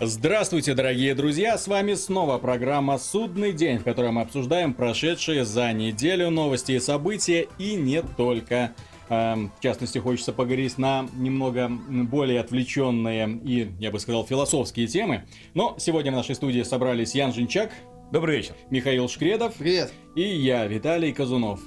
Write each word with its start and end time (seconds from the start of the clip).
Здравствуйте, 0.00 0.74
дорогие 0.74 1.12
друзья! 1.16 1.58
С 1.58 1.66
вами 1.66 1.94
снова 1.94 2.38
программа 2.38 2.98
«Судный 2.98 3.52
день», 3.52 3.78
в 3.78 3.82
которой 3.82 4.12
мы 4.12 4.20
обсуждаем 4.20 4.72
прошедшие 4.72 5.44
за 5.44 5.72
неделю 5.72 6.30
новости 6.30 6.72
и 6.72 6.78
события, 6.78 7.48
и 7.58 7.74
не 7.74 8.02
только. 8.02 8.74
Эм, 9.08 9.50
в 9.58 9.60
частности, 9.60 9.98
хочется 9.98 10.32
поговорить 10.32 10.78
на 10.78 11.08
немного 11.14 11.68
более 11.68 12.38
отвлеченные 12.38 13.40
и, 13.42 13.72
я 13.80 13.90
бы 13.90 13.98
сказал, 13.98 14.24
философские 14.24 14.86
темы. 14.86 15.24
Но 15.54 15.74
сегодня 15.80 16.12
в 16.12 16.14
нашей 16.14 16.36
студии 16.36 16.62
собрались 16.62 17.16
Ян 17.16 17.32
Жинчак. 17.32 17.72
Добрый 18.12 18.36
вечер. 18.36 18.54
Михаил 18.70 19.08
Шкредов. 19.08 19.54
Привет. 19.54 19.92
И 20.14 20.22
я, 20.22 20.64
Виталий 20.68 21.12
Казунов. 21.12 21.58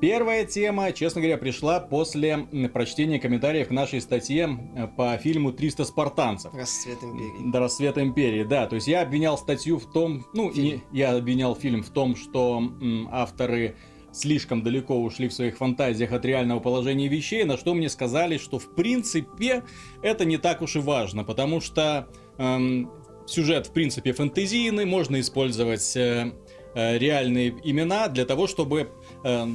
Первая 0.00 0.46
тема, 0.46 0.92
честно 0.92 1.20
говоря, 1.20 1.36
пришла 1.36 1.78
после 1.78 2.38
прочтения 2.72 3.20
комментариев 3.20 3.68
к 3.68 3.70
нашей 3.70 4.00
статье 4.00 4.48
э, 4.74 4.86
по 4.88 5.16
фильму 5.18 5.50
«300 5.50 5.84
спартанцев». 5.84 6.54
Рассвет 6.54 7.02
империи. 7.02 7.50
Да, 7.52 7.60
«Рассвет 7.60 7.98
империи», 7.98 8.44
да. 8.44 8.66
То 8.66 8.76
есть 8.76 8.88
я 8.88 9.02
обвинял 9.02 9.36
статью 9.36 9.78
в 9.78 9.92
том, 9.92 10.24
ну, 10.32 10.50
не, 10.52 10.82
я 10.90 11.14
обвинял 11.14 11.54
фильм 11.54 11.82
в 11.82 11.90
том, 11.90 12.16
что 12.16 12.58
м, 12.58 13.08
авторы 13.12 13.76
слишком 14.12 14.62
далеко 14.62 14.96
ушли 14.96 15.28
в 15.28 15.34
своих 15.34 15.58
фантазиях 15.58 16.12
от 16.12 16.24
реального 16.24 16.60
положения 16.60 17.08
вещей, 17.08 17.44
на 17.44 17.58
что 17.58 17.74
мне 17.74 17.88
сказали, 17.88 18.38
что 18.38 18.58
в 18.58 18.74
принципе 18.74 19.64
это 20.02 20.24
не 20.24 20.38
так 20.38 20.62
уж 20.62 20.76
и 20.76 20.78
важно, 20.78 21.24
потому 21.24 21.60
что 21.60 22.08
эм, 22.38 22.90
сюжет 23.26 23.66
в 23.66 23.72
принципе 23.72 24.12
фэнтезийный, 24.12 24.84
можно 24.84 25.20
использовать 25.20 25.96
э, 25.96 26.32
э, 26.74 26.98
реальные 26.98 27.54
имена 27.62 28.08
для 28.08 28.24
того, 28.24 28.46
чтобы 28.46 28.90
э, 29.24 29.46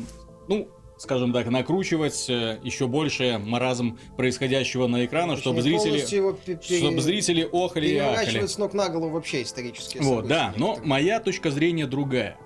ну, 0.47 0.69
скажем 0.97 1.33
так, 1.33 1.47
накручивать 1.47 2.29
э, 2.29 2.59
еще 2.63 2.87
больше 2.87 3.39
маразм 3.43 3.97
происходящего 4.17 4.87
на 4.87 5.05
экрана, 5.05 5.37
чтобы 5.37 5.61
зрители, 5.61 6.05
пере... 6.45 6.79
чтобы 6.79 7.01
зрители 7.01 7.47
охали 7.51 7.87
и 7.87 7.97
ахали. 7.97 8.45
с 8.45 8.57
ног 8.57 8.73
на 8.73 8.89
голову 8.89 9.11
вообще 9.11 9.43
исторические 9.43 10.03
Вот, 10.03 10.27
да, 10.27 10.53
но 10.57 10.79
моя 10.83 11.19
точка 11.19 11.51
зрения 11.51 11.85
другая. 11.85 12.37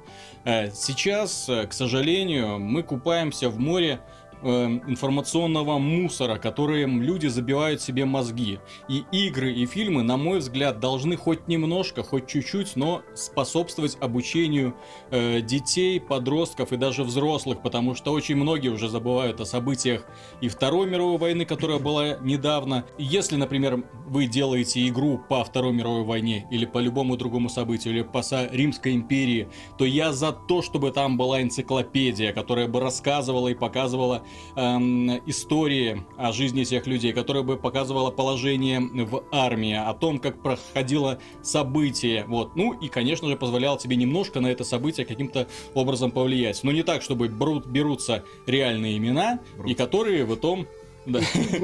Э, 0.46 0.72
сейчас, 0.72 1.48
э, 1.50 1.68
к 1.68 1.74
сожалению, 1.74 2.60
мы 2.60 2.84
купаемся 2.84 3.50
в 3.50 3.60
море 3.60 4.02
информационного 4.42 5.78
мусора, 5.80 6.38
которым 6.38 7.02
люди 7.02 7.28
забивают 7.28 7.82
себе 7.82 8.06
мозги. 8.06 8.60
И 8.88 9.04
игры, 9.12 9.52
и 9.52 9.66
фильмы, 9.66 10.04
на 10.04 10.18
мой 10.18 10.40
взгляд, 10.40 10.80
должны 10.80 11.18
хоть 11.18 11.48
немножко, 11.48 12.04
хоть 12.04 12.28
чуть-чуть, 12.28 12.76
но 12.76 13.02
способствовать 13.16 13.98
обучению 14.00 14.76
э, 15.12 15.42
детей, 15.42 16.00
подростков 16.00 16.72
и 16.72 16.78
даже 16.78 17.04
взрослых, 17.04 17.62
потому 17.62 17.96
что 17.96 18.12
очень 18.12 18.36
многие 18.36 18.70
уже 18.70 18.90
забывают 18.90 19.42
о 19.42 19.46
событиях 19.46 20.06
и 20.42 20.48
Второй 20.48 20.88
мировой 20.88 21.18
войны, 21.18 21.46
которая 21.46 21.80
была 21.80 22.18
недавно. 22.22 22.86
Если, 22.98 23.36
например, 23.36 23.84
вы 24.06 24.28
делаете 24.28 24.88
игру 24.88 25.20
по 25.30 25.44
Второй 25.44 25.74
мировой 25.74 26.04
войне 26.04 26.48
или 26.52 26.66
по 26.66 26.80
любому 26.80 27.18
другому 27.18 27.50
событию, 27.50 27.94
или 27.94 28.02
по 28.04 28.22
Римской 28.52 28.94
империи, 28.94 29.48
то 29.78 29.86
я 29.86 30.14
за 30.14 30.32
то, 30.32 30.62
чтобы 30.62 30.92
там 30.92 31.18
была 31.18 31.42
энциклопедия, 31.42 32.34
которая 32.34 32.68
бы 32.68 32.80
рассказывала 32.80 33.50
и 33.50 33.54
показывала 33.54 34.24
эм, 34.56 35.22
истории 35.26 36.04
о 36.18 36.32
жизни 36.32 36.64
всех 36.64 36.88
людей, 36.88 37.14
которая 37.14 37.44
бы 37.44 37.58
показывала 37.58 38.12
положение 38.12 38.80
в 38.80 39.24
армии, 39.32 39.76
о 39.76 39.94
том, 39.94 40.20
как 40.20 40.42
проходило 40.42 41.20
событие, 41.42 42.26
вот. 42.28 42.56
Ну 42.56 42.74
и, 42.74 42.88
конечно 42.88 43.28
же, 43.28 43.36
позволял 43.36 43.78
тебе 43.78 43.96
немножко 43.96 44.40
на 44.40 44.48
это 44.48 44.64
событие 44.64 45.06
каким-то 45.06 45.48
образом 45.74 46.12
повлиять. 46.12 46.64
Но 46.64 46.72
не 46.72 46.84
так, 46.84 47.02
чтобы 47.02 47.28
берут, 47.28 47.68
берутся 47.68 48.24
реальные 48.48 48.98
имена, 48.98 49.40
Брут. 49.58 49.72
и 49.72 49.74
которые 49.74 50.26
в 50.26 50.36
том 50.36 50.68
да. 51.06 51.20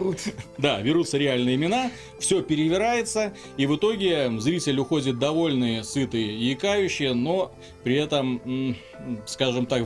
да, 0.58 0.82
берутся 0.82 1.18
реальные 1.18 1.56
имена, 1.56 1.92
все 2.20 2.42
перевирается, 2.42 3.34
и 3.58 3.66
в 3.66 3.76
итоге 3.76 4.32
зритель 4.40 4.80
уходит 4.80 5.20
довольный, 5.20 5.84
сытый 5.84 6.24
и 6.24 6.54
икающий, 6.54 7.14
но 7.14 7.54
при 7.84 7.96
этом, 7.96 8.76
скажем 9.26 9.66
так, 9.66 9.86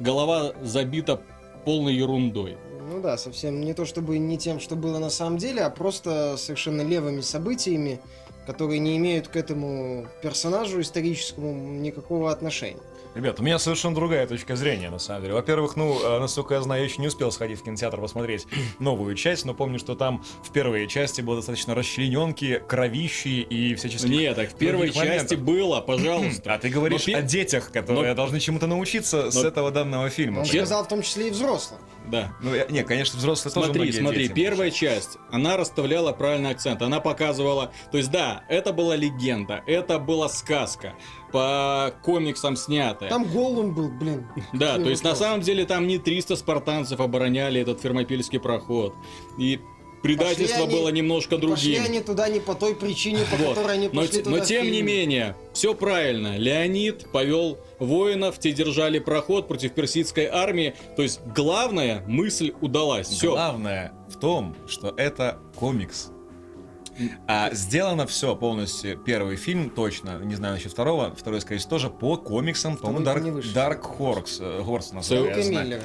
голова 0.00 0.52
забита 0.62 1.22
полной 1.66 1.94
ерундой. 1.94 2.56
Ну 2.88 3.00
да, 3.02 3.18
совсем 3.18 3.60
не 3.60 3.74
то 3.74 3.84
чтобы 3.84 4.18
не 4.18 4.38
тем, 4.38 4.60
что 4.60 4.76
было 4.76 4.98
на 5.00 5.10
самом 5.10 5.36
деле, 5.36 5.62
а 5.62 5.70
просто 5.70 6.36
совершенно 6.38 6.82
левыми 6.82 7.20
событиями, 7.20 8.00
которые 8.46 8.78
не 8.78 8.96
имеют 8.96 9.28
к 9.28 9.36
этому 9.36 10.06
персонажу 10.22 10.80
историческому 10.80 11.52
никакого 11.52 12.30
отношения. 12.30 12.80
Ребят, 13.16 13.40
у 13.40 13.42
меня 13.42 13.58
совершенно 13.58 13.94
другая 13.94 14.26
точка 14.26 14.56
зрения, 14.56 14.90
на 14.90 14.98
самом 14.98 15.22
деле. 15.22 15.34
Во-первых, 15.34 15.74
ну, 15.74 15.98
э, 15.98 16.18
насколько 16.18 16.52
я 16.52 16.60
знаю, 16.60 16.82
я 16.82 16.86
еще 16.86 17.00
не 17.00 17.08
успел 17.08 17.32
сходить 17.32 17.58
в 17.58 17.64
кинотеатр 17.64 17.98
посмотреть 17.98 18.46
новую 18.78 19.14
часть, 19.14 19.46
но 19.46 19.54
помню, 19.54 19.78
что 19.78 19.94
там 19.94 20.22
в 20.44 20.52
первой 20.52 20.86
части 20.86 21.22
было 21.22 21.36
достаточно 21.36 21.74
расчлененки, 21.74 22.62
кровищи 22.68 23.40
и 23.40 23.74
всяческих 23.74 24.10
Нет, 24.10 24.36
так 24.36 24.50
в 24.50 24.56
первой 24.56 24.90
части 24.90 25.34
было, 25.34 25.80
пожалуйста. 25.80 26.52
А 26.56 26.58
ты 26.58 26.68
говоришь 26.68 27.06
но, 27.06 27.18
о 27.18 27.22
детях, 27.22 27.72
которые 27.72 28.10
но, 28.10 28.14
должны 28.14 28.38
чему-то 28.38 28.66
научиться 28.66 29.24
но, 29.24 29.30
с 29.30 29.44
этого 29.44 29.70
данного 29.70 30.10
фильма. 30.10 30.40
Он 30.40 30.46
сказал 30.46 30.84
в 30.84 30.88
том 30.88 31.02
числе 31.02 31.28
и 31.28 31.30
взрослых. 31.30 31.80
Да. 32.06 32.32
Ну, 32.40 32.54
я, 32.54 32.66
не, 32.66 32.84
конечно, 32.84 33.18
взрослые 33.18 33.52
смотри, 33.52 33.72
тоже 33.72 33.92
Смотри, 33.92 34.26
смотри, 34.26 34.28
первая 34.28 34.70
часть, 34.70 35.18
она 35.30 35.56
расставляла 35.56 36.12
правильный 36.12 36.50
акцент, 36.50 36.82
она 36.82 37.00
показывала, 37.00 37.72
то 37.90 37.98
есть 37.98 38.10
да, 38.10 38.44
это 38.48 38.72
была 38.72 38.96
легенда, 38.96 39.62
это 39.66 39.98
была 39.98 40.28
сказка, 40.28 40.94
по 41.32 41.92
комиксам 42.02 42.56
снятая. 42.56 43.10
Там 43.10 43.24
Голум 43.24 43.74
был, 43.74 43.88
блин. 43.88 44.26
Да, 44.52 44.76
то 44.76 44.88
есть 44.88 45.04
на 45.04 45.14
самом 45.14 45.40
деле 45.40 45.66
там 45.66 45.86
не 45.86 45.98
300 45.98 46.36
спартанцев 46.36 47.00
обороняли 47.00 47.60
этот 47.60 47.80
фермопильский 47.80 48.38
проход. 48.40 48.94
И 49.38 49.60
предательство 50.02 50.64
пошли 50.64 50.76
было 50.76 50.88
они, 50.88 51.00
немножко 51.00 51.38
другим. 51.38 51.54
Пошли 51.54 51.76
они 51.76 52.00
туда 52.00 52.28
не 52.28 52.40
по 52.40 52.54
той 52.54 52.74
причине, 52.74 53.20
по 53.30 53.36
вот. 53.36 53.56
которой 53.56 53.74
они 53.74 53.88
пошли 53.88 54.18
но, 54.18 54.24
туда. 54.24 54.36
Но 54.36 54.44
тем 54.44 54.70
не 54.70 54.82
менее, 54.82 55.36
все 55.52 55.74
правильно. 55.74 56.36
Леонид 56.36 57.10
повел 57.12 57.58
воинов, 57.78 58.38
те 58.38 58.52
держали 58.52 58.98
проход 58.98 59.48
против 59.48 59.72
персидской 59.72 60.26
армии. 60.26 60.74
То 60.96 61.02
есть 61.02 61.20
главная 61.34 62.02
мысль 62.06 62.52
удалась. 62.60 63.08
Все. 63.08 63.32
Главное 63.32 63.92
в 64.08 64.18
том, 64.18 64.56
что 64.66 64.94
это 64.96 65.38
комикс. 65.54 66.10
А 67.26 67.52
сделано 67.52 68.06
все 68.06 68.34
полностью. 68.34 68.98
Первый 68.98 69.36
фильм 69.36 69.68
точно, 69.68 70.18
не 70.20 70.34
знаю 70.34 70.54
насчет 70.54 70.72
второго. 70.72 71.14
Второй, 71.14 71.40
скорее 71.40 71.58
всего, 71.58 71.70
тоже 71.70 71.90
по 71.90 72.16
комиксам, 72.16 72.76
по-моему, 72.76 73.04
Dark, 73.04 73.42
Dark 73.52 73.98
Horse. 73.98 74.64
Хорс 74.64 74.92
называется. 74.92 75.80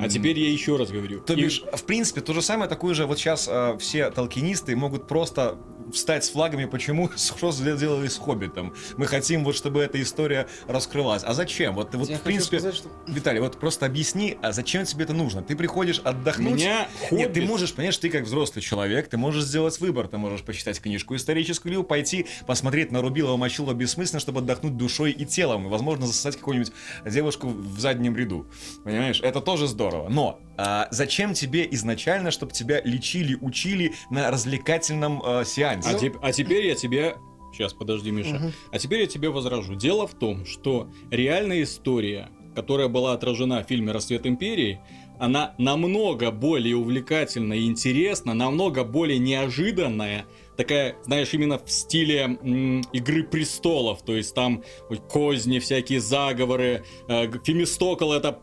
А 0.00 0.08
теперь 0.08 0.38
я 0.38 0.50
еще 0.50 0.76
раз 0.76 0.90
говорю. 0.90 1.20
То 1.20 1.36
бишь, 1.36 1.62
и... 1.72 1.76
в 1.76 1.84
принципе, 1.84 2.20
то 2.20 2.32
же 2.32 2.42
самое, 2.42 2.68
такое 2.68 2.94
же, 2.94 3.06
вот 3.06 3.18
сейчас 3.18 3.48
э, 3.50 3.76
все 3.78 4.10
толкинисты 4.10 4.74
могут 4.76 5.06
просто 5.06 5.58
встать 5.92 6.24
с 6.24 6.30
флагами, 6.30 6.64
почему 6.64 7.10
что 7.16 7.52
сделали 7.52 8.08
с 8.08 8.16
Хоббитом. 8.16 8.74
Мы 8.96 9.06
хотим 9.06 9.44
вот, 9.44 9.56
чтобы 9.56 9.82
эта 9.82 10.00
история 10.00 10.46
раскрылась. 10.66 11.22
А 11.24 11.34
зачем? 11.34 11.74
Вот, 11.74 11.94
вот 11.94 12.08
в 12.08 12.20
принципе, 12.20 12.58
сказать, 12.58 12.76
что... 12.76 12.88
Виталий, 13.06 13.40
вот 13.40 13.58
просто 13.58 13.86
объясни, 13.86 14.38
а 14.42 14.52
зачем 14.52 14.84
тебе 14.84 15.04
это 15.04 15.12
нужно? 15.12 15.42
Ты 15.42 15.56
приходишь 15.56 15.98
отдохнуть? 16.00 16.54
Меня 16.54 16.88
Нет, 17.10 17.32
ты 17.32 17.42
можешь, 17.42 17.72
понимаешь, 17.72 17.96
ты 17.98 18.10
как 18.10 18.24
взрослый 18.24 18.62
человек, 18.62 19.08
ты 19.08 19.16
можешь 19.16 19.44
сделать 19.44 19.78
выбор, 19.80 20.08
ты 20.08 20.18
можешь 20.18 20.42
почитать 20.42 20.80
книжку 20.80 21.16
историческую, 21.16 21.72
или 21.72 21.82
пойти 21.82 22.26
посмотреть 22.46 22.90
на 22.92 23.00
Рубилова 23.00 23.36
Мочилова 23.36 23.74
бессмысленно, 23.74 24.20
чтобы 24.20 24.40
отдохнуть 24.40 24.76
душой 24.76 25.12
и 25.12 25.24
телом, 25.24 25.66
и, 25.66 25.70
возможно, 25.70 26.06
засосать 26.06 26.36
какую-нибудь 26.36 26.72
девушку 27.04 27.48
в 27.48 27.78
заднем 27.78 28.16
ряду. 28.16 28.46
Понимаешь? 28.84 29.20
Это 29.22 29.40
тоже 29.40 29.66
здорово. 29.66 30.08
Но 30.08 30.40
а, 30.56 30.88
зачем 30.90 31.34
тебе 31.34 31.66
изначально, 31.72 32.30
чтобы 32.30 32.52
тебя 32.52 32.80
лечили, 32.82 33.36
учили 33.40 33.94
на 34.10 34.30
развлекательном 34.30 35.22
а, 35.24 35.44
сеансе? 35.44 35.73
А, 35.84 35.94
те, 35.94 36.12
а 36.20 36.32
теперь 36.32 36.66
я 36.66 36.74
тебе 36.74 37.16
Сейчас, 37.54 37.72
подожди, 37.72 38.10
Миша. 38.10 38.34
Угу. 38.34 38.52
А 38.72 38.78
теперь 38.80 39.02
я 39.02 39.06
тебе 39.06 39.30
возражу. 39.30 39.76
Дело 39.76 40.08
в 40.08 40.14
том, 40.14 40.44
что 40.44 40.88
реальная 41.12 41.62
история, 41.62 42.30
которая 42.52 42.88
была 42.88 43.12
отражена 43.12 43.62
в 43.62 43.68
фильме 43.68 43.92
«Рассвет 43.92 44.26
империи», 44.26 44.80
она 45.20 45.54
намного 45.58 46.32
более 46.32 46.76
увлекательная 46.76 47.58
и 47.58 47.66
интересна, 47.66 48.34
намного 48.34 48.82
более 48.82 49.20
неожиданная, 49.20 50.26
такая, 50.56 50.96
знаешь, 51.04 51.32
именно 51.32 51.58
в 51.58 51.70
стиле 51.70 52.38
м, 52.42 52.82
Игры 52.92 53.24
престолов, 53.24 54.02
то 54.02 54.14
есть 54.14 54.34
там 54.34 54.62
козни, 55.08 55.58
всякие 55.58 56.00
заговоры. 56.00 56.84
Э, 57.08 57.30
Фемистокл 57.42 58.12
это, 58.12 58.40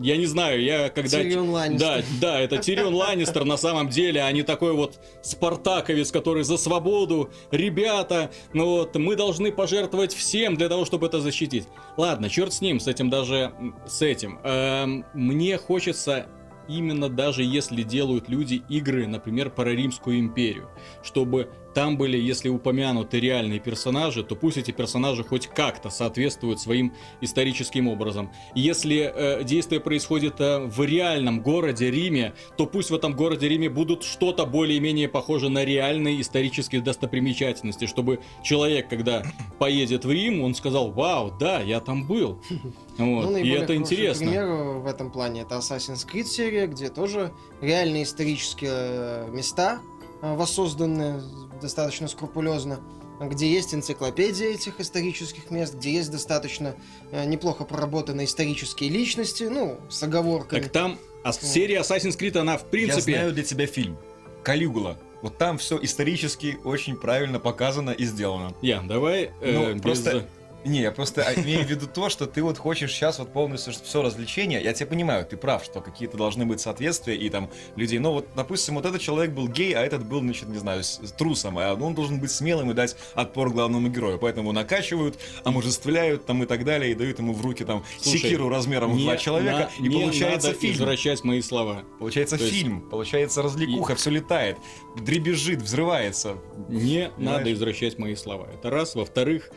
я 0.00 0.16
не 0.16 0.26
знаю, 0.26 0.62
я 0.62 0.88
когда... 0.88 1.22
Тирион 1.22 1.50
Ланнистер. 1.50 1.88
Да, 1.88 2.04
да, 2.20 2.40
это 2.40 2.58
Тирион 2.58 2.94
Ланнистер 2.94 3.44
на 3.44 3.56
самом 3.56 3.88
деле, 3.88 4.22
а 4.22 4.32
не 4.32 4.42
такой 4.42 4.72
вот 4.72 4.98
спартаковец, 5.22 6.10
который 6.10 6.44
за 6.44 6.56
свободу. 6.56 7.30
Ребята, 7.50 8.30
ну 8.52 8.66
вот, 8.66 8.96
мы 8.96 9.16
должны 9.16 9.52
пожертвовать 9.52 10.14
всем 10.14 10.56
для 10.56 10.68
того, 10.68 10.84
чтобы 10.84 11.06
это 11.06 11.20
защитить. 11.20 11.66
Ладно, 11.96 12.28
черт 12.28 12.52
с 12.52 12.60
ним, 12.60 12.80
с 12.80 12.86
этим 12.86 13.10
даже, 13.10 13.52
с 13.86 14.02
этим. 14.02 14.38
Эм, 14.42 15.04
мне 15.14 15.58
хочется 15.58 16.26
именно 16.70 17.08
даже 17.08 17.42
если 17.42 17.82
делают 17.82 18.28
люди 18.28 18.62
игры, 18.68 19.06
например, 19.06 19.50
про 19.50 19.70
Римскую 19.70 20.18
империю, 20.18 20.68
чтобы 21.02 21.50
там 21.74 21.96
были, 21.96 22.16
если 22.16 22.48
упомянуты 22.48 23.20
реальные 23.20 23.60
персонажи, 23.60 24.22
то 24.22 24.34
пусть 24.34 24.56
эти 24.56 24.70
персонажи 24.70 25.24
хоть 25.24 25.46
как-то 25.46 25.90
соответствуют 25.90 26.60
своим 26.60 26.92
историческим 27.20 27.88
образом. 27.88 28.30
Если 28.54 29.12
э, 29.12 29.44
действие 29.44 29.80
происходит 29.80 30.40
э, 30.40 30.66
в 30.66 30.84
реальном 30.84 31.40
городе 31.42 31.90
Риме, 31.90 32.34
то 32.56 32.66
пусть 32.66 32.90
в 32.90 32.94
этом 32.94 33.14
городе 33.14 33.48
Риме 33.48 33.68
будут 33.68 34.02
что-то 34.04 34.46
более-менее 34.46 35.08
похоже 35.08 35.48
на 35.48 35.64
реальные 35.64 36.20
исторические 36.20 36.80
достопримечательности, 36.80 37.86
чтобы 37.86 38.20
человек, 38.42 38.88
когда 38.88 39.22
поедет 39.58 40.04
в 40.04 40.10
Рим, 40.10 40.42
он 40.42 40.54
сказал, 40.54 40.90
вау, 40.90 41.32
да, 41.38 41.60
я 41.60 41.80
там 41.80 42.06
был. 42.06 42.40
Вот. 42.98 43.30
Ну, 43.30 43.36
И 43.38 43.48
это 43.48 43.74
интересно. 43.76 44.26
пример 44.26 44.46
в 44.46 44.86
этом 44.86 45.10
плане 45.10 45.40
это 45.40 45.54
Assassin's 45.54 46.06
Creed 46.06 46.24
серия, 46.24 46.66
где 46.66 46.90
тоже 46.90 47.32
реальные 47.62 48.02
исторические 48.02 48.70
э, 48.72 49.28
места 49.32 49.80
э, 50.22 50.34
воссозданы 50.34 51.22
достаточно 51.60 52.08
скрупулезно, 52.08 52.80
где 53.20 53.50
есть 53.50 53.74
энциклопедия 53.74 54.48
этих 54.48 54.80
исторических 54.80 55.50
мест, 55.50 55.74
где 55.74 55.92
есть 55.92 56.10
достаточно 56.10 56.74
э, 57.12 57.24
неплохо 57.26 57.64
проработанные 57.64 58.26
исторические 58.26 58.90
личности, 58.90 59.44
ну, 59.44 59.78
с 59.88 60.02
оговорками. 60.02 60.60
Так 60.62 60.72
там 60.72 60.98
а 61.22 61.32
серия 61.32 61.80
Assassin's 61.80 62.18
Creed, 62.18 62.38
она 62.38 62.56
в 62.56 62.64
принципе... 62.64 63.12
Я 63.12 63.18
знаю 63.18 63.32
для 63.32 63.44
тебя 63.44 63.66
фильм. 63.66 63.96
Калигула. 64.42 64.96
Вот 65.22 65.36
там 65.36 65.58
все 65.58 65.78
исторически 65.82 66.58
очень 66.64 66.96
правильно 66.96 67.38
показано 67.38 67.90
и 67.90 68.04
сделано. 68.04 68.54
Ян, 68.62 68.88
давай 68.88 69.32
э, 69.40 69.52
Ну, 69.52 69.74
без- 69.74 69.82
просто- 69.82 70.28
Не, 70.64 70.82
я 70.82 70.92
просто 70.92 71.22
имею 71.36 71.64
в 71.64 71.70
виду 71.70 71.86
то, 71.86 72.08
что 72.10 72.26
ты 72.26 72.42
вот 72.42 72.58
хочешь 72.58 72.92
сейчас 72.92 73.18
вот 73.18 73.32
полностью 73.32 73.72
все 73.72 74.02
развлечение. 74.02 74.62
Я 74.62 74.72
тебя 74.74 74.86
понимаю, 74.86 75.24
ты 75.24 75.36
прав, 75.36 75.64
что 75.64 75.80
какие-то 75.80 76.16
должны 76.18 76.44
быть 76.44 76.60
соответствия 76.60 77.16
и 77.16 77.28
там 77.30 77.50
людей. 77.76 77.98
Но 77.98 78.12
вот, 78.12 78.28
допустим, 78.36 78.74
вот 78.74 78.84
этот 78.84 79.00
человек 79.00 79.30
был 79.32 79.48
гей, 79.48 79.72
а 79.74 79.80
этот 79.82 80.04
был, 80.04 80.20
значит, 80.20 80.48
не 80.48 80.58
знаю, 80.58 80.82
трусом. 81.16 81.58
А 81.58 81.74
он 81.74 81.94
должен 81.94 82.20
быть 82.20 82.30
смелым 82.30 82.70
и 82.70 82.74
дать 82.74 82.96
отпор 83.14 83.50
главному 83.50 83.88
герою. 83.88 84.18
Поэтому 84.18 84.52
накачивают, 84.52 85.18
омужествляют 85.44 86.26
там 86.26 86.42
и 86.42 86.46
так 86.46 86.64
далее, 86.64 86.92
и 86.92 86.94
дают 86.94 87.18
ему 87.18 87.32
в 87.32 87.40
руки 87.44 87.64
там 87.64 87.84
Слушай, 88.00 88.18
секиру 88.20 88.48
размером 88.48 88.92
в 88.92 88.98
два 89.00 89.16
человека. 89.16 89.70
на- 89.78 89.84
и 89.84 89.88
не 89.88 89.96
получается 89.98 90.48
надо 90.48 90.60
фильм. 90.60 90.74
извращать 90.74 91.24
мои 91.24 91.40
слова. 91.42 91.82
Получается 91.98 92.36
То 92.38 92.44
есть- 92.44 92.56
фильм, 92.56 92.82
получается 92.90 93.42
развлекуха, 93.42 93.94
все 93.94 94.10
летает, 94.10 94.58
дребезжит, 94.96 95.62
взрывается. 95.62 96.36
Не 96.68 97.08
Понимаешь? 97.08 97.12
надо 97.18 97.52
извращать 97.52 97.98
мои 97.98 98.14
слова. 98.14 98.48
Это 98.52 98.70
раз. 98.70 98.94
Во-вторых, 98.94 99.50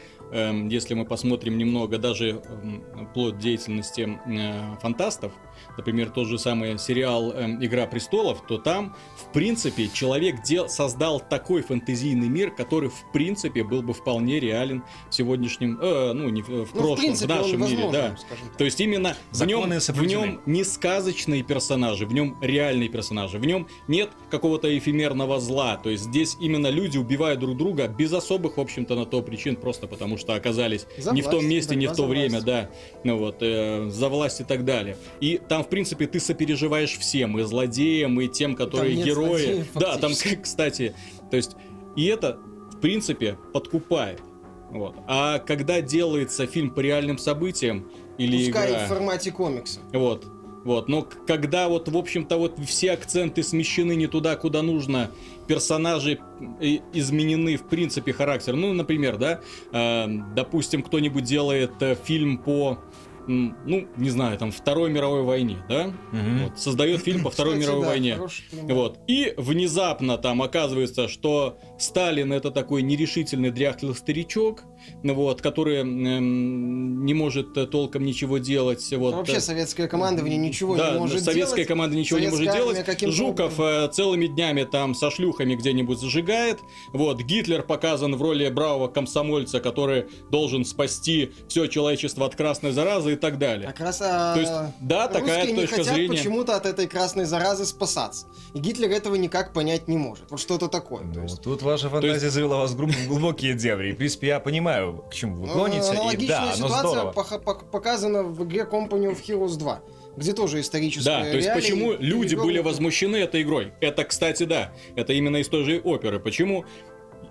если 0.69 0.95
мы 0.95 1.05
посмотрим 1.05 1.57
немного 1.57 1.99
даже 1.99 2.41
эм, 2.43 3.09
плод 3.13 3.37
деятельности 3.37 4.19
э, 4.25 4.75
фантастов, 4.81 5.31
например, 5.77 6.09
тот 6.09 6.27
же 6.27 6.37
самый 6.37 6.77
сериал 6.77 7.31
эм, 7.31 7.63
«Игра 7.63 7.85
престолов», 7.87 8.43
то 8.47 8.57
там, 8.57 8.95
в 9.15 9.31
принципе, 9.31 9.89
человек 9.89 10.43
дел, 10.43 10.69
создал 10.69 11.19
такой 11.19 11.61
фэнтезийный 11.61 12.29
мир, 12.29 12.51
который, 12.51 12.89
в 12.89 13.11
принципе, 13.11 13.63
был 13.63 13.81
бы 13.81 13.93
вполне 13.93 14.39
реален 14.39 14.83
в 15.09 15.15
сегодняшнем, 15.15 15.79
э, 15.81 16.13
ну, 16.13 16.29
не 16.29 16.41
в, 16.41 16.47
в 16.47 16.49
Ну, 16.49 16.65
в 16.65 16.71
прошлом, 16.71 16.95
в, 16.95 16.99
принципе, 16.99 17.33
он 17.33 17.39
нашем 17.39 17.61
мире, 17.61 17.75
возможен, 17.75 17.91
да. 17.91 18.17
скажем 18.17 18.47
так. 18.47 18.57
То 18.57 18.65
есть 18.65 18.81
именно 18.81 19.15
в 19.31 19.45
нем, 19.45 19.69
в 19.69 20.05
нем 20.05 20.41
не 20.45 20.63
сказочные 20.63 21.43
персонажи, 21.43 22.05
в 22.05 22.13
нем 22.13 22.37
реальные 22.41 22.89
персонажи, 22.89 23.37
в 23.37 23.45
нем 23.45 23.67
нет 23.87 24.09
какого-то 24.29 24.75
эфемерного 24.77 25.39
зла. 25.39 25.77
То 25.77 25.89
есть 25.89 26.05
здесь 26.05 26.37
именно 26.39 26.67
люди 26.67 26.97
убивают 26.97 27.39
друг 27.39 27.57
друга 27.57 27.87
без 27.87 28.13
особых, 28.13 28.57
в 28.57 28.61
общем-то, 28.61 28.95
на 28.95 29.05
то 29.05 29.21
причин, 29.21 29.55
просто 29.55 29.87
потому 29.87 30.17
что 30.17 30.33
оказались 30.33 30.85
За 30.97 31.11
не 31.11 31.21
в 31.21 31.25
том 31.25 31.35
власть, 31.35 31.49
месте, 31.49 31.75
не 31.75 31.87
в 31.87 31.93
то 31.93 32.05
время, 32.05 32.41
власть. 32.41 32.45
да, 32.45 32.69
ну 33.03 33.17
вот, 33.17 33.37
э, 33.41 33.89
за 33.89 34.09
власть 34.09 34.41
и 34.41 34.43
так 34.43 34.65
далее. 34.65 34.97
И 35.19 35.39
там, 35.47 35.62
в 35.63 35.69
принципе, 35.69 36.07
ты 36.07 36.19
сопереживаешь 36.19 36.97
всем, 36.97 37.39
и 37.39 37.43
злодеям, 37.43 38.19
и 38.21 38.27
тем, 38.27 38.55
которые 38.55 38.95
нет 38.95 39.05
герои. 39.05 39.27
злодеев, 39.27 39.67
да, 39.75 39.97
там, 39.97 40.11
кстати, 40.41 40.93
то 41.31 41.37
есть, 41.37 41.55
и 41.95 42.05
это, 42.05 42.37
в 42.71 42.79
принципе, 42.79 43.37
подкупает. 43.53 44.21
Вот. 44.69 44.95
А 45.07 45.39
когда 45.39 45.81
делается 45.81 46.47
фильм 46.47 46.71
по 46.71 46.79
реальным 46.79 47.17
событиям 47.17 47.91
или 48.17 48.45
Пускай 48.45 48.71
игра, 48.71 48.85
в 48.85 48.87
формате 48.87 49.31
комикса. 49.31 49.79
вот, 49.91 50.25
вот, 50.63 50.87
но 50.87 51.01
когда 51.01 51.67
вот, 51.67 51.89
в 51.89 51.97
общем-то, 51.97 52.37
вот 52.37 52.57
все 52.59 52.93
акценты 52.93 53.43
смещены 53.43 53.95
не 53.95 54.07
туда, 54.07 54.35
куда 54.35 54.61
нужно, 54.61 55.11
персонажи 55.47 56.19
э, 56.61 56.77
изменены, 56.93 57.57
в 57.57 57.63
принципе, 57.63 58.13
характер. 58.13 58.55
Ну, 58.55 58.73
например, 58.73 59.17
да, 59.17 59.41
э, 59.71 60.05
допустим, 60.35 60.81
кто-нибудь 60.81 61.23
делает 61.25 61.73
э, 61.81 61.95
фильм 62.01 62.37
по, 62.37 62.79
ну, 63.27 63.87
не 63.97 64.09
знаю, 64.09 64.37
там, 64.37 64.51
Второй 64.51 64.89
мировой 64.89 65.23
войне, 65.23 65.57
да, 65.69 65.93
Мгм. 66.11 66.45
вот, 66.45 66.59
создает 66.59 67.01
фильм 67.01 67.23
по 67.23 67.29
Второй 67.29 67.53
Кстати, 67.53 67.67
мировой 67.67 67.83
да, 67.85 67.89
войне. 67.89 68.19
Вот. 68.63 68.99
И 69.07 69.33
внезапно 69.37 70.17
там 70.17 70.41
оказывается, 70.41 71.07
что 71.07 71.57
Сталин 71.79 72.33
это 72.33 72.51
такой 72.51 72.81
нерешительный 72.81 73.51
дряхлый 73.51 73.95
старичок, 73.95 74.63
вот, 75.03 75.41
который 75.41 75.77
эм, 75.77 77.05
не 77.05 77.13
может 77.13 77.57
э, 77.57 77.65
толком 77.65 78.05
ничего 78.05 78.37
делать. 78.37 78.87
Вот. 78.91 79.11
Ну, 79.11 79.17
Вообще 79.17 79.39
советское 79.41 79.87
командование 79.87 80.37
ничего 80.37 80.75
да, 80.75 80.91
не 80.93 80.99
может 80.99 81.23
советская 81.23 81.55
делать. 81.57 81.67
команда 81.67 81.95
ничего 81.95 82.19
не 82.19 82.27
может 82.27 82.51
делать. 82.51 82.83
каким-то 82.85 83.15
Жуков 83.15 83.59
э, 83.59 83.89
целыми 83.91 84.27
днями 84.27 84.63
там 84.63 84.95
со 84.95 85.11
шлюхами 85.11 85.55
где-нибудь 85.55 85.99
зажигает. 85.99 86.59
Вот, 86.93 87.21
Гитлер 87.21 87.63
показан 87.63 88.15
в 88.15 88.21
роли 88.21 88.47
бравого 88.49 88.87
комсомольца, 88.87 89.59
который 89.59 90.05
должен 90.31 90.65
спасти 90.65 91.31
все 91.47 91.67
человечество 91.67 92.25
от 92.25 92.35
красной 92.35 92.71
заразы 92.71 93.13
и 93.13 93.15
так 93.15 93.37
далее. 93.37 93.67
Как 93.67 93.79
раз 93.79 94.01
а, 94.01 94.33
То 94.33 94.39
есть, 94.39 94.51
да, 94.81 95.07
такая 95.07 95.45
не 95.47 95.55
точка 95.55 95.77
хотят 95.77 95.93
зрения. 95.95 96.09
почему-то 96.17 96.55
от 96.55 96.65
этой 96.65 96.87
красной 96.87 97.25
заразы 97.25 97.65
спасаться. 97.65 98.27
И 98.53 98.59
Гитлер 98.59 98.89
этого 98.91 99.15
никак 99.15 99.53
понять 99.53 99.87
не 99.87 99.97
может. 99.97 100.29
Вот 100.31 100.39
что-то 100.39 100.67
такое. 100.67 100.99
то 101.01 101.05
Ну, 101.19 101.23
есть. 101.23 101.41
тут 101.41 101.61
ваша 101.61 101.89
фантазия 101.89 102.29
завела 102.29 102.57
вас 102.59 102.71
в 102.71 103.07
глубокие 103.07 103.53
дебри. 103.53 103.91
В 103.91 103.97
принципе, 103.97 104.27
я 104.27 104.39
понимаю, 104.39 104.72
к 105.09 105.13
чему 105.13 105.35
вы 105.35 105.47
Ну, 105.47 105.53
гоните. 105.53 105.87
И 105.87 105.91
Аналогичная 105.91 106.39
да, 106.39 106.53
но 106.57 106.67
ситуация 106.67 107.63
показана 107.71 108.23
в 108.23 108.43
игре 108.45 108.61
Company 108.61 109.11
of 109.11 109.17
Heroes 109.25 109.57
2, 109.57 109.81
где 110.17 110.33
тоже 110.33 110.59
историческая 110.61 111.09
Да, 111.09 111.21
то 111.21 111.35
есть 111.35 111.53
почему 111.53 111.93
люди 111.93 112.35
были 112.35 112.59
возмущены 112.59 113.17
этой 113.17 113.41
игрой? 113.43 113.73
Это, 113.81 114.03
кстати, 114.03 114.43
да, 114.43 114.73
это 114.95 115.13
именно 115.13 115.37
из 115.37 115.47
той 115.47 115.63
же 115.63 115.79
оперы. 115.83 116.19
Почему 116.19 116.65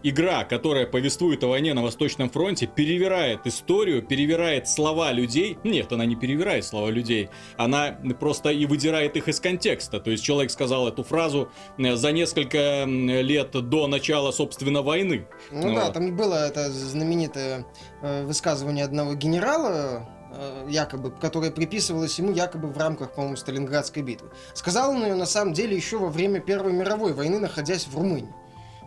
игра, 0.02 0.44
которая 0.44 0.86
повествует 0.86 1.42
о 1.44 1.48
войне 1.48 1.74
на 1.74 1.82
Восточном 1.82 2.30
фронте, 2.30 2.66
перевирает 2.66 3.46
историю, 3.46 4.02
перевирает 4.02 4.68
слова 4.68 5.12
людей? 5.12 5.58
Нет, 5.64 5.92
она 5.92 6.04
не 6.04 6.16
перевирает 6.16 6.64
слова 6.64 6.88
людей. 6.88 7.28
Она 7.56 7.98
просто 8.20 8.50
и 8.50 8.66
выдирает 8.66 9.16
их 9.16 9.28
из 9.28 9.40
контекста. 9.40 10.00
То 10.00 10.10
есть 10.10 10.22
человек 10.22 10.50
сказал 10.50 10.88
эту 10.88 11.02
фразу 11.02 11.50
э, 11.78 11.96
за 11.96 12.12
несколько 12.12 12.84
лет 12.84 13.50
до 13.52 13.86
начала, 13.86 14.30
собственно, 14.32 14.82
войны. 14.82 15.26
Ну, 15.50 15.72
Ну 15.72 15.74
да, 15.74 15.84
вот. 15.86 15.94
там 15.94 16.16
было 16.16 16.46
это 16.46 16.70
знаменитое 16.70 17.64
э, 18.02 18.24
высказывание 18.24 18.84
одного 18.84 19.14
генерала, 19.14 20.08
э, 20.34 20.66
якобы, 20.68 21.10
которое 21.10 21.50
приписывалось 21.50 22.18
ему 22.18 22.32
якобы 22.32 22.68
в 22.68 22.76
рамках, 22.76 23.14
по-моему, 23.14 23.36
Сталинградской 23.36 24.02
битвы. 24.02 24.30
Сказал 24.54 24.90
он 24.90 25.04
ее 25.04 25.14
на 25.14 25.26
самом 25.26 25.54
деле 25.54 25.76
еще 25.76 25.98
во 25.98 26.08
время 26.08 26.40
Первой 26.40 26.72
мировой 26.72 27.12
войны, 27.12 27.38
находясь 27.38 27.86
в 27.86 27.96
Румынии. 27.96 28.34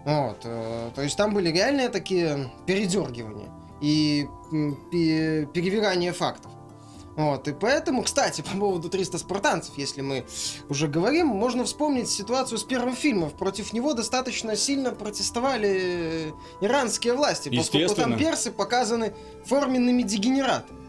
Вот, 0.06 0.38
э, 0.44 0.92
то 0.94 1.02
есть 1.02 1.18
там 1.18 1.34
были 1.34 1.50
реальные 1.50 1.90
такие 1.90 2.52
передергивания 2.68 3.52
и 3.82 4.28
перевирание 4.92 6.14
фактов. 6.14 6.52
Вот, 7.16 7.48
и 7.48 7.54
поэтому, 7.54 8.04
кстати, 8.04 8.42
по 8.54 8.58
поводу 8.58 8.90
300 8.90 9.18
спартанцев, 9.18 9.78
если 9.78 10.02
мы 10.02 10.26
уже 10.70 10.88
говорим, 10.88 11.28
можно 11.28 11.64
вспомнить 11.64 12.10
ситуацию 12.10 12.58
с 12.58 12.64
первым 12.64 12.96
фильмом. 12.96 13.32
Против 13.32 13.74
него 13.74 13.94
достаточно 13.94 14.56
сильно 14.56 14.92
протестовали 14.92 16.34
иранские 16.62 17.14
власти, 17.14 17.50
поскольку 17.56 17.96
там 17.96 18.18
персы 18.18 18.52
показаны 18.52 19.14
форменными 19.46 20.04
дегенератами. 20.04 20.80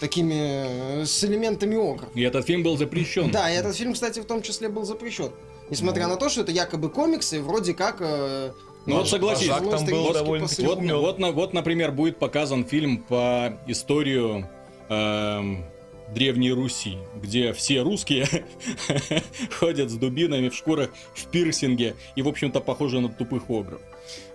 Такими 0.00 1.00
э, 1.00 1.06
с 1.06 1.24
элементами 1.24 1.76
огров. 1.76 2.08
И 2.14 2.22
этот 2.22 2.46
фильм 2.46 2.62
был 2.62 2.76
запрещен. 2.76 3.32
Да, 3.32 3.50
и 3.50 3.54
этот 3.56 3.74
фильм, 3.74 3.94
кстати, 3.94 4.20
в 4.20 4.26
том 4.26 4.42
числе 4.42 4.68
был 4.68 4.84
запрещен. 4.84 5.32
Несмотря 5.70 6.04
Ну. 6.04 6.10
на 6.14 6.16
то, 6.16 6.28
что 6.28 6.40
это 6.42 6.52
якобы 6.52 6.88
комиксы, 6.90 7.40
вроде 7.42 7.74
как... 7.74 7.96
э, 8.00 8.52
Ну 8.86 8.96
вот 8.96 9.08
согласись, 9.08 9.48
там 9.48 9.64
был 9.86 10.02
вот- 10.04 10.14
довольно-таки 10.14 10.62
вот- 10.66 10.78
Вот, 10.80 10.92
вот, 11.00 11.18
на- 11.18 11.32
вот, 11.32 11.52
например, 11.52 11.92
будет 11.92 12.18
показан 12.18 12.64
фильм 12.64 12.98
по 12.98 13.58
историю 13.66 14.48
эм, 14.88 15.64
Древней 16.14 16.52
Руси, 16.52 16.96
где 17.16 17.52
все 17.52 17.82
русские 17.82 18.26
ходят 19.58 19.90
с 19.90 19.94
дубинами 19.94 20.48
в 20.48 20.54
шкурах, 20.54 20.90
в 21.14 21.26
пирсинге 21.26 21.96
и, 22.16 22.22
в 22.22 22.28
общем-то, 22.28 22.60
похожи 22.60 23.00
на 23.00 23.08
тупых 23.10 23.50
огров. 23.50 23.80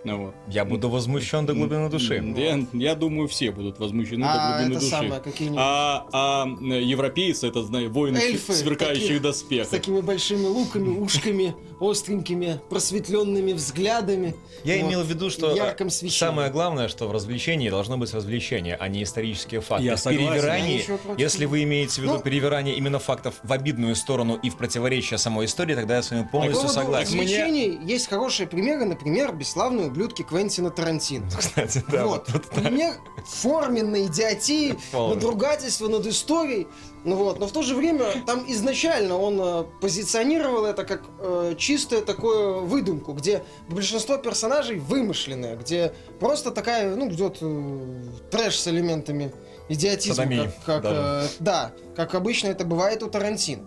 Ну, 0.03 0.25
вот. 0.25 0.36
Я 0.48 0.65
буду 0.65 0.89
возмущен 0.89 1.46
до 1.46 1.53
глубины 1.53 1.89
души. 1.89 2.24
Я, 2.36 2.65
я 2.74 2.96
думаю, 2.96 3.27
все 3.27 3.51
будут 3.51 3.80
возмущены 3.80 4.25
а 4.25 4.34
до 4.34 4.58
глубины 4.58 4.72
это 4.72 4.80
души. 4.80 4.89
самое, 4.89 5.22
какие-нибудь... 5.22 5.60
А, 5.62 6.08
а 6.12 6.46
европейцы, 6.46 7.48
это, 7.48 7.63
знаю, 7.63 7.89
воины 7.92 8.18
Эльфы, 8.18 8.53
сверкающих 8.53 9.01
такие, 9.01 9.20
доспехах. 9.20 9.68
С 9.68 9.70
такими 9.70 10.01
большими 10.01 10.46
луками, 10.46 10.89
ушками, 10.89 11.56
остренькими, 11.83 12.59
просветленными 12.69 13.53
взглядами. 13.53 14.35
Я 14.63 14.77
Вот. 14.77 14.87
имел 14.89 15.03
в 15.03 15.07
виду, 15.07 15.29
что 15.29 15.49
В 15.49 15.53
э, 15.53 15.57
ярком 15.57 15.89
свечении. 15.89 16.17
самое 16.17 16.49
главное, 16.51 16.87
что 16.87 17.07
в 17.07 17.11
развлечении 17.11 17.69
должно 17.69 17.97
быть 17.97 18.13
развлечение, 18.13 18.75
а 18.79 18.87
не 18.87 19.03
исторические 19.03 19.61
факты. 19.61 19.85
Я 19.85 19.95
В 19.95 19.99
согласен. 19.99 20.25
Я 20.25 20.31
перевирании, 20.33 20.85
если 21.17 21.45
вы 21.45 21.63
имеете 21.63 22.01
в 22.01 22.03
виду 22.03 22.13
Ну- 22.15 22.19
перевирание 22.21 22.75
именно 22.75 22.99
фактов 22.99 23.35
в 23.43 23.51
обидную 23.51 23.95
сторону 23.95 24.39
и 24.41 24.49
в 24.49 24.57
противовесие 24.57 25.17
самой 25.17 25.45
истории, 25.45 25.75
тогда 25.75 25.97
я 25.97 26.03
с 26.03 26.11
вами 26.11 26.23
По 26.23 26.29
полностью 26.29 26.61
поводу 26.67 26.73
согласен. 26.73 27.13
мне- 27.17 27.23
развлечений 27.23 27.79
есть 27.85 28.07
хорошие 28.07 28.47
примеры, 28.47 28.85
например, 28.85 29.33
бесславные 29.33 29.87
ублюдки 29.87 30.21
Квентина 30.23 30.69
Тарантино. 30.69 31.29
Кстати, 31.37 31.83
да. 31.91 32.05
вот. 32.05 32.29
вот 32.29 32.49
так. 32.49 32.71
Мне 32.71 32.93
форменной 33.25 34.05
идиотии, 34.07 34.75
Полный. 34.91 35.15
надругательство 35.15 35.87
над 35.87 36.05
историей. 36.07 36.67
Ну 37.05 37.17
вот, 37.17 37.39
но 37.39 37.48
в 37.48 37.51
то 37.51 37.62
же 37.63 37.75
время 37.75 38.05
там 38.25 38.45
изначально 38.48 39.17
он 39.17 39.39
э, 39.41 39.63
позиционировал 39.81 40.65
это 40.65 40.86
как 40.86 41.03
э, 41.19 41.55
чистое 41.57 42.01
такое 42.01 42.60
выдумку, 42.60 43.12
где 43.13 43.43
большинство 43.67 44.17
персонажей 44.17 44.79
вымышленные, 44.79 45.57
где 45.57 45.93
просто 46.19 46.51
такая, 46.51 46.95
ну, 46.95 47.10
идет 47.10 47.39
э, 47.41 48.03
трэш 48.31 48.57
с 48.57 48.67
элементами 48.69 49.33
идиотизма, 49.67 50.15
Садомии 50.15 50.51
как, 50.65 50.65
как, 50.65 50.83
даже. 50.83 51.01
э, 51.01 51.27
да, 51.39 51.72
как 51.95 52.15
обычно 52.15 52.48
это 52.48 52.63
бывает 52.63 53.03
у 53.03 53.10
Тарантино. 53.10 53.63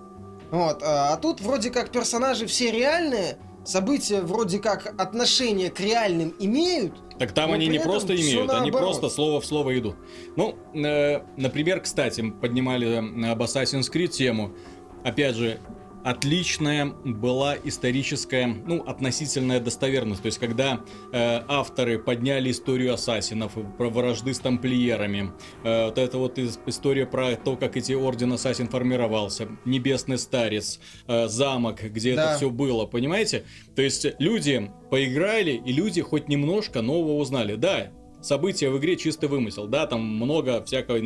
Вот, 0.51 0.83
а, 0.83 1.13
а 1.13 1.17
тут 1.17 1.41
вроде 1.41 1.71
как 1.71 1.91
персонажи 1.91 2.47
все 2.47 2.71
реальные, 2.71 3.37
события 3.65 4.21
вроде 4.21 4.61
как 4.61 4.95
отношение 4.99 5.71
к 5.71 5.81
реальным 5.81 6.35
имеют, 6.39 6.95
Так 7.19 7.33
там 7.33 7.49
Но 7.49 7.55
они 7.55 7.69
не 7.69 7.79
просто 7.79 8.15
имеют, 8.15 8.51
они 8.51 8.71
наоборот. 8.71 8.89
просто 8.91 9.09
слово 9.09 9.41
в 9.41 9.47
слово 9.47 9.79
идут. 9.79 9.97
Ну, 10.37 10.57
э, 10.75 11.23
например, 11.37 11.81
кстати, 11.81 12.23
поднимали 12.31 12.97
об 13.31 13.43
Assassin's 13.43 13.91
Creed 13.93 14.09
тему. 14.09 14.53
Опять 15.03 15.37
же, 15.37 15.61
отличная 16.07 16.87
была 16.87 17.57
историческая, 17.65 18.47
ну, 18.47 18.81
относительная 18.85 19.59
достоверность. 19.59 20.23
То 20.23 20.27
есть, 20.27 20.39
когда 20.39 20.81
э, 21.13 21.43
авторы 21.49 21.99
подняли 21.99 22.53
историю 22.53 22.95
ассасинов, 22.95 23.55
про 23.77 23.91
вражды 23.91 24.33
с 24.33 24.39
тамплиерами, 24.39 25.33
э, 25.65 25.87
вот 25.87 25.99
это 25.99 26.19
вот 26.19 26.39
история 26.39 27.07
про 27.07 27.35
то, 27.35 27.57
как 27.57 27.77
эти 27.77 27.93
орден 27.93 28.33
ассасин 28.35 28.69
формировался, 28.69 29.49
небесный 29.65 30.17
старец, 30.19 30.79
э, 31.09 31.27
замок, 31.27 31.83
где 31.83 32.15
Да. 32.15 32.23
это 32.23 32.37
все 32.37 32.51
было, 32.51 32.87
понимаете? 32.87 33.45
То 33.75 33.83
есть 33.83 34.07
люди 34.21 34.71
поиграли, 34.93 35.61
и 35.67 35.73
люди 35.73 36.03
хоть 36.03 36.29
немножко 36.29 36.83
нового 36.83 37.17
узнали. 37.17 37.57
Да, 37.57 37.89
события 38.27 38.71
в 38.71 38.79
игре 38.79 38.97
чисто 38.97 39.29
вымысел, 39.29 39.67
да, 39.67 39.87
там 39.87 40.01
много 40.03 40.63
всякой 40.65 41.01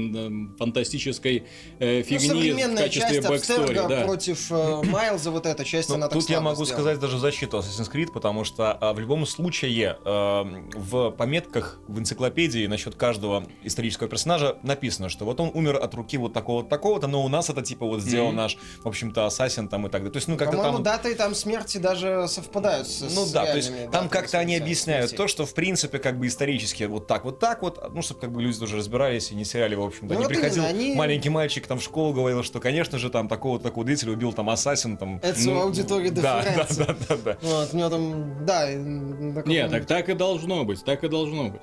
фантастической 0.58 1.44
э, 1.78 1.98
Ну, 1.98 2.02
фигни 2.04 2.18
в 2.18 2.28
современная 2.28 2.82
качестве 2.84 3.14
часть 3.16 3.28
backstory, 3.28 3.74
да. 3.74 4.00
против 4.04 4.50
э, 4.50 4.82
Майлза, 4.84 5.30
вот 5.30 5.46
эта 5.46 5.64
часть, 5.64 5.88
Ну, 5.88 5.96
она 5.96 6.08
так 6.08 6.18
тут 6.18 6.28
я 6.30 6.40
могу 6.40 6.64
сделана. 6.64 6.82
сказать 6.82 7.00
даже 7.00 7.16
в 7.16 7.20
защиту 7.20 7.58
Assassin's 7.58 7.90
Creed, 7.92 8.12
потому 8.12 8.44
что 8.44 8.72
а, 8.72 8.92
в 8.92 8.98
любом 9.00 9.26
случае 9.26 9.96
а, 10.04 10.44
в 10.74 11.10
пометках 11.10 11.80
в 11.88 11.98
энциклопедии 11.98 12.66
насчет 12.66 12.94
каждого 12.94 13.46
исторического 13.62 14.08
персонажа 14.08 14.56
написано, 14.62 15.08
что 15.08 15.24
вот 15.24 15.40
он 15.40 15.50
умер 15.54 15.76
от 15.76 15.94
руки 15.94 16.16
вот 16.16 16.32
такого-то, 16.32 16.68
такого-то, 16.68 17.06
но 17.06 17.24
у 17.24 17.28
нас 17.28 17.50
это 17.50 17.62
типа 17.62 17.86
вот 17.86 18.00
сделал 18.00 18.28
Мгм. 18.28 18.36
наш, 18.36 18.56
в 18.82 18.88
общем-то, 18.88 19.26
ассасин 19.26 19.68
там 19.68 19.86
и 19.86 19.90
так 19.90 20.00
далее. 20.02 20.12
То 20.12 20.16
есть, 20.18 20.28
ну, 20.28 20.36
как-то 20.36 20.56
По-моему, 20.56 20.76
там... 20.78 20.84
даты 20.84 21.14
там 21.14 21.34
смерти 21.34 21.78
даже 21.78 22.26
совпадают 22.28 22.88
с, 22.88 23.00
Ну 23.14 23.24
с 23.24 23.32
да, 23.32 23.46
то 23.46 23.56
есть 23.56 23.72
там 23.90 24.08
как-то 24.08 24.38
они 24.38 24.52
смерти. 24.52 24.62
объясняют 24.62 25.16
то, 25.16 25.28
что 25.28 25.46
в 25.46 25.54
принципе 25.54 25.98
как 25.98 26.18
бы 26.18 26.26
исторически 26.26 26.84
вот 26.84 27.06
так 27.10 27.24
вот 27.24 27.40
так 27.40 27.60
вот, 27.62 27.92
ну 27.92 28.02
чтобы 28.02 28.20
как 28.20 28.30
бы 28.30 28.40
люди 28.40 28.56
тоже 28.56 28.76
разбирались 28.76 29.32
и 29.32 29.34
не 29.34 29.44
сериали, 29.44 29.74
в 29.74 29.82
общем-то. 29.82 30.14
Ну 30.14 30.20
не 30.20 30.26
вот 30.26 30.28
приходил 30.28 30.62
именно, 30.62 30.68
они- 30.68 30.94
маленький 30.94 31.28
мальчик 31.28 31.66
там 31.66 31.80
в 31.80 31.82
школу 31.82 32.14
говорил, 32.14 32.44
что, 32.44 32.60
конечно 32.60 32.98
же, 32.98 33.10
там 33.10 33.26
такого-то 33.26 33.64
такого 33.64 33.84
деятеля 33.84 34.12
убил 34.12 34.32
там 34.32 34.48
ассасин 34.48 34.96
там. 34.96 35.18
Это 35.20 35.40
ну, 35.40 35.60
аудитория 35.60 36.12
да, 36.12 36.22
да, 36.22 36.42
Ференце. 36.42 36.84
да, 36.86 36.96
да, 37.08 37.16
да. 37.16 37.38
Вот, 37.42 37.74
у 37.74 37.76
него 37.76 37.88
там, 37.88 38.46
да, 38.46 38.72
Не, 38.72 39.68
так 39.68 39.86
так 39.86 40.08
и 40.08 40.14
должно 40.14 40.64
быть, 40.64 40.84
так 40.84 41.02
и 41.02 41.08
должно 41.08 41.48
быть. 41.48 41.62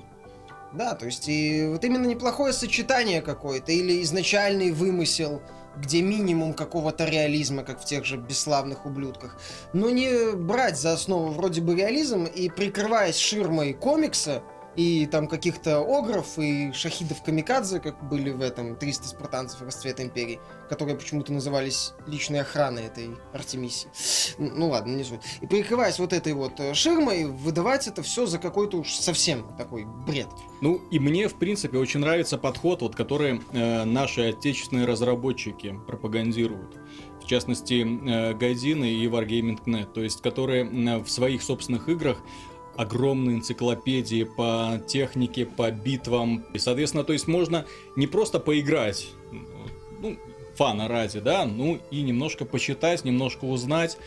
Да, 0.74 0.96
то 0.96 1.06
есть 1.06 1.30
и 1.30 1.66
вот 1.66 1.82
именно 1.86 2.06
неплохое 2.06 2.52
сочетание 2.52 3.22
какое-то 3.22 3.72
или 3.72 4.04
изначальный 4.04 4.72
вымысел, 4.72 5.42
где 5.78 6.02
минимум 6.02 6.54
какого-то 6.54 7.06
реализма, 7.06 7.64
как 7.64 7.80
в 7.80 7.86
тех 7.86 8.04
же 8.04 8.18
бесславных 8.18 8.86
ублюдках. 8.86 9.40
Но 9.72 9.90
не 9.90 10.36
брать 10.36 10.78
за 10.78 10.92
основу 10.92 11.28
вроде 11.28 11.62
бы 11.62 11.74
реализм 11.74 12.26
и 12.26 12.50
прикрываясь 12.50 13.16
ширмой 13.16 13.72
комикса 13.74 14.44
и 14.78 15.08
там 15.08 15.28
каких-то 15.28 15.80
огров 15.80 16.38
и 16.38 16.72
шахидов 16.72 17.24
камикадзе, 17.24 17.80
как 17.80 18.08
были 18.08 18.30
в 18.30 18.42
этом 18.42 18.76
300 18.76 19.08
спартанцев 19.08 19.62
Расцвет 19.64 20.00
Империи, 20.00 20.40
которые 20.70 20.96
почему-то 20.96 21.34
назывались 21.34 21.94
личной 22.06 22.42
охраной 22.42 22.84
этой 22.84 23.10
Артемисии. 23.34 23.90
Ну 24.38 24.70
ладно, 24.70 24.96
не 24.96 25.04
суть. 25.04 25.22
И 25.42 25.48
прикрываясь 25.48 25.98
вот 25.98 26.14
этой 26.14 26.34
вот 26.34 26.60
э, 26.60 26.76
ширмой, 26.76 27.26
выдавать 27.26 27.88
это 27.88 28.04
все 28.04 28.28
за 28.28 28.38
какой-то 28.38 28.78
уж 28.78 28.94
совсем 28.94 29.48
такой 29.58 29.86
бред. 29.86 30.28
Ну 30.62 30.80
и 30.92 31.00
мне, 31.00 31.28
в 31.28 31.36
принципе, 31.40 31.80
очень 31.80 32.00
нравится 32.00 32.38
подход, 32.38 32.84
вот, 32.84 32.96
который 32.96 33.42
э, 33.54 33.84
наши 33.84 34.30
отечественные 34.30 34.86
разработчики 34.86 35.76
пропагандируют. 35.88 36.78
В 37.20 37.26
частности, 37.26 37.84
э, 37.84 38.36
Гайдины 38.36 38.92
и 38.94 39.08
Wargaming.net, 39.08 39.92
то 39.92 40.02
есть 40.02 40.22
которые 40.22 40.66
м, 40.66 41.04
в 41.04 41.10
своих 41.10 41.42
собственных 41.42 41.90
играх 41.90 42.20
огромные 42.78 43.38
энциклопедии 43.38 44.24
по 44.24 44.80
технике, 44.88 45.46
по 45.46 45.72
битвам. 45.72 46.46
И, 46.54 46.60
соответственно, 46.60 47.04
то 47.04 47.14
есть 47.14 47.28
можно 47.28 47.66
не 47.96 48.08
просто 48.08 48.40
поиграть, 48.40 49.08
ну, 50.00 50.18
фана 50.56 50.88
ради, 50.88 51.20
да, 51.20 51.46
ну 51.46 51.80
и 51.92 52.02
немножко 52.02 52.46
почитать, 52.46 53.04
немножко 53.04 53.46
узнать, 53.46 53.98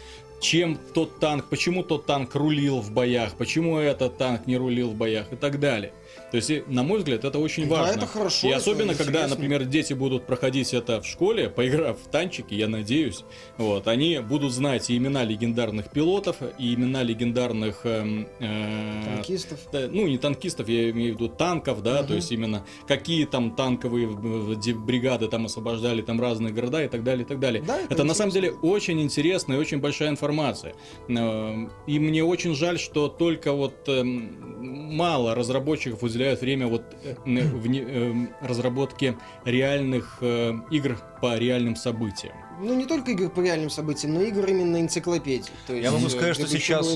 чем 0.40 0.78
тот 0.94 1.18
танк, 1.20 1.46
почему 1.50 1.82
тот 1.82 2.06
танк 2.06 2.34
рулил 2.34 2.80
в 2.80 2.90
боях, 2.92 3.34
почему 3.34 3.78
этот 3.78 4.16
танк 4.16 4.46
не 4.46 4.56
рулил 4.56 4.90
в 4.90 4.94
боях 4.94 5.32
и 5.32 5.36
так 5.36 5.60
далее. 5.60 5.92
То 6.30 6.36
есть, 6.36 6.50
на 6.68 6.82
мой 6.82 6.98
взгляд, 6.98 7.24
это 7.24 7.38
очень 7.38 7.68
Да, 7.68 7.76
важно. 7.76 7.98
это 7.98 8.06
хорошо, 8.06 8.46
И 8.46 8.50
это 8.50 8.58
особенно, 8.58 8.94
когда, 8.94 9.10
интересно. 9.24 9.28
например, 9.36 9.64
дети 9.64 9.92
будут 9.94 10.26
проходить 10.26 10.72
это 10.74 11.00
в 11.00 11.06
школе, 11.06 11.48
поиграв 11.50 11.98
в 11.98 12.08
танчики, 12.08 12.54
я 12.54 12.68
надеюсь, 12.68 13.24
вот, 13.58 13.88
они 13.88 14.18
будут 14.20 14.52
знать 14.52 14.90
и 14.90 14.96
имена 14.96 15.24
легендарных 15.24 15.90
пилотов, 15.90 16.36
и 16.58 16.74
имена 16.74 17.02
легендарных... 17.02 17.80
эм, 17.84 18.28
э, 18.38 19.02
Танкистов. 19.16 19.58
да, 19.72 19.88
ну, 19.90 20.06
не 20.06 20.18
танкистов, 20.18 20.68
я 20.68 20.90
имею 20.90 21.14
в 21.16 21.20
виду 21.20 21.28
танков, 21.28 21.82
да, 21.82 21.98
Мгм. 21.98 22.06
то 22.06 22.14
есть 22.14 22.30
именно 22.32 22.64
какие 22.86 23.24
там 23.24 23.56
танковые 23.56 24.06
э, 24.08 24.72
бригады 24.74 25.26
там 25.28 25.46
освобождали 25.46 26.02
там 26.02 26.20
разные 26.20 26.52
города 26.52 26.84
и 26.84 26.88
так 26.88 27.02
далее, 27.02 27.24
и 27.24 27.28
так 27.28 27.40
далее. 27.40 27.62
Да, 27.66 27.80
Это 27.90 28.04
на 28.04 28.14
самом 28.14 28.30
деле 28.32 28.52
очень 28.52 29.00
интересная 29.00 29.56
и 29.56 29.60
очень 29.60 29.78
большая 29.78 30.10
информация. 30.10 30.74
Э, 31.08 31.66
И 31.86 31.98
мне 31.98 32.22
очень 32.22 32.54
жаль, 32.54 32.78
что 32.78 33.08
только 33.08 33.52
вот 33.52 33.74
эм, 33.88 34.94
мало 34.96 35.34
разработчиков 35.34 36.02
уделяют 36.02 36.19
время 36.40 36.66
вот 36.66 36.82
э, 37.04 37.14
в 37.24 37.66
не- 37.66 37.80
эм, 37.80 38.30
разработке 38.40 39.16
реальных 39.44 40.18
э, 40.20 40.52
игр 40.70 40.96
по 41.20 41.36
реальным 41.36 41.76
событиям. 41.76 42.34
Ну, 42.62 42.74
не 42.74 42.84
только 42.84 43.12
игр 43.12 43.30
по 43.30 43.40
реальным 43.40 43.70
событиям, 43.70 44.12
но 44.12 44.20
игр 44.20 44.44
именно 44.44 44.78
энциклопедий. 44.82 45.50
То 45.66 45.72
есть, 45.72 45.82
Я 45.82 45.90
могу 45.92 46.06
э, 46.06 46.10
сказать, 46.10 46.34
что 46.34 46.46
сейчас- 46.46 46.86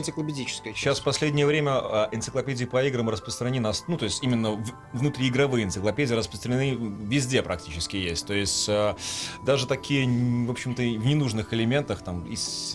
Сейчас 0.77 1.01
в 1.01 1.05
последнее 1.05 1.47
время 1.47 1.71
а, 1.73 2.09
энциклопедии 2.13 2.67
по 2.67 2.85
играм 2.85 3.09
распространены, 3.09 3.71
ну, 3.89 3.97
то 3.97 4.05
есть 4.05 4.23
именно 4.23 4.51
в- 4.53 4.73
внутриигровые 4.93 5.65
энциклопедии 5.65 6.13
распространены 6.13 6.77
везде 7.09 7.43
практически 7.43 7.97
есть. 7.97 8.27
То 8.27 8.35
есть 8.35 8.67
а, 8.69 8.95
даже 9.47 9.67
такие, 9.67 10.07
в 10.47 10.51
общем-то, 10.51 10.83
и 10.83 10.99
в 10.99 11.07
ненужных 11.07 11.55
элементах, 11.55 12.03
там, 12.03 12.27
из, 12.27 12.75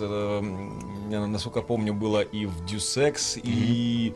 насколько 1.11 1.61
помню, 1.61 1.93
было 1.93 2.21
и 2.21 2.45
в 2.47 2.61
Deus 2.65 2.97
Ex, 2.97 3.39
и 3.43 4.13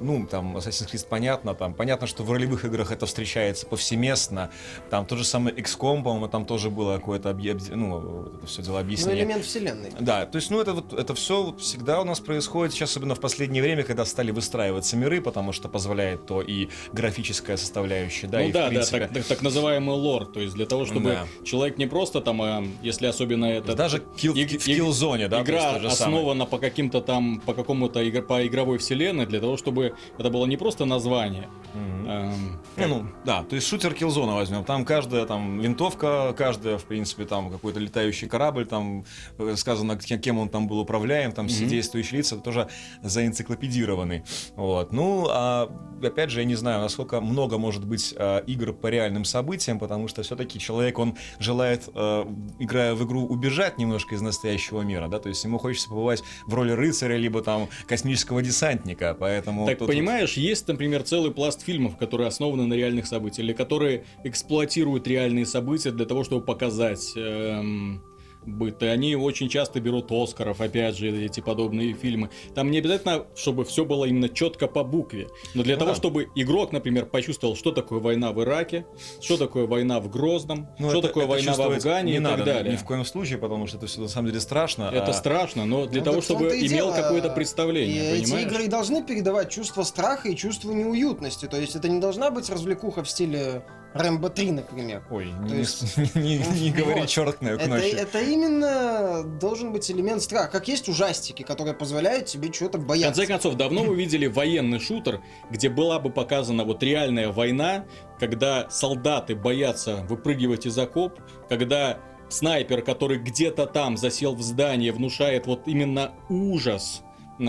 ну, 0.00 0.26
там, 0.26 0.56
Assassin's 0.56 0.90
Creed 0.92 1.06
понятно, 1.08 1.54
там, 1.54 1.74
понятно, 1.74 2.06
что 2.06 2.22
в 2.22 2.30
ролевых 2.32 2.64
играх 2.64 2.92
это 2.92 3.06
встречается 3.06 3.66
повсеместно, 3.66 4.50
там, 4.90 5.06
тот 5.06 5.18
же 5.18 5.24
самый 5.24 5.52
XCOM, 5.52 6.02
по-моему, 6.02 6.28
там 6.28 6.44
тоже 6.44 6.70
было 6.70 6.96
какое-то, 6.96 7.30
объ- 7.30 7.74
ну, 7.74 7.98
вот 8.00 8.34
это 8.36 8.46
все 8.46 8.62
дело 8.62 8.74
Ну, 8.74 8.80
объяснение. 8.80 9.20
элемент 9.24 9.44
вселенной. 9.44 9.90
Да, 10.00 10.26
то 10.26 10.36
есть, 10.36 10.50
ну, 10.50 10.60
это 10.60 10.74
вот, 10.74 10.92
это 10.92 11.14
все 11.14 11.54
всегда 11.58 12.00
у 12.00 12.04
нас 12.04 12.20
происходит, 12.20 12.74
сейчас 12.74 12.90
особенно 12.90 13.14
в 13.14 13.20
последнее 13.20 13.62
время, 13.62 13.82
когда 13.84 14.04
стали 14.04 14.30
выстраиваться 14.30 14.96
миры, 14.96 15.20
потому 15.20 15.52
что 15.52 15.68
позволяет 15.68 16.26
то 16.26 16.42
и 16.42 16.68
графическая 16.92 17.56
составляющая, 17.56 18.26
да, 18.26 18.38
ну 18.40 18.48
и, 18.48 18.52
да, 18.52 18.66
в 18.66 18.68
принципе, 18.70 18.98
да, 19.00 19.06
так, 19.06 19.14
так- 19.14 19.24
так 19.26 19.42
называемый 19.42 19.94
лор, 19.94 20.26
то 20.26 20.40
есть 20.40 20.54
для 20.54 20.66
того, 20.66 20.84
чтобы 20.86 21.10
Да. 21.10 21.26
человек 21.44 21.78
не 21.78 21.86
просто 21.86 22.20
там, 22.20 22.40
а, 22.42 22.64
если 22.82 23.06
особенно 23.06 23.46
это 23.46 23.74
даже 23.74 24.02
килл- 24.16 24.34
иг- 24.34 24.60
в 24.60 24.64
киллзоне, 24.64 25.28
да, 25.28 25.42
игра 25.42 25.76
основана 25.76 26.46
по 26.46 26.58
каким-то 26.58 27.00
там, 27.00 27.40
по 27.44 27.54
какому-то 27.54 28.00
игр, 28.02 28.22
по 28.22 28.46
игровой 28.46 28.78
вселенной, 28.78 29.26
для 29.26 29.40
того, 29.40 29.56
чтобы 29.56 29.77
это 29.84 30.30
было 30.30 30.46
не 30.46 30.56
просто 30.56 30.84
название. 30.84 31.48
Мгм. 31.74 32.08
эм, 32.08 32.60
ну, 32.76 33.06
да, 33.24 33.42
то 33.42 33.54
есть 33.54 33.68
шутер 33.68 33.92
Killzone 33.92 34.34
возьмем, 34.34 34.64
там 34.64 34.84
каждая 34.84 35.26
там 35.26 35.60
винтовка, 35.60 36.34
каждая, 36.36 36.78
в 36.78 36.84
принципе, 36.84 37.26
там 37.26 37.50
какой-то 37.50 37.78
летающий 37.78 38.26
корабль, 38.26 38.64
там 38.66 39.04
э, 39.38 39.54
сказано, 39.56 39.96
кем, 39.98 40.38
он 40.38 40.48
там 40.48 40.66
был 40.66 40.78
управляем, 40.80 41.32
там 41.32 41.48
все 41.48 41.62
Мгм. 41.62 41.70
действующие 41.70 42.18
лица 42.18 42.36
тоже 42.36 42.68
заэнциклопедированы. 43.02 44.24
Вот. 44.56 44.92
Ну, 44.92 45.26
а 45.30 45.70
опять 46.02 46.30
же, 46.30 46.40
я 46.40 46.46
не 46.46 46.54
знаю, 46.54 46.80
насколько 46.80 47.20
много 47.20 47.58
может 47.58 47.84
быть 47.84 48.14
э, 48.16 48.42
игр 48.46 48.72
по 48.72 48.86
реальным 48.86 49.24
событиям, 49.24 49.78
потому 49.78 50.08
что 50.08 50.22
все-таки 50.22 50.58
человек, 50.58 50.98
он 50.98 51.16
желает, 51.38 51.88
э, 51.94 52.24
играя 52.58 52.94
в 52.94 53.04
игру, 53.04 53.26
убежать 53.26 53.78
немножко 53.78 54.14
из 54.14 54.22
настоящего 54.22 54.82
мира, 54.82 55.08
да, 55.08 55.18
то 55.18 55.28
есть 55.28 55.44
ему 55.44 55.58
хочется 55.58 55.88
побывать 55.88 56.22
в 56.46 56.54
роли 56.54 56.72
рыцаря, 56.72 57.16
либо 57.16 57.42
там 57.42 57.68
космического 57.86 58.42
десантника, 58.42 59.14
поэтому... 59.18 59.66
Так, 59.70 59.78
тут- 59.78 59.88
понимаешь, 59.88 60.34
есть, 60.34 60.66
например, 60.68 61.02
целый 61.02 61.30
пласт 61.30 61.62
фильмов, 61.62 61.96
которые 61.96 62.28
основаны 62.28 62.66
на 62.66 62.74
реальных 62.74 63.06
событиях, 63.06 63.46
или 63.46 63.52
которые 63.52 64.04
эксплуатируют 64.24 65.06
реальные 65.06 65.46
события 65.46 65.90
для 65.90 66.06
того, 66.06 66.24
чтобы 66.24 66.44
показать 66.44 67.12
эм, 67.16 68.02
быт. 68.46 68.82
И 68.82 68.86
они 68.86 69.14
очень 69.16 69.48
часто 69.48 69.80
берут 69.80 70.10
Оскаров, 70.10 70.60
опять 70.60 70.96
же, 70.96 71.08
эти 71.24 71.40
подобные 71.40 71.92
фильмы. 71.92 72.30
Там 72.54 72.70
не 72.70 72.78
обязательно, 72.78 73.26
чтобы 73.36 73.64
все 73.64 73.84
было 73.84 74.04
именно 74.06 74.28
четко 74.28 74.66
по 74.66 74.84
букве. 74.84 75.28
Но 75.54 75.62
для 75.62 75.74
Ну 75.74 75.80
того, 75.80 75.90
да. 75.92 75.96
чтобы 75.96 76.28
игрок, 76.34 76.72
например, 76.72 77.06
почувствовал, 77.06 77.56
что 77.56 77.72
такое 77.72 78.00
война 78.00 78.32
в 78.32 78.42
Ираке, 78.42 78.86
что 79.20 79.36
такое 79.36 79.66
война 79.66 80.00
в 80.00 80.10
Грозном, 80.10 80.68
Ну, 80.78 80.88
что 80.90 80.98
это- 81.00 81.08
такое 81.08 81.24
это 81.24 81.30
война 81.32 81.54
в 81.54 81.60
Афгане 81.60 82.10
не 82.12 82.16
и 82.16 82.20
надо 82.20 82.36
так 82.38 82.46
далее. 82.46 82.72
ни 82.72 82.76
в 82.76 82.84
коем 82.84 83.04
случае, 83.04 83.38
потому 83.38 83.66
что 83.66 83.76
это 83.78 83.86
все 83.86 84.00
на 84.00 84.08
самом 84.08 84.28
деле 84.28 84.40
страшно. 84.40 84.90
Это 84.92 85.10
а- 85.10 85.12
страшно, 85.12 85.66
но 85.66 85.86
для 85.86 86.00
Ну, 86.00 86.04
того, 86.06 86.20
чтобы 86.22 86.56
и 86.56 86.66
имел 86.66 86.92
какое-то 86.92 87.28
И 87.28 87.34
представление, 87.34 88.12
эти 88.14 88.24
понимаешь? 88.24 88.46
игры 88.46 88.64
и 88.64 88.68
должны 88.68 89.02
передавать 89.04 89.50
чувство 89.50 89.82
страха 89.82 90.28
и 90.28 90.36
чувство 90.36 90.72
неуютности. 90.72 91.46
То 91.46 91.60
есть 91.60 91.76
это 91.76 91.88
не 91.88 92.00
должна 92.00 92.30
быть 92.30 92.48
развлекуха 92.48 93.02
в 93.02 93.10
стиле 93.10 93.62
Рэмбо 93.98 94.30
3, 94.30 94.50
например. 94.52 95.02
Ой, 95.10 95.32
То 95.46 95.54
не, 95.54 95.58
есть- 95.60 95.96
не- 96.14 96.38
не 96.38 96.70
говори 96.70 97.00
Вот. 97.00 97.08
чертное 97.08 97.56
к 97.56 97.60
Это, 97.60 97.68
ночи. 97.70 97.84
это 97.94 98.20
именно 98.20 99.22
должен 99.40 99.72
быть 99.72 99.90
элемент 99.90 100.22
страха. 100.22 100.50
Как 100.52 100.68
есть 100.68 100.88
ужастики, 100.88 101.42
которые 101.42 101.74
позволяют 101.74 102.26
тебе 102.26 102.50
чего-то 102.50 102.78
В 102.78 102.86
бояться. 102.86 103.08
конце 103.20 103.26
концов, 103.26 103.54
давно 103.56 103.82
вы 103.84 103.96
видели 104.02 104.26
военный 104.26 104.80
шутер, 104.80 105.20
где 105.50 105.68
была 105.68 105.98
бы 105.98 106.10
показана 106.10 106.64
вот 106.64 106.82
реальная 106.82 107.30
война, 107.32 107.84
когда 108.18 108.68
солдаты 108.70 109.34
боятся 109.34 110.04
выпрыгивать 110.08 110.66
из 110.66 110.78
окоп, 110.78 111.18
когда 111.48 111.98
снайпер, 112.28 112.82
который 112.82 113.18
где-то 113.18 113.66
там 113.66 113.96
засел 113.96 114.34
в 114.34 114.42
здании, 114.42 114.90
внушает 114.90 115.46
вот 115.46 115.66
именно 115.66 116.12
ужас. 116.28 117.02
Эм, 117.38 117.46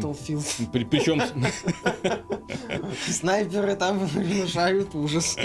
Battlefield. 0.00 0.70
при- 0.72 0.84
Причем 0.84 1.22
Снайперы 3.08 3.76
там 3.76 3.98
внушают 3.98 4.94
ужас. 4.94 5.36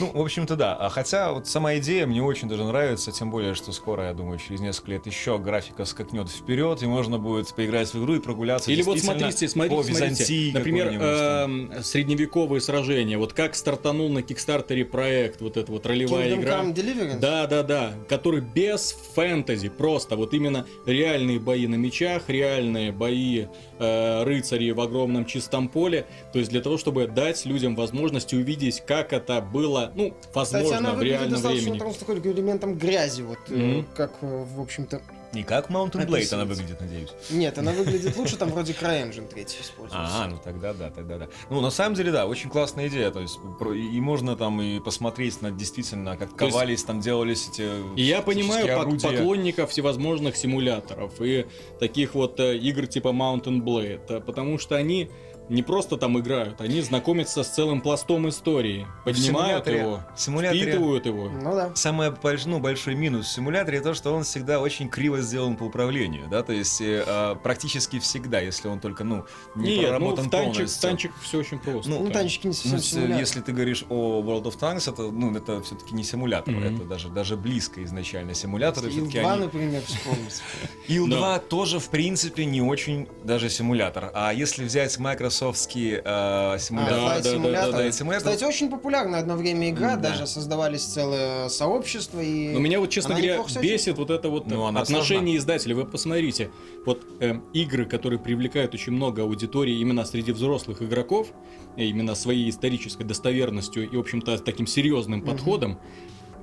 Ну, 0.00 0.10
в 0.12 0.20
общем-то, 0.20 0.56
да. 0.56 0.74
А 0.76 0.88
хотя 0.88 1.32
вот 1.32 1.46
сама 1.46 1.76
идея 1.76 2.06
мне 2.06 2.22
очень 2.22 2.48
даже 2.48 2.64
нравится, 2.64 3.12
тем 3.12 3.30
более, 3.30 3.54
что 3.54 3.72
скоро, 3.72 4.06
я 4.06 4.14
думаю, 4.14 4.38
через 4.38 4.60
несколько 4.60 4.92
лет 4.92 5.06
еще 5.06 5.38
графика 5.38 5.84
скакнет 5.84 6.28
вперед, 6.28 6.82
и 6.82 6.86
можно 6.86 7.18
будет 7.18 7.54
поиграть 7.54 7.92
в 7.92 8.02
игру 8.02 8.14
и 8.14 8.20
прогуляться 8.20 8.70
Или 8.70 8.82
вот 8.82 8.94
действительно 8.94 9.28
смотрите, 9.28 9.46
по 9.46 9.52
смотрите, 9.52 9.88
Византии 9.92 10.50
смотрите. 10.50 10.58
Например, 10.58 10.86
эм, 11.02 11.82
средневековые 11.82 12.60
сражения. 12.60 13.18
Вот 13.18 13.32
как 13.32 13.54
стартанул 13.54 14.08
на 14.08 14.22
Кикстартере 14.22 14.84
проект, 14.84 15.40
вот 15.40 15.56
эта 15.56 15.70
вот 15.70 15.86
ролевая 15.86 16.30
Kingdom 16.30 16.40
игра. 16.40 16.60
Come 16.62 16.74
Deliverance. 16.74 17.18
Да, 17.18 17.46
да, 17.46 17.62
да. 17.62 17.92
Который 18.08 18.40
без 18.40 18.96
фэнтези. 19.14 19.68
Просто 19.68 20.16
вот 20.16 20.34
именно 20.34 20.66
реальные 20.86 21.38
бои 21.38 21.66
на 21.66 21.74
мечах, 21.76 22.28
реальные 22.28 22.92
бои 22.94 23.46
э, 23.78 24.22
рыцарей 24.24 24.72
в 24.72 24.80
огромном 24.80 25.26
чистом 25.26 25.68
поле. 25.68 26.06
То 26.32 26.38
есть 26.38 26.50
для 26.50 26.60
того, 26.60 26.78
чтобы 26.78 27.06
дать 27.06 27.44
людям 27.44 27.76
возможность 27.76 28.32
увидеть, 28.32 28.80
как 28.86 29.12
это 29.12 29.40
было, 29.40 29.92
ну, 29.94 30.14
Кстати, 30.20 30.34
возможно, 30.34 30.78
она 30.78 30.92
в 30.94 31.02
реальном 31.02 31.40
времени. 31.40 31.92
с 31.92 31.96
такой 31.96 32.18
элементом 32.20 32.78
грази, 32.78 33.22
вот, 33.22 33.38
Мгм. 33.48 33.86
как, 33.94 34.12
э, 34.22 34.44
в 34.56 34.60
общем-то... 34.60 35.02
Не 35.34 35.42
как 35.42 35.70
Mountain 35.70 36.06
Blade 36.06 36.32
она 36.34 36.44
выглядит, 36.44 36.80
надеюсь. 36.80 37.10
Нет, 37.30 37.58
она 37.58 37.72
выглядит 37.72 38.16
лучше, 38.16 38.36
там 38.36 38.50
вроде 38.50 38.72
CryEngine 38.72 39.26
3 39.28 39.42
используется. 39.42 39.96
А, 39.98 40.28
ну 40.28 40.38
тогда 40.42 40.72
да, 40.72 40.90
тогда 40.90 41.18
да. 41.18 41.28
Ну, 41.50 41.60
на 41.60 41.70
самом 41.70 41.94
деле, 41.96 42.12
да, 42.12 42.26
очень 42.26 42.50
классная 42.50 42.88
идея. 42.88 43.10
То 43.10 43.20
есть, 43.20 43.38
про- 43.58 43.74
и 43.74 44.00
можно 44.00 44.36
там 44.36 44.60
и 44.62 44.78
посмотреть 44.80 45.42
на 45.42 45.50
действительно, 45.50 46.16
как 46.16 46.36
То 46.36 46.44
есть- 46.46 46.56
ковались, 46.56 46.82
там 46.84 47.00
делались 47.00 47.48
эти 47.48 47.68
И 47.96 48.02
я 48.02 48.22
понимаю 48.22 48.80
орудия. 48.80 49.08
поклонников 49.08 49.70
всевозможных 49.70 50.36
симуляторов 50.36 51.20
и 51.20 51.46
таких 51.80 52.14
вот 52.14 52.38
э, 52.40 52.56
игр 52.56 52.86
типа 52.86 53.08
Mountain 53.08 53.62
Blade, 53.62 54.20
потому 54.20 54.58
что 54.58 54.76
они 54.76 55.10
не 55.48 55.62
просто 55.62 55.96
там 55.96 56.18
играют, 56.18 56.60
они 56.60 56.80
знакомятся 56.80 57.42
с 57.42 57.48
целым 57.48 57.80
пластом 57.80 58.28
истории, 58.28 58.86
поднимают 59.04 59.66
симуляторе- 59.66 59.78
его, 59.80 60.00
симуляторе 60.16 60.62
впитывают 60.62 61.06
его. 61.06 61.28
Ну 61.28 61.54
да. 61.54 61.72
Самый 61.74 62.10
больш- 62.10 62.44
ну, 62.46 62.60
большой 62.60 62.94
минус 62.94 63.26
в 63.26 63.32
симуляторе 63.32 63.80
то, 63.80 63.92
что 63.94 64.14
он 64.14 64.24
всегда 64.24 64.60
очень 64.60 64.88
криво 64.88 65.20
сделан 65.20 65.56
по 65.56 65.64
управлению, 65.64 66.28
да, 66.30 66.42
то 66.42 66.52
есть 66.52 66.80
э, 66.80 67.04
а, 67.06 67.34
практически 67.34 67.98
всегда, 67.98 68.40
если 68.40 68.68
он 68.68 68.80
только, 68.80 69.04
ну, 69.04 69.26
не 69.54 69.76
Нет, 69.76 69.82
ну 69.82 69.88
проработан 69.88 70.24
в 70.26 70.30
танчик, 70.30 70.54
полностью. 70.54 70.82
танчик 70.82 71.12
все 71.22 71.38
очень 71.38 71.58
просто. 71.58 71.90
Ну, 71.90 72.04
Ну, 72.04 72.10
танчики 72.10 72.46
не 72.46 72.50
Ну, 72.50 72.54
совсем 72.54 72.78
с- 72.80 72.84
симулятор. 72.86 73.18
если 73.20 73.40
ты 73.40 73.52
говоришь 73.52 73.84
о 73.90 74.22
World 74.22 74.44
of 74.44 74.58
Tanks, 74.58 74.90
это, 74.90 75.02
ну, 75.10 75.36
это 75.36 75.60
все-таки 75.62 75.94
не 75.94 76.04
симулятор, 76.04 76.54
Мгм. 76.54 76.76
это 76.76 76.84
даже, 76.84 77.08
даже 77.08 77.36
близко 77.36 77.82
изначально 77.84 78.32
симуляторы. 78.34 78.86
Ил 78.88 78.92
все-таки 78.92 79.20
2, 79.20 79.32
они... 79.34 79.42
например, 79.44 79.82
вспомнить. 79.86 80.42
Ил-2 80.88 81.48
тоже, 81.48 81.78
в 81.80 81.88
принципе, 81.90 82.44
не 82.44 82.60
очень 82.62 83.08
даже 83.24 83.48
симулятор. 83.50 84.10
А 84.14 84.32
если 84.32 84.64
взять 84.64 84.98
майкрософтские 85.34 86.02
э, 86.04 86.58
симуляторы, 86.58 87.00
А, 87.00 87.20
Да, 87.20 87.22
да, 87.22 87.36
Flight 87.36 87.52
да, 87.52 87.70
да, 87.70 87.78
да. 87.78 87.92
симулятор, 87.92 88.32
Кстати, 88.32 88.44
очень 88.44 88.70
популярная 88.70 89.20
одно 89.20 89.36
время 89.36 89.70
игра, 89.70 89.96
Да. 89.96 90.10
даже 90.10 90.26
создавались 90.26 90.84
целые 90.84 91.48
сообщества 91.50 92.20
и... 92.20 92.48
Но 92.48 92.60
меня 92.60 92.80
вот, 92.80 92.90
честно 92.90 93.14
Она 93.14 93.24
говоря, 93.24 93.44
бесит 93.60 93.98
вот 93.98 94.10
это 94.10 94.28
вот 94.28 94.46
Ну, 94.46 94.64
она 94.64 94.80
отношение 94.80 95.36
издателей. 95.36 95.74
Вы 95.74 95.84
посмотрите, 95.84 96.50
вот 96.86 97.04
э, 97.20 97.34
игры, 97.52 97.86
которые 97.86 98.18
привлекают 98.18 98.74
очень 98.74 98.92
много 98.92 99.22
аудитории 99.22 99.78
именно 99.78 100.04
среди 100.04 100.32
взрослых 100.32 100.82
игроков, 100.82 101.28
э, 101.76 101.84
именно 101.84 102.14
своей 102.14 102.48
исторической 102.50 103.04
достоверностью 103.04 103.90
и, 103.90 103.96
в 103.96 104.00
общем-то, 104.00 104.38
таким 104.38 104.66
серьезным 104.66 105.22
подходом, 105.22 105.78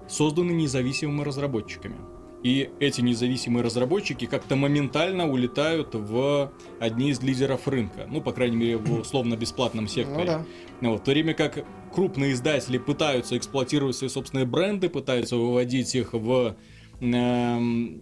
созданы 0.07 0.51
независимыми 0.51 1.23
разработчиками. 1.23 1.95
И 2.43 2.69
эти 2.79 3.01
независимые 3.01 3.63
разработчики 3.63 4.25
как-то 4.25 4.55
моментально 4.55 5.29
улетают 5.29 5.93
в 5.93 6.51
одни 6.79 7.11
из 7.11 7.21
лидеров 7.21 7.67
рынка. 7.67 8.07
Ну, 8.09 8.19
по 8.21 8.31
крайней 8.31 8.57
мере, 8.57 8.77
в 8.77 9.01
условно-бесплатном 9.01 9.87
секторе. 9.87 10.19
Ну 10.19 10.25
да. 10.25 10.45
Ну, 10.81 10.91
вот, 10.91 11.01
в 11.01 11.03
то 11.03 11.11
время 11.11 11.33
как 11.35 11.63
крупные 11.93 12.33
издатели 12.33 12.79
пытаются 12.79 13.37
эксплуатировать 13.37 13.95
свои 13.95 14.09
собственные 14.09 14.45
бренды, 14.45 14.89
пытаются 14.89 15.35
выводить 15.35 15.93
их 15.93 16.13
в... 16.13 16.55
эм, 16.99 18.01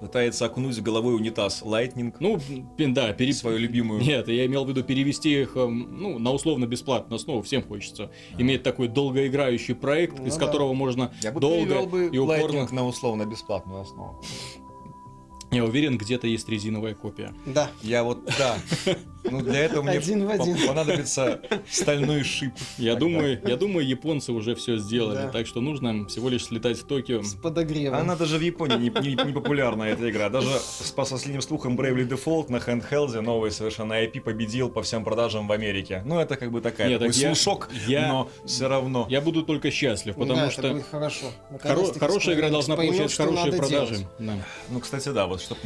пытается 0.00 0.46
окунуть 0.46 0.80
головой 0.80 1.14
унитаз 1.14 1.62
Lightning, 1.62 2.14
ну, 2.20 2.38
пин- 2.76 2.92
да, 2.92 3.12
пере... 3.12 3.32
свою 3.32 3.58
любимую. 3.58 4.00
Нет, 4.00 4.28
я 4.28 4.46
имел 4.46 4.64
в 4.64 4.68
виду 4.68 4.82
перевести 4.82 5.42
их 5.42 5.56
эм, 5.56 6.00
ну, 6.00 6.18
на 6.18 6.32
условно-бесплатную 6.32 7.16
основу. 7.16 7.42
Всем 7.42 7.62
хочется 7.62 8.10
иметь 8.38 8.62
такой 8.62 8.88
долгоиграющий 8.88 9.74
проект, 9.74 10.18
Ну 10.18 10.26
из 10.26 10.36
да. 10.36 10.46
которого 10.46 10.72
можно 10.74 11.12
Я 11.22 11.32
бы 11.32 11.40
долго 11.40 11.86
бы 11.86 12.08
и 12.12 12.18
упорно... 12.18 12.58
Lightning 12.58 12.74
на 12.74 12.86
условно-бесплатную 12.86 13.82
основу. 13.82 14.22
Я 15.50 15.64
уверен, 15.64 15.96
где-то 15.96 16.26
есть 16.26 16.48
резиновая 16.48 16.94
копия. 16.94 17.32
Да. 17.46 17.70
Я 17.82 18.02
вот, 18.04 18.20
да. 18.38 18.58
Ну, 19.30 19.42
для 19.42 19.60
этого 19.60 19.82
мне 19.82 19.92
Один 19.98 20.26
в 20.26 20.30
один. 20.30 20.56
понадобится 20.66 21.40
стальной 21.70 22.22
шип. 22.22 22.52
Я 22.78 22.92
Тогда. 22.94 23.00
думаю, 23.06 23.40
я 23.46 23.56
думаю, 23.56 23.86
японцы 23.86 24.32
уже 24.32 24.54
все 24.54 24.78
сделали, 24.78 25.16
Да. 25.16 25.28
так 25.28 25.46
что 25.46 25.60
нужно 25.60 26.06
всего 26.06 26.28
лишь 26.28 26.44
слетать 26.44 26.78
в 26.78 26.84
Токио. 26.86 27.22
С 27.22 27.34
подогревом. 27.34 27.98
Она 27.98 28.14
даже 28.16 28.38
в 28.38 28.40
Японии 28.42 28.76
не, 28.76 28.90
не- 28.90 29.24
не 29.26 29.32
популярна, 29.32 29.84
эта 29.84 30.08
игра. 30.10 30.28
Даже 30.30 30.48
с, 30.58 30.92
по 30.92 31.04
последним 31.04 31.42
слухам 31.42 31.78
Bravely 31.78 32.08
Default 32.08 32.50
на 32.50 32.56
handheld 32.56 33.20
новый 33.20 33.50
совершенно 33.50 33.94
IP 34.02 34.20
победил 34.20 34.68
по 34.70 34.82
всем 34.82 35.04
продажам 35.04 35.46
в 35.48 35.52
Америке. 35.52 36.02
Ну, 36.06 36.18
это 36.20 36.36
как 36.36 36.50
бы 36.50 36.60
такая, 36.60 36.88
Нет, 36.88 37.00
такой 37.00 37.12
так 37.12 37.36
слушок, 37.36 37.70
я- 37.86 38.08
но 38.08 38.30
все 38.46 38.68
равно. 38.68 39.06
Я 39.10 39.20
буду 39.20 39.42
только 39.42 39.70
счастлив, 39.70 40.14
потому 40.14 40.40
да, 40.40 40.50
что 40.50 40.62
это 40.62 40.72
будет 40.74 40.86
хорошо. 40.90 41.26
хоро- 41.50 41.98
хорошая 41.98 42.34
игра 42.34 42.48
должна 42.50 42.76
получать 42.76 43.14
хорошие 43.14 43.44
надо 43.46 43.56
продажи. 43.58 43.94
делать. 43.94 44.06
Да. 44.18 44.34
Ну, 44.70 44.80
кстати, 44.80 45.08
да, 45.10 45.26
вот 45.26 45.37
чтобы 45.38 45.60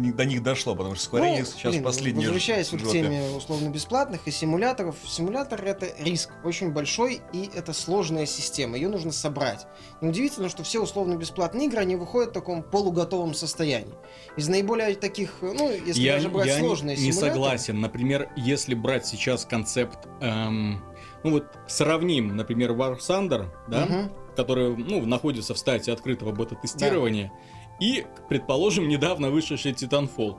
до 0.12 0.24
них 0.24 0.42
дошло, 0.42 0.74
потому 0.74 0.94
что 0.94 1.16
Square 1.16 1.20
Ну, 1.20 1.38
Enix 1.38 1.46
сейчас 1.54 1.72
блин, 1.72 1.84
последний 1.84 2.24
Возвращаясь 2.24 2.72
вот 2.72 2.82
к 2.82 2.90
теме 2.90 3.22
условно-бесплатных 3.36 4.26
и 4.26 4.30
симуляторов, 4.30 4.96
симулятор 5.06 5.62
это 5.64 5.88
риск 5.98 6.30
очень 6.44 6.72
большой, 6.72 7.20
и 7.32 7.50
это 7.54 7.72
сложная 7.72 8.26
система, 8.26 8.76
ее 8.76 8.88
нужно 8.88 9.12
собрать. 9.12 9.66
Неудивительно, 10.00 10.48
что 10.48 10.62
все 10.62 10.80
условно-бесплатные 10.80 11.66
игры, 11.66 11.80
они 11.80 11.96
выходят 11.96 12.30
в 12.30 12.32
таком 12.32 12.62
полуготовом 12.62 13.34
состоянии. 13.34 13.94
Из 14.36 14.48
наиболее 14.48 14.94
таких, 14.94 15.38
ну, 15.42 15.70
если 15.70 16.00
я 16.00 16.14
даже 16.14 16.28
брать 16.28 16.46
я 16.46 16.58
сложные 16.58 16.96
не, 16.96 17.12
симуляторы... 17.12 17.32
согласен. 17.32 17.80
Например, 17.80 18.28
если 18.36 18.74
брать 18.74 19.06
сейчас 19.06 19.44
концепт, 19.44 20.06
эм, 20.20 20.82
ну 21.24 21.30
вот 21.32 21.46
сравним, 21.66 22.36
например, 22.36 22.72
War 22.72 22.98
Thunder, 22.98 23.48
да, 23.68 23.86
Мгм. 23.86 24.12
который 24.36 24.76
ну, 24.76 25.04
находится 25.06 25.54
в 25.54 25.58
стадии 25.58 25.90
открытого 25.90 26.32
бета-тестирования, 26.32 27.32
и, 27.80 28.06
предположим, 28.28 28.88
недавно 28.88 29.30
вышедший 29.30 29.72
Titanfall. 29.72 30.36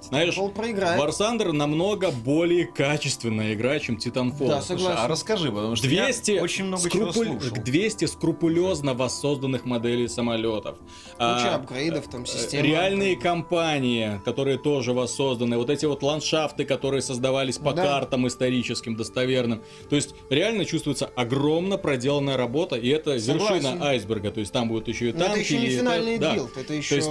Знаешь, 0.00 0.36
Titanfall 0.36 0.50
проиграет. 0.54 1.00
War 1.00 1.08
Thunder 1.10 1.52
намного 1.52 2.10
более 2.10 2.66
качественная 2.66 3.54
игра, 3.54 3.78
чем 3.78 3.96
Titanfall. 3.96 4.48
Да, 4.48 4.60
Слушай, 4.62 4.78
согласен. 4.80 4.98
а 5.04 5.08
расскажи, 5.08 5.50
потому 5.52 5.76
что 5.76 5.86
200, 5.86 6.30
я 6.32 6.42
очень 6.42 6.64
много 6.64 6.88
чего 6.90 7.10
скрупуль- 7.12 7.40
слушал. 7.40 7.56
200 7.64 8.04
скрупулезно 8.06 8.94
воссозданных 8.94 9.64
моделей 9.64 10.08
самолетов. 10.08 10.78
Куча 11.12 11.18
А, 11.18 11.54
апгрейдов, 11.56 12.08
там, 12.08 12.22
э, 12.22 12.26
система. 12.26 12.62
Реальные 12.64 13.16
компании, 13.16 14.20
которые 14.24 14.58
тоже 14.58 14.92
воссозданы, 14.92 15.56
вот 15.58 15.70
эти 15.70 15.84
вот 15.86 16.02
ландшафты, 16.02 16.64
которые 16.64 17.02
создавались 17.02 17.58
по 17.58 17.72
Да. 17.72 17.82
картам 17.84 18.26
историческим, 18.28 18.94
достоверным. 18.94 19.62
То 19.90 19.96
есть 19.96 20.14
реально 20.30 20.64
чувствуется 20.64 21.06
огромно 21.16 21.76
проделанная 21.76 22.36
работа, 22.36 22.76
и 22.76 22.88
это 22.88 23.18
Согласен. 23.18 23.54
вершина 23.64 23.84
айсберга. 23.86 24.30
То 24.30 24.40
есть 24.40 24.52
там 24.52 24.68
будут 24.68 24.88
еще 24.88 25.10
и 25.10 25.12
Но 25.12 25.18
танки. 25.20 25.30
это 25.32 25.40
еще 25.40 25.58
не 25.58 25.66
и 25.66 25.76
финальный 25.76 26.18
да. 26.18 26.34
build, 26.34 26.56
это 26.56 26.72
еще 26.74 26.96
есть- 26.96 27.08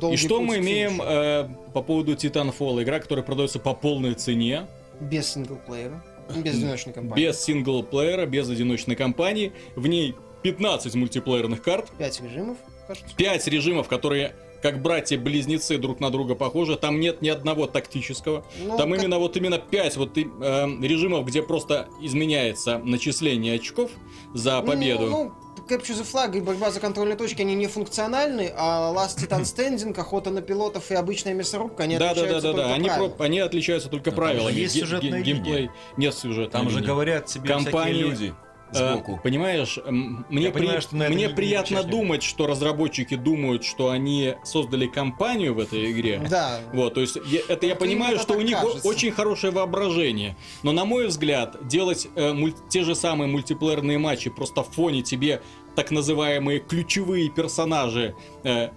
долгий 0.00 0.14
И 0.14 0.16
что 0.16 0.40
мы 0.40 0.58
имеем 0.58 1.00
э, 1.02 1.48
по 1.72 1.82
поводу 1.82 1.99
Titanfall? 2.08 2.82
Игра, 2.82 2.98
которая 3.00 3.24
продается 3.24 3.58
по 3.58 3.74
полной 3.74 4.14
цене, 4.14 4.66
Без 5.00 5.32
синглплеера, 5.32 6.02
без 6.36 6.54
одиночной 6.56 6.92
кампании. 6.92 7.26
без 7.26 7.40
синглплеера, 7.42 8.26
без 8.26 8.48
одиночной 8.50 8.96
кампании. 8.96 9.52
В 9.76 9.86
ней 9.86 10.14
15 10.42 10.94
мультиплеерных 10.94 11.62
карт. 11.62 11.90
5 11.98 12.20
режимов, 12.22 12.56
кажется. 12.86 13.14
Пять 13.16 13.46
режимов, 13.46 13.88
которые 13.88 14.34
как 14.62 14.82
братья-близнецы 14.82 15.78
друг 15.78 16.00
на 16.00 16.10
друга 16.10 16.34
похожи. 16.34 16.76
Там 16.76 17.00
нет 17.00 17.22
ни 17.22 17.28
одного 17.30 17.66
тактического. 17.66 18.44
Ну, 18.62 18.76
Там 18.76 18.90
как- 18.90 19.00
именно 19.00 19.18
вот 19.18 19.34
именно 19.38 19.58
пять 19.58 19.96
вот 19.96 20.18
и, 20.18 20.24
э, 20.24 20.66
режимов, 20.82 21.24
где 21.26 21.42
просто 21.42 21.88
изменяется 22.02 22.78
начисление 22.78 23.54
очков 23.54 23.90
за 24.34 24.60
победу. 24.60 25.06
Ну, 25.06 25.24
ну, 25.24 25.32
Capture 25.70 25.94
the 25.94 26.04
Flag 26.12 26.36
и 26.36 26.40
борьба 26.40 26.70
за 26.72 26.80
контрольные 26.80 27.16
точки, 27.16 27.42
они 27.42 27.54
не 27.54 27.68
функциональны, 27.68 28.52
а 28.56 28.92
Last 28.92 29.18
Titan 29.18 29.42
Standing, 29.42 29.98
охота 29.98 30.30
на 30.30 30.42
пилотов 30.42 30.90
и 30.90 30.94
обычная 30.94 31.32
мясорубка, 31.34 31.84
они 31.84 31.96
да, 31.96 32.08
да, 32.08 32.14
да, 32.14 32.20
отличаются 32.22 32.48
да, 32.48 32.52
да. 32.56 32.62
только 32.62 32.74
Они, 32.74 32.88
про- 32.88 32.94
правилами. 32.96 33.24
они 33.24 33.38
отличаются 33.40 33.88
только 33.88 34.10
же 34.10 34.16
правилами. 34.16 34.54
есть 34.54 34.74
сюжетная 34.80 35.20
ге- 35.22 35.32
геймплей 35.34 35.70
нет 35.96 36.14
сюжета. 36.14 36.50
Там 36.52 36.70
же 36.70 36.80
говорят 36.80 37.26
тебе 37.26 37.48
Компании, 37.48 38.10
всякие 38.12 38.34
Э, 38.72 38.92
сбоку. 38.92 39.20
Понимаешь, 39.22 39.78
м, 39.84 40.24
мне, 40.28 40.46
Я 40.46 40.50
понимаю, 40.52 40.78
при- 40.78 40.82
что 40.82 40.96
мне 40.96 41.08
не- 41.08 41.14
не 41.14 41.28
приятно 41.28 41.82
думать, 41.82 42.22
что 42.22 42.46
разработчики 42.46 43.14
думают, 43.16 43.64
что 43.64 43.90
они 43.90 44.34
создали 44.44 44.86
компанию 44.86 45.54
в 45.54 45.58
этой 45.58 45.90
игре. 45.92 46.22
Да. 46.30 46.60
Вот, 46.72 46.94
то 46.94 47.00
есть 47.00 47.16
я- 47.26 47.40
это 47.48 47.66
я 47.66 47.74
понимаю, 47.76 48.18
что 48.18 48.34
у 48.34 48.40
них 48.40 48.58
кажется. 48.60 48.86
очень 48.88 49.10
хорошее 49.10 49.52
воображение. 49.52 50.36
Но 50.62 50.72
на 50.72 50.84
мой 50.84 51.06
взгляд, 51.08 51.66
делать 51.66 52.06
э, 52.14 52.32
муль- 52.32 52.54
те 52.68 52.82
же 52.82 52.94
самые 52.94 53.28
мультиплеерные 53.28 53.98
матчи 53.98 54.30
просто 54.30 54.62
в 54.62 54.70
фоне 54.70 55.02
тебе 55.02 55.42
так 55.74 55.90
называемые 55.90 56.60
ключевые 56.60 57.28
персонажи 57.30 58.14
э, 58.44 58.70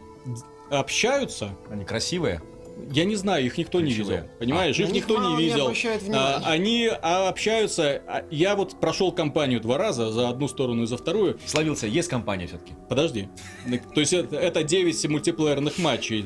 общаются, 0.69 1.55
Они 1.69 1.85
красивые. 1.85 2.41
Я 2.91 3.05
не 3.05 3.15
знаю, 3.15 3.45
их 3.45 3.57
никто 3.57 3.81
не 3.81 3.87
Ключевые. 3.93 4.21
видел. 4.21 4.31
Понимаешь, 4.39 4.77
На 4.77 4.83
их 4.83 4.91
них 4.91 5.03
никто 5.03 5.21
не 5.21 5.35
не 5.35 5.43
видел. 5.49 5.63
обращают 5.65 6.03
А, 6.13 6.41
они 6.45 6.89
а, 7.01 7.29
общаются. 7.29 8.01
а, 8.07 8.23
Я 8.31 8.55
вот 8.55 8.79
прошел 8.79 9.11
компанию 9.11 9.61
два 9.61 9.77
раза, 9.77 10.11
за 10.11 10.29
одну 10.29 10.47
сторону 10.47 10.83
и 10.83 10.85
за 10.85 10.97
вторую. 10.97 11.39
Словился, 11.45 11.87
есть 11.87 12.09
компания 12.09 12.47
все-таки. 12.47 12.73
Подожди. 12.89 13.29
То 13.93 13.99
есть 13.99 14.13
это, 14.13 14.35
это 14.37 14.63
9 14.63 15.09
мультиплеерных 15.09 15.77
матчей. 15.79 16.25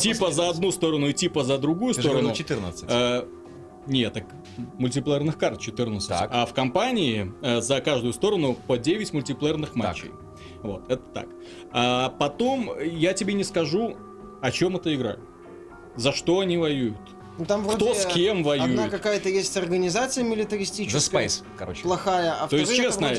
Типа 0.00 0.30
за 0.32 0.48
одну 0.48 0.72
сторону 0.72 1.08
и 1.08 1.12
типа 1.12 1.44
за 1.44 1.58
другую 1.58 1.94
сторону. 1.94 2.32
14. 2.34 2.84
Э, 2.88 3.24
Нет, 3.86 4.12
так 4.12 4.24
мультиплеерных 4.78 5.38
карт 5.38 5.60
14. 5.60 6.08
Так. 6.08 6.30
А 6.32 6.44
в 6.46 6.52
компании 6.54 7.32
э, 7.42 7.60
за 7.60 7.80
каждую 7.80 8.12
сторону 8.12 8.56
по 8.66 8.76
9 8.78 9.12
мультиплеерных 9.12 9.74
матчей. 9.76 10.10
Вот, 10.62 10.90
это 10.90 11.02
так. 11.14 11.26
А 11.72 12.10
потом 12.18 12.72
я 12.82 13.12
тебе 13.12 13.34
не 13.34 13.44
скажу, 13.44 13.96
о 14.42 14.50
чем 14.50 14.76
эта 14.76 14.94
игра. 14.94 15.16
За 15.98 16.12
что 16.12 16.40
они 16.40 16.56
воюют. 16.56 16.96
Ну, 17.38 17.44
там 17.44 17.64
Кто 17.68 17.86
вроде 17.86 18.00
с 18.00 18.06
кем 18.06 18.42
воюет. 18.42 18.70
Одна 18.70 18.88
какая-то 18.88 19.28
есть 19.28 19.56
организация 19.56 20.24
The 20.24 20.28
милитаристическая. 20.28 21.26
Space, 21.26 21.44
короче. 21.56 21.82
Плохая, 21.82 22.32
а 22.32 22.48
То 22.48 22.56
есть, 22.56 22.74
честно, 22.74 23.12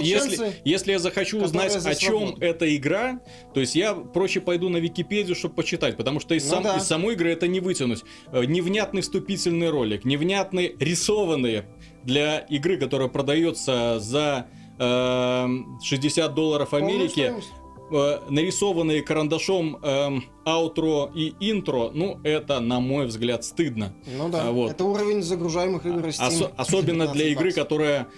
если, 0.00 0.54
если 0.64 0.92
я 0.92 0.98
захочу 1.00 1.42
узнать, 1.42 1.74
о 1.74 1.94
чем 1.96 2.36
эта 2.40 2.76
игра, 2.76 3.20
то 3.52 3.58
есть 3.58 3.74
я 3.74 3.94
проще 3.94 4.40
пойду 4.40 4.68
на 4.68 4.76
Википедию, 4.76 5.34
чтобы 5.34 5.54
почитать, 5.54 5.96
потому 5.96 6.20
что 6.20 6.34
из, 6.34 6.44
Ну 6.44 6.50
сам- 6.50 6.62
да. 6.62 6.76
из 6.76 6.84
самой 6.84 7.14
игры 7.14 7.32
это 7.32 7.48
не 7.48 7.58
вытянуть. 7.58 8.04
Э, 8.32 8.44
Невнятный 8.44 9.02
вступительный 9.02 9.70
ролик, 9.70 10.04
невнятные 10.04 10.76
рисованные 10.78 11.66
для 12.04 12.38
игры, 12.38 12.76
которая 12.76 13.08
продается 13.08 13.98
за 13.98 14.46
э, 14.78 15.46
60 15.82 16.34
долларов 16.34 16.70
Полную 16.70 16.94
Америки, 16.94 17.12
стоимость. 17.12 17.48
Э, 17.92 18.20
нарисованные 18.28 19.02
карандашом 19.02 19.78
эм, 19.82 20.24
аутро 20.44 21.10
и 21.14 21.34
интро, 21.40 21.90
ну 21.92 22.18
это, 22.24 22.60
на 22.60 22.80
мой 22.80 23.06
взгляд, 23.06 23.44
стыдно. 23.44 23.92
Ну 24.16 24.28
да, 24.28 24.48
А, 24.48 24.50
вот. 24.52 24.70
это 24.70 24.84
уровень 24.84 25.22
загружаемых 25.22 25.84
игр 25.86 26.06
Steam. 26.08 26.28
Осо- 26.28 26.52
особенно 26.56 27.06
для 27.08 27.24
19 27.24 27.32
игры, 27.32 27.52
которая 27.52 28.08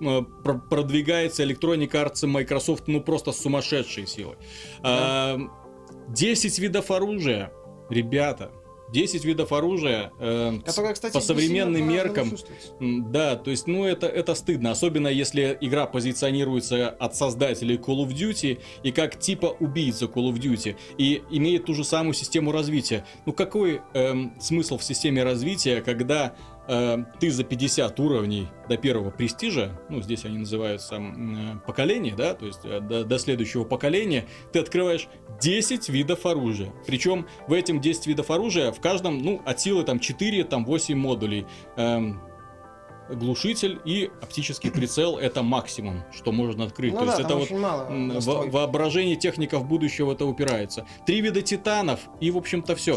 э, 0.00 0.22
про- 0.44 0.58
продвигается 0.58 1.44
Electronic 1.44 1.90
Arts 1.90 2.24
и 2.24 2.26
Microsoft, 2.26 2.84
ну 2.88 3.00
просто 3.00 3.32
с 3.32 3.40
сумасшедшей 3.40 4.06
силой. 4.06 4.36
А, 4.82 5.38
10 6.08 6.58
видов 6.58 6.90
оружия, 6.90 7.52
ребята. 7.90 8.50
10 8.92 9.24
видов 9.24 9.52
оружия. 9.52 10.12
э, 10.18 10.58
Которая, 10.64 10.94
кстати, 10.94 11.12
по 11.12 11.20
современным 11.20 11.88
меркам, 11.88 12.32
Да, 12.80 13.36
то 13.36 13.50
есть, 13.50 13.66
ну 13.66 13.84
это, 13.84 14.06
это 14.06 14.34
стыдно, 14.34 14.70
особенно 14.70 15.08
если 15.08 15.56
игра 15.60 15.86
позиционируется 15.86 16.88
от 16.88 17.16
создателей 17.16 17.76
Call 17.76 18.06
of 18.06 18.08
Duty 18.08 18.58
и 18.82 18.92
как 18.92 19.18
типа 19.18 19.56
убийца 19.60 20.06
Call 20.06 20.32
of 20.32 20.38
Duty 20.38 20.76
и 20.96 21.22
имеет 21.30 21.66
ту 21.66 21.74
же 21.74 21.84
самую 21.84 22.14
систему 22.14 22.52
развития. 22.52 23.04
Ну 23.26 23.32
какой 23.32 23.80
эм, 23.94 24.32
смысл 24.40 24.78
в 24.78 24.84
системе 24.84 25.22
развития, 25.22 25.82
когда 25.82 26.34
э, 26.68 26.98
ты 27.18 27.30
за 27.30 27.44
50 27.44 27.98
уровней 28.00 28.48
до 28.68 28.76
первого 28.76 29.10
престижа, 29.10 29.72
ну 29.88 30.00
здесь 30.02 30.24
они 30.24 30.38
называются 30.38 30.96
э, 30.96 31.58
поколение, 31.66 32.14
да, 32.14 32.34
то 32.34 32.46
есть 32.46 32.60
э, 32.64 32.80
до, 32.80 33.04
до 33.04 33.18
следующего 33.18 33.64
поколения, 33.64 34.26
ты 34.52 34.60
открываешь 34.60 35.08
10 35.40 35.88
видов 35.88 36.26
оружия. 36.26 36.72
Причем 36.86 37.26
в 37.46 37.52
этом 37.52 37.80
10 37.80 38.06
видов 38.06 38.30
оружия 38.30 38.72
в 38.72 38.80
каждом, 38.80 39.18
ну, 39.18 39.42
от 39.44 39.60
силы 39.60 39.84
там 39.84 39.98
4, 39.98 40.44
там 40.44 40.64
8 40.64 40.96
модулей. 40.96 41.46
Эм, 41.76 42.20
глушитель 43.10 43.80
и 43.84 44.10
оптический 44.22 44.70
прицел 44.70 45.18
это 45.18 45.42
максимум, 45.42 46.02
что 46.12 46.32
можно 46.32 46.64
открыть. 46.64 46.92
Ну 46.92 47.00
То 47.00 47.04
да, 47.06 47.16
есть 47.16 47.28
там 47.28 47.38
это 47.40 48.20
вот 48.20 48.24
во- 48.24 48.46
воображение 48.46 49.16
техников 49.16 49.66
будущего 49.66 50.12
это 50.12 50.24
упирается. 50.26 50.86
Три 51.06 51.20
вида 51.20 51.42
титанов 51.42 52.00
и 52.20 52.30
в 52.30 52.36
общем-то 52.36 52.74
все. 52.76 52.96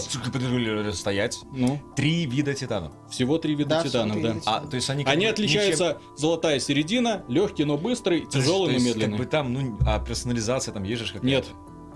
Стоять. 0.93 1.39
Ну, 1.53 1.79
Три 1.95 2.25
вида 2.25 2.53
титанов. 2.53 2.93
всего 3.09 3.37
три 3.37 3.55
вида 3.55 3.69
Да, 3.69 3.83
титанов, 3.83 4.21
да. 4.21 4.33
вида 4.33 4.41
А, 4.45 4.61
то 4.61 4.75
есть 4.75 4.89
они 4.89 5.03
Они 5.05 5.25
отличаются 5.25 5.99
золотая 6.17 6.59
середина, 6.59 7.23
легкий, 7.27 7.63
но 7.65 7.77
быстрый, 7.77 8.19
ничем- 8.21 8.29
тяжелый, 8.31 8.65
То 8.67 8.71
но 8.71 8.73
есть, 8.73 8.85
медленный. 8.87 9.17
Как 9.17 9.25
бы 9.25 9.31
там, 9.31 9.53
ну, 9.53 9.77
а 9.85 9.99
персонализация 9.99 10.73
там 10.73 10.83
есть 10.83 11.01
же 11.01 11.07
какая-то? 11.07 11.25
Нет, 11.27 11.45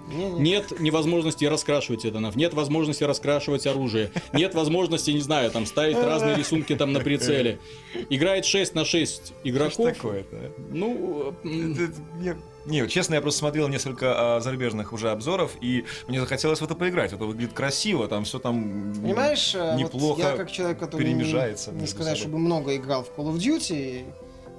Нет 0.07 0.79
невозможности 0.79 1.45
раскрашивать 1.45 2.03
титанов, 2.03 2.35
нет 2.35 2.53
возможности 2.53 3.03
раскрашивать 3.03 3.65
оружие, 3.67 4.11
нет 4.33 4.53
возможности, 4.53 5.11
не 5.11 5.21
знаю, 5.21 5.51
там 5.51 5.65
ставить 5.65 5.97
разные 5.97 6.35
рисунки 6.35 6.75
там 6.75 6.93
на 6.93 6.99
прицеле. 6.99 7.59
Играет 8.09 8.45
6 8.45 8.75
на 8.75 8.85
6 8.85 9.25
Что 9.25 9.33
ж 9.33 9.37
игроков. 9.43 9.95
такое-то? 9.95 10.35
а? 10.35 10.51
Ну, 10.69 11.33
Не, 12.65 12.81
вот 12.81 12.89
честно, 12.89 13.15
я 13.15 13.21
просто 13.21 13.39
смотрел 13.39 13.67
несколько 13.67 14.35
а, 14.37 14.39
зарубежных 14.41 14.91
уже 14.91 15.11
обзоров, 15.11 15.51
и 15.61 15.85
мне 16.07 16.19
захотелось 16.19 16.61
в 16.61 16.63
это 16.63 16.75
поиграть. 16.75 17.13
Это 17.13 17.25
выглядит 17.25 17.53
красиво, 17.53 18.07
там 18.07 18.23
все 18.23 18.39
там 18.39 18.93
Понимаешь, 19.01 19.53
э, 19.53 19.71
вот 19.71 19.79
неплохо 19.79 20.21
я 20.21 20.35
как 20.35 20.51
человек, 20.51 20.79
который 20.79 21.03
перемежается 21.05 21.71
не, 21.71 21.81
не 21.81 21.87
сказать, 21.87 22.17
собой. 22.17 22.21
чтобы 22.21 22.37
много 22.39 22.75
играл 22.75 23.03
в 23.03 23.19
Call 23.19 23.31
of 23.31 23.37
Duty, 23.37 24.05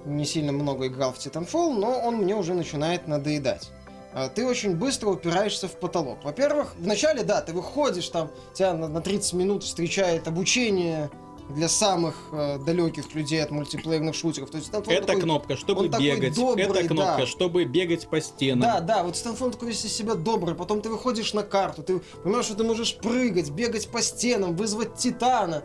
не 0.05 0.25
сильно 0.25 0.53
много 0.53 0.87
играл 0.87 1.13
в 1.13 1.19
Titanfall, 1.19 1.79
но 1.79 2.01
он 2.01 2.17
мне 2.17 2.35
уже 2.37 2.55
начинает 2.55 3.09
надоедать. 3.09 3.71
А, 4.17 4.31
Ты 4.31 4.47
очень 4.47 4.75
быстро 4.75 5.11
упираешься 5.11 5.69
в 5.69 5.79
потолок. 5.79 6.25
Во-первых, 6.25 6.75
вначале, 6.79 7.23
да, 7.23 7.43
ты 7.43 7.53
выходишь, 7.53 8.09
там 8.09 8.31
тебя 8.55 8.73
на, 8.73 8.89
на 8.89 9.03
30 9.03 9.35
минут 9.35 9.63
встречает 9.63 10.27
обучение 10.27 11.11
для 11.51 11.69
самых 11.69 12.17
э, 12.33 12.59
далеких 12.65 13.15
людей 13.15 13.45
от 13.45 13.51
мультиплеерных 13.51 14.15
шутеров. 14.15 14.49
То 14.49 14.57
есть 14.57 14.71
это 14.71 14.81
такой- 15.07 15.21
кнопка, 15.21 15.57
чтобы 15.57 15.91
такой 15.91 16.07
бегать. 16.07 16.35
добрый, 16.35 16.65
это 16.65 16.89
кнопка, 16.89 17.17
да. 17.19 17.27
чтобы 17.27 17.65
бегать 17.67 18.09
по 18.09 18.19
стенам. 18.23 18.61
Да, 18.61 18.81
да, 18.81 19.03
вот 19.03 19.19
Стэнфон 19.19 19.51
такой 19.51 19.69
весь 19.69 19.85
из 19.85 19.93
себя 19.93 20.15
добрый, 20.15 20.55
потом 20.55 20.81
ты 20.81 20.89
выходишь 20.89 21.35
на 21.35 21.43
карту, 21.43 21.83
ты 21.83 21.99
понимаешь, 22.25 22.47
что 22.47 22.55
ты 22.55 22.65
можешь 22.65 22.97
прыгать, 22.97 23.51
бегать 23.51 23.87
по 23.89 24.01
стенам, 24.01 24.57
вызвать 24.57 24.95
Титана, 24.95 25.63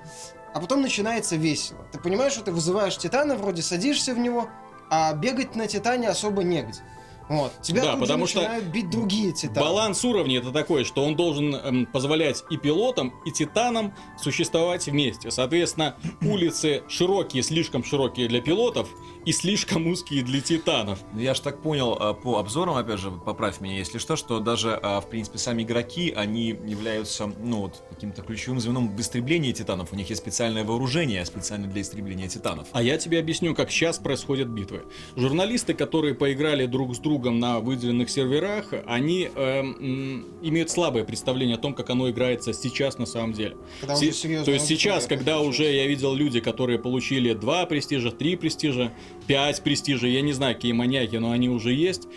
а 0.54 0.60
потом 0.60 0.82
начинается 0.82 1.38
весело. 1.38 1.80
Ты 1.94 2.00
понимаешь, 2.00 2.34
что 2.34 2.44
ты 2.44 2.52
вызываешь 2.52 2.98
Титана, 2.98 3.36
вроде 3.36 3.62
садишься 3.62 4.14
в 4.14 4.20
него, 4.20 4.50
а 4.90 5.14
бегать 5.14 5.56
на 5.56 5.68
Титане 5.68 6.10
особо 6.10 6.44
негде. 6.44 6.82
Вот. 7.32 7.54
Тебя 7.62 7.82
Да, 7.82 7.96
потому 7.96 8.28
что 8.28 8.46
бить 8.74 8.90
другие 8.90 9.32
Титаны. 9.32 9.62
Баланс 9.62 10.04
уровней 10.04 10.40
это 10.40 10.52
такой, 10.52 10.84
что 10.84 11.06
он 11.06 11.16
должен 11.16 11.56
эм, 11.56 11.86
позволять 11.86 12.44
и 12.50 12.58
пилотам, 12.58 13.14
и 13.26 13.32
титанам 13.32 13.94
существовать 14.22 14.88
вместе. 14.88 15.32
Соответственно, 15.32 15.96
улицы 16.22 16.84
широкие, 16.90 17.42
слишком 17.42 17.86
широкие 17.86 18.28
для 18.28 18.42
пилотов 18.42 18.90
и 19.26 19.32
слишком 19.32 19.88
узкие 19.88 20.24
для 20.24 20.42
титанов. 20.42 21.00
Ну, 21.14 21.20
Я 21.20 21.34
же 21.34 21.42
так 21.42 21.62
понял 21.62 21.96
а, 22.00 22.14
по 22.14 22.40
обзорам, 22.40 22.76
опять 22.76 23.00
же, 23.00 23.12
поправь 23.12 23.62
меня, 23.62 23.78
если 23.78 24.00
что, 24.00 24.16
что 24.16 24.40
даже, 24.40 24.80
а, 24.82 25.00
в 25.00 25.10
принципе, 25.10 25.38
сами 25.38 25.64
игроки, 25.64 26.12
они 26.16 26.48
являются, 26.50 27.32
ну, 27.42 27.62
вот, 27.62 27.84
каким-то 27.90 28.24
ключевым 28.24 28.60
звеном 28.60 28.96
в 28.96 29.00
истреблении 29.00 29.52
титанов. 29.52 29.94
У 29.94 29.96
них 29.96 30.10
есть 30.10 30.22
специальное 30.22 30.64
вооружение 30.64 31.24
специально 31.26 31.68
для 31.68 31.82
истребления 31.82 32.28
титанов. 32.28 32.68
А 32.72 32.82
я 32.82 32.98
тебе 32.98 33.20
объясню, 33.20 33.54
как 33.54 33.70
сейчас 33.72 34.00
происходят 34.00 34.48
битвы. 34.48 34.84
Журналисты, 35.16 35.74
которые 35.74 36.16
поиграли 36.16 36.66
друг 36.66 36.96
с 36.96 37.00
другом 37.00 37.40
на 37.40 37.60
выделенных 37.60 38.10
серверах, 38.10 38.74
они 38.88 39.30
эм, 39.36 40.26
имеют 40.42 40.72
слабое 40.72 41.04
представление 41.04 41.58
о 41.58 41.60
том, 41.60 41.74
как 41.74 41.90
оно 41.90 42.10
играется 42.10 42.54
сейчас 42.54 42.98
на 42.98 43.06
самом 43.06 43.34
деле. 43.34 43.56
Когда 43.82 43.96
Се- 43.96 44.44
То 44.44 44.52
есть 44.52 44.66
сейчас, 44.66 45.06
когда 45.06 45.42
уже 45.42 45.72
я 45.72 45.86
видел 45.88 46.14
люди, 46.14 46.40
которые 46.40 46.80
получили 46.80 47.34
2 47.34 47.66
престижа, 47.66 48.12
3 48.12 48.36
престижа, 48.36 48.92
5 49.32 49.64
престижа, 49.64 50.08
я 50.08 50.20
не 50.20 50.34
знаю, 50.34 50.56
какие 50.56 50.74
маньяки, 50.74 51.16
но 51.16 51.32
они 51.32 51.48
уже 51.48 51.74
есть. 51.74 52.10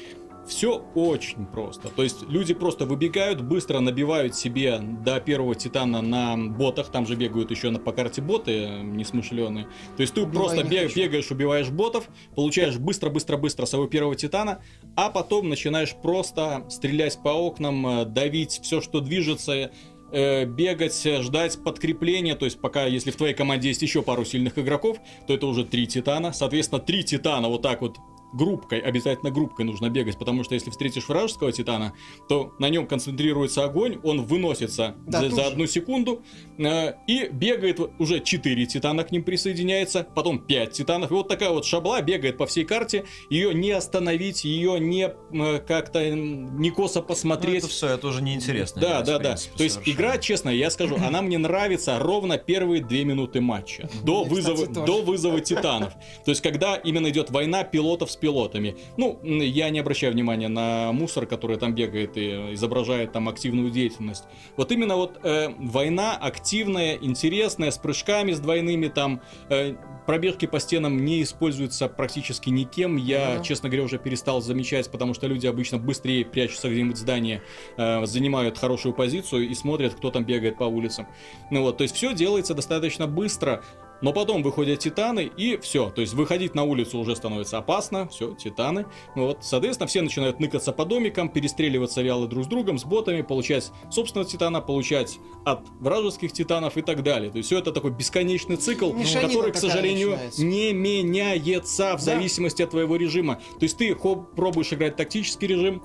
Все 0.48 0.84
очень 0.96 1.46
просто. 1.46 1.88
То 1.88 2.02
есть 2.02 2.28
люди 2.28 2.54
просто 2.54 2.86
выбегают, 2.86 3.40
быстро 3.40 3.78
набивают 3.78 4.34
себе 4.34 4.78
до 4.80 5.20
первого 5.20 5.54
титана 5.54 6.02
на 6.02 6.36
ботах. 6.36 6.90
Там 6.90 7.06
же 7.06 7.14
бегают 7.14 7.52
еще 7.52 7.70
на, 7.70 7.78
по 7.78 7.92
карте 7.92 8.20
боты 8.20 8.64
э, 8.64 8.82
несмышленые. 8.82 9.68
То 9.96 10.00
есть 10.00 10.12
ты 10.12 10.22
Убивай 10.22 10.34
просто 10.34 10.62
бег- 10.64 10.92
бегаешь, 10.92 11.30
убиваешь 11.30 11.70
ботов, 11.70 12.08
получаешь 12.34 12.78
быстро-быстро-быстро 12.78 13.64
своего 13.64 13.86
первого 13.86 14.16
титана, 14.16 14.60
а 14.96 15.08
потом 15.08 15.48
начинаешь 15.48 15.94
просто 15.94 16.66
стрелять 16.68 17.22
по 17.22 17.28
окнам, 17.28 17.86
э, 17.86 18.04
давить 18.06 18.60
все, 18.60 18.80
что 18.80 18.98
движется, 19.00 19.70
э, 20.14 20.44
бегать, 20.44 21.04
э, 21.04 21.22
ждать 21.22 21.62
подкрепления, 21.62 22.36
то 22.36 22.44
есть 22.44 22.60
пока, 22.60 22.86
если 22.86 23.10
в 23.10 23.16
твоей 23.16 23.34
команде 23.34 23.68
есть 23.68 23.82
еще 23.82 24.02
пару 24.02 24.24
сильных 24.24 24.58
игроков, 24.58 24.98
то 25.26 25.34
это 25.34 25.46
уже 25.46 25.64
три 25.64 25.86
титана, 25.86 26.32
соответственно, 26.32 26.80
три 26.80 27.04
титана 27.04 27.48
вот 27.48 27.62
так 27.62 27.80
вот 27.80 27.98
группкой, 28.34 28.80
обязательно 28.80 29.30
группкой 29.30 29.64
нужно 29.64 29.88
бегать, 29.90 30.18
потому 30.18 30.44
что 30.44 30.54
если 30.54 30.70
встретишь 30.70 31.08
вражеского 31.08 31.52
титана, 31.52 31.94
то 32.28 32.52
на 32.58 32.68
нем 32.68 32.86
концентрируется 32.86 33.64
огонь, 33.64 33.98
он 34.02 34.22
выносится 34.24 34.94
Да, 35.06 35.20
за, 35.20 35.30
за 35.30 35.46
одну 35.46 35.66
секунду, 35.66 36.22
э, 36.58 36.94
и 37.06 37.28
бегает 37.30 37.80
уже 37.98 38.20
4 38.20 38.66
титана 38.66 39.04
к 39.04 39.12
ним 39.12 39.22
присоединяется, 39.22 40.06
потом 40.14 40.38
5 40.38 40.72
титанов, 40.72 41.10
и 41.10 41.14
вот 41.14 41.28
такая 41.28 41.50
вот 41.50 41.64
шабла 41.64 42.00
бегает 42.02 42.36
по 42.38 42.46
всей 42.46 42.64
карте, 42.64 43.04
ее 43.30 43.54
не 43.54 43.70
остановить, 43.70 44.44
ее 44.44 44.78
не 44.80 45.10
э, 45.32 45.58
как-то 45.60 46.10
не 46.10 46.70
косо 46.70 47.00
Ну, 47.00 47.06
посмотреть. 47.06 47.58
это 47.58 47.68
все, 47.68 47.88
это 47.88 48.08
уже 48.08 48.22
неинтересно. 48.22 48.80
Да, 48.80 49.02
да, 49.02 49.18
да. 49.18 49.30
принципе, 49.30 49.56
То 49.56 49.64
есть 49.64 49.76
совершенно. 49.76 49.96
игра, 49.96 50.18
честно, 50.18 50.48
я 50.50 50.70
скажу, 50.70 50.96
она 50.96 51.22
мне 51.22 51.38
нравится 51.38 51.98
ровно 51.98 52.38
первые 52.38 52.82
две 52.82 53.04
минуты 53.04 53.40
матча. 53.40 53.88
До 54.02 54.24
вызова, 54.24 54.66
до 54.66 55.02
вызова 55.02 55.40
титанов. 55.40 55.92
То 56.24 56.30
есть, 56.30 56.40
когда 56.40 56.76
именно 56.76 57.08
идет 57.10 57.30
война 57.30 57.64
пилотов 57.64 58.10
с 58.10 58.16
пилотами. 58.24 58.74
Ну, 58.96 59.20
я 59.22 59.68
не 59.68 59.80
обращаю 59.80 60.14
внимания 60.14 60.48
на 60.48 60.92
мусор, 60.92 61.26
который 61.26 61.58
там 61.58 61.74
бегает 61.74 62.16
и 62.16 62.54
изображает 62.54 63.12
там 63.12 63.28
активную 63.28 63.70
деятельность. 63.70 64.24
Вот 64.56 64.72
именно 64.72 64.96
вот 64.96 65.18
э, 65.22 65.50
война 65.58 66.16
активная, 66.16 66.94
интересная, 66.96 67.70
с 67.70 67.76
прыжками, 67.76 68.32
с 68.32 68.40
двойными 68.40 68.88
там. 68.88 69.20
э, 69.50 69.74
пробежки 70.06 70.46
по 70.46 70.60
стенам 70.60 71.04
не 71.04 71.22
используются 71.22 71.88
практически 71.88 72.50
никем. 72.50 72.96
Я, 72.96 73.34
Ага. 73.34 73.44
честно 73.44 73.68
говоря, 73.70 73.84
уже 73.84 73.98
перестал 73.98 74.42
замечать, 74.42 74.90
потому 74.90 75.14
что 75.14 75.26
люди 75.26 75.46
обычно 75.46 75.78
быстрее 75.78 76.24
прячутся 76.24 76.68
где-нибудь 76.68 76.96
в 76.96 77.00
здании, 77.00 77.40
э, 77.76 78.04
занимают 78.06 78.58
хорошую 78.58 78.94
позицию 78.94 79.48
и 79.48 79.54
смотрят, 79.54 79.94
кто 79.94 80.10
там 80.10 80.24
бегает 80.24 80.58
по 80.58 80.64
улицам. 80.64 81.06
Ну 81.50 81.62
вот, 81.62 81.78
то 81.78 81.82
есть 81.84 81.94
все 81.94 82.14
делается 82.14 82.54
достаточно 82.54 83.06
быстро, 83.06 83.62
но 84.04 84.12
потом 84.12 84.42
выходят 84.42 84.80
титаны 84.80 85.30
и 85.34 85.56
все. 85.56 85.88
То 85.88 86.02
есть 86.02 86.12
выходить 86.12 86.54
на 86.54 86.64
улицу 86.64 86.98
уже 86.98 87.16
становится 87.16 87.56
опасно, 87.56 88.06
все, 88.08 88.34
титаны. 88.34 88.84
Ну 89.16 89.28
вот, 89.28 89.38
соответственно, 89.40 89.86
все 89.86 90.02
начинают 90.02 90.40
ныкаться 90.40 90.72
по 90.72 90.84
домикам, 90.84 91.30
перестреливаться 91.30 92.02
вяло 92.02 92.28
друг 92.28 92.44
с 92.44 92.46
другом, 92.46 92.76
с 92.76 92.84
ботами, 92.84 93.22
получать 93.22 93.72
собственного 93.90 94.28
титана, 94.28 94.60
получать 94.60 95.18
от 95.46 95.66
вражеских 95.80 96.32
титанов 96.32 96.76
и 96.76 96.82
так 96.82 97.02
далее. 97.02 97.30
То 97.30 97.38
есть 97.38 97.46
все 97.48 97.58
это 97.58 97.72
такой 97.72 97.92
бесконечный 97.92 98.56
цикл, 98.56 98.92
Мешанина 98.92 99.28
который, 99.28 99.52
к 99.52 99.56
сожалению, 99.56 100.10
начинается. 100.10 100.44
не 100.44 100.72
меняется 100.74 101.96
в 101.96 102.04
Да. 102.04 102.12
зависимости 102.12 102.60
от 102.60 102.70
твоего 102.70 102.96
режима. 102.96 103.36
То 103.58 103.62
есть 103.62 103.78
ты 103.78 103.94
хоп, 103.94 104.34
пробуешь 104.34 104.70
играть 104.74 104.96
тактический 104.96 105.48
режим, 105.48 105.80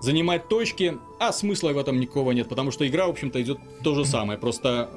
занимать 0.00 0.46
точки, 0.48 0.96
а 1.18 1.32
смысла 1.32 1.70
в 1.72 1.78
этом 1.78 1.98
никакого 1.98 2.30
нет, 2.30 2.48
потому 2.48 2.70
что 2.70 2.86
игра, 2.86 3.08
в 3.08 3.10
общем-то, 3.10 3.42
идет 3.42 3.58
то 3.82 3.96
же 3.96 4.04
самое. 4.04 4.38
Просто 4.38 4.90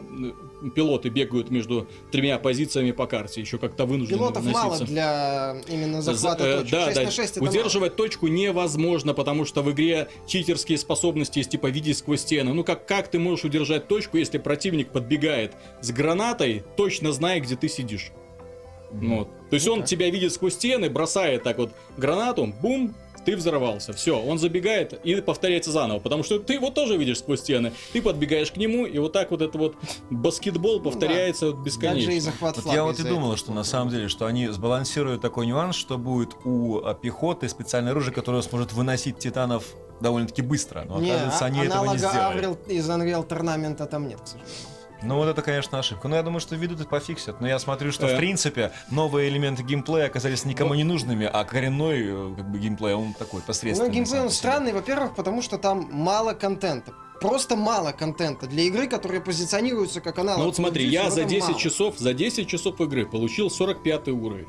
пилоты 0.69 1.10
бегают 1.10 1.50
между 1.50 1.88
тремя 2.12 2.38
позициями 2.38 2.91
по 2.91 3.08
карте, 3.08 3.41
еще 3.41 3.58
как-то 3.58 3.86
вынуждены 3.86 4.17
Пилотов 4.19 4.43
мало 4.45 4.71
носиться. 4.71 4.86
для 4.86 5.56
именно 5.67 6.02
захвата 6.02 6.43
За- 6.43 6.50
э, 6.50 6.58
точек. 6.60 6.71
да, 6.71 6.86
6 6.86 6.95
да. 6.95 7.04
на 7.04 7.12
6 7.12 7.38
это 7.38 7.43
Удерживать 7.45 7.95
точку 7.95 8.28
невозможно, 8.28 9.13
потому 9.13 9.45
что 9.45 9.62
в 9.63 9.71
игре 9.71 10.08
читерские 10.28 10.78
способности 10.78 11.39
есть 11.39 11.50
типа 11.52 11.67
видеть 11.67 11.97
сквозь 11.97 12.21
стены. 12.21 12.54
Ну 12.54 12.63
как, 12.63 12.86
как 12.86 13.08
ты 13.10 13.17
можешь 13.19 13.45
удержать 13.45 13.88
точку, 13.88 14.17
если 14.17 14.38
противник 14.38 14.89
подбегает 14.89 15.54
с 15.82 15.91
гранатой, 15.91 16.63
точно 16.78 17.12
зная, 17.12 17.39
где 17.39 17.56
ты 17.56 17.67
сидишь? 17.67 18.12
Ну, 18.93 19.19
вот. 19.19 19.30
То 19.50 19.54
есть 19.56 19.65
Ну 19.67 19.74
он 19.74 19.80
так. 19.80 19.88
тебя 19.89 20.10
видит 20.10 20.34
сквозь 20.34 20.54
стены, 20.54 20.89
бросает 20.89 21.43
так 21.43 21.58
вот 21.58 21.71
гранату, 21.97 22.54
бум, 22.62 22.93
ты 23.26 23.36
взорвался. 23.36 23.94
Все, 23.94 24.20
он 24.20 24.40
забегает 24.40 24.94
и 25.06 25.16
повторяется 25.22 25.72
заново, 25.72 26.00
потому 26.00 26.24
что 26.24 26.40
ты 26.40 26.54
его 26.54 26.70
тоже 26.70 26.98
видишь 26.98 27.20
сквозь 27.20 27.42
стены. 27.42 27.72
Ты 27.94 28.02
подбегаешь 28.02 28.52
к 28.52 28.58
нему, 28.58 28.86
и 28.86 28.98
вот 29.00 29.14
так 29.14 29.32
вот 29.32 29.42
это 29.42 29.58
вот 29.58 29.76
баскетбол 30.10 30.82
повторяется 30.82 31.48
вот 31.48 31.56
Также 31.56 31.62
и 31.62 31.66
бесконечно. 31.66 32.22
захват 32.22 32.58
Вот 32.58 32.74
я 32.74 32.84
вот 32.84 33.00
и 33.00 33.04
думал, 33.04 33.36
что 33.38 33.52
на 33.52 33.64
самом 33.64 33.90
деле, 33.92 34.08
что 34.08 34.26
они 34.26 34.48
сбалансируют 34.48 35.22
такой 35.22 35.48
нюанс, 35.48 35.76
что 35.76 35.98
будет 35.98 36.32
у 36.44 36.80
а, 36.84 36.94
пехоты 36.94 37.48
специальное 37.50 37.92
оружие, 37.92 38.14
которое 38.14 38.42
сможет 38.42 38.74
выносить 38.74 39.20
титанов 39.20 39.66
довольно-таки 40.00 40.42
быстро. 40.42 40.84
Но 40.88 41.00
Не, 41.00 41.12
оказывается, 41.12 41.46
а- 41.46 41.48
они 41.48 41.60
этого 41.62 41.86
не 41.92 41.98
сделали. 41.98 42.44
Unreal 42.48 42.72
из 42.72 42.90
Unreal 42.90 43.28
Tournament 43.28 43.86
там 43.88 44.08
нет, 44.08 44.20
к 44.22 44.28
сожалению. 44.28 44.56
Ну 45.04 45.16
вот 45.16 45.28
это, 45.28 45.42
конечно, 45.42 45.80
ошибка. 45.80 46.08
Но 46.08 46.16
я 46.16 46.24
думаю, 46.24 46.40
что 46.40 46.56
ведут 46.56 46.82
и 46.82 46.86
пофиксят. 46.86 47.42
Но 47.42 47.48
я 47.48 47.58
смотрю, 47.60 47.92
что 47.92 48.08
Э. 48.08 48.14
в 48.16 48.18
принципе 48.18 48.72
новые 48.90 49.30
элементы 49.30 49.64
геймплея 49.64 50.06
оказались 50.06 50.46
никому 50.46 50.70
Ну. 50.72 50.76
не 50.76 50.84
нужными, 50.84 51.30
а 51.32 51.44
коренной 51.44 52.04
э, 52.08 52.34
как 52.38 52.52
бы 52.52 52.60
геймплей, 52.60 52.94
он 52.94 53.14
такой 53.14 53.42
посредственный. 53.42 53.90
Ну, 53.90 53.96
геймплей 53.96 54.22
он 54.22 54.30
странный, 54.30 54.74
во-первых, 54.74 55.16
потому 55.16 55.42
что 55.42 55.58
там 55.58 55.88
мало 55.92 56.34
контента. 56.34 56.94
Просто 57.20 57.56
мало 57.56 57.92
контента 57.92 58.48
для 58.48 58.64
игры, 58.64 58.88
которая 58.88 59.22
позиционируется 59.22 60.02
как 60.02 60.18
аналог. 60.18 60.40
Ну 60.40 60.46
вот 60.46 60.56
смотри, 60.56 60.86
я 60.88 61.12
за 61.12 61.22
там 61.22 61.30
10 61.30 61.50
мало. 61.50 61.60
часов, 61.60 61.98
за 62.00 62.14
10 62.16 62.48
часов 62.48 62.82
игры 62.82 63.06
получил 63.06 63.50
45 63.52 64.08
уровень. 64.10 64.48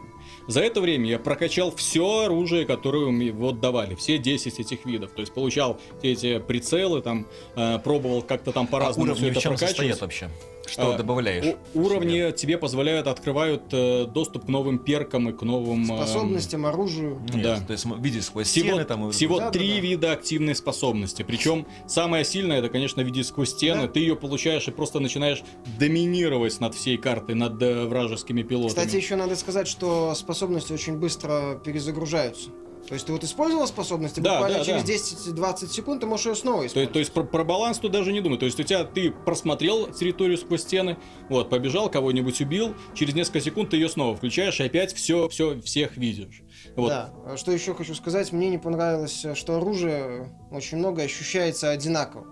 За 0.53 0.61
это 0.61 0.83
время 0.83 1.09
я 1.09 1.19
прокачал 1.19 1.75
все 1.75 2.25
оружие, 2.27 2.67
которое 2.67 3.11
мне 3.11 3.33
вот 3.33 3.59
давали, 3.59 3.95
все 3.95 4.19
10 4.19 4.61
этих 4.61 4.85
видов. 4.85 5.12
То 5.12 5.21
есть 5.21 5.33
получал 5.33 5.81
все 5.99 6.12
эти 6.12 6.38
прицелы, 6.41 7.01
там 7.01 7.27
э, 7.57 7.79
пробовал 7.79 8.21
как-то 8.21 8.53
там 8.53 8.67
А 8.69 8.71
по-разному 8.73 9.12
уровни 9.12 9.31
все 9.31 9.41
это 9.41 9.49
прокачивать. 9.49 10.01
вообще? 10.03 10.29
Что 10.66 10.94
А, 10.94 10.96
добавляешь? 10.96 11.44
У- 11.75 11.81
уровни 11.81 12.33
тебе 12.33 12.57
позволяют, 12.57 13.07
открывают 13.07 13.62
э, 13.72 14.07
доступ 14.07 14.46
к 14.46 14.48
новым 14.48 14.79
перкам 14.79 15.29
и 15.29 15.33
к 15.33 15.42
новым... 15.42 15.83
э, 15.92 15.96
Способностям, 15.96 16.66
оружию. 16.66 17.20
Нет, 17.35 17.42
да. 17.42 17.61
То 17.61 17.72
есть 17.72 17.85
видеть 17.98 18.25
сквозь 18.25 18.46
Всего, 18.46 18.68
стены 18.68 18.85
там 18.85 19.09
и- 19.09 19.12
всего 19.12 19.38
Да, 19.38 19.46
да, 19.46 19.51
три 19.51 19.75
да. 19.75 19.81
вида 19.81 20.12
активной 20.12 20.55
способности. 20.55 21.22
Причем 21.22 21.66
самая 21.87 22.25
сильная 22.25 22.61
это, 22.61 22.68
конечно, 22.68 23.01
видеть 23.01 23.27
сквозь 23.27 23.51
стены. 23.51 23.83
Да. 23.83 23.88
Ты 23.88 24.01
ее 24.01 24.16
получаешь 24.16 24.66
и 24.68 24.70
просто 24.70 25.01
начинаешь 25.01 25.42
доминировать 25.79 26.59
над 26.61 26.75
всей 26.75 26.96
картой, 26.96 27.35
над 27.35 27.61
э, 27.62 27.87
вражескими 27.87 28.42
пилотами. 28.42 28.68
Кстати, 28.68 28.96
еще 28.96 29.16
надо 29.16 29.37
сказать, 29.37 29.66
что 29.68 30.14
способности 30.14 30.72
очень 30.72 30.96
быстро 30.96 31.61
перезагружаются. 31.64 32.51
То 32.92 32.94
есть 32.96 33.07
ты 33.07 33.12
вот 33.14 33.24
использовал 33.24 33.66
способности, 33.66 34.20
Да, 34.20 34.33
буквально 34.33 34.59
да, 34.59 34.64
через 34.66 34.85
да. 35.33 35.50
10-20 35.52 35.68
секунд 35.68 36.02
ты 36.02 36.07
можешь 36.07 36.26
ее 36.26 36.35
снова 36.35 36.59
То, 36.61 36.66
использовать. 36.66 36.92
то 36.92 36.98
есть 36.98 37.12
про, 37.12 37.22
про 37.24 37.42
баланс 37.42 37.78
тут 37.78 37.90
даже 37.90 38.12
не 38.12 38.20
думай. 38.20 38.37
То 38.38 38.44
есть 38.44 38.61
у 38.61 38.62
тебя 38.64 38.85
ты 38.85 39.11
просмотрел 39.11 39.90
территорию 39.90 40.37
сквозь 40.37 40.61
стены, 40.61 40.98
вот, 41.31 41.48
побежал, 41.48 41.88
кого-нибудь 41.88 42.38
убил, 42.42 42.74
через 42.92 43.14
несколько 43.14 43.40
секунд 43.40 43.70
ты 43.70 43.78
ее 43.78 43.88
снова 43.88 44.14
включаешь 44.14 44.61
и 44.61 44.64
опять 44.64 44.92
все, 44.92 45.31
все, 45.31 45.59
всех 45.62 45.96
видишь. 45.96 46.42
Вот. 46.76 46.88
Да. 46.90 47.14
А 47.24 47.38
Что 47.38 47.52
еще 47.52 47.72
хочу 47.72 47.94
сказать, 47.94 48.31
мне 48.31 48.50
не 48.50 48.59
понравилось, 48.59 49.24
что 49.37 49.57
оружие 49.57 50.28
очень 50.50 50.76
много 50.76 51.00
ощущается 51.00 51.70
одинаково. 51.70 52.26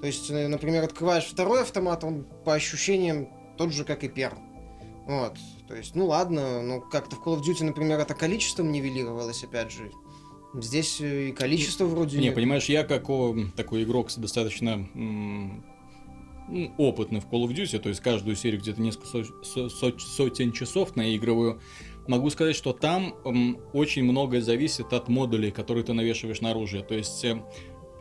То 0.00 0.06
есть, 0.06 0.30
э, 0.30 0.48
например, 0.48 0.84
открываешь 0.84 1.26
второй 1.26 1.60
автомат, 1.60 2.02
он 2.02 2.24
по 2.46 2.54
ощущениям 2.54 3.28
тот 3.58 3.74
же, 3.74 3.84
как 3.84 4.04
и 4.04 4.08
первый. 4.08 4.40
Вот. 5.06 5.34
То 5.68 5.76
есть, 5.76 5.94
ну 5.94 6.06
ладно, 6.06 6.62
ну 6.62 6.80
как-то 6.80 7.16
в 7.16 7.20
Call 7.22 7.38
of 7.38 7.42
Duty, 7.42 7.64
например, 7.64 8.00
это 8.00 8.14
количеством 8.14 8.72
нивелировалось, 8.72 9.44
опять 9.44 9.70
же. 9.70 9.90
Здесь 10.54 10.98
э, 11.02 11.28
и 11.28 11.32
количество 11.32 11.84
вроде... 11.84 12.18
Не, 12.18 12.32
понимаешь, 12.32 12.64
я 12.70 12.84
как 12.84 13.10
о, 13.10 13.36
такой 13.54 13.82
игрок 13.84 14.08
достаточно 14.16 14.88
м, 14.94 15.62
ну, 16.48 16.72
опытный 16.78 17.20
в 17.20 17.26
Call 17.26 17.44
of 17.46 17.54
Duty, 17.54 17.78
то 17.78 17.90
есть 17.90 18.00
каждую 18.00 18.34
серию 18.34 18.60
где-то 18.60 18.80
несколько 18.80 19.06
со- 19.06 19.44
со- 19.44 19.68
со- 19.68 19.98
сотен 19.98 20.52
часов 20.52 20.96
наигрываю, 20.96 21.60
могу 22.06 22.30
сказать, 22.30 22.56
что 22.56 22.72
там 22.72 23.14
м, 23.26 23.58
очень 23.74 24.04
многое 24.04 24.40
зависит 24.40 24.94
от 24.94 25.08
модулей, 25.08 25.50
которые 25.50 25.84
ты 25.84 25.92
навешиваешь 25.92 26.40
на 26.40 26.52
оружие. 26.52 26.82
То 26.82 26.94
есть 26.94 27.22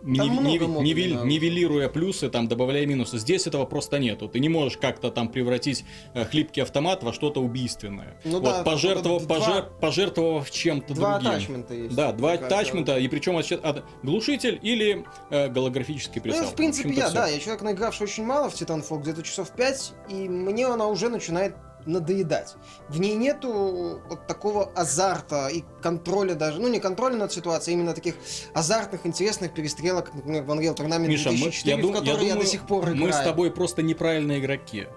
нивель- 0.03 1.13
на 1.13 1.21
оружие. 1.21 1.25
нивелируя 1.25 1.89
плюсы, 1.89 2.29
там 2.29 2.47
добавляя 2.47 2.86
минусы. 2.86 3.17
Здесь 3.17 3.47
этого 3.47 3.65
просто 3.65 3.99
нету. 3.99 4.27
Ты 4.27 4.39
не 4.39 4.49
можешь 4.49 4.77
как-то 4.77 5.12
там 5.12 5.29
превратить 5.29 5.83
э, 6.13 6.25
хлипкий 6.25 6.62
автомат 6.62 7.03
во 7.03 7.13
что-то 7.13 7.41
убийственное. 7.41 8.19
Ну 8.23 8.39
вот, 8.39 8.43
да, 8.43 8.63
пожертвовав, 8.63 9.21
тут 9.23 9.27
два- 9.27 9.38
пожер- 9.39 9.65
пожертвовав 9.79 10.51
чем-то 10.51 10.93
Два 10.93 11.13
другим. 11.19 11.31
атачмента 11.38 11.73
есть. 11.73 11.95
Да, 11.95 12.12
два 12.12 12.33
Какая-то- 12.38 12.55
тачмента, 12.55 12.97
и 12.97 13.07
причем 13.07 13.38
от, 13.38 13.51
от- 13.51 13.83
глушитель 14.03 14.60
или 14.62 15.05
э, 15.29 15.47
голографический 15.49 16.21
прицел. 16.21 16.43
Ну, 16.43 16.47
в 16.49 16.55
принципе, 16.55 16.89
общем-то, 16.89 17.01
я, 17.01 17.07
всё. 17.10 17.15
да, 17.15 17.27
я 17.27 17.39
человек, 17.39 17.62
наигравший 17.63 18.03
очень 18.05 18.23
мало 18.25 18.49
в 18.49 18.53
Titanfall, 18.53 18.99
где-то 19.01 19.23
часов 19.23 19.51
5, 19.51 19.93
и 20.10 20.13
мне 20.29 20.65
она 20.67 20.88
уже 20.88 21.10
начинает 21.10 21.55
надоедать. 21.88 22.56
В 22.89 23.00
ней 23.00 23.15
нету 23.15 24.02
вот 24.10 24.28
такого 24.28 24.65
азарта 24.76 25.47
и 25.47 25.63
контроля 25.82 26.36
даже, 26.36 26.60
ну 26.60 26.67
не 26.67 26.80
контроля 26.80 27.15
над 27.15 27.32
ситуацией, 27.32 27.76
а 27.76 27.80
именно 27.80 27.93
таких 27.93 28.15
азартных, 28.54 29.06
интересных 29.06 29.54
перестрелок, 29.54 30.13
например, 30.13 30.43
в 30.43 30.52
Unreal 30.52 30.76
Tournament 30.76 31.08
Миша, 31.08 31.32
мы, 31.32 31.38
2004, 31.38 31.76
я, 31.76 31.82
дум- 31.82 31.91
в 31.91 31.95
я 31.95 32.00
который 32.02 32.23
я, 32.26 32.34
думаю, 32.34 32.45
до 32.45 32.52
сих 32.52 32.62
пор 32.67 32.84
играю. 32.84 32.97
мы 32.97 33.13
с 33.13 33.17
тобой 33.21 33.52
просто 33.52 33.82
неправильные 33.82 34.39
игроки. 34.39 34.88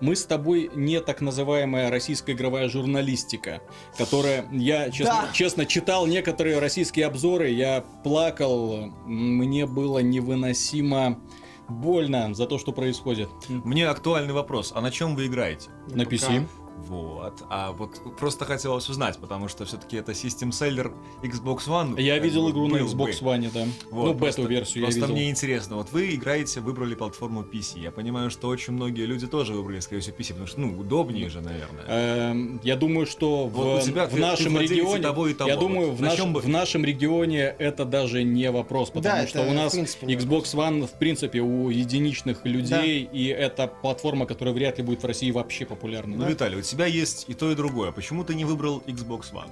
мы 0.00 0.16
с 0.16 0.24
тобой 0.24 0.70
не 0.74 0.98
так 1.02 1.20
называемая 1.20 1.90
российская 1.90 2.32
игровая 2.32 2.70
журналистика, 2.70 3.60
которая, 3.98 4.46
я 4.50 4.90
честно, 4.90 5.24
Да. 5.26 5.32
честно 5.34 5.66
читал 5.66 6.06
некоторые 6.06 6.58
российские 6.58 7.04
обзоры, 7.04 7.50
я 7.50 7.84
плакал, 8.02 8.86
мне 9.04 9.66
было 9.66 9.98
невыносимо 9.98 11.20
больно 11.70 12.34
за 12.34 12.46
то, 12.46 12.58
что 12.58 12.72
происходит. 12.72 13.30
Мне 13.48 13.88
актуальный 13.88 14.34
вопрос. 14.34 14.72
А 14.74 14.80
на 14.80 14.90
чем 14.90 15.14
вы 15.14 15.26
играете? 15.26 15.70
На 15.88 16.02
PC. 16.02 16.46
Вот. 16.88 17.42
А 17.50 17.72
вот 17.72 18.00
просто 18.18 18.44
хотелось 18.44 18.88
узнать, 18.88 19.18
потому 19.18 19.48
что 19.48 19.64
все-таки 19.64 19.96
это 19.96 20.14
систем 20.14 20.50
селлер 20.52 20.92
Xbox 21.22 21.66
One. 21.68 22.00
Я 22.00 22.14
как 22.16 22.24
видел 22.24 22.50
игру 22.50 22.66
на 22.68 22.76
Xbox 22.78 22.96
бы. 23.22 23.30
One, 23.30 23.50
да. 23.52 23.66
Вот, 23.90 24.04
ну, 24.06 24.14
просто- 24.18 24.42
бету-версию 24.42 24.82
я 24.82 24.86
Просто 24.86 25.00
видел. 25.00 25.14
мне 25.14 25.30
интересно, 25.30 25.76
вот 25.76 25.92
вы 25.92 26.14
играете, 26.14 26.60
выбрали 26.60 26.94
платформу 26.94 27.42
PC. 27.42 27.80
Я 27.80 27.90
понимаю, 27.90 28.30
что 28.30 28.48
очень 28.48 28.72
многие 28.72 29.06
люди 29.06 29.26
тоже 29.26 29.52
выбрали, 29.52 29.80
скорее 29.80 30.00
всего, 30.00 30.16
PC, 30.16 30.28
потому 30.30 30.46
что, 30.46 30.60
ну, 30.60 30.78
удобнее 30.78 31.28
же, 31.28 31.40
наверное. 31.40 31.84
Эм, 31.86 32.60
Я 32.64 32.76
думаю, 32.76 33.06
что 33.06 33.46
в, 33.46 33.52
Вот 33.52 33.82
тебя 33.84 34.08
нашем 34.18 34.58
регионе, 34.58 35.02
того, 35.02 35.28
и 35.28 35.34
того. 35.34 35.50
я 35.50 35.56
думаю, 35.56 35.88
Вот 35.90 35.98
в, 35.98 36.00
на 36.02 36.08
наш- 36.08 36.16
чем 36.16 36.32
бы- 36.32 36.40
в 36.40 36.48
нашем 36.48 36.84
регионе 36.84 37.54
это 37.58 37.84
даже 37.84 38.22
не 38.22 38.50
вопрос, 38.50 38.90
потому 38.90 39.16
Да, 39.22 39.26
что 39.26 39.40
это 39.40 39.50
у 39.50 39.54
нас 39.54 39.72
принципе 39.72 40.06
Xbox 40.06 40.42
One 40.54 40.86
в 40.86 40.92
принципе 40.98 41.40
у 41.40 41.68
единичных 41.70 42.44
людей, 42.44 43.08
и 43.12 43.26
это 43.26 43.66
платформа, 43.66 44.26
которая 44.26 44.54
вряд 44.54 44.78
ли 44.78 44.84
будет 44.84 45.02
в 45.02 45.06
России 45.06 45.30
вообще 45.30 45.64
популярной. 45.66 46.16
Ну, 46.16 46.24
да? 46.24 46.30
Виталий, 46.30 46.58
у 46.58 46.62
тебя 46.70 46.86
есть 46.86 47.26
и 47.28 47.34
то, 47.34 47.50
и 47.50 47.54
другое. 47.54 47.92
Почему 47.92 48.24
ты 48.24 48.34
не 48.34 48.44
выбрал 48.44 48.82
Xbox 48.86 49.32
One? 49.32 49.50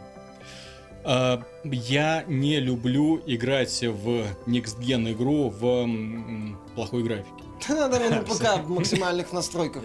А, 1.04 1.42
Я 1.64 2.24
не 2.26 2.60
люблю 2.60 3.20
играть 3.26 3.82
в 3.82 4.24
Next 4.46 4.78
Gen 4.80 5.12
игру 5.12 5.50
в 5.50 5.88
плохой 6.74 7.02
графике. 7.02 7.48
Надо 7.68 7.98
на 7.98 8.20
ПК 8.22 8.62
в 8.64 8.70
максимальных 8.70 9.32
настройках. 9.32 9.82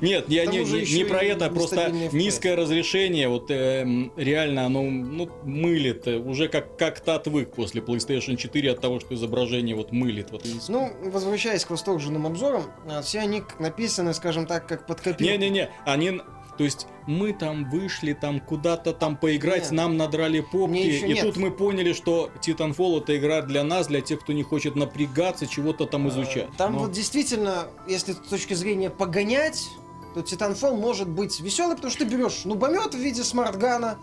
Нет, 0.00 0.24
я 0.28 0.46
не, 0.46 0.58
не- 0.60 1.04
про 1.04 1.22
это, 1.22 1.50
просто 1.50 1.76
нестабильный 1.76 2.06
FPS. 2.06 2.16
низкое 2.16 2.56
разрешение, 2.56 3.28
вот 3.28 3.50
эм, 3.50 4.12
реально 4.16 4.66
оно 4.66 4.82
ну, 4.82 5.28
мылит, 5.42 6.06
э, 6.06 6.16
уже 6.16 6.48
как, 6.48 6.78
как-то 6.78 7.16
отвык 7.16 7.52
после 7.52 7.82
PlayStation 7.82 8.36
4 8.36 8.72
от 8.72 8.80
того, 8.80 9.00
что 9.00 9.14
изображение 9.14 9.74
вот 9.76 9.92
мылит. 9.92 10.30
Вот. 10.30 10.46
Ну, 10.68 10.92
возвращаясь 11.10 11.64
к 11.64 11.70
восторженным 11.70 12.26
обзорам, 12.26 12.64
а, 12.88 13.02
все 13.02 13.20
они 13.20 13.42
написаны, 13.58 14.14
скажем 14.14 14.46
так, 14.46 14.66
как 14.66 14.86
под 14.86 15.00
копирку. 15.00 15.22
Не-не-не, 15.24 15.68
они... 15.84 16.22
То 16.60 16.64
есть 16.64 16.88
мы 17.06 17.32
там 17.32 17.70
вышли, 17.70 18.12
там 18.12 18.38
куда-то 18.38 18.92
там 18.92 19.16
поиграть, 19.16 19.62
Нет. 19.62 19.72
нам 19.72 19.96
надрали 19.96 20.40
попки, 20.40 20.76
и 20.76 21.08
нет. 21.14 21.22
тут 21.24 21.38
мы 21.38 21.50
поняли, 21.50 21.94
что 21.94 22.28
Titanfall 22.42 23.00
это 23.00 23.16
игра 23.16 23.40
для 23.40 23.64
нас, 23.64 23.86
для 23.86 24.02
тех, 24.02 24.20
кто 24.20 24.34
не 24.34 24.42
хочет 24.42 24.76
напрягаться, 24.76 25.46
чего-то 25.46 25.86
там 25.86 26.10
изучать. 26.10 26.48
Э, 26.52 26.56
Там 26.58 26.74
Но- 26.74 26.78
вот 26.80 26.92
действительно, 26.92 27.68
если 27.88 28.12
с 28.12 28.16
точки 28.16 28.52
зрения 28.52 28.90
погонять, 28.90 29.70
то 30.12 30.20
Titanfall 30.20 30.76
может 30.76 31.08
быть 31.08 31.40
веселый, 31.40 31.76
потому 31.76 31.90
что 31.92 32.04
ты 32.04 32.10
берешь 32.14 32.44
нубомет 32.44 32.92
в 32.94 32.98
виде 32.98 33.24
смартгана 33.24 33.96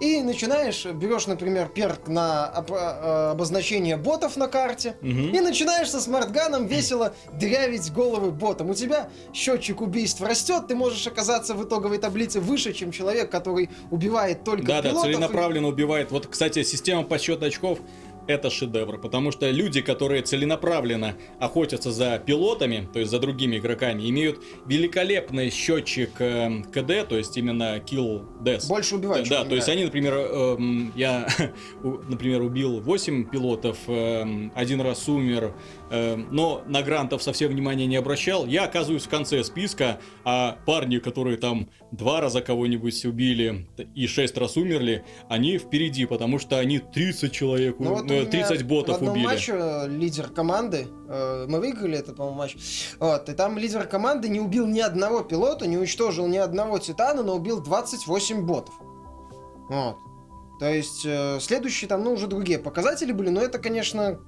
и 0.00 0.22
начинаешь, 0.22 0.84
берешь, 0.86 1.26
например, 1.26 1.68
перк 1.68 2.08
на 2.08 2.64
э, 2.68 3.30
обозначение 3.32 3.96
ботов 3.96 4.36
на 4.36 4.48
карте, 4.48 4.96
Мгм. 5.02 5.34
и 5.34 5.40
начинаешь 5.40 5.90
со 5.90 6.00
смартганом 6.00 6.66
весело 6.66 7.14
дырявить 7.38 7.92
головы 7.92 8.30
ботам. 8.30 8.70
У 8.70 8.74
тебя 8.74 9.10
счетчик 9.34 9.80
убийств 9.82 10.20
растет, 10.22 10.68
ты 10.68 10.74
можешь 10.74 11.06
оказаться 11.06 11.54
в 11.54 11.62
итоговой 11.64 11.98
таблице 11.98 12.40
выше, 12.40 12.72
чем 12.72 12.92
человек, 12.92 13.30
который 13.30 13.68
убивает 13.90 14.42
только 14.42 14.64
Да, 14.66 14.82
пилотов. 14.82 15.04
и- 15.04 15.12
целенаправленно 15.12 15.68
убивает. 15.68 16.10
Вот, 16.10 16.26
кстати, 16.26 16.62
система 16.62 17.02
подсчета 17.04 17.46
очков 17.46 17.78
это 18.30 18.50
шедевр, 18.50 18.98
потому 18.98 19.32
что 19.32 19.50
люди, 19.50 19.80
которые 19.80 20.22
целенаправленно 20.22 21.16
охотятся 21.38 21.90
за 21.92 22.18
пилотами, 22.18 22.88
то 22.92 22.98
есть 22.98 23.10
за 23.10 23.18
другими 23.18 23.58
игроками, 23.58 24.08
имеют 24.08 24.42
великолепный 24.66 25.50
счетчик 25.50 26.10
э, 26.20 26.62
КД, 26.72 27.08
то 27.08 27.16
есть 27.16 27.36
именно 27.36 27.78
kill 27.78 28.24
death. 28.42 28.68
Больше 28.68 28.96
убивать. 28.96 29.28
Да, 29.28 29.40
чем 29.40 29.48
то 29.48 29.54
есть 29.56 29.68
они, 29.68 29.84
например, 29.84 30.14
эм, 30.14 30.92
я, 30.96 31.28
например, 32.08 32.42
убил 32.42 32.80
8 32.80 33.30
пилотов, 33.30 33.78
эм, 33.88 34.52
один 34.54 34.80
раз 34.80 35.08
умер, 35.08 35.54
эм, 35.90 36.28
но 36.30 36.62
на 36.66 36.82
грантов 36.82 37.22
совсем 37.22 37.50
внимания 37.50 37.86
не 37.86 37.96
обращал. 37.96 38.46
Я 38.46 38.64
оказываюсь 38.64 39.04
в 39.04 39.08
конце 39.08 39.42
списка, 39.44 40.00
а 40.24 40.58
парни, 40.66 40.98
которые 40.98 41.36
там 41.36 41.68
два 41.92 42.20
раза 42.20 42.40
кого-нибудь 42.40 43.04
убили 43.04 43.66
и 43.94 44.06
6 44.06 44.36
раз 44.38 44.56
умерли, 44.56 45.04
они 45.28 45.58
впереди, 45.58 46.06
потому 46.06 46.38
что 46.38 46.58
они 46.58 46.78
30 46.78 47.32
человек, 47.32 47.76
Ну 47.78 47.94
вот 47.94 48.10
э, 48.10 48.20
меня 48.20 48.26
30 48.26 48.62
в 48.62 48.66
ботов 48.66 48.96
одном 48.96 49.12
убили. 49.12 49.24
матче 49.24 49.52
э, 49.54 49.88
лидер 49.88 50.28
команды, 50.28 50.86
э, 51.08 51.46
мы 51.48 51.60
выиграли 51.60 51.98
этот, 51.98 52.16
по-моему, 52.16 52.38
матч, 52.38 52.56
вот, 52.98 53.28
и 53.28 53.32
там 53.32 53.58
лидер 53.58 53.86
команды 53.86 54.28
не 54.28 54.40
убил 54.40 54.66
ни 54.66 54.80
одного 54.80 55.22
пилота, 55.22 55.66
не 55.66 55.76
уничтожил 55.76 56.26
ни 56.26 56.38
одного 56.38 56.78
титана, 56.78 57.22
но 57.22 57.36
убил 57.36 57.60
28 57.60 58.46
ботов. 58.46 58.74
Вот. 59.68 59.96
То 60.60 60.70
есть, 60.70 61.06
э, 61.06 61.38
следующие 61.40 61.88
там, 61.88 62.04
ну, 62.04 62.12
уже 62.12 62.26
другие 62.26 62.58
показатели 62.58 63.12
были, 63.12 63.30
но 63.30 63.40
это, 63.40 63.58
конечно, 63.58 64.20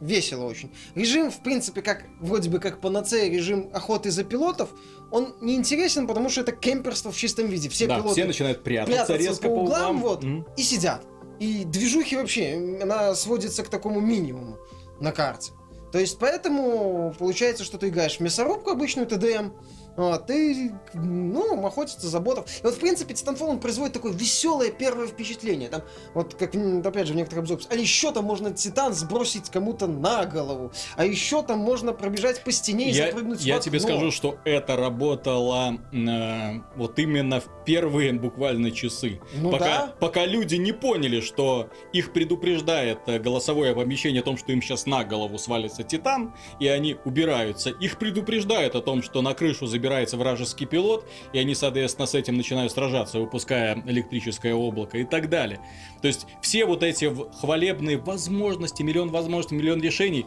весело 0.00 0.44
очень. 0.44 0.72
Режим, 0.94 1.30
в 1.30 1.42
принципе, 1.42 1.82
как, 1.82 2.04
вроде 2.20 2.50
бы 2.50 2.58
как 2.58 2.80
панацея, 2.80 3.30
режим 3.30 3.70
охоты 3.72 4.10
за 4.10 4.24
пилотов, 4.24 4.70
он 5.10 5.34
не 5.40 5.54
интересен, 5.56 6.06
потому 6.06 6.28
что 6.28 6.42
это 6.42 6.52
кемперство 6.52 7.10
в 7.12 7.16
чистом 7.16 7.46
виде. 7.46 7.68
Все 7.68 7.86
да, 7.86 7.96
пилоты 7.96 8.12
все 8.14 8.24
начинают 8.26 8.62
прятаться, 8.62 8.92
прятаться 8.92 9.16
резко 9.16 9.48
по 9.48 9.52
углам, 9.52 9.96
углам. 9.96 10.00
вот, 10.00 10.22
Мгм. 10.24 10.46
и 10.56 10.62
сидят. 10.62 11.04
И 11.40 11.64
движухи 11.64 12.16
вообще, 12.16 12.78
она 12.82 13.14
сводится 13.14 13.62
к 13.62 13.68
такому 13.68 14.00
минимуму 14.00 14.56
на 15.00 15.12
карте. 15.12 15.52
То 15.92 15.98
есть, 15.98 16.18
поэтому 16.18 17.14
получается, 17.18 17.64
что 17.64 17.78
ты 17.78 17.88
играешь 17.88 18.16
в 18.16 18.20
мясорубку 18.20 18.70
обычную 18.70 19.06
ТДМ, 19.06 19.50
а 19.96 20.18
ты, 20.18 20.74
ну, 20.94 21.66
охотиться 21.66 22.08
за 22.08 22.20
ботов. 22.20 22.46
И 22.60 22.64
вот, 22.64 22.74
в 22.74 22.78
принципе, 22.78 23.14
Titanfall, 23.14 23.46
он 23.46 23.60
производит 23.60 23.94
такое 23.94 24.12
веселое 24.12 24.70
первое 24.70 25.06
впечатление. 25.06 25.68
Там, 25.68 25.82
вот, 26.14 26.34
как, 26.34 26.54
опять 26.54 27.06
же, 27.06 27.12
в 27.12 27.16
некоторых 27.16 27.42
обзорах, 27.42 27.64
а 27.70 27.74
еще 27.74 28.12
там 28.12 28.24
можно 28.24 28.50
Титан 28.50 28.92
сбросить 28.94 29.50
кому-то 29.50 29.86
на 29.86 30.24
голову, 30.26 30.72
а 30.96 31.04
еще 31.04 31.42
там 31.42 31.58
можно 31.58 31.92
пробежать 31.92 32.44
по 32.44 32.52
стене 32.52 32.90
и 32.90 32.92
Я, 32.92 33.06
запрыгнуть 33.06 33.40
в 33.40 33.44
я 33.44 33.58
тебе 33.58 33.80
скажу, 33.80 34.10
что 34.10 34.38
это 34.44 34.76
работало 34.76 35.78
э, 35.92 36.60
вот 36.76 36.98
именно 36.98 37.40
в 37.40 37.48
первые 37.64 38.12
буквально 38.12 38.70
часы. 38.70 39.20
Ну 39.34 39.50
пока, 39.50 39.64
да. 39.64 39.94
пока 39.98 40.26
люди 40.26 40.56
не 40.56 40.72
поняли, 40.72 41.20
что 41.20 41.70
их 41.92 42.12
предупреждает 42.12 42.98
э, 43.06 43.18
голосовое 43.18 43.72
оповещение 43.72 44.20
о 44.20 44.24
том, 44.24 44.36
что 44.36 44.52
им 44.52 44.62
сейчас 44.62 44.86
на 44.86 45.04
голову 45.04 45.38
свалится 45.38 45.82
Титан, 45.82 46.34
и 46.60 46.68
они 46.68 46.96
убираются. 47.04 47.70
Их 47.70 47.98
предупреждают 47.98 48.74
о 48.74 48.80
том, 48.80 49.02
что 49.02 49.22
на 49.22 49.34
крышу 49.34 49.66
забирается 49.86 50.16
вражеский 50.16 50.66
пилот, 50.66 51.06
и 51.32 51.38
они, 51.38 51.54
соответственно, 51.54 52.06
с 52.06 52.14
этим 52.14 52.36
начинают 52.36 52.72
сражаться, 52.72 53.20
выпуская 53.20 53.80
электрическое 53.86 54.52
облако 54.52 54.98
и 54.98 55.04
так 55.04 55.28
далее. 55.28 55.60
То 56.02 56.08
есть 56.08 56.26
все 56.42 56.66
вот 56.66 56.82
эти 56.82 57.14
хвалебные 57.40 57.96
возможности, 57.98 58.82
миллион 58.82 59.10
возможностей, 59.10 59.54
миллион 59.54 59.80
решений, 59.80 60.26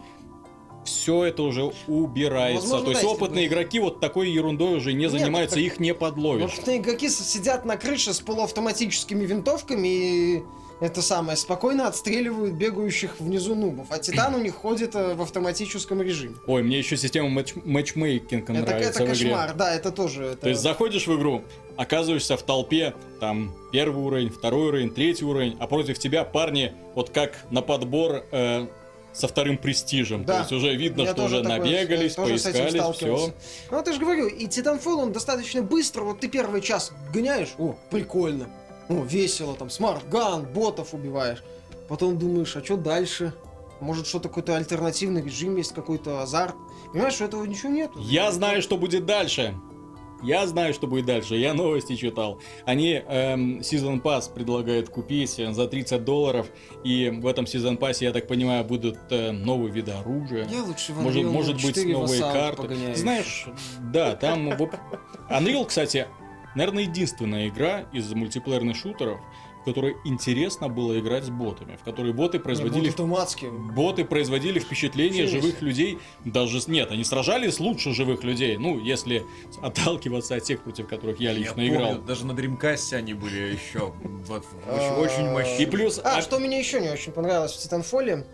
все 0.85 1.25
это 1.25 1.43
уже 1.43 1.71
убирается. 1.87 2.61
Возможно, 2.61 2.85
То 2.85 2.91
есть 2.91 3.03
да, 3.03 3.09
опытные 3.09 3.49
бы- 3.49 3.53
игроки 3.53 3.79
вот 3.79 3.99
такой 3.99 4.31
ерундой 4.31 4.77
уже 4.77 4.93
не 4.93 4.99
Нет, 5.03 5.11
занимаются, 5.11 5.57
так- 5.57 5.65
их 5.65 5.79
не 5.79 5.93
подловишь. 5.93 6.53
Опытные 6.53 6.77
игроки 6.77 7.09
сидят 7.09 7.65
на 7.65 7.75
крыше 7.75 8.13
с 8.13 8.21
полуавтоматическими 8.21 9.25
винтовками 9.25 9.87
и 9.87 10.43
это 10.81 11.01
самое, 11.01 11.37
спокойно 11.37 11.87
отстреливают 11.87 12.53
бегающих 12.55 13.19
внизу 13.19 13.55
нубов. 13.55 13.87
А 13.89 13.97
Титан 13.99 14.35
у 14.35 14.39
них 14.39 14.55
ходит 14.55 14.95
э, 14.95 15.13
в 15.15 15.21
автоматическом 15.21 16.01
режиме. 16.01 16.35
Ой, 16.47 16.63
мне 16.63 16.79
еще 16.79 16.95
система 16.97 17.29
матч- 17.29 17.55
матчмейкинга 17.65 18.53
Это, 18.53 18.61
нравится 18.65 19.03
это 19.03 19.13
в 19.13 19.15
игре. 19.17 19.29
кошмар, 19.29 19.53
да, 19.55 19.73
это 19.75 19.91
тоже. 19.91 20.23
Это... 20.25 20.37
То 20.37 20.49
есть 20.49 20.61
заходишь 20.61 21.07
в 21.07 21.15
игру, 21.17 21.43
оказываешься 21.75 22.37
в 22.37 22.43
толпе, 22.43 22.93
там 23.19 23.53
первый 23.71 24.03
уровень, 24.03 24.29
второй 24.29 24.67
уровень, 24.69 24.89
третий 24.91 25.25
уровень, 25.25 25.57
а 25.59 25.67
против 25.67 25.99
тебя 25.99 26.23
парни 26.23 26.73
вот 26.95 27.09
как 27.09 27.33
на 27.51 27.61
подбор 27.61 28.23
э, 28.31 28.67
со 29.11 29.27
вторым 29.27 29.57
престижем. 29.57 30.23
Да. 30.23 30.33
То 30.35 30.39
есть 30.39 30.51
уже 30.53 30.75
видно, 30.75 31.01
Я 31.01 31.11
что 31.13 31.25
уже 31.25 31.41
такое- 31.41 31.59
набегались, 31.59 32.15
поискались, 32.15 32.71
сталкивался. 32.71 33.25
все. 33.25 33.33
Ну, 33.71 33.83
я 33.85 33.91
же 33.93 33.99
говорю, 33.99 34.27
и 34.27 34.45
Titanfall, 34.47 34.95
он 35.01 35.11
достаточно 35.11 35.61
быстро, 35.61 36.03
вот 36.03 36.19
ты 36.21 36.29
первый 36.29 36.61
час 36.61 36.91
гоняешь, 37.13 37.49
о, 37.57 37.75
прикольно, 37.89 38.47
о, 38.89 39.03
весело, 39.03 39.55
там, 39.55 39.69
smart 39.69 40.11
gun, 40.11 40.45
ботов 40.45 40.93
убиваешь. 40.93 41.43
Потом 41.87 42.17
думаешь, 42.17 42.55
а 42.55 42.63
что 42.63 42.75
дальше? 42.77 43.33
Может, 43.79 44.07
что-то 44.07 44.27
какой-то 44.29 44.57
альтернативный 44.57 45.21
режим 45.21 45.55
есть, 45.55 45.73
какой-то 45.73 46.21
азарт. 46.21 46.55
Понимаешь, 46.91 47.13
что 47.13 47.25
этого 47.25 47.45
ничего 47.45 47.69
нет. 47.69 47.91
Я 47.95 48.31
знаю, 48.31 48.61
что 48.61 48.77
будет 48.77 49.05
дальше. 49.05 49.55
Я 50.21 50.45
знаю, 50.47 50.73
что 50.73 50.85
будет 50.85 51.05
дальше. 51.05 51.35
Я 51.37 51.53
новости 51.53 51.95
читал. 51.95 52.41
Они 52.65 53.01
эм, 53.07 53.59
Season 53.59 54.01
Pass 54.01 54.31
предлагают 54.33 54.89
купить 54.89 55.39
за 55.49 55.65
30 55.67 56.03
долларов. 56.03 56.47
И 56.83 57.09
в 57.09 57.25
этом 57.25 57.45
Season 57.45 57.77
Pass, 57.79 57.97
я 58.01 58.11
так 58.11 58.27
понимаю, 58.27 58.65
будут 58.65 58.97
э, 59.11 59.31
новые 59.31 59.71
виды 59.71 59.91
оружия. 59.93 60.45
Я 60.49 60.63
лучше 60.63 60.91
в 60.91 61.01
Может, 61.01 61.23
Unreal 61.23 61.31
может 61.31 61.55
быть, 61.55 61.75
4 61.75 61.93
новые 61.93 62.21
карты. 62.21 62.61
погоняю. 62.63 62.95
Знаешь, 62.97 63.45
да, 63.93 64.15
там... 64.17 64.49
Unreal, 65.29 65.65
кстати, 65.65 66.07
наверное, 66.55 66.83
единственная 66.83 67.47
игра 67.47 67.85
из 67.93 68.11
мультиплеерных 68.13 68.75
шутеров, 68.75 69.19
в 69.61 69.65
которой 69.65 69.97
интересно 70.05 70.69
было 70.69 70.97
играть 70.99 71.25
с 71.25 71.29
ботами, 71.29 71.75
в 71.75 71.83
которой 71.83 72.13
боты 72.13 72.39
производили... 72.39 72.85
Не, 72.85 73.05
боты 73.05 73.49
Боты 73.51 74.05
производили 74.05 74.57
впечатление 74.57 75.23
Вообще 75.23 75.41
живых 75.41 75.61
людей. 75.61 75.99
Даже... 76.23 76.61
с- 76.61 76.67
Нет, 76.69 76.91
они 76.91 77.03
сражались 77.03 77.59
лучше 77.59 77.93
живых 77.93 78.23
людей. 78.23 78.55
Ну, 78.57 78.79
если 78.79 79.25
отталкиваться 79.61 80.35
от 80.35 80.43
тех, 80.43 80.61
против 80.61 80.87
которых 80.87 81.19
я 81.19 81.33
лично 81.33 81.59
Я 81.59 81.67
играл. 81.69 81.87
помню, 81.89 82.01
даже 82.03 82.25
на 82.25 82.31
Dreamcast 82.31 82.93
они 82.95 83.13
были 83.13 83.53
еще 83.53 83.93
вот, 83.99 84.45
А, 84.65 84.97
очень, 84.97 85.13
очень 85.21 85.29
мощные. 85.29 85.61
И 85.61 85.65
плюс... 85.65 85.99
А, 86.03 86.17
а- 86.17 86.21
что 86.21 86.39
мне 86.39 86.57
еще 86.57 86.79
не 86.79 86.89
очень 86.89 87.11
понравилось 87.11 87.51
в 87.53 87.57
Титанфоле, 87.59 88.25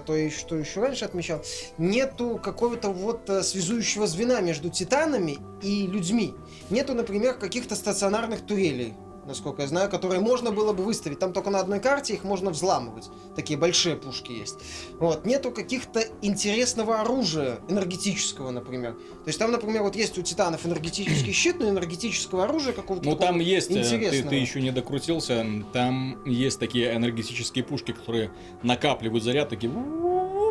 то, 0.00 0.16
и 0.16 0.30
что 0.30 0.56
еще 0.56 0.80
раньше 0.80 1.04
отмечал, 1.04 1.42
нету 1.78 2.40
какого-то 2.42 2.90
вот 2.90 3.28
э, 3.30 3.42
связующего 3.42 4.06
звена 4.06 4.40
между 4.40 4.70
титанами 4.70 5.38
и 5.62 5.86
людьми. 5.86 6.34
Нету, 6.70 6.94
например, 6.94 7.34
каких-то 7.34 7.76
стационарных 7.76 8.44
турелей, 8.46 8.94
насколько 9.26 9.62
я 9.62 9.68
знаю, 9.68 9.90
которые 9.90 10.20
можно 10.20 10.50
было 10.52 10.72
бы 10.72 10.84
выставить. 10.84 11.18
Там 11.18 11.32
только 11.32 11.50
на 11.50 11.60
одной 11.60 11.80
карте 11.80 12.14
их 12.14 12.24
можно 12.24 12.50
взламывать. 12.50 13.08
Такие 13.34 13.58
большие 13.58 13.96
пушки 13.96 14.32
есть. 14.32 14.56
Вот. 14.98 15.24
Нету 15.26 15.50
каких-то 15.50 16.02
интересного 16.22 17.00
оружия, 17.00 17.58
энергетического, 17.68 18.50
например. 18.50 18.92
То 18.94 19.28
есть 19.28 19.38
там, 19.38 19.52
например, 19.52 19.82
вот 19.82 19.96
есть 19.96 20.16
у 20.18 20.22
титанов 20.22 20.64
энергетический 20.66 21.32
щит, 21.32 21.58
но 21.58 21.68
энергетического 21.68 22.44
оружия 22.44 22.72
какого-то 22.72 23.08
Ну 23.08 23.16
там 23.16 23.40
есть, 23.40 23.70
э, 23.70 23.74
ты, 23.74 23.80
интересного. 23.80 24.30
ты 24.30 24.36
еще 24.36 24.60
не 24.62 24.70
докрутился, 24.70 25.44
там 25.72 26.22
есть 26.24 26.58
такие 26.58 26.94
энергетические 26.94 27.64
пушки, 27.64 27.92
которые 27.92 28.30
накапливают 28.62 29.24
заряд, 29.24 29.48
такие... 29.48 29.72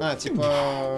А, 0.02 0.14
типа 0.18 0.36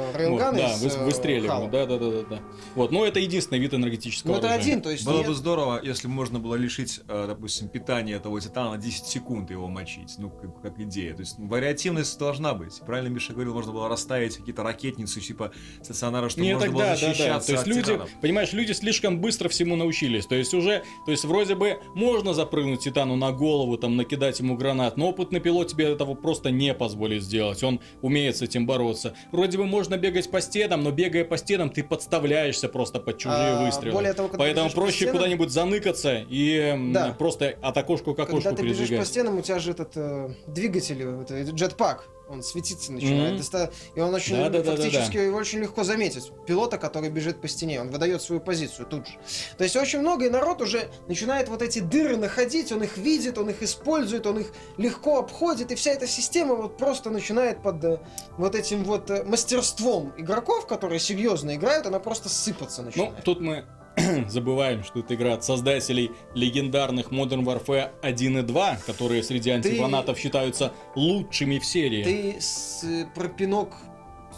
Вот, 0.08 0.16
рейлганы 0.20 0.58
да, 0.58 0.74
из, 0.74 0.82
вы- 0.82 0.90
э, 0.90 1.06
выстреливают, 1.06 1.52
Хала. 1.52 1.70
да, 1.70 1.86
да, 1.86 1.98
да, 2.00 2.10
да, 2.10 2.22
да. 2.32 2.40
Вот, 2.74 2.92
но 2.92 3.06
это 3.06 3.20
единственный 3.20 3.60
вид 3.60 3.76
энергетического 3.76 4.32
Ну 4.32 4.38
это 4.40 4.48
оружия. 4.52 4.64
один, 4.72 4.82
то 4.82 4.90
есть 4.90 5.06
Было 5.06 5.20
нет- 5.20 5.28
бы 5.28 5.36
здорово, 5.36 5.80
если 5.84 6.08
бы 6.08 6.14
можно 6.14 6.40
было 6.40 6.56
лишить, 6.56 7.02
э, 7.08 7.28
допустим, 7.68 7.70
питания 7.70 8.14
этого 8.14 8.40
титана 8.42 8.72
на 8.72 8.78
10 8.78 9.06
секунд 9.06 9.52
его 9.52 9.68
мочить. 9.68 10.16
Ну, 10.18 10.30
как, 10.30 10.62
как 10.62 10.80
идея. 10.80 11.14
То 11.14 11.22
есть 11.22 11.36
вариативность 11.38 12.18
должна 12.20 12.54
быть. 12.54 12.80
Правильно 12.86 13.10
Миша 13.14 13.34
говорил, 13.34 13.54
можно 13.54 13.72
было 13.72 13.90
расставить 13.90 14.38
какие-то 14.38 14.64
ракетницы 14.64 15.20
типа 15.22 15.52
стационара, 15.82 16.30
чтобы 16.30 16.46
Не, 16.46 16.54
можно 16.54 16.68
тогда, 16.68 16.78
было 16.78 16.86
да, 16.96 17.00
да. 17.02 17.08
защищаться 17.08 17.48
То 17.48 17.52
есть 17.54 17.62
от 17.64 17.68
люди, 17.68 17.82
титанов. 17.84 18.10
понимаешь, 18.22 18.54
люди 18.54 18.72
слишком 18.74 19.20
быстро 19.22 19.50
всему 19.50 19.76
научились. 19.76 20.26
То 20.26 20.36
есть 20.36 20.54
уже, 20.54 20.84
то 21.06 21.12
есть 21.12 21.26
вроде 21.26 21.56
бы 21.56 21.80
можно 21.96 22.34
запрыгнуть 22.34 22.82
Титану 22.82 23.16
на 23.16 23.32
голову, 23.32 23.78
там 23.78 23.96
накидать 23.98 24.40
ему 24.40 24.56
гранат, 24.58 24.98
но 24.98 25.10
опытный 25.10 25.40
пилот 25.40 25.68
тебе 25.68 25.86
этого 25.86 26.14
просто 26.16 26.52
не 26.52 26.74
позволит 26.74 27.24
сделать. 27.24 27.64
Он 27.64 27.80
умеет 28.02 28.38
с 28.38 28.42
этим 28.42 28.66
бороться. 28.66 29.14
Вроде 29.32 29.58
бы 29.58 29.66
можно 29.66 29.98
бегать 29.98 30.30
по 30.30 30.42
стенам, 30.42 30.84
но 30.84 30.92
бегая 30.92 31.26
по 31.26 31.38
стенам, 31.38 31.70
ты 31.70 31.84
подставляешься 31.84 32.70
просто 32.70 33.00
под 33.00 33.18
чужие 33.18 33.40
А, 33.58 33.66
выстрелы. 33.66 33.94
более 33.94 34.14
того, 34.14 34.30
когда 34.30 34.44
Поэтому 34.44 34.70
проще 34.72 35.06
стенам- 35.06 35.18
куднибудь 35.20 35.50
заныкаться 35.50 36.26
и 36.30 36.76
Да. 36.94 37.14
просто 37.18 37.57
от 37.62 37.78
окошка 37.78 38.14
к 38.14 38.20
окошку 38.20 38.42
Когда 38.42 38.52
ты 38.62 38.68
бежишь 38.68 38.90
по 38.98 39.06
стенам, 39.06 39.38
у 39.38 39.42
тебя 39.42 39.60
же 39.60 39.72
этот 39.72 39.92
э, 39.96 40.30
двигатель, 40.48 41.06
вот, 41.06 41.32
этот 41.32 41.56
джетпак, 41.56 42.08
он 42.30 42.44
светиться 42.44 42.92
начинает. 42.92 43.30
Мгм. 43.30 43.38
Доста- 43.38 43.72
И 43.96 44.00
он 44.02 44.14
очень, 44.14 44.36
Да, 44.36 44.50
да, 44.50 44.62
да, 44.62 44.72
да, 44.76 44.76
фактически, 44.76 45.16
да. 45.18 45.24
его 45.24 45.38
очень 45.38 45.60
легко 45.60 45.84
заметить. 45.86 46.32
Пилота, 46.46 46.78
который 46.78 47.10
бежит 47.10 47.40
по 47.40 47.48
стене, 47.48 47.80
он 47.80 47.90
выдает 47.90 48.22
свою 48.22 48.42
позицию 48.42 48.86
тут 48.86 49.08
же. 49.08 49.14
То 49.58 49.64
есть 49.64 49.78
очень 49.78 50.00
много, 50.00 50.26
и 50.26 50.30
народ 50.30 50.62
уже 50.62 50.90
начинает 51.08 51.48
вот 51.48 51.62
эти 51.62 51.80
дыры 51.80 52.18
находить, 52.18 52.72
он 52.74 52.84
их 52.84 52.98
видит, 52.98 53.38
он 53.38 53.50
их 53.50 53.64
использует, 53.64 54.28
он 54.28 54.40
их 54.40 54.52
легко 54.76 55.20
обходит, 55.20 55.72
и 55.72 55.76
вся 55.76 55.92
эта 55.92 56.06
система 56.06 56.56
вот 56.56 56.78
просто 56.78 57.10
начинает 57.10 57.64
под 57.64 57.84
э, 57.86 58.00
вот 58.38 58.56
этим 58.56 58.84
вот 58.84 59.10
э, 59.10 59.24
мастерством 59.24 60.12
игроков, 60.18 60.68
которые 60.68 61.00
серьезно 61.00 61.56
играют, 61.56 61.86
она 61.88 62.00
просто 62.00 62.28
сыпаться 62.28 62.82
Ну, 62.82 62.88
начинает. 62.88 63.24
тут 63.24 63.40
мы 63.40 63.64
забываем, 64.28 64.84
что 64.84 65.00
это 65.00 65.16
игра 65.16 65.34
от 65.34 65.44
создателей 65.44 66.12
легендарных 66.34 67.12
Modern 67.12 67.44
Warfare 67.44 67.92
1 68.02 68.40
и 68.40 68.42
2, 68.44 68.78
которые 68.86 69.24
среди 69.24 69.50
антифанатов 69.50 70.18
считаются 70.18 70.74
лучшими 70.96 71.58
в 71.60 71.66
серии. 71.66 72.04
Ты 72.04 72.38
с, 72.40 72.84
э, 72.84 73.06
про 73.14 73.28
пинок 73.28 73.76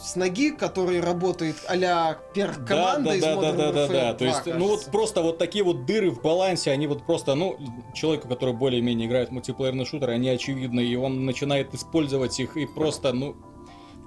с 0.01 0.16
ноги, 0.16 0.51
который 0.51 1.01
работает 1.01 1.57
а-ля 1.68 2.18
перк 2.34 2.66
команда 2.66 3.10
да, 3.10 3.16
из 3.16 3.22
да, 3.22 3.36
да, 3.36 3.41
Modern 3.41 3.57
да, 3.57 3.72
да, 3.72 3.86
Warfare 3.86 3.91
да. 3.91 4.14
2, 4.14 4.14
То 4.14 4.26
есть, 4.26 4.45
ну 4.45 4.60
вот 4.60 4.70
кажется. 4.70 4.91
просто 4.91 5.22
вот 5.22 5.38
такие 5.38 5.64
вот 5.64 5.86
дыры 5.86 6.10
в 6.10 6.22
балансе, 6.22 6.72
они 6.72 6.88
вот 6.88 7.05
просто, 7.05 7.36
ну, 7.36 7.57
человеку, 7.93 8.30
который 8.30 8.53
более-менее 8.53 9.07
играет 9.07 9.30
в 9.30 9.32
мультиплеерный 9.34 9.86
шутер, 9.86 10.10
они 10.12 10.30
очевидны, 10.30 10.82
и 10.82 10.95
он 10.95 11.26
начинает 11.26 11.74
использовать 11.74 12.39
их 12.39 12.55
и 12.55 12.66
просто, 12.66 13.12
ну, 13.12 13.36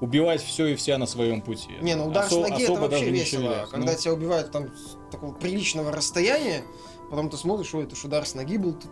убивать 0.03 0.43
все 0.43 0.67
и 0.67 0.75
вся 0.75 0.99
на 0.99 1.07
своем 1.07 1.41
пути. 1.41 1.71
Не, 1.81 1.95
ну 1.95 2.09
удар 2.09 2.25
Осо- 2.27 2.45
с 2.45 2.49
ноги 2.51 2.65
это 2.65 2.73
вообще 2.75 3.11
весело. 3.11 3.69
Когда 3.71 3.93
Ну, 3.93 3.99
тебя 3.99 4.13
убивают 4.13 4.51
там 4.51 4.67
с 4.77 4.97
такого 5.13 5.33
приличного 5.33 5.93
расстояния, 5.93 6.65
потом 7.13 7.29
ты 7.29 7.37
смотришь, 7.37 7.75
ой, 7.75 7.85
это 7.85 7.95
ж 7.95 8.07
удар 8.07 8.25
с 8.27 8.35
ноги 8.35 8.57
был. 8.57 8.75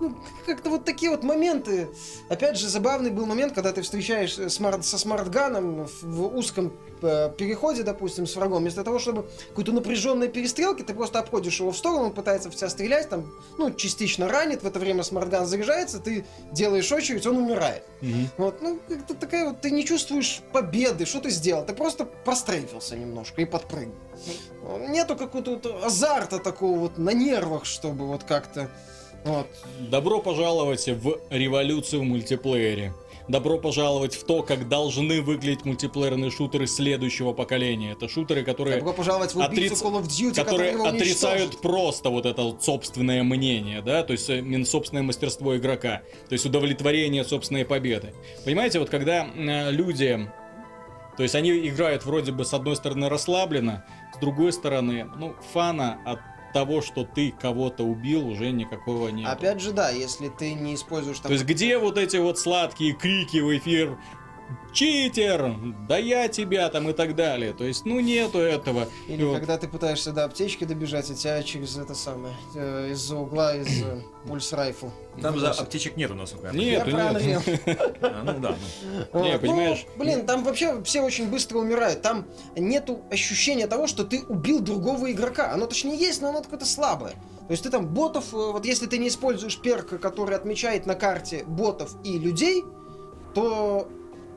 Ну, 0.00 0.16
как-то 0.44 0.70
вот 0.70 0.84
такие 0.84 1.10
вот 1.10 1.22
моменты. 1.22 1.88
Опять 2.28 2.58
же, 2.58 2.68
забавный 2.68 3.10
был 3.10 3.26
момент, 3.26 3.54
когда 3.54 3.72
ты 3.72 3.82
встречаешь 3.82 4.36
смарт- 4.50 4.82
со 4.82 4.98
смартганом 4.98 5.88
в, 6.02 6.36
узком 6.36 6.72
э, 7.00 7.30
переходе, 7.36 7.84
допустим, 7.84 8.26
с 8.26 8.34
врагом. 8.34 8.62
Вместо 8.62 8.82
того, 8.82 8.98
чтобы 8.98 9.28
какой-то 9.48 9.72
напряженной 9.72 10.28
перестрелки, 10.28 10.82
ты 10.82 10.94
просто 10.94 11.20
обходишь 11.20 11.60
его 11.60 11.70
в 11.70 11.76
сторону, 11.76 12.06
он 12.06 12.12
пытается 12.12 12.50
в 12.50 12.56
тебя 12.56 12.68
стрелять, 12.68 13.08
там, 13.08 13.32
ну, 13.56 13.72
частично 13.72 14.28
ранит, 14.28 14.62
в 14.62 14.66
это 14.66 14.80
время 14.80 15.04
смартган 15.04 15.46
заряжается, 15.46 16.00
ты 16.00 16.24
делаешь 16.52 16.90
очередь, 16.90 17.26
он 17.26 17.36
умирает. 17.38 17.84
мгм. 18.00 18.28
Вот, 18.36 18.62
ну, 18.62 18.80
как-то 18.88 19.14
такая 19.14 19.44
вот, 19.46 19.60
ты 19.60 19.70
не 19.70 19.84
чувствуешь 19.84 20.42
победы, 20.52 21.06
что 21.06 21.20
ты 21.20 21.30
сделал? 21.30 21.64
Ты 21.64 21.72
просто 21.72 22.04
прострейфился 22.04 22.96
немножко 22.96 23.42
и 23.42 23.44
подпрыгнул. 23.44 23.94
Нету 24.88 25.16
какого-то 25.16 25.52
вот 25.52 25.84
азарта 25.84 26.38
такого 26.38 26.78
вот 26.78 26.98
на 26.98 27.12
нервах, 27.12 27.64
чтобы 27.64 28.06
вот 28.06 28.24
как-то... 28.24 28.70
Вот. 29.24 29.46
Добро 29.80 30.20
пожаловать 30.20 30.86
в 30.86 31.18
революцию 31.30 32.02
в 32.02 32.04
мультиплеере. 32.04 32.92
Добро 33.26 33.56
пожаловать 33.56 34.14
в 34.14 34.24
то, 34.24 34.42
как 34.42 34.68
должны 34.68 35.22
выглядеть 35.22 35.64
мультиплеерные 35.64 36.30
шутеры 36.30 36.66
следующего 36.66 37.32
поколения. 37.32 37.92
Это 37.92 38.06
шутеры, 38.06 38.42
которые, 38.44 38.76
Добро 38.76 38.92
пожаловать 38.92 39.34
в 39.34 39.40
Отриц- 39.40 39.82
Call 39.82 40.02
of 40.02 40.08
Duty, 40.08 40.34
которые 40.34 40.76
отрицают 40.76 41.58
просто 41.62 42.10
вот 42.10 42.26
это 42.26 42.42
вот 42.42 42.62
собственное 42.62 43.22
мнение, 43.22 43.80
да, 43.80 44.02
то 44.02 44.12
есть 44.12 44.28
э, 44.28 44.64
собственное 44.66 45.02
мастерство 45.02 45.56
игрока, 45.56 46.02
то 46.28 46.34
есть 46.34 46.44
удовлетворение 46.44 47.24
собственной 47.24 47.64
победы. 47.64 48.12
Понимаете, 48.44 48.78
вот 48.78 48.90
когда 48.90 49.26
э, 49.26 49.70
люди, 49.70 50.30
то 51.16 51.22
есть 51.22 51.34
они 51.34 51.66
играют 51.66 52.04
вроде 52.04 52.30
бы 52.30 52.44
с 52.44 52.52
одной 52.52 52.76
стороны 52.76 53.08
расслабленно, 53.08 53.86
с 54.14 54.18
другой 54.18 54.52
стороны, 54.52 55.10
ну, 55.16 55.34
фана 55.52 55.98
от 56.04 56.20
того, 56.52 56.80
что 56.80 57.04
ты 57.04 57.32
кого-то 57.32 57.82
убил, 57.82 58.28
уже 58.28 58.52
никакого 58.52 59.08
нет. 59.08 59.28
Опять 59.28 59.60
же, 59.60 59.72
да, 59.72 59.90
если 59.90 60.28
ты 60.28 60.54
не 60.54 60.76
используешь 60.76 61.18
там... 61.18 61.28
То 61.28 61.32
есть 61.32 61.44
где 61.44 61.78
вот 61.78 61.98
эти 61.98 62.16
вот 62.16 62.38
сладкие 62.38 62.94
крики 62.94 63.38
в 63.38 63.56
эфир? 63.58 63.98
Читер! 64.72 65.54
Да 65.88 65.96
я 65.98 66.26
тебя 66.26 66.68
там 66.68 66.90
и 66.90 66.92
так 66.92 67.14
далее. 67.14 67.52
То 67.52 67.62
есть, 67.64 67.84
ну 67.84 68.00
нету 68.00 68.38
этого. 68.38 68.88
Или 69.06 69.22
вот- 69.22 69.38
когда 69.38 69.56
ты 69.56 69.68
пытаешься 69.68 70.12
до 70.12 70.24
аптечки 70.24 70.64
добежать, 70.64 71.08
и 71.10 71.14
тебя 71.14 71.42
через 71.44 71.76
это 71.76 71.94
самое, 71.94 72.34
э, 72.56 72.90
из-за 72.90 73.16
угла, 73.16 73.54
из 73.54 73.82
э, 73.84 74.02
пульс 74.26 74.52
райфл. 74.52 74.88
Там 75.22 75.38
за 75.38 75.52
аптечек 75.52 75.96
нету, 75.96 76.14
насколько 76.14 76.48
я 76.48 76.52
Нет, 76.52 76.66
Я 76.66 76.78
Нету, 76.78 76.84
понимаю. 76.90 77.42
А, 78.02 78.22
Ну 78.24 78.40
да. 78.40 78.56
ну. 79.12 79.22
Не, 79.22 79.32
Вот, 79.32 79.40
понимаешь? 79.40 79.86
Ну, 79.96 80.02
блин, 80.04 80.26
там 80.26 80.42
вообще 80.42 80.82
все 80.82 81.02
очень 81.02 81.30
быстро 81.30 81.58
умирают. 81.58 82.02
Там 82.02 82.26
нету 82.56 83.00
ощущения 83.12 83.68
того, 83.68 83.86
что 83.86 84.02
ты 84.04 84.22
убил 84.24 84.58
другого 84.60 85.12
игрока. 85.12 85.52
Оно 85.52 85.66
точнее 85.66 85.96
есть, 85.96 86.20
но 86.20 86.30
оно 86.30 86.42
какое-то 86.42 86.66
слабое. 86.66 87.12
То 87.46 87.50
есть 87.52 87.62
ты 87.62 87.70
там 87.70 87.86
ботов, 87.86 88.32
э, 88.32 88.36
вот 88.36 88.64
если 88.66 88.86
ты 88.86 88.98
не 88.98 89.06
используешь 89.06 89.56
перк, 89.60 90.00
который 90.00 90.34
отмечает 90.34 90.84
на 90.86 90.96
карте 90.96 91.44
ботов 91.46 91.94
и 92.02 92.18
людей, 92.18 92.64
то 93.34 93.88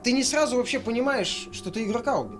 ты 0.07 0.13
не 0.13 0.23
сразу 0.23 0.55
вообще 0.55 0.79
понимаешь, 0.79 1.49
что 1.51 1.69
ты 1.69 1.83
игрока 1.83 2.17
убил. 2.17 2.39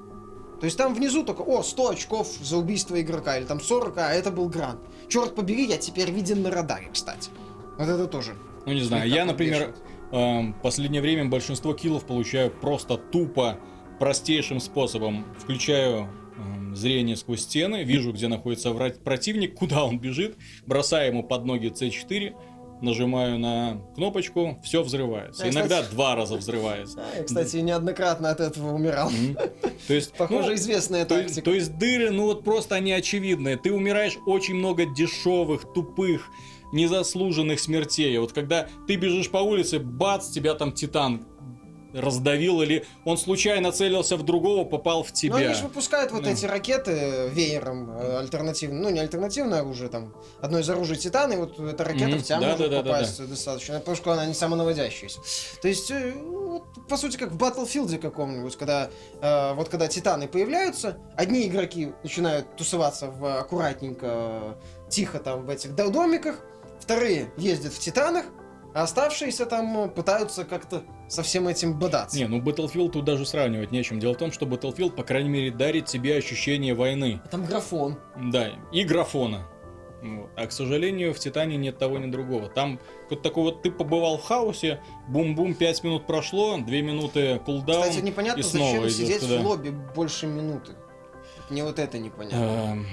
То 0.62 0.66
есть 0.66 0.78
там 0.78 0.94
внизу 0.94 1.26
только, 1.26 1.42
о, 1.42 1.64
100 1.64 1.90
очков 1.90 2.30
за 2.42 2.56
убийство 2.56 3.00
игрока, 3.02 3.38
или 3.38 3.44
там 3.46 3.60
40, 3.60 3.98
а 3.98 4.14
это 4.14 4.32
был 4.32 4.48
грант. 4.48 4.80
Черт 5.10 5.36
побери, 5.36 5.66
я 5.66 5.76
теперь 5.76 6.10
виден 6.10 6.44
на 6.44 6.50
радаре, 6.50 6.88
кстати. 6.94 7.30
Вот 7.78 7.90
это 7.90 8.08
тоже. 8.08 8.36
Ну 8.66 8.72
не 8.72 8.84
знаю, 8.84 9.10
я, 9.10 9.26
например, 9.26 9.76
эм, 10.14 10.54
последнее 10.64 11.02
время 11.02 11.26
большинство 11.26 11.74
киллов 11.74 12.06
получаю 12.06 12.52
просто 12.52 12.96
тупо 12.96 13.60
простейшим 14.00 14.62
способом. 14.62 15.26
Включаю 15.38 16.08
эм, 16.38 16.74
зрение 16.74 17.18
сквозь 17.18 17.42
стены, 17.42 17.84
вижу, 17.84 18.14
где 18.14 18.30
находится 18.30 18.72
противник, 18.72 19.56
куда 19.56 19.84
он 19.84 20.00
бежит, 20.00 20.38
бросаю 20.66 21.12
ему 21.12 21.22
под 21.22 21.44
ноги 21.44 21.68
C4, 21.68 22.34
нажимаю 22.82 23.40
на 23.40 23.82
кнопочку, 23.96 24.60
все 24.64 24.84
взрывается. 24.84 25.44
А, 25.44 25.50
Иногда 25.50 25.80
кстати- 25.82 25.92
два 25.96 26.16
раза 26.16 26.36
взрывается. 26.38 26.98
Да, 26.98 27.18
я, 27.18 27.24
кстати, 27.24 27.58
неоднократно 27.58 28.30
от 28.30 28.40
этого 28.40 28.74
умирал. 28.74 29.10
Мгм. 29.10 29.36
То 29.88 29.94
есть, 29.94 30.14
Похоже, 30.18 30.50
ну, 30.50 30.56
известная 30.56 31.06
То 31.06 31.16
тактика. 31.16 31.42
то 31.42 31.54
есть 31.54 31.78
дыры, 31.78 32.12
ну 32.12 32.24
вот 32.26 32.44
просто 32.44 32.76
они 32.76 32.92
очевидные. 32.92 33.58
Ты 33.58 33.72
умираешь 33.72 34.18
очень 34.26 34.56
много 34.56 34.86
дешевых, 34.86 35.74
тупых, 35.74 36.28
незаслуженных 36.74 37.60
смертей. 37.60 38.18
Вот 38.18 38.34
когда 38.34 38.68
ты 38.88 38.96
бежишь 38.96 39.30
по 39.30 39.38
улице, 39.38 39.80
бац, 39.80 40.30
тебя 40.30 40.54
там 40.54 40.72
титан 40.72 41.26
раздавил, 42.00 42.62
или 42.62 42.86
он 43.06 43.18
случайно 43.18 43.72
целился 43.72 44.18
в 44.18 44.24
другого, 44.24 44.64
попал 44.66 45.04
в 45.04 45.10
Ну, 45.10 45.16
тебя. 45.16 45.36
они 45.38 45.54
же 45.54 45.64
выпускают 45.64 46.12
вот 46.12 46.24
Да. 46.24 46.32
эти 46.32 46.46
ракеты 46.46 47.30
веером 47.32 47.90
э, 47.92 48.20
альтернативно, 48.20 48.80
ну 48.82 48.90
не 48.90 49.00
альтернативное 49.00 49.62
оружие, 49.62 49.90
там 49.90 50.14
одно 50.42 50.60
из 50.60 50.70
оружий 50.70 50.96
Титана, 50.98 51.34
и 51.34 51.38
вот 51.38 51.60
эта 51.60 51.84
ракета 51.84 52.10
Мгм. 52.12 52.20
в 52.20 52.24
тебя 52.24 52.40
Да, 52.40 52.46
может 52.48 52.60
да, 52.60 52.68
да, 52.68 52.84
да, 52.84 52.92
попасть 52.92 53.28
достаточно, 53.30 53.80
потому 53.80 53.98
что 53.98 54.12
она 54.12 54.26
не 54.26 54.34
самонаводящаяся. 54.34 55.20
То 55.62 55.68
есть, 55.68 55.92
э, 55.92 56.14
вот, 56.14 56.64
по 56.88 56.98
сути, 56.98 57.18
как 57.18 57.32
в 57.32 57.38
Battlefield 57.38 57.98
каком-нибудь, 57.98 58.56
когда 58.56 58.90
э, 59.22 59.54
вот 59.54 59.70
когда 59.70 59.88
Титаны 59.88 60.28
появляются, 60.28 60.98
одни 61.16 61.48
игроки 61.48 61.94
начинают 62.04 62.56
тусоваться 62.56 63.08
в 63.08 63.40
аккуратненько, 63.40 64.58
тихо 64.90 65.20
там 65.20 65.46
в 65.46 65.50
этих 65.50 65.76
до- 65.76 65.90
домиках, 65.90 66.36
вторые 66.80 67.32
ездят 67.38 67.74
в 67.74 67.80
Титанах, 67.80 68.26
а 68.78 68.84
оставшиеся 68.84 69.48
там 69.48 69.86
э, 69.86 69.88
пытаются 69.90 70.46
как-то 70.46 70.84
со 71.08 71.24
всем 71.24 71.48
этим 71.48 71.80
бодаться. 71.80 72.16
Не, 72.16 72.28
ну 72.28 72.40
Battlefield 72.40 72.90
тут 72.90 73.06
даже 73.06 73.26
сравнивать 73.26 73.72
нечем. 73.72 74.00
Дело 74.00 74.14
в 74.14 74.18
том, 74.18 74.32
что 74.32 74.46
Battlefield, 74.46 74.92
по 74.92 75.02
крайней 75.02 75.30
мере, 75.30 75.50
дарит 75.50 75.88
тебе 75.88 76.16
ощущение 76.16 76.76
войны. 76.76 77.20
А 77.26 77.28
Там 77.28 77.44
графон. 77.44 77.98
Да, 78.16 78.52
и 78.72 78.84
графона. 78.84 79.48
Вот. 80.04 80.30
А, 80.36 80.46
к 80.46 80.52
сожалению, 80.52 81.16
в 81.16 81.18
Титане 81.18 81.58
нет 81.58 81.80
того 81.80 81.98
ни 81.98 82.12
другого. 82.12 82.50
Там 82.50 82.80
вот 83.10 83.24
такой 83.24 83.46
вот 83.46 83.64
ты 83.64 83.72
побывал 83.72 84.20
в 84.20 84.24
хаосе, 84.24 84.80
бум-бум, 85.08 85.56
5 85.56 85.84
минут 85.84 86.06
прошло, 86.06 86.60
2 86.60 86.68
минуты 86.68 87.42
кулдаун. 87.44 87.82
Кстати, 87.82 88.06
непонятно, 88.06 88.42
и 88.42 88.44
снова 88.44 88.68
зачем 88.68 88.84
идёшь 88.84 88.94
сидеть 88.94 89.22
туда. 89.22 89.42
в 89.42 89.48
лобби 89.48 89.70
больше 89.96 90.28
минуты. 90.28 90.74
Мне 91.50 91.64
вот 91.64 91.80
это 91.80 91.98
непонятно. 91.98 92.38
Эм, 92.38 92.88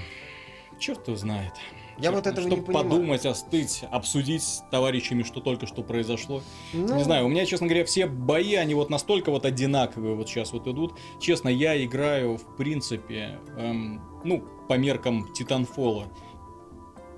Черт 0.79 1.07
его 1.07 1.17
знает. 1.17 1.53
Я 1.97 2.11
вот 2.11 2.27
этого 2.27 2.43
не 2.45 2.51
Чтобы 2.51 2.65
понимаю. 2.65 2.89
подумать, 2.89 3.25
остыть, 3.25 3.85
обсудить 3.89 4.43
с 4.43 4.63
товарищами, 4.69 5.23
что 5.23 5.39
только 5.39 5.65
что 5.65 5.81
произошло. 5.81 6.41
Ну, 6.73 6.95
Не 6.97 7.03
знаю, 7.03 7.25
у 7.25 7.29
меня, 7.29 7.45
честно 7.45 7.67
говоря, 7.67 7.85
все 7.85 8.05
бои, 8.05 8.55
они 8.55 8.73
вот 8.73 8.89
настолько 8.89 9.29
вот 9.31 9.45
одинаковые 9.45 10.13
вот 10.15 10.27
сейчас 10.27 10.51
вот 10.51 10.67
идут. 10.67 10.95
Честно, 11.21 11.47
я 11.47 11.81
играю, 11.85 12.35
в 12.37 12.57
принципе, 12.57 13.39
эм, 13.57 14.01
ну, 14.25 14.43
по 14.67 14.73
меркам 14.73 15.31
Титанфола. 15.33 16.07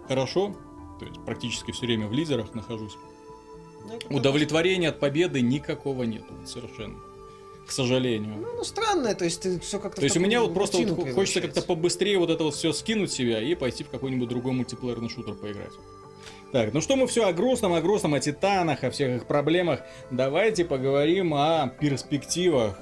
Хорошо, 0.07 0.55
то 0.99 1.05
есть 1.05 1.25
практически 1.25 1.71
все 1.71 1.87
время 1.87 2.07
в 2.07 2.13
лидерах 2.13 2.53
нахожусь. 2.53 2.97
ну, 4.09 4.17
Удовлетворения 4.17 4.89
от 4.89 4.99
победы 4.99 5.41
никакого 5.41 6.03
нету, 6.03 6.35
вот 6.39 6.47
совершенно. 6.47 6.99
К 7.67 7.71
сожалению. 7.71 8.35
Ну, 8.37 8.47
ну, 8.55 8.63
странное, 8.63 9.13
то 9.13 9.25
есть 9.25 9.41
ты 9.41 9.59
все 9.59 9.77
как-то... 9.77 9.99
То 9.99 10.05
есть 10.05 10.15
у 10.15 10.21
меня 10.21 10.41
вот 10.41 10.53
просто 10.53 10.77
вот 10.77 11.11
хочется 11.11 11.41
как-то 11.41 11.61
побыстрее 11.61 12.17
вот 12.17 12.29
это 12.29 12.45
вот 12.45 12.55
все 12.55 12.71
скинуть 12.71 13.11
себя 13.11 13.41
и 13.41 13.55
пойти 13.55 13.83
в 13.83 13.89
какой-нибудь 13.89 14.29
другой 14.29 14.53
мультиплеерный 14.53 15.09
шутер 15.09 15.33
поиграть. 15.33 15.73
Так, 16.53 16.73
ну 16.73 16.79
что 16.79 16.95
мы 16.95 17.07
все 17.07 17.27
о 17.27 17.33
грустном, 17.33 17.73
о 17.73 17.81
грустном, 17.81 18.13
о 18.13 18.21
титанах, 18.21 18.85
о 18.85 18.89
всех 18.89 19.17
их 19.17 19.27
проблемах. 19.27 19.81
Давайте 20.11 20.63
поговорим 20.63 21.33
о 21.33 21.67
перспективах. 21.67 22.79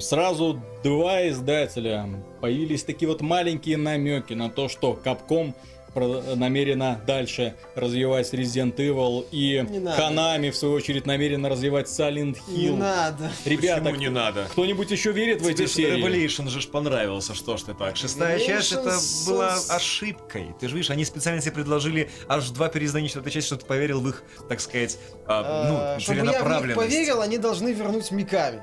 Сразу 0.00 0.60
два 0.82 1.28
издателя. 1.28 2.06
Появились 2.40 2.82
такие 2.82 3.08
вот 3.08 3.20
маленькие 3.20 3.76
намеки 3.76 4.34
на 4.34 4.50
то, 4.50 4.68
что 4.68 5.00
Capcom 5.02 5.54
намерена 5.94 7.00
дальше 7.06 7.54
развивать 7.74 8.32
Resident 8.32 8.76
Evil 8.76 9.26
и 9.30 9.64
Не. 9.68 9.78
Konami 9.78 10.50
в 10.50 10.56
свою 10.56 10.74
очередь 10.74 11.06
намерена 11.06 11.48
развивать 11.48 11.86
Silent 11.86 12.38
Не 12.48 12.68
Hill. 12.68 12.76
надо. 12.76 13.30
Ребята, 13.44 13.82
Почему 13.82 14.00
не 14.00 14.10
надо? 14.10 14.46
кто-нибудь 14.50 14.90
еще 14.90 15.12
верит 15.12 15.42
в 15.42 15.46
эти 15.46 15.58
Тебе 15.58 15.68
серии? 15.68 16.04
Revelation 16.04 16.48
же 16.48 16.60
ж 16.60 16.68
понравился, 16.68 17.34
что 17.34 17.56
ж 17.56 17.62
ты 17.62 17.74
так. 17.74 17.96
Шестая 17.96 18.38
часть 18.38 18.72
это 18.72 18.90
Revelations 18.90 19.26
была 19.28 19.56
с- 19.56 19.70
ошибкой. 19.70 20.46
Ты 20.60 20.68
же 20.68 20.74
видишь, 20.76 20.90
они 20.90 21.04
специально 21.04 21.40
тебе 21.40 21.52
предложили 21.52 22.10
аж 22.28 22.48
два 22.50 22.68
переиздания 22.68 23.08
четвертой 23.08 23.32
части, 23.32 23.48
чтобы 23.48 23.62
ты 23.62 23.68
поверил 23.68 24.00
в 24.00 24.08
их, 24.08 24.22
так 24.48 24.60
сказать, 24.60 24.98
а, 25.26 25.42
Э, 25.42 25.94
ну, 25.96 26.00
Чтобы 26.00 26.16
я 26.18 26.22
в 26.22 26.26
них 26.26 26.34
целенаправленность. 26.36 26.76
поверил, 26.80 27.20
они 27.20 27.38
должны 27.38 27.72
вернуть 27.72 28.10
Миками. 28.10 28.62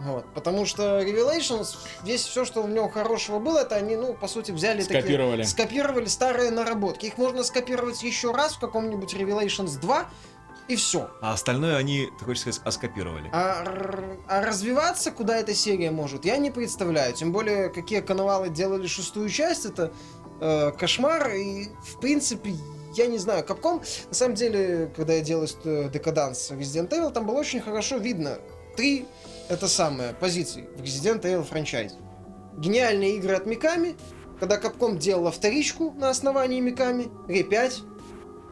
Вот, 0.00 0.24
потому 0.32 0.64
что 0.64 1.00
Revelations, 1.00 1.76
весь 2.04 2.22
все, 2.22 2.44
что 2.44 2.62
в 2.62 2.70
нем 2.70 2.88
хорошего 2.88 3.40
было, 3.40 3.58
это 3.58 3.74
они, 3.74 3.96
ну, 3.96 4.14
по 4.14 4.28
сути, 4.28 4.52
взяли 4.52 4.82
Скопировали. 4.82 5.42
такие... 5.42 5.46
Скопировали 5.46 6.06
старые 6.06 6.50
наработки. 6.52 7.06
Их 7.06 7.18
можно 7.18 7.42
скопировать 7.42 8.02
еще 8.02 8.32
раз 8.32 8.54
в 8.54 8.60
каком-нибудь 8.60 9.12
Revelations 9.14 9.80
2, 9.80 10.08
и 10.68 10.76
все. 10.76 11.10
А 11.20 11.32
остальное 11.32 11.76
они, 11.76 12.08
ты 12.18 12.24
хочешь 12.24 12.42
сказать, 12.42 12.60
оскопировали. 12.64 13.28
А, 13.32 13.64
р- 13.64 14.18
а 14.28 14.42
развиваться, 14.42 15.10
куда 15.10 15.38
эта 15.38 15.54
серия 15.54 15.90
может, 15.90 16.24
я 16.24 16.36
не 16.36 16.50
представляю. 16.50 17.12
Тем 17.14 17.32
более, 17.32 17.68
какие 17.70 18.00
коновалы 18.00 18.50
делали 18.50 18.86
шестую 18.86 19.30
часть, 19.30 19.64
это 19.64 19.92
э, 20.40 20.70
кошмар. 20.78 21.30
И, 21.34 21.70
в 21.82 21.98
принципе, 22.00 22.54
я 22.94 23.06
не 23.06 23.18
знаю, 23.18 23.44
Capcom, 23.44 23.82
на 24.08 24.14
самом 24.14 24.34
деле, 24.34 24.92
когда 24.94 25.14
я 25.14 25.22
делал 25.22 25.46
э, 25.64 25.88
Декаданс 25.92 26.50
Resident 26.52 26.90
Evil, 26.90 27.10
там 27.12 27.26
было 27.26 27.38
очень 27.38 27.60
хорошо 27.60 27.96
видно 27.96 28.38
три, 28.76 29.06
это 29.48 29.68
самое, 29.68 30.12
позиции 30.14 30.68
в 30.76 30.82
Resident 30.82 31.22
Evil 31.22 31.44
франчайзе. 31.44 31.96
Гениальные 32.56 33.16
игры 33.16 33.34
от 33.34 33.46
Миками, 33.46 33.96
когда 34.40 34.58
Capcom 34.58 34.98
делала 34.98 35.30
вторичку 35.30 35.92
на 35.92 36.10
основании 36.10 36.60
Миками, 36.60 37.08
Ре 37.26 37.42
5, 37.42 37.82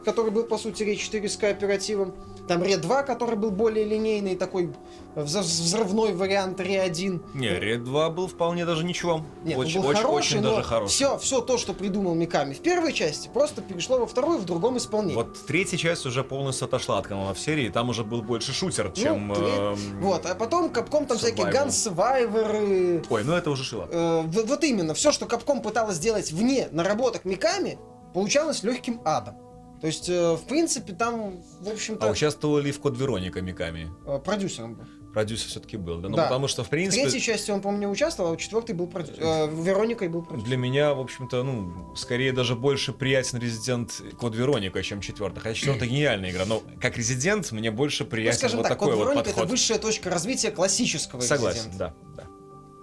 который 0.05 0.31
был, 0.31 0.43
по 0.43 0.57
сути, 0.57 0.83
Ре 0.83 0.95
4 0.95 1.27
с 1.27 1.37
кооперативом, 1.37 2.15
там 2.47 2.63
Ре 2.63 2.77
2, 2.77 3.03
который 3.03 3.35
был 3.35 3.51
более 3.51 3.85
линейный, 3.85 4.35
такой 4.35 4.71
взрывной 5.15 6.13
вариант 6.13 6.59
Ре 6.59 6.81
1. 6.81 7.21
Не, 7.33 7.47
Red 7.47 7.79
2 7.83 8.09
был 8.11 8.27
вполне 8.27 8.65
даже 8.65 8.83
ничего. 8.83 9.21
Нет, 9.43 9.57
очень, 9.57 9.77
он 9.79 9.83
был 9.83 9.89
очень, 9.91 10.01
хороший, 10.01 10.17
очень 10.17 10.41
но 10.41 10.49
даже 10.55 10.63
хороший. 10.63 10.91
Все, 10.93 11.17
все 11.17 11.41
то, 11.41 11.57
что 11.57 11.73
придумал 11.73 12.15
Миками 12.15 12.53
в 12.53 12.59
первой 12.61 12.93
части, 12.93 13.29
просто 13.33 13.61
перешло 13.61 13.99
во 13.99 14.07
вторую 14.07 14.37
в 14.39 14.45
другом 14.45 14.77
исполнении. 14.77 15.15
Вот 15.15 15.45
третья 15.45 15.77
часть 15.77 16.05
уже 16.05 16.23
полностью 16.23 16.65
отошла 16.65 16.99
от 16.99 17.07
канала 17.07 17.33
в 17.33 17.39
серии, 17.39 17.69
там 17.69 17.89
уже 17.89 18.03
был 18.03 18.21
больше 18.21 18.53
шутер, 18.53 18.91
чем... 18.91 19.27
Ну, 19.29 19.35
тре- 19.35 19.45
эм, 19.47 20.01
Вот, 20.01 20.25
а 20.25 20.35
потом 20.35 20.67
Capcom 20.67 21.05
там 21.05 21.17
всякие 21.17 21.47
Survival. 21.47 21.67
Gun 21.67 21.67
Survivor, 21.67 23.05
Ой, 23.09 23.23
ну 23.23 23.33
это 23.33 23.49
уже 23.49 23.63
шило. 23.63 23.87
Э, 23.91 24.21
в- 24.21 24.45
вот 24.45 24.63
именно, 24.63 24.93
все, 24.93 25.11
что 25.11 25.25
Capcom 25.25 25.61
пыталась 25.61 25.95
сделать 25.97 26.31
вне 26.31 26.67
наработок 26.71 27.25
Миками, 27.25 27.77
получалось 28.13 28.63
легким 28.63 29.01
адом. 29.05 29.35
То 29.81 29.87
есть, 29.87 30.09
э, 30.09 30.33
в 30.35 30.43
принципе, 30.47 30.93
там, 30.93 31.41
в 31.61 31.69
общем-то, 31.69 32.07
А 32.07 32.11
участвовал 32.11 32.57
ли 32.57 32.71
в 32.71 32.79
Код 32.79 32.97
Вероника 32.97 33.41
Миками? 33.41 33.91
э, 34.05 34.19
продюсером 34.19 34.75
был. 34.75 34.85
Продюсер 35.13 35.47
все-таки 35.49 35.77
был, 35.77 35.99
да? 35.99 36.09
Ну, 36.09 36.15
Да. 36.15 36.23
потому 36.25 36.47
что, 36.47 36.63
в 36.63 36.67
В 36.67 36.69
принципе, 36.69 37.03
третьей 37.03 37.21
части 37.21 37.49
он, 37.49 37.61
по-моему, 37.61 37.79
не 37.85 37.87
участвовал, 37.91 38.31
а 38.31 38.33
в 38.33 38.37
четвертой 38.37 38.75
был 38.75 38.85
продюсером. 38.87 39.63
Вероникой 39.63 40.09
был 40.09 40.21
продюсером. 40.21 40.47
для 40.47 40.57
меня, 40.57 40.93
в 40.93 40.99
общем-то, 40.99 41.41
ну, 41.43 41.95
скорее 41.95 42.31
даже 42.33 42.55
больше 42.55 42.91
приятен 42.93 43.39
Резидент 43.39 43.99
Код 44.19 44.35
Вероника, 44.35 44.83
чем 44.83 45.01
четвертый. 45.01 45.39
Хотя 45.39 45.55
четвертая 45.55 45.89
гениальная 45.89 46.29
игра, 46.31 46.45
но 46.45 46.61
как 46.79 46.97
Резидент 46.97 47.51
мне 47.51 47.71
больше 47.71 48.03
Ну, 48.03 48.09
приятен 48.11 48.37
скажем 48.37 48.57
вот 48.57 48.63
так, 48.63 48.73
такой 48.73 48.89
Код 48.89 48.97
вот 48.97 49.03
Вероника 49.05 49.21
это 49.29 49.29
подход. 49.35 49.49
высшая 49.51 49.79
точка 49.79 50.09
развития 50.11 50.51
классического 50.51 51.21
Согласен, 51.21 51.69
Resident, 51.71 51.77
да, 51.77 51.93
да. 52.15 52.23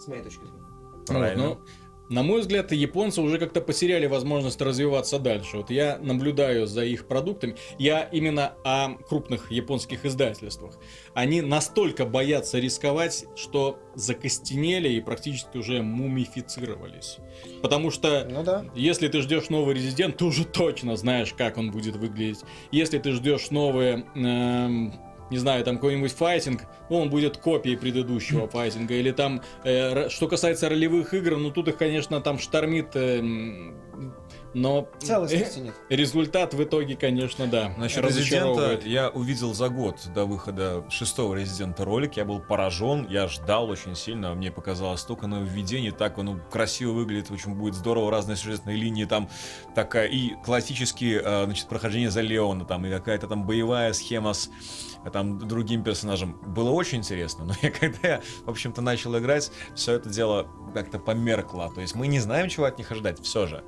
С 0.00 0.06
моей 0.08 0.22
точки 0.22 0.40
зрения. 0.40 0.64
Правильно. 1.06 1.48
Вот, 1.50 1.58
ну, 1.60 1.66
на 2.14 2.22
мой 2.22 2.42
взгляд, 2.42 2.70
японцы 2.70 3.20
уже 3.20 3.38
как-то 3.38 3.60
потеряли 3.60 4.06
возможность 4.06 4.60
развиваться 4.60 5.18
дальше. 5.18 5.56
Вот 5.56 5.70
я 5.70 5.98
наблюдаю 5.98 6.68
за 6.68 6.84
их 6.84 7.08
продуктами. 7.08 7.56
Я 7.76 8.02
именно 8.04 8.54
о 8.64 8.94
крупных 9.08 9.50
японских 9.50 10.04
издательствах. 10.06 10.78
Они 11.12 11.40
настолько 11.40 12.06
боятся 12.06 12.60
рисковать, 12.60 13.24
что 13.34 13.80
закостенели 13.96 14.88
и 14.90 15.00
практически 15.00 15.56
уже 15.56 15.82
мумифицировались. 15.82 17.18
Потому 17.62 17.90
что 17.90 18.28
Ну 18.30 18.44
да. 18.44 18.64
если 18.76 19.08
ты 19.08 19.20
ждешь 19.20 19.48
новый 19.48 19.74
резидент, 19.74 20.16
ты 20.18 20.24
уже 20.24 20.44
точно 20.44 20.96
знаешь, 20.96 21.34
как 21.36 21.58
он 21.58 21.72
будет 21.72 21.96
выглядеть. 21.96 22.40
Если 22.70 22.98
ты 22.98 23.10
ждешь 23.10 23.50
новые, 23.50 24.06
эм, 24.14 24.94
не 25.34 25.38
знаю, 25.38 25.64
там 25.64 25.76
какой-нибудь 25.76 26.12
файтинг, 26.12 26.62
ну, 26.88 26.98
он 26.98 27.10
будет 27.10 27.38
копией 27.38 27.76
предыдущего 27.76 28.46
файтинга. 28.46 28.94
Или 28.94 29.10
там, 29.10 29.42
э, 29.64 30.08
что 30.08 30.28
касается 30.28 30.68
ролевых 30.68 31.12
игр, 31.12 31.36
ну 31.36 31.50
тут 31.50 31.66
их, 31.66 31.76
конечно, 31.76 32.20
там 32.20 32.38
штормит, 32.38 32.94
эм, 32.94 33.74
но 34.54 34.88
Целостности 35.00 35.58
нет. 35.58 35.74
э, 35.90 35.96
результат 35.96 36.54
в 36.54 36.62
итоге, 36.62 36.96
конечно, 36.96 37.48
да, 37.48 37.74
Насчет 37.76 38.04
разочаровывает. 38.04 38.84
Резидента 38.84 38.88
я 38.88 39.08
увидел 39.10 39.52
за 39.52 39.68
год 39.68 39.96
до 40.14 40.24
выхода 40.24 40.84
шестого 40.88 41.34
Резидента 41.34 41.84
ролик. 41.84 42.16
Я 42.16 42.24
был 42.24 42.38
поражен, 42.38 43.08
я 43.08 43.26
ждал 43.26 43.68
очень 43.68 43.96
сильно. 43.96 44.32
Мне 44.34 44.52
показалось 44.52 45.00
столько 45.00 45.26
нововведений, 45.26 45.90
так 45.90 46.18
оно 46.18 46.38
красиво 46.50 46.92
выглядит, 46.92 47.32
очень 47.32 47.54
будет 47.54 47.74
здорово, 47.74 48.12
разные 48.12 48.36
сюжетные 48.36 48.76
линии 48.76 49.04
там 49.04 49.28
такая 49.74 50.06
и 50.06 50.34
классические, 50.44 51.20
э, 51.24 51.44
значит, 51.46 51.66
прохождение 51.66 52.10
за 52.10 52.20
Леона, 52.20 52.64
там 52.64 52.86
и 52.86 52.90
какая-то 52.90 53.26
там 53.26 53.44
боевая 53.44 53.92
схема 53.92 54.34
с 54.34 54.46
э, 54.46 54.93
там 55.10 55.38
другим 55.38 55.82
персонажем. 55.82 56.38
Было 56.46 56.70
очень 56.70 56.98
интересно, 56.98 57.44
но 57.44 57.54
я 57.62 57.70
когда 57.84 58.08
я, 58.08 58.22
в 58.44 58.50
общем-то, 58.50 58.80
начал 58.80 59.16
играть, 59.18 59.50
все 59.74 59.92
это 59.92 60.08
дело 60.08 60.46
как-то 60.72 60.98
померкло. 60.98 61.70
То 61.74 61.80
есть 61.80 61.94
мы 61.94 62.06
не 62.06 62.20
знаем, 62.20 62.48
чего 62.48 62.66
от 62.66 62.78
них 62.78 62.90
ожидать, 62.90 63.20
все 63.22 63.46
же. 63.46 63.62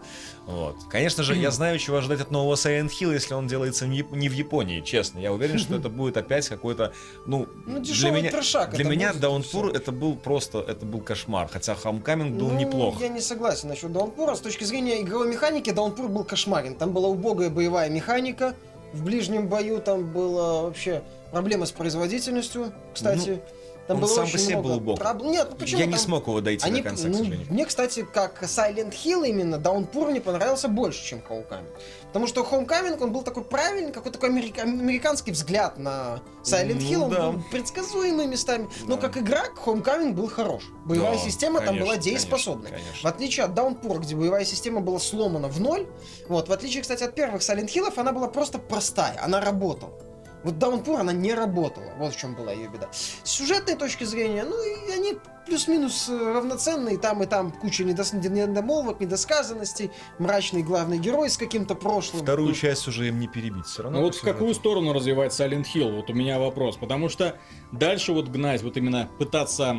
Вот. 0.46 0.76
Конечно 0.88 1.22
же, 1.22 1.34
я 1.34 1.50
знаю, 1.52 1.78
чего 1.78 1.98
ожидать 1.98 2.20
от 2.20 2.30
нового 2.30 2.54
Silent 2.54 2.90
Hill, 2.90 3.12
если 3.12 3.34
он 3.34 3.46
делается 3.46 3.86
не 3.86 4.02
в 4.02 4.32
Японии, 4.32 4.80
честно. 4.80 5.18
Я 5.18 5.32
уверен, 5.32 5.58
что 5.58 5.76
это 5.76 5.88
будет 5.96 6.16
опять 6.16 6.48
какой-то, 6.48 6.92
ну, 7.26 7.48
Ну, 7.66 7.80
для 7.80 8.10
меня, 8.10 8.30
трешак 8.30 8.74
для 8.74 8.84
меня 8.84 9.12
Даунпур 9.12 9.68
это 9.68 9.92
был 9.92 10.16
просто, 10.16 10.58
это 10.60 10.84
был 10.86 11.00
кошмар. 11.00 11.48
Хотя 11.48 11.74
Homecoming 11.74 12.38
был 12.38 12.50
Ну, 12.50 12.58
неплох. 12.58 13.00
Я 13.00 13.08
не 13.08 13.20
согласен 13.20 13.68
насчет 13.68 13.92
Даунпура. 13.92 14.34
С 14.34 14.40
точки 14.40 14.64
зрения 14.64 15.00
игровой 15.02 15.28
механики, 15.28 15.70
Даунпур 15.70 16.08
был 16.08 16.24
кошмарен. 16.24 16.74
Там 16.74 16.92
была 16.92 17.08
убогая 17.08 17.50
боевая 17.50 17.90
механика. 17.90 18.54
В 18.92 19.04
ближнем 19.04 19.48
бою 19.48 19.80
там 19.80 20.04
была 20.10 20.62
вообще 20.62 21.02
проблема 21.30 21.66
с 21.66 21.72
производительностью, 21.72 22.72
кстати. 22.94 23.40
Там 23.86 23.98
Он 23.98 24.02
было 24.02 24.08
сам 24.14 24.28
по 24.30 24.36
себе 24.38 24.56
много 24.56 24.68
был 24.74 24.80
бог. 24.80 24.98
проб- 25.00 25.22
Нет, 25.24 25.48
ну 25.52 25.56
почему? 25.56 25.78
Я 25.80 25.86
не 25.86 25.92
Там- 25.92 26.00
смог 26.00 26.26
его 26.26 26.40
дойти 26.40 26.66
Они, 26.66 26.82
до 26.82 26.88
конца, 26.88 27.04
к 27.04 27.06
ну, 27.08 27.18
сожалению. 27.18 27.46
мне, 27.50 27.64
кстати, 27.66 28.04
как 28.12 28.42
Silent 28.42 28.92
Hill 28.92 29.26
именно, 29.28 29.58
Даунпур 29.58 30.08
мне 30.10 30.20
понравился 30.20 30.66
больше, 30.68 31.04
чем 31.04 31.20
Homecoming. 31.28 31.68
Потому 32.08 32.26
что 32.26 32.40
Homecoming, 32.42 33.00
он 33.02 33.12
был 33.12 33.22
такой 33.22 33.44
правильный, 33.44 33.92
какой 33.92 34.10
такой 34.10 34.30
америка- 34.30 34.62
американский 34.62 35.30
взгляд 35.30 35.78
на 35.78 36.20
Silent 36.42 36.80
Ну 36.80 36.80
Hill, 36.80 37.02
он 37.04 37.10
да. 37.10 37.30
был 37.30 37.42
предсказуемый 37.50 38.26
местами. 38.26 38.68
Но 38.88 38.96
Да. 38.96 39.02
как 39.02 39.18
игра, 39.18 39.44
Homecoming 39.64 40.12
был 40.14 40.28
хорош. 40.28 40.64
Боевая 40.84 41.12
Да, 41.14 41.18
система 41.20 41.60
там 41.60 41.76
была 41.76 41.90
конечно, 41.90 42.02
дееспособной. 42.10 42.70
конечно, 42.70 42.86
В 42.86 42.90
конечно. 42.90 43.10
отличие 43.10 43.44
от 43.46 43.54
Даунпура, 43.54 43.98
где 43.98 44.16
боевая 44.16 44.44
система 44.44 44.80
была 44.80 44.98
сломана 44.98 45.48
в 45.48 45.60
ноль, 45.60 45.86
вот, 46.28 46.48
в 46.48 46.52
отличие, 46.52 46.82
кстати, 46.82 47.04
от 47.04 47.14
первых 47.14 47.42
Silent 47.42 47.68
Hill'ов, 47.68 47.92
она 47.98 48.12
была 48.12 48.26
просто 48.28 48.58
простая, 48.58 49.20
она 49.22 49.40
работала. 49.40 49.92
Вот 50.46 50.58
Даунпур, 50.58 51.00
она 51.00 51.12
не 51.12 51.34
работала. 51.34 51.92
Вот 51.98 52.14
в 52.14 52.16
чем 52.16 52.36
была 52.36 52.52
ее 52.52 52.68
беда. 52.68 52.88
С 52.92 53.28
сюжетной 53.30 53.74
точки 53.74 54.04
зрения, 54.04 54.44
ну, 54.44 54.54
и 54.62 54.92
они 54.92 55.18
плюс-минус 55.44 56.08
э, 56.08 56.16
равноценные. 56.16 56.98
Там 56.98 57.20
и 57.24 57.26
там 57.26 57.50
куча 57.50 57.82
недос- 57.82 58.14
недомолвок, 58.16 59.00
недосказанностей. 59.00 59.90
Мрачный 60.20 60.62
главный 60.62 60.98
герой 60.98 61.30
с 61.30 61.36
каким-то 61.36 61.74
прошлым. 61.74 62.22
Вторую 62.22 62.50
Ну, 62.50 62.54
часть 62.54 62.86
уже 62.86 63.08
им 63.08 63.18
не 63.18 63.26
перебить. 63.26 63.66
Все 63.66 63.82
равно. 63.82 63.98
Ну 63.98 64.04
вот 64.04 64.14
в 64.14 64.20
какую 64.20 64.50
сюжету. 64.50 64.60
сторону 64.60 64.92
развивать 64.92 65.32
Silent 65.32 65.64
Hill? 65.74 65.96
Вот 65.96 66.10
у 66.10 66.14
меня 66.14 66.38
вопрос. 66.38 66.76
Потому 66.76 67.08
что 67.08 67.36
дальше 67.72 68.12
вот 68.12 68.28
гнать, 68.28 68.62
вот 68.62 68.76
именно 68.76 69.08
пытаться 69.18 69.76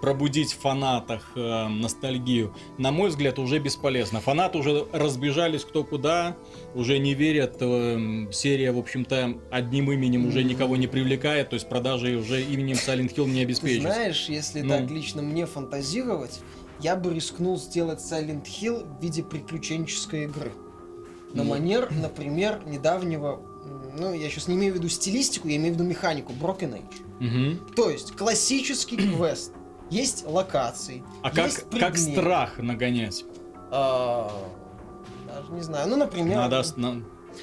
пробудить 0.00 0.52
в 0.52 0.58
фанатах 0.60 1.32
э, 1.36 1.68
ностальгию, 1.68 2.54
на 2.78 2.90
мой 2.90 3.08
взгляд, 3.10 3.38
уже 3.38 3.58
бесполезно. 3.58 4.20
Фанаты 4.20 4.58
уже 4.58 4.86
разбежались 4.92 5.64
кто 5.64 5.84
куда, 5.84 6.36
уже 6.74 6.98
не 6.98 7.14
верят. 7.14 7.56
э, 7.60 8.26
серия, 8.32 8.72
в 8.72 8.78
общем-то, 8.78 9.38
одним 9.50 9.92
именем 9.92 10.26
уже 10.26 10.42
никого 10.42 10.76
не 10.76 10.86
привлекает, 10.86 11.50
то 11.50 11.54
есть 11.54 11.68
продажи 11.68 12.16
уже 12.16 12.42
именем 12.42 12.76
Silent 12.76 13.14
Hill 13.14 13.26
не 13.26 13.40
Ты 13.40 13.42
обеспечивают. 13.42 13.94
знаешь, 13.94 14.28
если 14.28 14.60
Ну. 14.62 14.68
так 14.70 14.90
лично 14.90 15.22
мне 15.22 15.46
фантазировать, 15.46 16.40
я 16.80 16.96
бы 16.96 17.14
рискнул 17.14 17.56
сделать 17.58 18.00
Silent 18.00 18.44
Hill 18.44 18.98
в 18.98 19.02
виде 19.02 19.22
приключенческой 19.22 20.24
игры. 20.24 20.52
На 21.32 21.44
Ну. 21.44 21.50
манер, 21.50 21.90
например, 21.92 22.60
недавнего, 22.66 23.40
ну, 23.96 24.12
я 24.12 24.28
сейчас 24.30 24.48
не 24.48 24.56
имею 24.56 24.72
в 24.72 24.76
виду 24.78 24.88
стилистику, 24.88 25.46
я 25.48 25.56
имею 25.56 25.74
в 25.74 25.76
виду 25.76 25.84
механику, 25.88 26.32
Broken 26.32 26.80
Age. 26.80 27.02
Мгм. 27.20 27.74
То 27.76 27.90
есть 27.90 28.12
классический 28.16 28.96
квест. 28.96 29.52
Есть 29.90 30.24
локации. 30.26 31.02
А 31.22 31.30
как, 31.30 31.46
есть 31.46 31.58
как 31.60 31.68
предметы. 31.70 32.12
страх 32.12 32.58
нагонять? 32.58 33.24
А, 33.70 34.30
даже 35.26 35.52
не 35.52 35.60
знаю. 35.62 35.88
Ну, 35.88 35.96
например. 35.96 36.36
Надо... 36.38 36.62
на- 36.76 37.02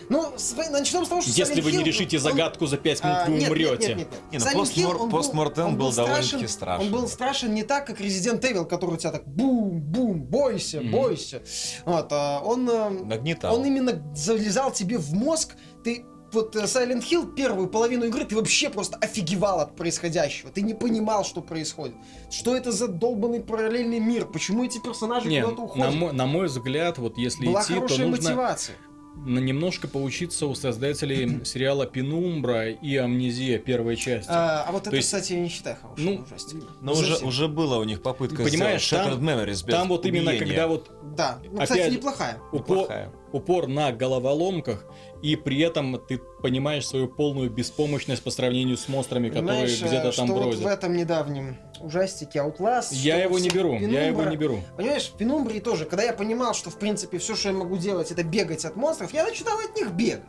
Ну, 0.09 0.33
с- 0.37 0.55
начнем 0.69 1.05
с 1.05 1.09
того, 1.09 1.21
что 1.21 1.31
Если 1.31 1.57
Silent 1.57 1.61
вы 1.61 1.71
не 1.71 1.77
Hill, 1.79 1.83
решите 1.83 2.17
он- 2.17 2.23
загадку 2.23 2.65
за 2.67 2.77
5 2.77 3.03
минут, 3.03 3.17
а, 3.17 3.25
вы 3.25 3.31
нет, 3.31 3.39
нет, 3.41 3.49
умрете. 3.49 3.87
нет, 3.95 3.97
нет, 3.97 4.07
нет. 4.31 4.43
Не, 4.43 4.53
ну, 4.55 4.61
постмор- 4.63 5.09
постмортем 5.09 5.65
он 5.67 5.77
был 5.77 5.91
довольно-таки 5.93 6.47
страшен-. 6.47 6.85
Он 6.85 6.91
был 6.91 7.07
страшен 7.07 7.53
не 7.53 7.63
так, 7.63 7.85
как 7.87 7.99
Resident 8.01 8.41
Evil, 8.41 8.65
который 8.65 8.95
у 8.95 8.97
тебя 8.97 9.11
так 9.11 9.27
бум-бум, 9.27 10.21
бойся, 10.23 10.81
Мгм. 10.81 10.91
бойся. 10.91 11.41
Вот, 11.85 12.07
а, 12.11 12.41
он, 12.43 12.69
э, 12.69 12.89
Нагнетал. 12.89 13.55
он 13.55 13.65
именно 13.65 14.01
залезал 14.15 14.71
тебе 14.71 14.97
в 14.97 15.13
мозг, 15.13 15.55
ты 15.83 16.05
вот 16.31 16.55
э, 16.55 16.63
Silent 16.63 17.03
Hill 17.09 17.33
первую 17.35 17.67
половину 17.67 18.05
игры 18.05 18.25
ты 18.25 18.35
вообще 18.35 18.69
просто 18.69 18.97
офигевал 18.97 19.59
от 19.59 19.75
происходящего. 19.75 20.51
Ты 20.51 20.61
не 20.61 20.73
понимал, 20.73 21.23
что 21.23 21.41
происходит. 21.41 21.95
Что 22.29 22.55
это 22.55 22.71
за 22.71 22.87
долбанный 22.87 23.41
параллельный 23.41 23.99
мир? 23.99 24.25
Почему 24.25 24.63
эти 24.65 24.79
персонажи 24.79 25.27
Не, 25.27 25.41
куда-то 25.41 25.57
на 25.61 25.65
уходят? 25.65 25.93
мой, 25.95 26.13
на 26.13 26.25
мой 26.25 26.47
взгляд, 26.47 26.97
вот 26.97 27.17
если 27.17 27.45
Была 27.45 27.61
идти, 27.63 27.73
то 27.75 27.79
нужно 27.81 28.07
мотивация. 28.07 28.75
на- 29.15 29.39
немножко 29.39 29.87
поучиться 29.87 30.45
у 30.47 30.53
создателей 30.53 31.41
сериала 31.45 31.85
Пенумбра 31.87 32.69
и 32.69 32.95
Амнезия 32.97 33.57
первой 33.57 33.95
части. 33.95 34.29
А, 34.29 34.65
а 34.67 34.71
вот 34.71 34.85
это, 34.87 34.95
есть- 34.95 35.07
кстати, 35.07 35.33
я 35.33 35.39
не 35.39 35.49
считаю 35.49 35.77
хорошим 35.81 36.05
Ну, 36.05 36.23
ужастиком. 36.23 36.69
Но 36.81 36.91
уже, 36.91 37.15
уже 37.25 37.47
была 37.47 37.77
у 37.79 37.83
них 37.83 38.01
попытка 38.01 38.43
Понимаешь, 38.43 38.85
сделать 38.85 39.05
там- 39.07 39.19
Shattered 39.19 39.23
Memories 39.45 39.65
без 39.65 39.73
Там 39.73 39.87
вот 39.87 40.05
именно 40.05 40.31
убиения. 40.31 40.45
когда 40.45 40.67
вот 40.67 40.91
Да, 41.15 41.39
ну, 41.51 41.61
кстати, 41.61 41.89
неплохая. 41.89 42.37
упор, 42.51 42.59
Неплохая. 42.77 43.13
упор 43.31 43.67
на 43.67 43.91
головоломках, 43.91 44.85
и 45.21 45.35
при 45.35 45.59
этом 45.59 45.99
ты 45.99 46.19
понимаешь 46.41 46.87
свою 46.87 47.07
полную 47.07 47.49
беспомощность 47.49 48.23
по 48.23 48.29
сравнению 48.29 48.77
с 48.77 48.87
монстрами, 48.87 49.29
которые 49.29 49.47
Понимаешь, 49.47 49.81
где-то 49.81 50.09
э, 50.09 50.11
там 50.11 50.27
что 50.27 50.35
вот 50.35 50.43
бродят. 50.43 50.61
в 50.61 50.67
этом 50.67 50.95
недавнем 50.95 51.57
ужастике 51.79 52.39
Outlast... 52.39 52.89
Я 52.91 53.23
его 53.23 53.39
не 53.39 53.49
беру, 53.49 53.77
я 53.79 54.07
его 54.07 54.23
не 54.23 54.37
беру. 54.37 54.61
Понимаешь, 54.75 55.07
в 55.07 55.17
Пенумбрии 55.17 55.59
тоже, 55.59 55.85
когда 55.85 56.03
я 56.03 56.13
понимал, 56.13 56.53
что, 56.53 56.69
в 56.69 56.77
принципе, 56.77 57.17
все, 57.17 57.35
что 57.35 57.49
я 57.49 57.55
могу 57.55 57.77
делать, 57.77 58.11
это 58.11 58.23
бегать 58.23 58.65
от 58.65 58.75
монстров, 58.75 59.13
я 59.13 59.23
начинал 59.25 59.57
от 59.59 59.75
них 59.75 59.91
бегать. 59.91 60.23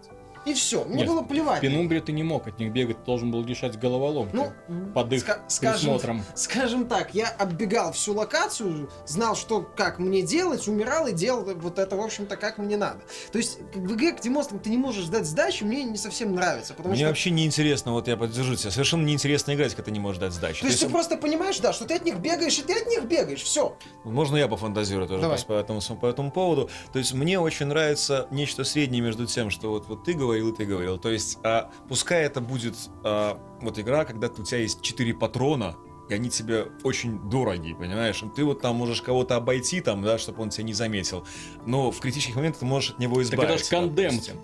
И 0.49 0.55
все, 0.55 0.83
мне 0.85 1.03
Нет, 1.03 1.09
было 1.09 1.23
плевать. 1.23 1.59
В 1.59 1.61
Пенумбре 1.61 2.01
ты 2.01 2.13
не 2.13 2.23
мог 2.23 2.49
от 2.49 2.59
них 2.59 2.73
бегать, 2.73 2.99
ты 3.01 3.05
должен 3.05 3.31
был 3.31 3.45
решать 3.45 3.79
головоломки. 3.79 4.35
Ну, 4.35 4.51
под 4.95 5.13
их 5.13 5.23
ска- 5.23 5.41
скажем, 5.49 5.81
присмотром. 5.81 6.25
скажем 6.35 6.87
так, 6.87 7.15
я 7.15 7.29
оббегал 7.29 7.93
всю 7.93 8.15
локацию, 8.15 8.89
знал, 9.07 9.37
что 9.37 9.61
как 9.61 9.99
мне 9.99 10.23
делать, 10.23 10.67
умирал 10.67 11.07
и 11.07 11.13
делал 11.13 11.45
вот 11.45 11.79
это, 11.79 11.97
в 11.97 12.01
общем-то, 12.01 12.39
как 12.39 12.57
мне 12.57 12.79
надо. 12.79 13.01
То 13.31 13.37
есть, 13.37 13.59
в 13.75 13.95
игре, 13.95 14.13
где 14.13 14.31
монстрам 14.31 14.59
ты 14.59 14.71
не 14.71 14.79
можешь 14.79 15.05
ждать 15.05 15.27
сдачи, 15.27 15.65
мне 15.65 15.85
не 15.85 15.99
совсем 15.99 16.35
нравится, 16.35 16.73
потому 16.73 16.95
Мне 16.95 17.01
что... 17.01 17.09
вообще 17.09 17.31
неинтересно, 17.31 17.93
вот 17.93 18.09
я 18.09 18.17
поддержу 18.17 18.57
тебя, 18.57 18.71
совершенно 18.71 19.05
неинтересно 19.05 19.55
играть, 19.55 19.73
когда 19.75 19.85
ты 19.85 19.91
не 19.91 20.01
можешь 20.01 20.19
дать 20.19 20.33
сдачи. 20.33 20.63
То 20.63 20.67
есть 20.67 20.81
ты 20.81 20.89
просто 20.89 21.19
понимаешь, 21.19 21.59
да, 21.59 21.75
что 21.75 21.85
ты 21.85 21.95
от 21.95 22.05
них 22.07 22.17
бегаешь, 22.19 22.59
и 22.59 22.63
ты 22.63 22.81
от 22.81 22.87
них 22.87 23.05
бегаешь, 23.05 23.43
все. 23.43 23.77
Можно 24.05 24.37
я 24.37 24.49
пофантазирую 24.49 25.09
тоже 25.09 25.21
Давай. 25.21 25.39
по, 25.47 25.53
этому, 25.53 25.81
по 25.81 26.07
этому 26.07 26.31
поводу. 26.31 26.71
То 26.93 26.99
есть 26.99 27.13
мне 27.13 27.39
очень 27.39 27.67
нравится 27.67 28.27
нечто 28.31 28.65
среднее 28.65 29.03
между 29.03 29.27
тем, 29.27 29.51
что 29.51 29.71
вот, 29.71 29.89
вот 29.89 30.05
ты 30.05 30.15
говорил 30.41 30.55
и 30.55 30.57
ты 30.57 30.65
говорил. 30.65 30.99
То 30.99 31.11
есть 31.11 31.39
а, 31.43 31.71
пускай 31.89 32.25
это 32.25 32.41
будет 32.41 32.75
а, 33.05 33.41
вот 33.61 33.79
игра, 33.79 34.05
когда 34.05 34.29
у 34.29 34.43
тебя 34.43 34.59
есть 34.59 34.81
4 34.83 35.15
патрона, 35.15 35.77
и 36.09 36.15
они 36.15 36.31
тебе 36.31 36.69
очень 36.85 37.19
дороги, 37.29 37.75
понимаешь? 37.75 38.23
Ты 38.35 38.45
вот 38.45 38.63
там 38.63 38.77
можешь 38.77 39.03
кого-то 39.03 39.37
обойти, 39.37 39.81
там, 39.83 40.03
да, 40.03 40.17
чтобы 40.17 40.43
он 40.43 40.49
тебя 40.51 40.65
не 40.65 40.73
заметил. 40.73 41.27
Но 41.67 41.91
в 41.91 42.01
критических 42.01 42.37
моментах 42.37 42.61
ты 42.61 42.67
можешь 42.67 42.91
от 42.93 42.99
него 42.99 43.17
Так 43.17 43.25
избавиться. 43.25 43.77
это 43.77 43.85
ж 43.85 43.89
Condemned. 43.89 44.11
допустим. 44.11 44.37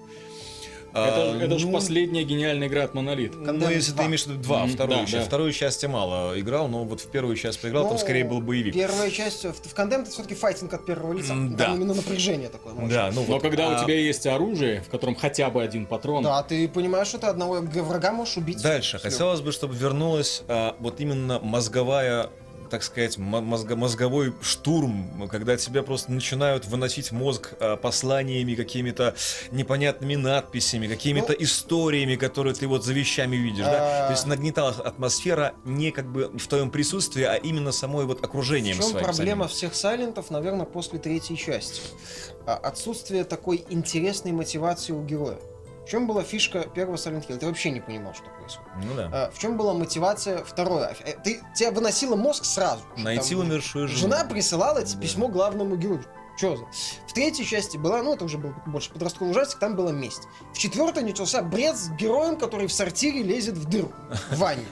Это, 0.95 1.33
А, 1.33 1.39
это 1.41 1.59
же 1.59 1.67
ну, 1.67 1.73
последняя 1.73 2.23
гениальная 2.23 2.69
игра 2.69 2.85
от 2.85 2.95
Монолит. 2.95 3.35
Ну, 3.35 3.69
если 3.69 3.91
2. 3.93 4.03
ты 4.03 4.07
имеешь 4.09 4.23
в 4.23 4.27
виду 4.29 4.43
два, 4.43 4.67
вторую 4.67 4.99
да, 5.01 5.05
часть. 5.07 5.13
да. 5.13 5.25
Вторую 5.25 5.53
часть 5.53 5.83
я 5.83 5.89
мало 5.89 6.39
играл, 6.39 6.69
но 6.69 6.85
вот 6.85 7.01
в 7.01 7.07
первую 7.11 7.35
часть 7.35 7.61
поиграл, 7.61 7.85
там 7.85 7.95
Ну, 7.95 7.99
скорее 7.99 8.25
был 8.25 8.41
боевик. 8.41 8.75
Первая 8.75 9.11
часть, 9.11 9.45
в, 9.45 9.53
в 9.53 9.75
Condemned 9.75 10.03
это 10.03 10.11
все-таки 10.13 10.37
файтинг 10.37 10.73
от 10.73 10.87
первого 10.87 11.13
лица. 11.13 11.29
Там 11.31 11.57
да. 11.57 11.75
именно 11.75 11.95
напряжение 11.95 12.49
такое. 12.49 12.75
мощное. 12.75 12.91
Да, 12.97 13.11
ну 13.13 13.23
Но 13.27 13.35
вот. 13.35 13.43
когда 13.43 13.77
а 13.77 13.81
у 13.81 13.85
тебя 13.85 13.99
есть 13.99 14.25
оружие, 14.27 14.83
в 14.83 14.89
котором 14.89 15.17
хотя 15.17 15.51
бы 15.51 15.63
один 15.63 15.87
патрон, 15.87 16.23
Да, 16.23 16.41
ты 16.45 16.69
понимаешь, 16.69 17.09
что 17.09 17.19
ты 17.19 17.27
одного 17.27 17.61
врага 17.61 18.13
можешь 18.13 18.37
убить. 18.37 18.63
Дальше. 18.63 18.99
Всё. 18.99 19.09
Хотелось 19.11 19.41
бы, 19.41 19.51
чтобы 19.51 19.75
вернулась 19.75 20.43
а, 20.47 20.77
вот 20.79 21.01
именно 21.01 21.41
мозговая 21.41 22.31
так 22.75 22.83
сказать, 22.83 23.19
мо- 23.19 23.39
мозго- 23.39 23.77
мозговой 23.77 24.33
штурм, 24.43 25.29
когда 25.29 25.57
тебя 25.57 25.85
просто 25.85 26.11
начинают 26.11 26.67
выносить 26.67 27.13
мозг 27.13 27.53
а, 27.61 27.77
посланиями, 27.77 28.57
какими-то 28.57 29.15
непонятными 29.53 30.17
надписями, 30.17 30.89
какими-то 30.89 31.33
историями, 31.35 32.17
которые 32.17 32.53
ты 32.53 32.67
вот 32.67 32.85
за 32.85 32.93
вещами 32.93 33.37
видишь, 33.37 33.65
да? 33.65 33.71
Ну, 33.71 33.79
А. 33.79 34.07
То 34.09 34.13
есть 34.15 34.27
нагнетала 34.27 34.71
атмосфера 34.71 35.55
не 35.65 35.93
как 35.93 36.11
бы 36.11 36.37
в 36.37 36.49
твоем 36.49 36.73
присутствии, 36.73 37.23
а 37.23 37.37
именно 37.37 37.71
самой 37.71 38.07
вот 38.07 38.25
окружением 38.25 38.75
В 38.77 38.81
чем 38.81 38.91
своим 38.91 39.05
проблема 39.05 39.45
самим. 39.45 39.55
всех 39.57 39.75
сайлентов, 39.77 40.31
наверное, 40.31 40.67
после 40.67 40.99
третьей 40.99 41.37
части? 41.37 41.81
А, 42.45 42.57
Отсутствие 42.57 43.23
такой 43.23 43.65
интересной 43.71 44.33
мотивации 44.33 44.93
у 44.93 45.03
героя. 45.05 45.39
В 45.85 45.89
чем 45.91 46.07
была 46.07 46.23
фишка 46.23 46.61
первого 46.63 46.97
Silent 46.97 47.29
Hill? 47.29 47.37
Ты 47.37 47.47
вообще 47.47 47.71
не 47.71 47.81
понимал, 47.81 48.15
что 48.15 48.25
происходит. 48.31 48.71
Ну 48.85 48.95
да. 48.95 49.11
А, 49.13 49.31
В 49.31 49.39
чем 49.39 49.57
была 49.59 49.75
мотивация 49.75 50.43
второй? 50.43 50.83
Э, 51.05 51.13
Ты, 51.23 51.43
тебя 51.55 51.71
выносила 51.73 52.17
мозг 52.17 52.45
сразу. 52.47 52.83
Найти 52.97 53.35
Там 53.35 53.41
умершую 53.47 53.89
жену. 53.89 53.99
Жена 54.01 54.25
присылала 54.25 54.79
это 54.79 54.95
Да. 54.95 55.01
письмо 55.03 55.29
главному 55.29 55.77
герою. 55.77 56.05
Че 56.39 56.57
за? 56.57 56.65
В 57.07 57.13
третьей 57.13 57.45
части 57.47 57.77
была, 57.77 58.03
ну 58.03 58.15
это 58.15 58.25
уже 58.25 58.39
был 58.39 58.55
больше 58.67 58.91
подростковый 58.91 59.31
ужастик, 59.31 59.61
там 59.61 59.77
была 59.77 59.93
месть. 59.93 60.23
В 60.53 60.59
четвертой 60.59 61.05
начался 61.05 61.43
бред 61.43 61.77
с 61.77 61.91
героем, 61.91 62.37
который 62.37 62.67
в 62.67 62.73
сортире 62.73 63.23
лезет 63.23 63.55
в 63.55 63.69
дырку 63.69 63.95
в 64.31 64.39
ванне. 64.39 64.67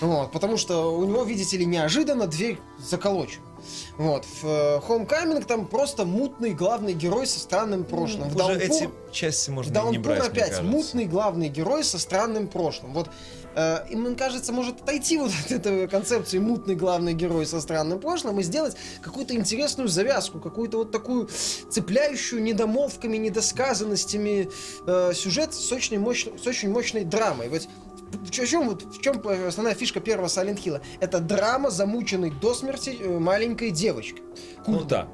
Вот, 0.00 0.32
потому 0.32 0.56
что 0.56 0.96
у 0.96 1.04
него, 1.04 1.24
видите 1.24 1.56
ли, 1.56 1.66
неожиданно 1.66 2.26
дверь 2.26 2.58
заколочена. 2.78 3.44
Вот, 3.98 4.24
в 4.24 4.46
э, 4.46 4.80
Homecoming 4.88 5.44
там 5.44 5.66
просто 5.66 6.06
мутный 6.06 6.54
главный 6.54 6.94
герой 6.94 7.26
со 7.26 7.38
странным 7.38 7.84
прошлым. 7.84 8.30
В 8.30 8.36
Уже 8.36 8.54
Downpour- 8.54 8.58
эти 8.58 8.90
части 9.12 9.50
в 9.50 9.52
можно 9.54 9.70
не 9.70 9.74
Даунпур 9.74 10.02
брать, 10.02 10.32
мне 10.32 10.42
опять 10.42 10.62
мутный 10.62 11.04
главный 11.04 11.48
герой 11.48 11.84
со 11.84 11.98
странным 11.98 12.48
прошлым. 12.48 12.94
Вот 12.94 13.10
э, 13.54 13.86
и 13.90 13.96
мне 13.96 14.14
кажется, 14.14 14.52
может 14.52 14.80
отойти 14.82 15.18
вот 15.18 15.30
от 15.44 15.52
этой 15.52 15.88
концепции 15.88 16.38
мутный 16.38 16.74
главный 16.74 17.14
герой 17.14 17.46
со 17.46 17.60
странным 17.60 18.00
прошлым 18.00 18.40
и 18.40 18.42
сделать 18.42 18.76
какую-то 19.02 19.34
интересную 19.34 19.88
завязку, 19.88 20.40
какую-то 20.40 20.78
вот 20.78 20.90
такую 20.90 21.28
цепляющую 21.70 22.42
недомолвками, 22.42 23.16
недосказанностями 23.16 24.48
э, 24.86 25.12
сюжет 25.14 25.54
с 25.54 25.72
очень, 25.72 25.98
мощной, 25.98 26.38
с 26.38 26.46
очень 26.46 26.70
мощной 26.70 27.04
драмой. 27.04 27.48
Вот 27.48 27.68
в 28.12 28.30
чем, 28.30 28.68
вот, 28.68 28.82
в 28.82 29.00
чем 29.00 29.22
основная 29.46 29.74
фишка 29.74 30.00
первого 30.00 30.26
Silent 30.26 30.62
Hill? 30.62 30.80
Это 31.00 31.20
драма 31.20 31.70
замученной 31.70 32.30
до 32.30 32.54
смерти 32.54 32.96
э, 33.00 33.18
маленькой 33.18 33.70
девочки. 33.70 34.22
Ну 34.66 34.82
да. 34.82 35.08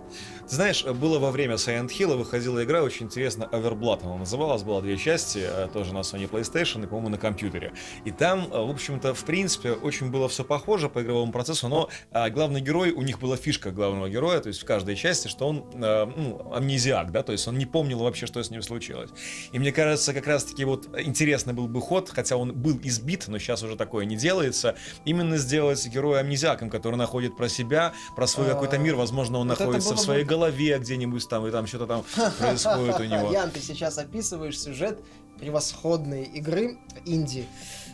Знаешь, 0.49 0.84
было 0.84 1.18
во 1.18 1.32
время 1.32 1.55
Silent 1.55 1.88
Hill 1.88 2.16
выходила 2.16 2.62
игра, 2.62 2.82
очень 2.82 3.07
интересно, 3.07 3.49
Overblood 3.51 4.05
она 4.05 4.16
называлась, 4.16 4.62
была 4.62 4.80
две 4.80 4.97
части, 4.97 5.40
э, 5.42 5.68
тоже 5.72 5.92
на 5.92 5.99
Sony 5.99 6.30
PlayStation 6.30 6.84
и, 6.84 6.86
по-моему, 6.86 7.09
на 7.09 7.18
компьютере. 7.18 7.72
И 8.05 8.12
там, 8.12 8.47
э, 8.53 8.64
в 8.64 8.70
общем-то, 8.70 9.12
в 9.12 9.24
принципе, 9.24 9.72
очень 9.72 10.09
было 10.12 10.28
все 10.28 10.44
похоже 10.44 10.88
по 10.88 11.03
игровому 11.03 11.32
процессу, 11.32 11.66
но 11.66 11.88
а, 12.12 12.30
главный 12.30 12.61
герой, 12.61 12.92
у 12.92 13.03
них 13.03 13.18
была 13.18 13.36
фишка 13.36 13.72
главного 13.72 14.09
героя, 14.09 14.38
то 14.38 14.47
есть 14.47 14.62
в 14.62 14.64
каждой 14.64 14.94
части, 14.94 15.26
что 15.26 15.49
он 15.49 15.64
а, 15.74 16.07
ну, 16.16 16.53
амнезиак, 16.55 17.11
да, 17.11 17.24
то 17.24 17.32
есть 17.32 17.49
он 17.49 17.59
не 17.59 17.66
помнил 17.66 17.99
вообще, 17.99 18.26
что 18.26 18.40
с 18.40 18.49
ним 18.49 18.62
случилось. 18.62 19.11
И 19.51 19.59
мне 19.59 19.72
кажется, 19.72 20.14
как 20.14 20.28
раз-таки 20.28 20.64
вот 20.64 20.88
интересный 20.97 21.55
был 21.55 21.66
бы 21.66 21.80
ход, 21.80 22.09
хотя 22.11 22.36
он 22.36 22.53
был 22.53 22.78
избит, 22.84 23.24
но 23.26 23.38
сейчас 23.38 23.64
уже 23.64 23.74
такое 23.74 24.05
не 24.05 24.14
делается, 24.16 24.76
именно 25.05 25.38
сделать 25.38 25.84
героя 25.88 26.20
амнезиаком, 26.20 26.70
который 26.70 26.94
находит 26.94 27.36
про 27.36 27.49
себя, 27.49 27.94
про 28.14 28.28
свой 28.28 28.47
какой-то 28.47 28.78
мир, 28.78 28.94
возможно, 28.94 29.38
он 29.38 29.49
находится 29.49 29.94
в 29.94 29.99
своей 29.99 30.22
бы- 30.22 30.36
голове 30.37 30.78
где-нибудь 30.78 31.28
там, 31.28 31.47
и 31.47 31.51
там 31.51 31.66
что-то 31.66 31.87
там 31.87 32.05
происходит 32.39 33.01
у 33.01 33.05
него. 33.05 33.32
Ян, 33.32 33.51
ты 33.51 33.61
сейчас 33.61 33.99
описываешь 33.99 34.61
сюжет 34.61 35.01
превосходной 35.39 36.24
игры 36.24 36.78
инди. 37.05 37.47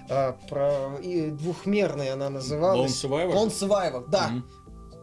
а, 0.08 0.32
про 0.48 0.98
и 1.00 1.30
двухмерной 1.30 2.12
она 2.12 2.30
называлась. 2.30 3.02
Lone 3.04 3.10
Survivor? 3.10 3.32
Lone 3.34 3.50
Survivor, 3.50 4.04
да. 4.08 4.28
Мгм. 4.28 4.44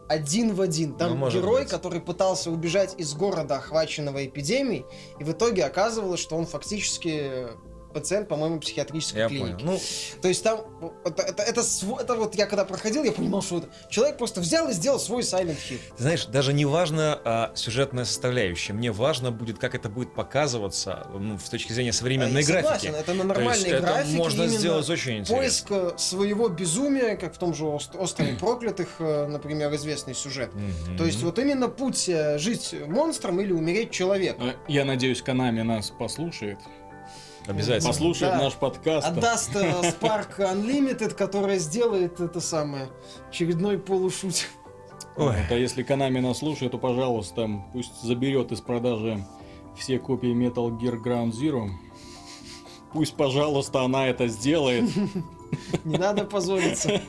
Один 0.08 0.54
в 0.54 0.60
один. 0.60 0.94
Там 0.94 1.20
Ну, 1.20 1.30
герой, 1.30 1.62
быть. 1.62 1.70
который 1.70 2.00
пытался 2.00 2.50
убежать 2.50 2.94
из 2.98 3.14
города, 3.14 3.56
охваченного 3.56 4.26
эпидемией, 4.26 4.84
и 5.20 5.24
в 5.24 5.30
итоге 5.30 5.64
оказывалось, 5.64 6.18
что 6.20 6.36
он 6.36 6.46
фактически 6.46 7.46
пациент, 7.92 8.28
по-моему, 8.28 8.60
психиатрической 8.60 9.20
Я 9.22 9.28
клиники. 9.28 9.52
понял. 9.52 9.72
Ну, 9.72 9.80
То 10.22 10.28
есть 10.28 10.42
там, 10.44 10.60
это, 11.04 11.22
это, 11.22 11.42
это, 11.42 11.62
это 12.00 12.14
вот 12.14 12.34
я 12.34 12.46
когда 12.46 12.64
проходил, 12.64 13.04
я 13.04 13.12
понимал, 13.12 13.42
что 13.42 13.58
это 13.58 13.68
человек 13.88 14.16
просто 14.18 14.40
взял 14.40 14.68
и 14.68 14.72
сделал 14.72 14.98
свой 15.00 15.22
Silent 15.22 15.56
Hill. 15.68 15.78
Ты 15.96 16.02
знаешь, 16.02 16.26
даже 16.26 16.52
не 16.52 16.64
важно 16.64 17.20
а, 17.24 17.52
сюжетная 17.54 18.04
составляющая. 18.04 18.72
Мне 18.72 18.92
важно 18.92 19.30
будет, 19.30 19.58
как 19.58 19.74
это 19.74 19.88
будет 19.88 20.14
показываться 20.14 21.06
ну, 21.18 21.38
с 21.38 21.48
точки 21.48 21.72
зрения 21.72 21.92
современной 21.92 22.40
Я 22.42 22.46
согласен, 22.46 22.90
графики. 22.92 23.10
это 23.10 23.14
на 23.14 23.24
нормальной 23.24 23.70
это 23.70 23.80
графике 23.82 24.16
можно 24.16 24.42
именно 24.42 24.58
сделать 24.58 24.88
очень 24.88 25.18
интересно. 25.18 25.36
поиск 25.36 25.66
э, 25.70 25.90
своего 25.98 26.48
безумия, 26.48 27.16
как 27.16 27.34
в 27.34 27.38
том 27.38 27.54
же 27.54 27.64
Ост- 27.66 27.94
«Острове 27.96 28.34
проклятых», 28.40 28.88
э, 28.98 29.26
например, 29.26 29.74
известный 29.74 30.14
сюжет. 30.14 30.50
То 30.96 31.04
есть 31.04 31.22
вот 31.22 31.38
именно 31.38 31.68
путь 31.68 32.08
э, 32.08 32.38
жить 32.38 32.74
монстром 32.86 33.40
или 33.40 33.52
умереть 33.52 33.90
человеком. 33.90 34.48
Э, 34.50 34.54
Я 34.68 34.84
надеюсь, 34.84 35.22
Канами 35.22 35.62
нас 35.62 35.90
послушает. 35.90 36.58
Обязательно. 37.50 37.88
Послушает 37.90 38.32
Да. 38.34 38.42
наш 38.44 38.54
подкаст. 38.54 39.06
Отдаст 39.06 39.56
э, 39.56 39.70
Spark 39.82 40.38
Unlimited, 40.38 41.14
которая 41.14 41.58
сделает 41.58 42.20
это 42.20 42.40
самое 42.40 42.88
очередной 43.28 43.78
полушут. 43.78 44.46
Ой. 45.16 45.26
Вот, 45.26 45.50
а 45.50 45.54
если 45.54 45.82
Канами 45.82 46.20
нас 46.20 46.38
слушает, 46.38 46.72
то, 46.72 46.78
пожалуйста, 46.78 47.48
пусть 47.72 48.02
заберет 48.02 48.52
из 48.52 48.60
продажи 48.60 49.24
все 49.76 49.98
копии 49.98 50.32
Metal 50.32 50.70
Gear 50.78 51.02
Ground 51.02 51.32
Zero. 51.32 51.68
Пусть, 52.92 53.14
пожалуйста, 53.14 53.82
она 53.82 54.06
это 54.08 54.28
сделает. 54.28 54.90
Не 55.84 55.98
надо 55.98 56.24
позориться. 56.24 57.00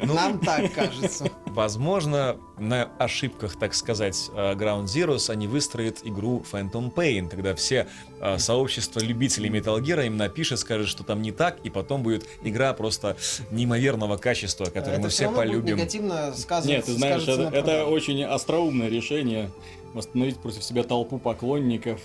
Ну, 0.00 0.14
Нам 0.14 0.38
так 0.38 0.72
кажется. 0.72 1.28
Возможно, 1.46 2.36
на 2.58 2.88
ошибках, 2.98 3.56
так 3.56 3.74
сказать, 3.74 4.30
э, 4.32 4.54
Ground 4.54 4.84
Zeroes 4.84 5.30
они 5.30 5.46
выстроят 5.46 5.98
игру 6.04 6.44
Phantom 6.50 6.92
Pain, 6.92 7.28
когда 7.28 7.54
все 7.54 7.88
э, 8.20 8.38
сообщество 8.38 9.00
любителей 9.00 9.50
Metal 9.50 9.78
Gear 9.80 10.06
им 10.06 10.16
напишет, 10.16 10.60
скажет, 10.60 10.88
что 10.88 11.04
там 11.04 11.20
не 11.20 11.32
так, 11.32 11.58
и 11.64 11.70
потом 11.70 12.02
будет 12.02 12.26
игра 12.42 12.72
просто 12.74 13.16
неимоверного 13.50 14.16
качества, 14.16 14.66
которую 14.66 14.94
это 14.94 15.02
мы 15.02 15.08
все 15.08 15.26
будет 15.26 15.36
полюбим. 15.36 15.76
негативно 15.76 16.32
сказываться. 16.34 16.68
Нет, 16.68 16.84
ты 16.84 16.92
знаешь, 16.92 17.26
это, 17.26 17.86
очень 17.86 18.22
остроумное 18.22 18.88
решение. 18.88 19.50
Восстановить 19.94 20.38
против 20.38 20.62
себя 20.62 20.84
толпу 20.84 21.18
поклонников 21.18 22.00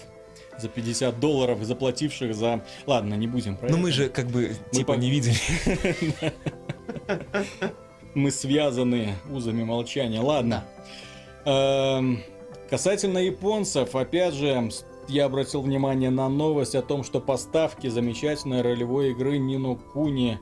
за 0.60 0.70
50 0.70 1.20
долларов, 1.20 1.64
заплативших 1.64 2.34
за... 2.36 2.64
Ладно, 2.86 3.14
не 3.16 3.28
будем 3.28 3.56
про 3.58 3.68
Но 3.70 3.76
это. 3.76 3.78
мы 3.84 3.92
же 3.92 4.10
как 4.10 4.28
бы 4.28 4.56
типа 4.72 4.94
по- 4.94 4.98
не 4.98 5.10
видели. 5.10 5.36
Мы 8.14 8.32
связаны 8.32 9.14
узами 9.32 9.64
молчания. 9.64 10.22
Ладно. 10.22 10.66
Эм, 11.46 12.24
Касательно 12.70 13.20
японцев, 13.20 13.96
опять 13.96 14.34
же, 14.34 14.70
я 15.08 15.26
обратил 15.26 15.62
внимание 15.62 16.10
на 16.10 16.28
новость 16.28 16.76
о 16.76 16.82
том, 16.82 17.04
что 17.04 17.22
поставки 17.22 17.88
замечательной 17.88 18.62
ролевой 18.62 19.12
игры 19.12 19.38
Нину 19.38 19.78
Куни 19.94 20.38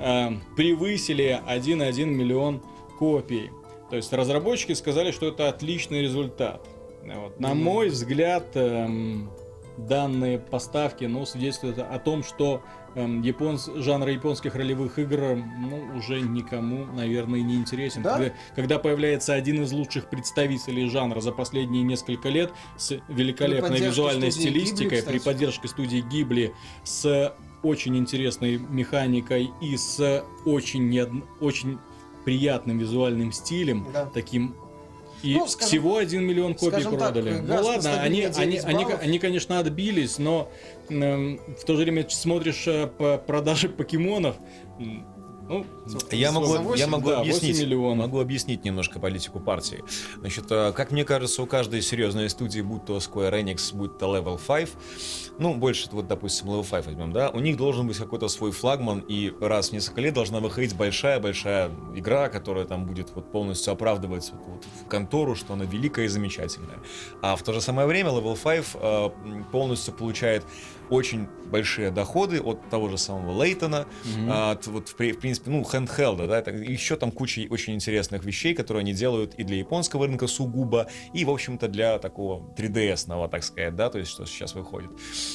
эм, 0.00 0.42
превысили 0.56 1.40
1,1 1.46 2.06
миллион 2.06 2.62
копий. 2.98 3.50
То 3.90 3.96
есть 3.96 4.12
разработчики 4.12 4.72
сказали, 4.72 5.12
что 5.12 5.28
это 5.28 5.48
отличный 5.48 6.02
результат. 6.02 6.66
Вот. 7.04 7.38
На 7.38 7.54
мой 7.54 7.90
взгляд, 7.90 8.48
эм, 8.54 9.30
данные 9.78 10.38
поставки 10.38 11.04
ну, 11.04 11.24
свидетельствуют 11.24 11.78
о 11.78 11.98
том, 11.98 12.22
что 12.24 12.62
эм, 12.94 13.22
японс... 13.22 13.70
жанр 13.76 14.08
японских 14.08 14.54
ролевых 14.54 14.98
игр 14.98 15.36
ну, 15.36 15.96
уже 15.96 16.20
никому, 16.20 16.84
наверное, 16.86 17.40
не 17.40 17.54
интересен. 17.56 18.02
Да? 18.02 18.16
Когда, 18.16 18.34
когда 18.54 18.78
появляется 18.78 19.34
один 19.34 19.62
из 19.62 19.72
лучших 19.72 20.10
представителей 20.10 20.88
жанра 20.88 21.20
за 21.20 21.32
последние 21.32 21.82
несколько 21.84 22.28
лет 22.28 22.52
с 22.76 22.98
великолепной 23.08 23.78
визуальной 23.78 24.30
стилистикой, 24.32 25.02
при 25.02 25.18
кстати. 25.18 25.24
поддержке 25.24 25.68
студии 25.68 26.00
Гибли, 26.00 26.52
с 26.82 27.34
очень 27.62 27.96
интересной 27.96 28.58
механикой 28.58 29.50
и 29.60 29.76
с 29.76 30.24
очень, 30.44 30.92
неодн- 30.92 31.24
очень 31.40 31.78
приятным 32.24 32.78
визуальным 32.78 33.32
стилем, 33.32 33.86
Да. 33.92 34.06
таким 34.06 34.54
и 35.22 35.34
Ну, 35.34 35.46
скажем- 35.46 35.68
всего 35.68 35.96
1 35.96 36.22
миллион 36.24 36.54
копий 36.54 36.70
скажем 36.70 36.92
так, 36.92 37.12
продали. 37.12 37.38
газ 37.40 37.60
ну 37.60 37.66
ладно, 37.66 38.00
они, 38.02 38.22
они, 38.22 38.56
9 38.58 38.64
они, 38.64 38.84
они, 39.00 39.18
конечно, 39.18 39.58
отбились, 39.58 40.18
но 40.18 40.50
эм, 40.90 41.40
в 41.60 41.64
то 41.64 41.74
же 41.76 41.82
время 41.82 42.08
смотришь 42.08 42.66
э, 42.66 42.86
по 42.86 43.18
продаже 43.18 43.68
покемонов. 43.68 44.36
Ну, 45.48 45.64
Я 46.10 46.32
могу, 46.32 46.46
За 46.46 46.56
я 46.56 46.60
восемь? 46.60 46.86
могу 46.86 47.08
да, 47.08 47.18
8 47.18 47.30
объяснить, 47.30 47.60
миллионов. 47.60 47.98
могу 47.98 48.20
объяснить 48.20 48.64
немножко 48.64 49.00
политику 49.00 49.40
партии. 49.40 49.82
Значит, 50.20 50.44
э, 50.50 50.72
как 50.72 50.90
мне 50.90 51.04
кажется, 51.04 51.42
у 51.42 51.46
каждой 51.46 51.80
серьезной 51.80 52.28
студии, 52.28 52.60
будь 52.60 52.84
то 52.84 52.98
Square 52.98 53.32
Enix, 53.42 53.74
будь 53.74 53.96
то 53.98 54.14
Level 54.14 54.38
5, 54.46 54.70
ну, 55.38 55.54
больше, 55.54 55.88
вот, 55.92 56.06
допустим, 56.06 56.48
Level 56.48 56.68
5 56.68 56.86
возьмем, 56.86 57.12
да, 57.12 57.30
у 57.30 57.40
них 57.40 57.56
должен 57.56 57.86
быть 57.86 57.96
какой-то 57.96 58.28
свой 58.28 58.52
флагман, 58.52 59.00
и 59.08 59.32
раз 59.40 59.70
в 59.70 59.72
несколько 59.72 60.00
лет 60.02 60.12
должна 60.14 60.40
выходить 60.40 60.76
большая-большая 60.76 61.70
игра, 61.94 62.28
которая 62.28 62.66
там 62.66 62.84
будет 62.86 63.10
вот 63.14 63.30
полностью 63.32 63.72
оправдывать 63.72 64.30
вот, 64.32 64.42
вот 64.46 64.66
в 64.84 64.88
контору, 64.88 65.34
что 65.34 65.54
она 65.54 65.64
великая 65.64 66.04
и 66.04 66.08
замечательная. 66.08 66.78
А 67.22 67.36
в 67.36 67.42
то 67.42 67.52
же 67.54 67.60
самое 67.60 67.88
время 67.88 68.10
Level 68.10 68.36
5 68.42 68.66
э, 68.74 69.10
полностью 69.50 69.94
получает 69.94 70.44
очень 70.90 71.28
большие 71.48 71.90
доходы 71.90 72.40
от 72.40 72.68
того 72.68 72.88
же 72.88 72.98
самого 72.98 73.42
Лейтона, 73.42 73.86
а, 74.28 74.52
от, 74.52 74.66
вот, 74.66 74.88
в, 74.88 74.92
в 74.92 75.18
принципе, 75.18 75.50
ну, 75.50 75.62
handheld, 75.62 76.26
да, 76.26 76.38
это 76.38 76.50
еще 76.50 76.96
там 76.96 77.10
куча 77.10 77.46
очень 77.48 77.74
интересных 77.74 78.24
вещей, 78.24 78.54
которые 78.54 78.82
они 78.82 78.92
делают 78.92 79.34
и 79.34 79.44
для 79.44 79.56
японского 79.56 80.06
рынка 80.06 80.26
сугубо, 80.26 80.88
и, 81.12 81.24
в 81.24 81.30
общем-то, 81.30 81.68
для 81.68 81.98
такого 81.98 82.54
3DS-ного, 82.56 83.28
так 83.28 83.44
сказать, 83.44 83.74
да, 83.74 83.90
то 83.90 83.98
есть, 83.98 84.10
что 84.10 84.26
сейчас 84.26 84.54
выходит. 84.54 84.90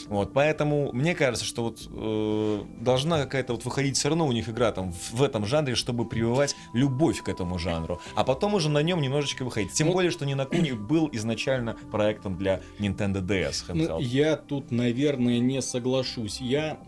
Вот, 0.08 0.34
поэтому 0.34 0.92
мне 0.94 1.16
кажется, 1.16 1.46
что 1.46 1.64
вот 1.64 1.88
э, 1.92 2.64
должна 2.80 3.24
какая-то 3.24 3.54
вот 3.54 3.66
выходить 3.66 3.98
все 3.98 4.10
равно 4.10 4.28
у 4.28 4.32
них 4.32 4.50
игра 4.50 4.72
там 4.72 4.92
в, 4.92 5.14
в 5.14 5.24
этом 5.24 5.46
жанре, 5.46 5.76
чтобы 5.76 6.08
прививать 6.08 6.56
любовь 6.74 7.22
к 7.22 7.30
этому 7.30 7.58
жанру, 7.58 8.00
а 8.16 8.24
потом 8.24 8.54
уже 8.54 8.70
на 8.70 8.82
нем 8.82 9.02
немножечко 9.02 9.44
выходить. 9.44 9.74
Тем 9.74 9.88
Вот. 9.88 9.94
более, 9.94 10.12
что 10.12 10.26
Нинакуни 10.26 10.72
был 10.72 11.10
изначально 11.12 11.76
проектом 11.92 12.38
для 12.38 12.62
Nintendo 12.80 13.22
DS 13.22 13.66
Ну, 13.74 14.00
я 14.00 14.36
тут, 14.36 14.72
наверное, 14.72 15.40
не 15.48 15.62
соглашусь. 15.62 16.40
Я 16.42 16.80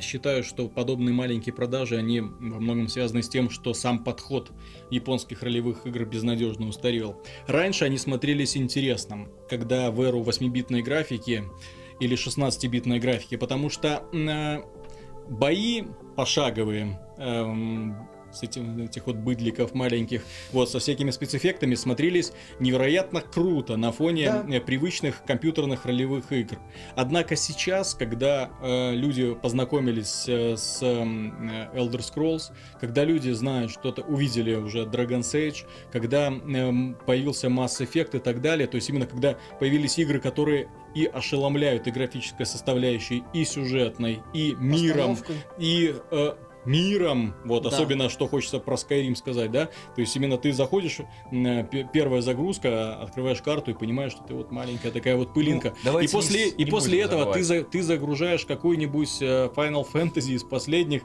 считаю, 0.00 0.44
что 0.44 0.68
подобные 0.68 1.12
маленькие 1.12 1.54
продажи, 1.54 1.96
они 1.96 2.20
во 2.20 2.60
многом 2.60 2.88
связаны 2.88 3.22
с 3.22 3.28
тем, 3.28 3.50
что 3.50 3.74
сам 3.74 4.04
подход 4.04 4.52
японских 4.90 5.42
ролевых 5.42 5.86
игр 5.86 6.04
безнадежно 6.04 6.68
устарел. 6.68 7.22
Раньше 7.46 7.84
они 7.84 7.98
смотрелись 7.98 8.56
интересным, 8.56 9.28
когда 9.48 9.90
в 9.90 10.00
эру 10.00 10.22
8-битной 10.22 10.82
графики 10.82 11.44
или 12.00 12.16
16-битной 12.16 12.98
графики, 12.98 13.36
потому 13.36 13.70
что 13.70 14.04
э, 14.12 14.62
бои 15.28 15.84
пошаговые, 16.16 17.00
эм, 17.18 18.08
с 18.32 18.42
этим, 18.42 18.82
этих 18.84 19.06
вот 19.06 19.16
быдликов 19.16 19.74
маленьких, 19.74 20.22
вот, 20.52 20.70
со 20.70 20.78
всякими 20.78 21.10
спецэффектами 21.10 21.74
смотрелись 21.74 22.32
невероятно 22.60 23.20
круто 23.20 23.76
на 23.76 23.92
фоне 23.92 24.26
Да. 24.26 24.46
э, 24.56 24.60
привычных 24.60 25.22
компьютерных 25.24 25.84
ролевых 25.86 26.32
игр. 26.32 26.58
Однако 26.96 27.36
сейчас, 27.36 27.94
когда 27.94 28.50
э, 28.62 28.94
люди 28.94 29.34
познакомились 29.34 30.24
э, 30.28 30.56
с 30.56 30.78
э, 30.82 31.02
Elder 31.74 32.00
Scrolls, 32.00 32.52
когда 32.80 33.04
люди 33.04 33.30
знают 33.30 33.70
что-то, 33.70 34.02
увидели 34.02 34.54
уже 34.54 34.84
Dragon's 34.84 35.32
Age, 35.34 35.64
когда 35.92 36.28
эм, 36.28 36.96
появился 37.06 37.48
Mass 37.48 37.80
Effect 37.80 38.16
и 38.16 38.20
так 38.20 38.40
далее, 38.40 38.66
то 38.66 38.76
есть 38.76 38.88
именно 38.88 39.06
когда 39.06 39.36
появились 39.58 39.98
игры, 39.98 40.20
которые 40.20 40.68
и 40.94 41.06
ошеломляют 41.06 41.86
и 41.86 41.90
графической 41.90 42.44
составляющей, 42.46 43.22
и 43.32 43.44
сюжетной, 43.44 44.20
и 44.34 44.54
миром, 44.58 45.16
Постановкой. 45.16 45.36
и 45.58 45.94
э, 46.10 46.34
миром, 46.64 47.34
вот, 47.44 47.64
Да. 47.64 47.70
особенно, 47.70 48.08
что 48.08 48.26
хочется 48.28 48.58
про 48.58 48.74
Skyrim 48.76 49.14
сказать, 49.16 49.50
да, 49.50 49.66
то 49.94 50.00
есть 50.00 50.14
именно 50.16 50.38
ты 50.38 50.52
заходишь, 50.52 51.00
э, 51.30 51.64
первая 51.92 52.20
загрузка, 52.22 52.94
открываешь 53.00 53.42
карту 53.42 53.72
и 53.72 53.74
понимаешь, 53.74 54.12
что 54.12 54.22
ты 54.22 54.34
вот 54.34 54.50
маленькая 54.52 54.90
такая 54.92 55.16
вот 55.16 55.34
пылинка. 55.34 55.74
Ну, 55.84 55.98
и 55.98 56.08
после, 56.08 56.46
не- 56.46 56.50
и 56.50 56.64
не 56.64 56.70
после 56.70 57.00
этого 57.00 57.32
ты, 57.32 57.42
за- 57.42 57.64
ты 57.64 57.82
загружаешь 57.82 58.44
какой-нибудь 58.44 59.18
э, 59.20 59.50
Final 59.54 59.86
Fantasy 59.92 60.32
из 60.32 60.44
последних, 60.44 61.02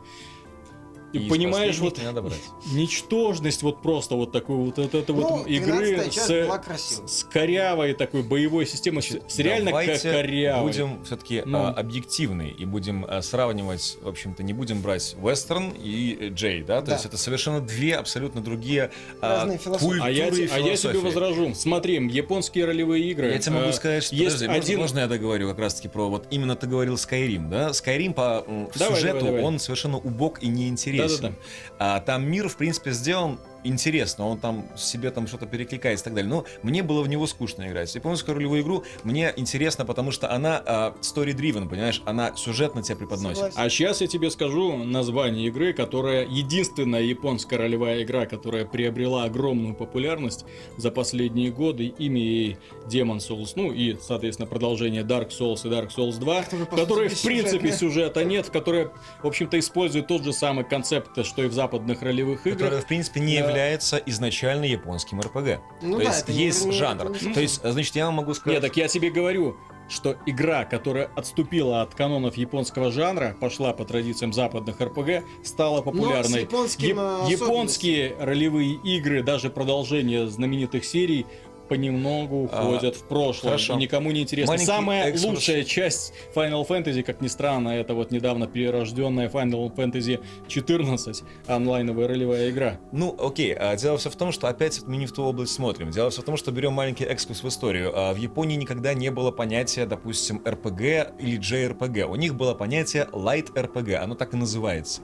и, 1.13 1.19
понимаешь 1.29 1.77
вот 1.79 2.01
надо 2.03 2.21
брать. 2.21 2.39
ничтожность 2.73 3.63
вот 3.63 3.81
просто 3.81 4.15
вот 4.15 4.31
такой 4.31 4.55
вот, 4.57 4.77
вот 4.77 4.93
это 4.93 5.13
Ну, 5.13 5.21
вот 5.39 5.47
игры 5.47 5.95
13-я 5.95 6.09
часть 6.09 7.05
с, 7.07 7.19
с 7.19 7.23
корявой 7.23 7.93
такой 7.93 8.23
боевой 8.23 8.65
системой, 8.65 9.01
с, 9.01 9.17
с 9.27 9.39
реально 9.39 9.71
корявой. 9.71 10.63
будем 10.63 11.03
все-таки 11.05 11.43
Ну. 11.45 11.65
объективны 11.67 12.49
и 12.57 12.65
будем 12.65 13.05
а, 13.07 13.21
сравнивать, 13.21 13.97
в 14.01 14.07
общем-то, 14.07 14.43
не 14.43 14.53
будем 14.53 14.81
брать 14.81 15.15
вестерн 15.21 15.73
и 15.81 16.17
э, 16.19 16.27
Джей, 16.29 16.63
да, 16.63 16.81
то 16.81 16.87
Да. 16.87 16.93
есть 16.93 17.05
это 17.05 17.17
совершенно 17.17 17.61
две 17.61 17.95
абсолютно 17.95 18.41
другие 18.41 18.91
а, 19.21 19.39
Разные 19.41 19.57
философии. 19.57 19.85
культуры 19.87 20.09
А 20.09 20.11
я, 20.11 20.27
и 20.27 20.31
те- 20.31 20.35
а 20.53 20.57
я 20.59 20.63
тебе 20.63 20.75
философии. 20.75 20.97
возражу. 20.97 21.55
Смотри, 21.55 21.95
японские 22.09 22.65
ролевые 22.65 23.09
игры. 23.11 23.31
Я 23.31 23.39
тебе 23.39 23.55
могу 23.55 23.67
э, 23.69 23.73
сказать, 23.73 24.03
что 24.03 24.15
есть 24.15 24.25
подожди, 24.35 24.47
можно- 24.47 24.63
один- 24.63 24.79
можно, 24.79 24.99
я 24.99 25.07
договорю 25.07 25.49
как 25.49 25.59
раз-таки 25.59 25.87
про 25.87 26.09
вот 26.09 26.27
именно 26.31 26.55
ты 26.55 26.67
говорил 26.67 26.95
Skyrim, 26.95 27.49
да? 27.49 27.69
Skyrim 27.69 28.13
по 28.13 28.45
Давай, 28.75 28.95
сюжету 28.95 29.19
давай, 29.19 29.31
давай. 29.35 29.43
он 29.43 29.59
совершенно 29.59 29.97
убог 29.97 30.41
и 30.43 30.47
неинтересен. 30.47 30.96
Да-да-да. 30.97 31.33
А 31.79 31.99
там 31.99 32.25
мир, 32.25 32.49
в 32.49 32.57
принципе, 32.57 32.91
сделан 32.91 33.39
интересно, 33.67 34.27
он 34.27 34.37
там 34.37 34.65
себе 34.77 35.11
там 35.11 35.27
что-то 35.27 35.45
перекликается 35.45 36.03
и 36.03 36.05
так 36.05 36.13
далее. 36.13 36.29
Но 36.29 36.45
мне 36.63 36.83
было 36.83 37.01
в 37.01 37.09
него 37.09 37.27
скучно 37.27 37.67
играть. 37.67 37.93
Японскую 37.93 38.35
ролевую 38.35 38.61
игру 38.61 38.83
мне 39.03 39.33
интересно, 39.35 39.85
потому 39.85 40.11
что 40.11 40.31
она 40.31 40.61
а, 40.65 40.95
story-driven, 41.01 41.69
понимаешь? 41.69 42.01
Она 42.05 42.35
сюжетно 42.35 42.83
тебя 42.83 42.97
преподносит. 42.97 43.37
Согласен. 43.37 43.59
А 43.59 43.69
сейчас 43.69 44.01
я 44.01 44.07
тебе 44.07 44.29
скажу 44.31 44.77
название 44.77 45.47
игры, 45.47 45.73
которая 45.73 46.25
единственная 46.25 47.01
японская 47.01 47.59
ролевая 47.59 48.03
игра, 48.03 48.25
которая 48.25 48.65
приобрела 48.65 49.23
огромную 49.25 49.75
популярность 49.75 50.45
за 50.77 50.91
последние 50.91 51.51
годы. 51.51 51.87
Имя 51.97 52.21
ей 52.21 52.57
Demon 52.87 53.17
Souls, 53.17 53.53
ну 53.55 53.71
и, 53.71 53.97
соответственно, 54.01 54.47
продолжение 54.47 55.03
Dark 55.03 55.29
Souls 55.29 55.67
и 55.67 55.71
Dark 55.71 55.89
Souls 55.95 56.19
2, 56.19 56.43
Которые, 56.43 56.65
в 56.65 56.69
которой, 56.69 57.09
в 57.09 57.21
принципе, 57.21 57.71
сюжета 57.71 58.23
нет, 58.23 58.47
в 58.47 58.51
которой, 58.51 58.89
в 59.21 59.27
общем-то, 59.27 59.57
использует 59.59 60.07
тот 60.07 60.23
же 60.23 60.33
самый 60.33 60.63
концепт, 60.63 61.25
что 61.25 61.43
и 61.43 61.47
в 61.47 61.53
западных 61.53 62.01
ролевых 62.01 62.45
играх. 62.45 62.59
Которая, 62.59 62.81
в 62.81 62.87
принципе, 62.87 63.19
не 63.19 63.41
Да. 63.41 63.56
Является 63.57 63.97
изначально 64.05 64.65
японским 64.65 65.19
РПГ. 65.19 65.59
Ну 65.81 65.97
То 65.97 66.03
да, 66.05 66.09
есть 66.11 66.29
есть 66.29 66.65
не- 66.65 66.71
жанр. 66.71 67.09
не 67.09 67.33
То 67.33 67.41
есть, 67.41 67.61
значит, 67.63 67.95
я 67.95 68.05
вам 68.05 68.15
могу 68.15 68.33
сказать... 68.33 68.61
Нет, 68.61 68.69
так 68.69 68.77
я 68.77 68.87
тебе 68.87 69.09
говорю, 69.09 69.57
что 69.89 70.15
игра, 70.25 70.65
которая 70.65 71.09
отступила 71.15 71.81
от 71.81 71.95
канонов 71.95 72.35
японского 72.37 72.91
жанра, 72.91 73.35
пошла 73.39 73.73
по 73.73 73.83
традициям 73.85 74.31
западных 74.33 74.79
РПГ, 74.79 75.23
стала 75.43 75.79
с 75.81 75.83
популярной. 75.83 76.43
Яп- 76.43 77.27
э, 77.27 77.31
японские 77.31 78.15
ролевые 78.19 78.73
игры, 78.73 79.23
даже 79.23 79.49
продолжение 79.49 80.27
знаменитых 80.27 80.85
серий, 80.85 81.25
понемногу 81.67 82.49
А, 82.51 82.67
уходят 82.69 82.95
в 82.95 83.03
прошлое 83.07 83.51
хорошо. 83.51 83.73
и 83.73 83.77
никому 83.77 84.11
не 84.11 84.21
интересно. 84.21 84.53
Маленький 84.53 84.65
Самая 84.65 85.05
экскурс. 85.07 85.35
лучшая 85.35 85.63
часть 85.63 86.13
Final 86.35 86.67
Fantasy, 86.67 87.03
как 87.03 87.21
ни 87.21 87.27
странно, 87.27 87.69
это 87.69 87.93
вот 87.93 88.11
недавно 88.11 88.47
перерожденная 88.47 89.29
Final 89.29 89.73
Fantasy 89.75 90.19
14 90.47 91.23
онлайновая 91.47 92.07
ролевая 92.07 92.49
игра. 92.49 92.79
Ну, 92.91 93.15
окей, 93.19 93.53
а, 93.53 93.75
дело 93.75 93.97
все 93.97 94.09
в 94.09 94.15
том, 94.15 94.31
что 94.31 94.47
опять 94.47 94.81
мы 94.87 94.97
не 94.97 95.05
в 95.05 95.11
ту 95.11 95.23
область 95.23 95.53
смотрим. 95.53 95.91
Дело 95.91 96.09
все 96.09 96.21
в 96.21 96.25
том, 96.25 96.37
что 96.37 96.51
берем 96.51 96.73
маленький 96.73 97.03
экскурс 97.05 97.43
в 97.43 97.47
историю. 97.47 97.91
А, 97.95 98.13
В 98.13 98.17
Японии 98.17 98.55
никогда 98.55 98.93
не 98.93 99.09
было 99.11 99.31
понятия, 99.31 99.85
допустим, 99.85 100.41
RPG 100.45 101.17
или 101.19 101.39
JRPG. 101.39 102.03
У 102.05 102.15
них 102.15 102.35
было 102.35 102.53
понятие 102.53 103.07
Light 103.11 103.53
RPG, 103.53 103.95
оно 103.95 104.15
так 104.15 104.33
и 104.33 104.37
называется. 104.37 105.01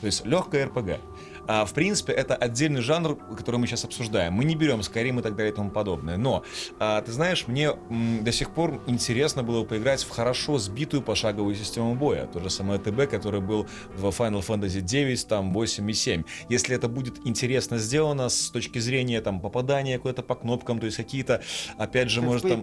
То 0.00 0.06
есть 0.06 0.24
легкое 0.24 0.66
RPG. 0.66 0.98
А, 1.48 1.64
в 1.64 1.72
принципе, 1.74 2.12
это 2.12 2.34
отдельный 2.34 2.80
жанр, 2.80 3.16
который 3.36 3.56
мы 3.58 3.66
сейчас 3.66 3.84
обсуждаем. 3.84 4.32
Мы 4.32 4.44
не 4.44 4.56
берем 4.56 4.80
Skyrim 4.80 5.20
и 5.20 5.22
так 5.22 5.36
далее 5.36 5.52
и 5.52 5.56
тому 5.56 5.70
подобное. 5.70 6.16
Но, 6.16 6.42
а, 6.78 7.00
ты 7.02 7.12
знаешь, 7.12 7.46
мне 7.46 7.70
м, 7.90 8.24
до 8.24 8.32
сих 8.32 8.50
пор 8.52 8.82
интересно 8.86 9.42
было 9.42 9.64
поиграть 9.64 10.02
в 10.02 10.10
хорошо 10.10 10.58
сбитую 10.58 11.02
пошаговую 11.02 11.54
систему 11.54 11.94
боя. 11.94 12.26
То 12.26 12.40
же 12.40 12.50
самое 12.50 12.80
ATB, 12.80 13.08
который 13.10 13.40
был 13.40 13.66
в 13.96 14.06
Final 14.06 14.44
Fantasy 14.46 14.80
9, 14.80 15.26
там 15.28 15.52
8 15.52 15.90
и 15.90 15.94
7. 15.94 16.24
Если 16.48 16.74
это 16.74 16.88
будет 16.88 17.26
интересно 17.26 17.78
сделано 17.78 18.28
с 18.28 18.50
точки 18.50 18.78
зрения 18.78 19.20
там 19.20 19.40
попадания 19.40 19.98
куда-то 19.98 20.22
по 20.22 20.34
кнопкам, 20.34 20.80
то 20.80 20.86
есть 20.86 20.96
какие-то, 20.96 21.42
опять 21.78 22.10
же, 22.10 22.20
Как 22.20 22.28
может 22.28 22.42
там, 22.42 22.62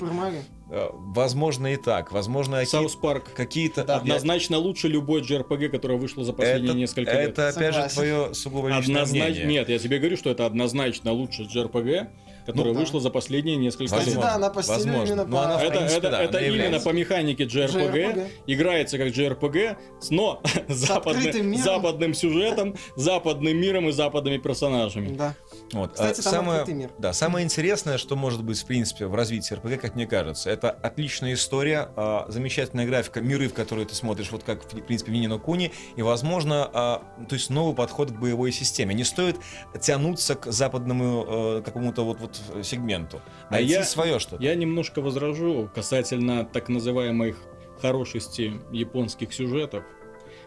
э, 0.69 0.87
возможно 0.91 1.73
и 1.73 1.77
так, 1.77 2.11
возможно 2.11 2.65
South 2.65 2.95
Park. 2.95 3.33
какие-то... 3.35 3.83
Однозначно 3.83 4.57
лучше 4.57 4.87
любой 4.87 5.21
JRPG, 5.21 5.69
которое 5.69 5.97
вышло 5.97 6.23
за 6.23 6.33
последние 6.33 6.71
это, 6.71 6.77
несколько 6.77 7.11
лет. 7.11 7.29
это 7.29 7.49
опять 7.49 7.73
же 7.73 7.89
Согласен. 7.89 7.95
твое 7.95 8.33
сугубо 8.33 8.72
Однозначно. 8.77 9.25
мнение. 9.25 9.45
Нет, 9.45 9.69
я 9.69 9.79
тебе 9.79 9.99
говорю, 9.99 10.17
что 10.17 10.29
это 10.29 10.45
однозначно 10.45 11.11
лучше 11.11 11.43
JRPG, 11.43 12.07
которое 12.45 12.69
Ну, 12.69 12.73
да. 12.73 12.79
вышло 12.79 12.99
за 12.99 13.09
последние 13.09 13.55
несколько 13.55 13.85
Кстати, 13.85 14.09
лет. 14.09 14.19
Да, 14.19 14.35
она 14.35 14.49
возможно. 14.51 14.91
именно 15.13 15.25
Но 15.25 15.37
по- 15.37 15.43
она, 15.45 15.61
Это, 15.61 15.71
принципе, 15.77 15.97
это, 15.99 16.09
да, 16.11 16.23
это 16.23 16.37
она 16.39 16.47
именно 16.47 16.63
является. 16.63 16.89
по 16.89 16.93
механике 16.93 17.43
JRPG, 17.45 17.91
JRPG. 17.93 18.27
играется 18.47 18.97
как 18.97 19.07
JRPG, 19.07 19.77
но 20.09 20.41
западным, 20.67 21.55
западным 21.57 22.13
сюжетом, 22.13 22.75
западным 22.95 23.57
миром 23.59 23.89
и 23.89 23.91
западными 23.91 24.37
персонажами. 24.37 25.15
Да. 25.15 25.35
Вот. 25.71 25.93
Кстати, 25.93 26.19
а 26.19 26.23
там 26.23 26.33
самое, 26.33 26.59
открытый 26.61 26.79
мир. 26.81 26.91
Да, 26.99 27.13
самое 27.13 27.43
интересное, 27.45 27.97
что 27.97 28.15
может 28.15 28.43
быть, 28.43 28.59
в 28.59 28.65
принципе, 28.65 29.07
в 29.07 29.15
развитии 29.15 29.53
РПГ, 29.55 29.81
как 29.81 29.95
мне 29.95 30.05
кажется, 30.05 30.49
это 30.49 30.69
отличная 30.69 31.33
история, 31.33 31.89
а, 31.95 32.25
замечательная 32.29 32.85
графика, 32.85 33.21
миры, 33.21 33.47
в 33.47 33.53
которые 33.53 33.87
ты 33.87 33.95
смотришь, 33.95 34.31
вот 34.31 34.43
как, 34.43 34.63
в 34.71 34.81
принципе, 34.81 35.11
в 35.11 35.15
Нино 35.15 35.39
Куни, 35.39 35.71
и, 35.95 36.01
возможно, 36.01 36.69
а, 36.73 37.03
то 37.27 37.33
есть 37.35 37.49
новый 37.49 37.75
подход 37.75 38.11
к 38.11 38.15
боевой 38.15 38.51
системе. 38.51 38.93
Не 38.93 39.03
стоит 39.03 39.37
тянуться 39.79 40.35
к 40.35 40.51
западному 40.51 41.25
э, 41.27 41.61
какому-то 41.63 42.03
вот, 42.03 42.19
вот 42.19 42.39
сегменту. 42.63 43.21
А 43.49 43.53
Найти 43.53 43.71
я- 43.71 43.83
свое 43.83 44.19
что-то. 44.19 44.43
Я 44.43 44.55
немножко 44.55 45.01
возражу 45.01 45.69
касательно 45.73 46.45
так 46.45 46.69
называемых 46.69 47.37
хорошести 47.81 48.61
японских 48.71 49.33
сюжетов. 49.33 49.83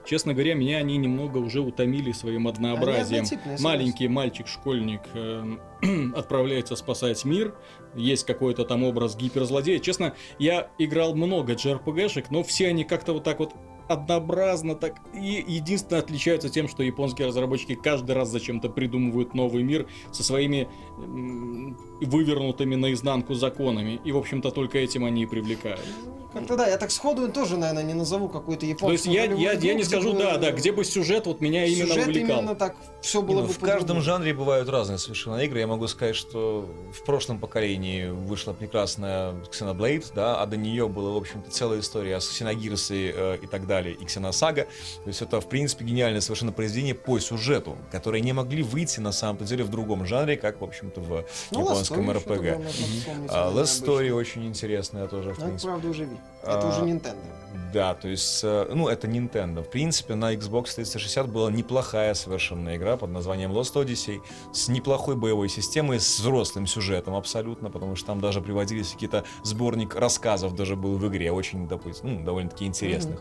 Честно 0.07 0.35
говоря, 0.35 0.55
меня 0.55 0.79
они 0.79 0.97
немного 0.97 1.39
уже 1.39 1.61
утомили 1.61 2.13
своим 2.13 2.47
однообразием. 2.49 3.25
Маленький 3.61 4.09
мальчик-школьник 4.09 5.01
э, 5.15 5.57
отправляется 6.15 6.77
спасать 6.77 7.25
мир. 7.25 7.55
Есть 7.95 8.25
какой-то 8.25 8.65
там 8.65 8.85
образ 8.85 9.17
гиперзлодея. 9.17 9.81
Честно, 9.81 10.15
я 10.39 10.71
играл 10.79 11.15
много 11.15 11.55
JRPG-шек, 11.55 12.27
но 12.31 12.43
все 12.45 12.69
они 12.69 12.85
как-то 12.85 13.13
вот 13.15 13.25
так 13.25 13.41
вот 13.41 13.55
однообразно 13.89 14.75
так 14.75 14.97
и 15.15 15.45
единственное 15.47 16.03
отличаются 16.03 16.49
тем, 16.49 16.69
что 16.69 16.83
японские 16.83 17.29
разработчики 17.29 17.75
каждый 17.75 18.13
раз 18.13 18.29
зачем-то 18.31 18.69
придумывают 18.69 19.35
новый 19.35 19.63
мир 19.63 19.87
со 20.13 20.23
своими 20.25 20.69
вывернутыми 22.05 22.74
наизнанку 22.74 23.34
законами. 23.34 24.01
И, 24.05 24.12
в 24.12 24.16
общем-то, 24.16 24.51
только 24.51 24.78
этим 24.78 25.05
они 25.05 25.22
и 25.22 25.26
привлекают. 25.26 25.80
Как-то 26.32 26.57
да, 26.57 26.66
я 26.66 26.76
так 26.76 26.90
сходу 26.90 27.32
тоже, 27.32 27.57
наверное, 27.57 27.82
не 27.82 27.94
назову 27.94 28.28
какую-то 28.28 28.61
То 28.61 28.66
есть 28.92 29.07
японскую 29.07 29.14
я, 29.14 29.22
я, 29.22 29.55
игру, 29.55 29.66
я 29.66 29.74
не 29.74 29.84
скажу, 29.84 30.12
бы 30.12 30.18
да, 30.18 30.36
да, 30.36 30.51
где 30.51 30.70
бы 30.70 30.84
сюжет 30.84 31.24
вот 31.24 31.40
меня 31.40 31.64
именно 31.64 31.88
сюжет 31.88 32.09
увлекал. 32.09 32.38
именно 32.40 32.55
так 32.55 32.76
все 33.01 33.22
Не, 33.22 33.28
было 33.28 33.40
ну, 33.40 33.47
бы 33.47 33.53
в 33.55 33.59
каждом 33.59 33.78
по-другому. 33.80 34.01
жанре 34.03 34.34
бывают 34.34 34.68
разные 34.68 34.99
совершенно 34.99 35.36
игры. 35.38 35.61
Я 35.61 35.66
могу 35.66 35.86
сказать, 35.86 36.14
что 36.14 36.68
в 36.92 37.05
прошлом 37.07 37.38
поколении 37.38 38.09
вышла 38.09 38.53
прекрасная 38.53 39.32
Xenoblade, 39.51 40.05
да, 40.14 40.42
а 40.42 40.44
до 40.44 40.59
нее 40.59 40.88
была, 40.88 41.12
в 41.12 41.16
общем-то, 41.16 41.51
целая 41.51 41.80
история 41.80 42.20
с 42.20 42.28
Xenogears 42.30 42.92
э, 42.92 43.38
и 43.42 43.47
так 43.47 43.66
далее, 43.66 43.94
и 43.94 44.05
Xenosага. 44.05 44.64
То 45.05 45.09
есть 45.09 45.22
это, 45.22 45.40
в 45.40 45.49
принципе, 45.49 45.86
гениальное 45.86 46.20
совершенно 46.20 46.53
произведение 46.53 46.94
по 46.94 47.18
сюжету, 47.18 47.78
которые 47.90 48.20
не 48.20 48.34
могли 48.34 48.62
выйти, 48.62 49.01
на 49.01 49.12
самом-то 49.12 49.44
деле, 49.44 49.64
в 49.64 49.70
другом 49.70 50.05
жанре, 50.05 50.36
как, 50.36 50.61
в 50.61 50.64
общем-то, 50.64 51.01
в 51.01 51.24
Ну, 51.53 51.61
японском 51.61 51.86
А, 53.28 53.45
наверное, 53.45 53.62
Last 53.62 53.84
Story 53.84 53.99
обычно. 53.99 54.16
очень 54.16 54.47
интересная 54.47 55.07
тоже, 55.09 55.32
в 55.34 55.39
Ну, 55.39 55.45
принципе. 55.47 55.68
правда, 55.68 55.89
уже. 55.89 56.09
Это 56.47 56.61
А, 56.62 56.68
уже 56.70 56.80
Nintendo. 56.90 57.16
Да, 57.72 57.94
то 57.94 58.09
есть, 58.09 58.40
э, 58.42 58.70
ну, 58.72 58.88
это 58.88 59.07
Nintendo. 59.07 59.62
В 59.62 59.68
принципе, 59.70 60.14
на 60.14 60.34
Xbox 60.34 60.74
360 60.76 61.28
была 61.28 61.51
неплохая 61.51 62.14
совершенно 62.14 62.74
игра 62.76 62.97
под 62.97 63.11
названием 63.11 63.53
Lost 63.53 63.74
Odyssey 63.74 64.20
с 64.53 64.68
неплохой 64.68 65.16
боевой 65.16 65.49
системой, 65.49 65.99
с 66.01 66.18
взрослым 66.20 66.66
сюжетом 66.66 67.14
абсолютно, 67.14 67.70
потому 67.70 67.97
что 67.97 68.07
там 68.07 68.20
даже 68.20 68.40
приводились 68.40 68.92
какие-то 68.92 69.24
сборник 69.42 69.94
рассказов 69.94 70.55
даже 70.55 70.76
был 70.76 70.97
в 70.97 71.07
игре, 71.09 71.32
очень, 71.32 71.66
допустим, 71.68 72.14
ну, 72.20 72.24
довольно-таки 72.24 72.64
интересных. 72.66 73.20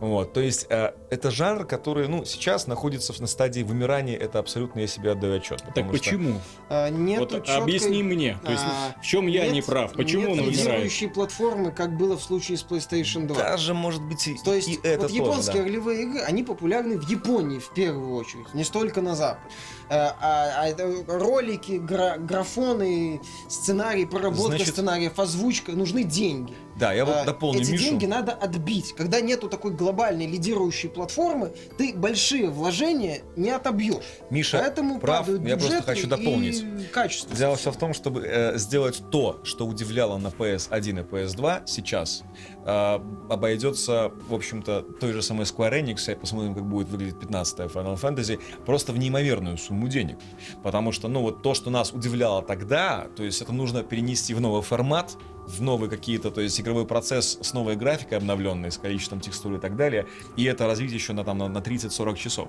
Вот, 0.00 0.32
то 0.32 0.40
есть, 0.40 0.66
э, 0.70 0.92
это 1.10 1.30
жанр, 1.30 1.64
который, 1.66 2.08
ну, 2.08 2.24
сейчас 2.24 2.66
находится 2.66 3.12
на 3.20 3.26
стадии 3.26 3.62
вымирания, 3.62 4.16
это 4.16 4.38
абсолютно 4.38 4.80
я 4.80 4.86
себе 4.86 5.12
отдаю 5.12 5.36
отчет. 5.36 5.58
Так 5.58 5.68
потому 5.74 5.94
что- 5.94 5.98
почему? 6.04 6.40
А, 6.68 6.88
нету 6.88 7.20
вот 7.22 7.30
чёткой- 7.46 7.56
объясни 7.62 8.02
мне. 8.02 8.38
То 8.44 8.52
есть, 8.52 8.64
а, 8.64 9.00
в 9.00 9.04
чем 9.04 9.26
я 9.26 9.44
нет- 9.44 9.52
не 9.52 9.62
прав? 9.62 9.92
Почему 9.92 10.22
нет 10.28 10.32
он 10.32 10.38
умирает? 10.40 10.56
лидирующей 10.58 11.08
платформы, 11.08 11.72
как 11.72 11.96
было 11.96 12.16
в 12.16 12.22
случае 12.22 12.51
с 12.56 12.64
PlayStation 12.64 13.26
2. 13.26 13.36
Даже, 13.36 13.74
может 13.74 14.02
быть, 14.02 14.26
и, 14.28 14.36
То 14.44 14.54
есть, 14.54 14.68
и 14.68 14.80
это 14.82 15.02
вот 15.02 15.08
тоже, 15.10 15.14
японские 15.22 15.62
да. 15.62 15.68
ролевые 15.68 16.02
игры, 16.02 16.20
они 16.20 16.42
популярны 16.42 16.98
в 16.98 17.08
Японии 17.08 17.58
в 17.58 17.70
первую 17.70 18.14
очередь, 18.16 18.52
не 18.54 18.64
столько 18.64 19.00
на 19.02 19.14
Западе. 19.14 19.52
Э, 19.88 19.94
А, 20.20 20.52
а 20.62 20.68
это 20.68 20.90
ролики, 21.06 21.72
гра- 21.72 22.16
графоны, 22.18 23.20
сценарий, 23.48 24.06
проработка 24.06 24.56
Значит- 24.56 24.68
сценариев, 24.68 25.18
озвучка, 25.18 25.72
нужны 25.72 26.04
деньги. 26.04 26.54
Да, 26.82 26.92
я 26.92 27.04
вот 27.04 27.14
А, 27.14 27.24
дополню 27.24 27.60
Эти 27.60 27.70
Мишу. 27.70 27.84
деньги 27.84 28.06
надо 28.06 28.32
отбить. 28.32 28.92
Когда 28.96 29.20
нету 29.20 29.48
такой 29.48 29.70
глобальной 29.70 30.26
лидирующей 30.26 30.88
платформы, 30.88 31.52
ты 31.78 31.94
большие 31.94 32.50
вложения 32.50 33.20
не 33.36 33.50
отобьешь. 33.50 34.02
Миша 34.30 34.58
Поэтому 34.58 34.98
прав, 34.98 35.28
я 35.28 35.56
просто 35.56 35.82
хочу 35.82 36.08
дополнить. 36.08 36.64
качество. 36.90 37.36
Дело 37.36 37.54
все 37.54 37.70
в 37.70 37.76
том, 37.76 37.94
чтобы 37.94 38.22
э, 38.26 38.58
сделать 38.58 39.00
то, 39.12 39.38
что 39.44 39.64
удивляло 39.64 40.18
на 40.18 40.26
PS1 40.28 41.00
и 41.00 41.04
PS2 41.04 41.62
сейчас, 41.66 42.24
обойдется, 42.64 44.12
в 44.28 44.34
общем-то, 44.34 44.82
той 45.00 45.12
же 45.12 45.22
самой 45.22 45.44
Square 45.44 45.82
Enix, 45.82 46.12
и 46.12 46.14
посмотрим, 46.14 46.54
как 46.54 46.64
будет 46.64 46.88
выглядеть 46.88 47.16
15-я 47.16 47.66
Final 47.66 48.00
Fantasy, 48.00 48.40
просто 48.64 48.92
в 48.92 48.98
неимоверную 48.98 49.58
сумму 49.58 49.88
денег. 49.88 50.16
Потому 50.62 50.92
что, 50.92 51.08
ну, 51.08 51.22
вот 51.22 51.42
то, 51.42 51.54
что 51.54 51.70
нас 51.70 51.92
удивляло 51.92 52.42
тогда, 52.42 53.08
то 53.16 53.22
есть 53.24 53.42
это 53.42 53.52
нужно 53.52 53.82
перенести 53.82 54.34
в 54.34 54.40
новый 54.40 54.62
формат, 54.62 55.16
в 55.44 55.60
новые 55.60 55.90
какие-то, 55.90 56.30
то 56.30 56.40
есть 56.40 56.60
игровой 56.60 56.86
процесс 56.86 57.36
с 57.42 57.52
новой 57.52 57.74
графикой 57.74 58.18
обновленной, 58.18 58.70
с 58.70 58.78
количеством 58.78 59.20
текстур 59.20 59.54
и 59.54 59.58
так 59.58 59.76
далее, 59.76 60.06
и 60.36 60.44
это 60.44 60.66
развить 60.68 60.92
еще 60.92 61.14
на, 61.14 61.24
там, 61.24 61.38
на, 61.38 61.48
на 61.48 61.58
30-40 61.58 62.16
часов. 62.16 62.48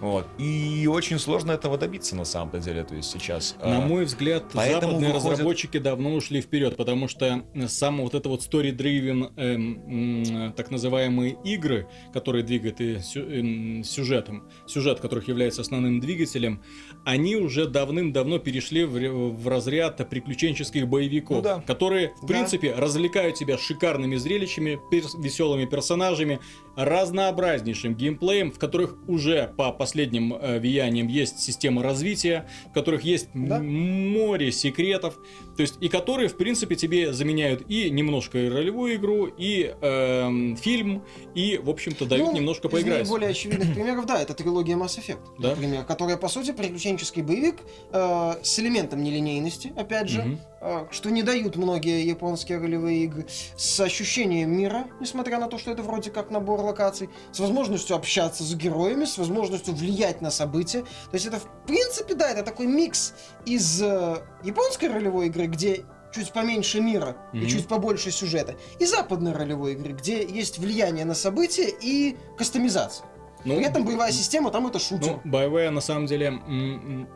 Вот. 0.00 0.26
И 0.38 0.88
очень 0.90 1.20
сложно 1.20 1.52
этого 1.52 1.78
добиться 1.78 2.16
на 2.16 2.24
самом-то 2.24 2.58
деле, 2.58 2.82
то 2.82 2.96
есть 2.96 3.08
сейчас. 3.12 3.54
На 3.62 3.78
А, 3.84 3.86
мой 3.86 4.04
взгляд, 4.04 4.46
поэтому 4.52 4.94
западные 4.94 5.12
выходит- 5.12 5.32
разработчики 5.32 5.78
давно 5.78 6.12
ушли 6.14 6.40
вперед, 6.40 6.76
потому 6.76 7.06
что 7.06 7.44
сам 7.68 8.00
вот 8.02 8.14
это 8.14 8.28
вот 8.28 8.40
story-driven, 8.40 9.32
эм, 9.52 10.52
так 10.56 10.70
называемые 10.70 11.36
игры, 11.44 11.86
которые 12.12 12.42
двигают 12.44 12.80
и 12.80 12.98
эм, 13.16 13.84
сюжетом, 13.84 14.48
сюжет 14.66 15.00
которых 15.00 15.28
является 15.28 15.60
основным 15.62 16.00
двигателем, 16.00 16.62
они 17.04 17.36
уже 17.36 17.66
давным-давно 17.66 18.38
перешли 18.38 18.84
в, 18.84 18.94
в 19.32 19.48
разряд 19.48 20.08
приключенческих 20.08 20.88
боевиков, 20.88 21.36
Ну 21.38 21.42
да. 21.42 21.60
которые, 21.66 22.14
в 22.20 22.22
Да. 22.22 22.26
принципе, 22.34 22.72
развлекают 22.74 23.36
тебя 23.36 23.58
шикарными 23.58 24.16
зрелищами, 24.16 24.78
перс- 24.90 25.14
веселыми 25.22 25.66
персонажами, 25.66 26.40
разнообразнейшим 26.76 27.94
геймплеем, 27.94 28.50
в 28.50 28.58
которых 28.58 28.96
уже 29.08 29.52
по 29.56 29.72
последним 29.72 30.34
э, 30.34 30.58
влияниям 30.58 31.08
есть 31.08 31.38
система 31.40 31.82
развития, 31.82 32.48
в 32.70 32.72
которых 32.72 33.02
есть 33.02 33.28
Да. 33.34 33.60
море 33.60 34.50
секретов, 34.52 35.16
то 35.56 35.62
есть 35.62 35.76
и 35.80 35.88
которые, 35.88 36.28
в 36.28 36.36
принципе, 36.36 36.74
тебе 36.74 37.12
заменяют 37.12 37.64
и 37.68 37.90
немножко 37.90 38.38
и 38.38 38.48
ролевую 38.48 38.96
игру, 38.96 39.26
и 39.26 39.74
эм, 39.80 40.56
фильм, 40.56 41.04
и, 41.34 41.58
в 41.62 41.70
общем-то, 41.70 42.06
дают 42.06 42.28
Ну, 42.30 42.36
немножко 42.36 42.68
из 42.68 42.72
поиграть. 42.72 43.02
наиболее 43.02 43.30
очевидных 43.30 43.72
примеров, 43.74 44.06
да, 44.06 44.20
это 44.20 44.34
трилогия 44.34 44.76
Mass 44.76 44.98
Effect, 44.98 45.18
Да. 45.38 45.50
например, 45.50 45.84
которая, 45.84 46.16
по 46.16 46.28
сути, 46.28 46.52
приключенческий 46.52 47.22
боевик 47.22 47.56
э, 47.92 48.32
с 48.42 48.58
элементом 48.58 49.02
нелинейности, 49.02 49.72
опять 49.76 50.08
же, 50.08 50.22
Мгм. 50.22 50.40
Э, 50.64 50.86
что 50.90 51.10
не 51.10 51.22
дают 51.22 51.56
многие 51.56 52.04
японские 52.06 52.58
ролевые 52.58 53.04
игры, 53.04 53.26
с 53.56 53.78
ощущением 53.80 54.50
мира, 54.56 54.86
несмотря 55.00 55.38
на 55.38 55.46
то, 55.48 55.58
что 55.58 55.70
это 55.70 55.82
вроде 55.82 56.10
как 56.10 56.30
набор 56.30 56.60
локаций, 56.60 57.10
с 57.32 57.38
возможностью 57.40 57.94
общаться 57.96 58.42
с 58.42 58.54
героями, 58.54 59.04
с 59.04 59.18
возможностью 59.18 59.74
влиять 59.74 60.20
на 60.22 60.30
события. 60.30 60.80
То 60.82 61.14
есть 61.14 61.26
это, 61.26 61.38
в 61.38 61.46
принципе, 61.66 62.14
да, 62.14 62.30
это 62.30 62.42
такой 62.42 62.66
микс 62.66 63.14
из 63.46 63.82
э, 63.82 64.16
японской 64.42 64.86
ролевой 64.86 65.26
игры, 65.26 65.46
где 65.46 65.84
чуть 66.14 66.32
поменьше 66.32 66.80
мира 66.80 67.16
и 67.32 67.38
Мгм. 67.38 67.46
чуть 67.48 67.66
побольше 67.66 68.10
сюжета, 68.12 68.54
и 68.78 68.86
западной 68.86 69.32
ролевой 69.32 69.72
игры, 69.72 69.92
где 69.92 70.24
есть 70.24 70.58
влияние 70.58 71.04
на 71.04 71.14
события 71.14 71.68
и 71.68 72.16
кастомизация. 72.38 73.06
Ну, 73.44 73.56
При 73.56 73.66
этом 73.66 73.84
боевая 73.84 74.10
система 74.10 74.50
там 74.50 74.66
это 74.66 74.78
шутер. 74.78 75.20
Ну, 75.22 75.30
BioWare 75.30 75.68
на 75.70 75.82
самом 75.82 76.06
деле 76.06 76.30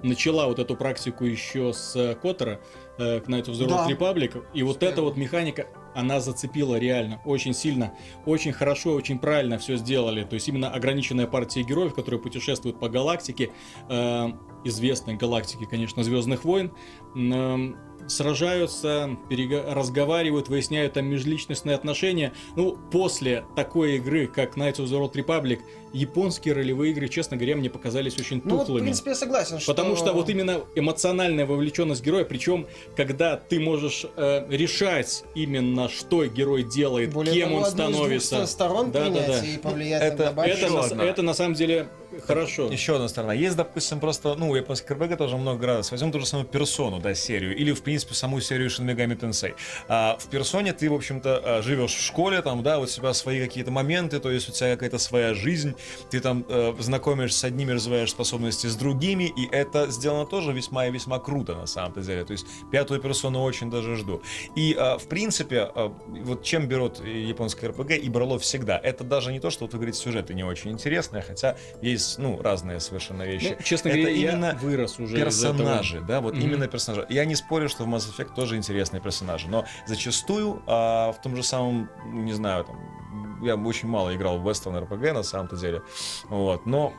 начала 0.03 0.47
вот 0.47 0.59
эту 0.59 0.77
практику 0.77 1.25
еще 1.25 1.73
с 1.73 1.97
э, 1.97 2.17
Коттера, 2.17 2.61
э, 2.99 3.21
Knight 3.21 3.47
of 3.47 3.53
the 3.53 3.67
Road 3.67 3.69
Да. 3.69 3.89
Republic, 3.89 4.45
и 4.55 4.63
вот 4.63 4.83
эта 4.83 5.03
вот 5.03 5.17
механика, 5.17 5.67
она 5.95 6.21
зацепила 6.21 6.77
реально 6.77 7.21
очень 7.25 7.55
сильно, 7.55 7.93
очень 8.27 8.53
хорошо, 8.53 8.93
очень 8.93 9.19
правильно 9.19 9.59
все 9.59 9.77
сделали. 9.77 10.25
То 10.25 10.35
есть 10.35 10.49
именно 10.49 10.71
ограниченная 10.71 11.27
партия 11.27 11.63
героев, 11.63 11.95
которые 11.95 12.21
путешествуют 12.21 12.79
по 12.79 12.89
галактике, 12.89 13.51
э, 13.89 14.29
известной 14.65 15.15
галактике, 15.15 15.67
конечно, 15.67 16.03
Звездных 16.03 16.45
войн, 16.45 16.73
м, 17.15 17.73
э, 17.75 18.09
сражаются, 18.09 19.17
перега- 19.29 19.75
разговаривают, 19.75 20.49
выясняют 20.49 20.95
там 20.95 21.07
межличностные 21.07 21.75
отношения. 21.77 22.33
Ну, 22.57 22.79
после 22.91 23.45
такой 23.55 23.97
игры, 23.97 24.27
как 24.27 24.57
Knights 24.57 24.77
of 24.77 24.85
the 24.87 24.99
Road 24.99 25.13
Republic, 25.13 25.59
японские 25.93 26.55
ролевые 26.55 26.93
игры, 26.93 27.09
честно 27.09 27.37
говоря, 27.37 27.57
мне 27.57 27.69
показались 27.71 28.19
очень 28.19 28.41
Ну 28.45 28.57
вот, 28.57 28.63
в 28.63 28.67
тухлыми. 28.67 28.85
принципе, 28.85 29.11
я 29.11 29.17
согласен, 29.17 29.59
что... 29.59 29.73
Потому 29.75 29.97
что 29.97 30.13
вот 30.13 30.29
именно 30.31 30.61
эмоциональная 30.75 31.45
вовлеченность 31.47 32.03
героя, 32.05 32.25
причем 32.25 32.67
когда 32.97 33.37
ты 33.37 33.59
можешь 33.61 34.05
э, 34.17 34.47
решать 34.51 35.25
именно, 35.35 35.89
что 35.89 36.25
герой 36.27 36.63
делает, 36.63 37.13
Более 37.13 37.35
кем 37.35 37.49
того, 37.51 37.61
он 37.61 37.65
одну 37.65 37.85
из 37.91 37.97
двух 37.97 38.23
становится. 38.23 38.47
сторон 38.47 38.91
Да, 38.91 39.05
да, 39.05 39.11
принять 39.11 39.27
да. 39.27 39.47
и 39.47 39.59
повлиять 39.59 40.03
Это- 40.03 40.33
на. 40.33 40.47
Это, 40.47 40.95
на, 40.95 41.03
это 41.03 41.23
на 41.23 41.35
самом 41.35 41.55
деле 41.55 41.89
хорошо. 42.27 42.71
Еще 42.71 42.95
одна 42.95 43.09
сторона. 43.09 43.33
Есть, 43.33 43.57
допустим, 43.57 44.01
просто, 44.01 44.35
ну, 44.35 44.51
у 44.51 44.55
японских 44.55 44.91
РПГ 44.91 45.17
тоже 45.17 45.37
много 45.37 45.67
раз. 45.67 45.91
Возьмем 45.91 46.13
ту 46.13 46.21
же 46.21 46.27
самую 46.27 46.47
персону, 46.47 47.01
да, 47.01 47.15
серию. 47.15 47.57
Или, 47.57 47.73
в 47.73 47.83
принципе, 47.83 48.15
саму 48.15 48.41
серию 48.41 48.69
Shin 48.69 48.87
Megami 48.87 49.19
Tensei. 49.19 49.55
А, 49.89 50.17
в 50.19 50.29
персоне 50.29 50.73
ты, 50.73 50.89
в 50.91 50.95
общем-то, 50.95 51.43
а, 51.45 51.63
живешь 51.63 51.95
в 51.95 52.03
школе, 52.03 52.43
там, 52.43 52.63
да, 52.63 52.79
у 52.79 52.87
тебя 52.87 53.13
свои 53.15 53.41
какие-то 53.41 53.71
моменты, 53.71 54.21
то 54.21 54.31
есть 54.31 54.49
у 54.49 54.53
тебя 54.53 54.73
какая-то 54.73 54.99
своя 54.99 55.35
жизнь, 55.35 55.75
ты 56.11 56.21
там 56.21 56.45
э, 56.49 56.75
знакомишься 56.79 57.39
с 57.41 57.45
одними, 57.45 57.73
развиваешь 57.73 58.11
способности 58.11 58.67
с 58.67 58.77
другими, 58.77 59.25
и 59.25 59.49
это 59.53 59.91
сделано 59.91 60.27
тоже 60.27 60.53
весьма 60.53 60.87
и 60.87 60.91
весьма 60.91 61.19
круто, 61.19 61.55
на 61.55 61.67
самом-то 61.67 62.01
деле. 62.01 62.25
То 62.25 62.33
есть 62.33 62.47
пятую 62.71 63.01
персону 63.01 63.43
очень 63.43 63.71
даже 63.71 63.97
жду. 63.97 64.23
И, 64.57 64.75
а, 64.79 64.99
в 64.99 65.09
принципе, 65.09 65.71
а, 65.75 65.95
вот 66.09 66.43
чем 66.43 66.67
берут 66.69 67.05
японское 67.05 67.69
РПГ, 67.69 67.93
и 67.93 68.09
брало 68.09 68.39
всегда, 68.39 68.79
это 68.79 69.05
даже 69.05 69.33
не 69.33 69.41
то, 69.41 69.51
что 69.51 69.65
вот 69.65 69.73
вы 69.73 69.79
говорите, 69.79 69.99
сюжеты 69.99 70.35
не 70.35 70.45
очень 70.45 70.71
интересные, 70.71 71.23
хотя 71.23 71.57
есть, 71.83 72.08
ну, 72.17 72.41
разные 72.41 72.81
совершенно 72.81 73.25
вещи. 73.25 73.57
Ну, 73.59 73.65
честно 73.65 73.89
это 73.89 73.99
говоря, 73.99 74.15
именно 74.15 74.59
вырос 74.61 74.99
уже 74.99 75.17
персонажи, 75.17 76.01
да, 76.01 76.21
вот 76.21 76.35
Мгм. 76.35 76.43
именно 76.43 76.69
персонажи. 76.69 77.07
Я 77.11 77.25
не 77.25 77.35
спорю, 77.35 77.69
что 77.69 77.85
в 77.85 77.89
Mass 77.89 78.09
Effect 78.11 78.35
тоже 78.35 78.57
интересные 78.57 79.01
персонажи, 79.01 79.49
но 79.49 79.67
зачастую 79.87 80.63
а, 80.67 81.13
в 81.13 81.21
том 81.21 81.37
же 81.37 81.43
самом, 81.43 81.91
не 82.07 82.33
знаю, 82.33 82.65
там, 82.65 83.45
я 83.45 83.57
очень 83.57 83.89
мало 83.89 84.15
играл 84.17 84.39
в 84.39 84.49
Western 84.49 84.89
RPG 84.89 85.13
на 85.13 85.23
самом-то 85.23 85.57
деле, 85.57 85.83
вот, 86.29 86.65
но 86.67 86.93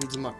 Ведьмак. 0.00 0.34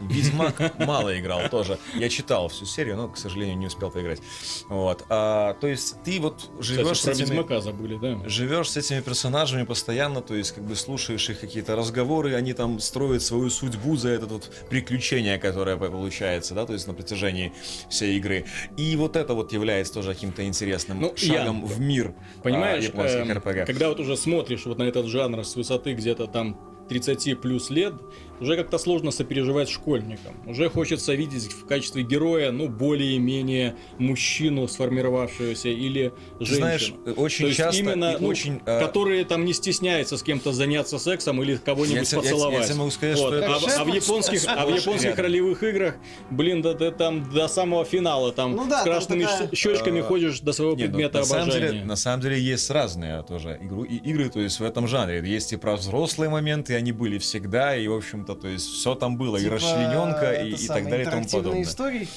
Ведьмак 0.00 0.78
мало 0.78 1.18
играл 1.18 1.48
тоже. 1.50 1.78
Я 1.94 2.08
читал 2.08 2.48
всю 2.48 2.64
серию, 2.66 2.96
но, 2.96 3.08
к 3.08 3.16
сожалению, 3.16 3.56
не 3.56 3.66
успел 3.66 3.90
поиграть. 3.90 4.20
Вот. 4.68 5.04
А, 5.08 5.54
то 5.54 5.66
есть 5.66 5.96
ты 6.04 6.20
вот 6.20 6.36
Кстати, 6.60 6.62
живешь 6.62 7.00
с 7.00 7.02
про 7.04 7.12
этими... 7.12 7.24
Ведьмака 7.26 7.60
забыли, 7.60 7.96
да? 7.96 8.28
Живешь 8.28 8.70
с 8.70 8.76
этими 8.76 9.00
персонажами 9.00 9.64
постоянно, 9.64 10.20
то 10.20 10.34
есть 10.34 10.52
как 10.52 10.64
бы 10.64 10.76
слушаешь 10.76 11.28
их 11.30 11.40
какие-то 11.40 11.76
разговоры, 11.76 12.34
они 12.34 12.52
там 12.52 12.78
строят 12.80 13.22
свою 13.22 13.50
судьбу 13.50 13.96
за 13.96 14.10
это 14.10 14.26
вот 14.26 14.50
приключение, 14.68 15.38
которое 15.38 15.76
получается, 15.76 16.54
да, 16.54 16.66
то 16.66 16.72
есть 16.72 16.86
на 16.86 16.94
протяжении 16.94 17.52
всей 17.88 18.16
игры. 18.18 18.44
И 18.76 18.94
вот 18.96 19.16
это 19.16 19.34
вот 19.34 19.52
является 19.52 19.94
тоже 19.94 20.12
каким-то 20.14 20.44
интересным 20.46 21.00
Ну, 21.00 21.14
шагом 21.16 21.60
я- 21.60 21.66
в 21.66 21.80
мир 21.80 22.14
Понимаешь, 22.42 22.84
а, 22.84 22.86
японских 22.88 23.20
эм, 23.20 23.32
РПГ. 23.38 23.66
когда 23.66 23.88
вот 23.88 24.00
уже 24.00 24.16
смотришь 24.16 24.66
вот 24.66 24.78
на 24.78 24.84
этот 24.84 25.06
жанр 25.06 25.44
с 25.44 25.56
высоты 25.56 25.94
где-то 25.94 26.26
там 26.26 26.58
30 26.88 27.34
плюс 27.34 27.70
лет, 27.70 27.94
уже 28.40 28.56
как-то 28.56 28.78
сложно 28.78 29.10
сопереживать 29.10 29.68
школьникам. 29.68 30.34
Уже 30.46 30.68
хочется 30.68 31.14
видеть 31.14 31.52
в 31.52 31.66
качестве 31.66 32.02
героя, 32.02 32.50
ну, 32.52 32.68
более-менее 32.68 33.76
мужчину 33.98 34.68
сформировавшегося 34.68 35.68
или 35.68 36.12
Ты 36.38 36.44
женщину. 36.44 36.56
знаешь, 36.56 36.92
очень 37.16 37.44
То 37.44 37.46
есть 37.46 37.56
часто 37.58 37.80
именно, 37.80 38.16
ну, 38.18 38.28
очень... 38.28 38.60
э, 38.66 38.80
которые 38.80 39.24
там 39.24 39.44
не 39.44 39.52
стесняются 39.52 40.16
с 40.16 40.22
кем-то 40.22 40.52
заняться 40.52 40.98
сексом 40.98 41.42
или 41.42 41.52
я 41.52 41.58
кого-нибудь 41.58 42.10
я 42.12 42.18
поцеловать. 42.18 42.60
я 42.60 42.66
тебе 42.66 42.74
могу 42.78 42.90
сказать, 42.90 43.18
Вот. 43.18 43.26
что 43.28 43.36
это 43.36 43.46
а, 43.46 43.58
в- 43.58 43.64
а 43.64 43.84
в 43.84 43.86
Шеф, 43.92 43.94
японских, 43.94 44.42
а 44.48 44.66
в 44.66 44.74
японских 44.74 45.18
ролевых 45.18 45.62
играх, 45.62 45.94
блин, 46.30 46.62
да 46.62 46.74
ты 46.74 46.90
там 46.90 47.28
до 47.30 47.48
самого 47.48 47.84
финала 47.84 48.32
там 48.32 48.54
Ну 48.56 48.66
да, 48.68 48.80
с 48.80 48.84
красными 48.84 49.24
такая- 49.24 49.50
щечками 49.54 50.00
Э, 50.00 50.02
ходишь 50.02 50.40
до 50.40 50.52
своего 50.52 50.74
Не, 50.74 50.84
ну, 50.84 50.88
предмета 50.90 51.18
на 51.18 51.24
самом 51.24 51.42
обожания. 51.44 51.68
деле, 51.72 51.84
на 51.84 51.96
самом 51.96 52.20
деле 52.22 52.40
есть 52.40 52.70
разные 52.70 53.22
тоже 53.22 53.58
игру, 53.62 53.84
и, 53.84 53.96
игры, 53.96 54.28
то 54.28 54.40
есть 54.40 54.60
в 54.60 54.64
этом 54.64 54.86
жанре. 54.88 55.22
Есть 55.24 55.52
и 55.52 55.56
про 55.56 55.76
взрослые 55.76 56.28
моменты, 56.30 56.74
они 56.74 56.92
были 56.92 57.18
всегда, 57.18 57.76
и, 57.76 57.86
в 57.88 57.94
общем-то, 57.94 58.25
то 58.34 58.48
есть 58.48 58.66
все 58.66 58.94
там 58.94 59.16
было, 59.16 59.36
и 59.36 59.42
Типа, 59.42 59.54
расчлененка, 59.54 60.32
и, 60.32 60.52
это 60.52 60.62
и 60.62 60.66
самое, 60.66 60.82
так 60.82 60.90
далее 60.90 61.06
и 61.06 61.10
тому 61.10 61.24
подобное. 61.28 61.62
истории 61.62 62.08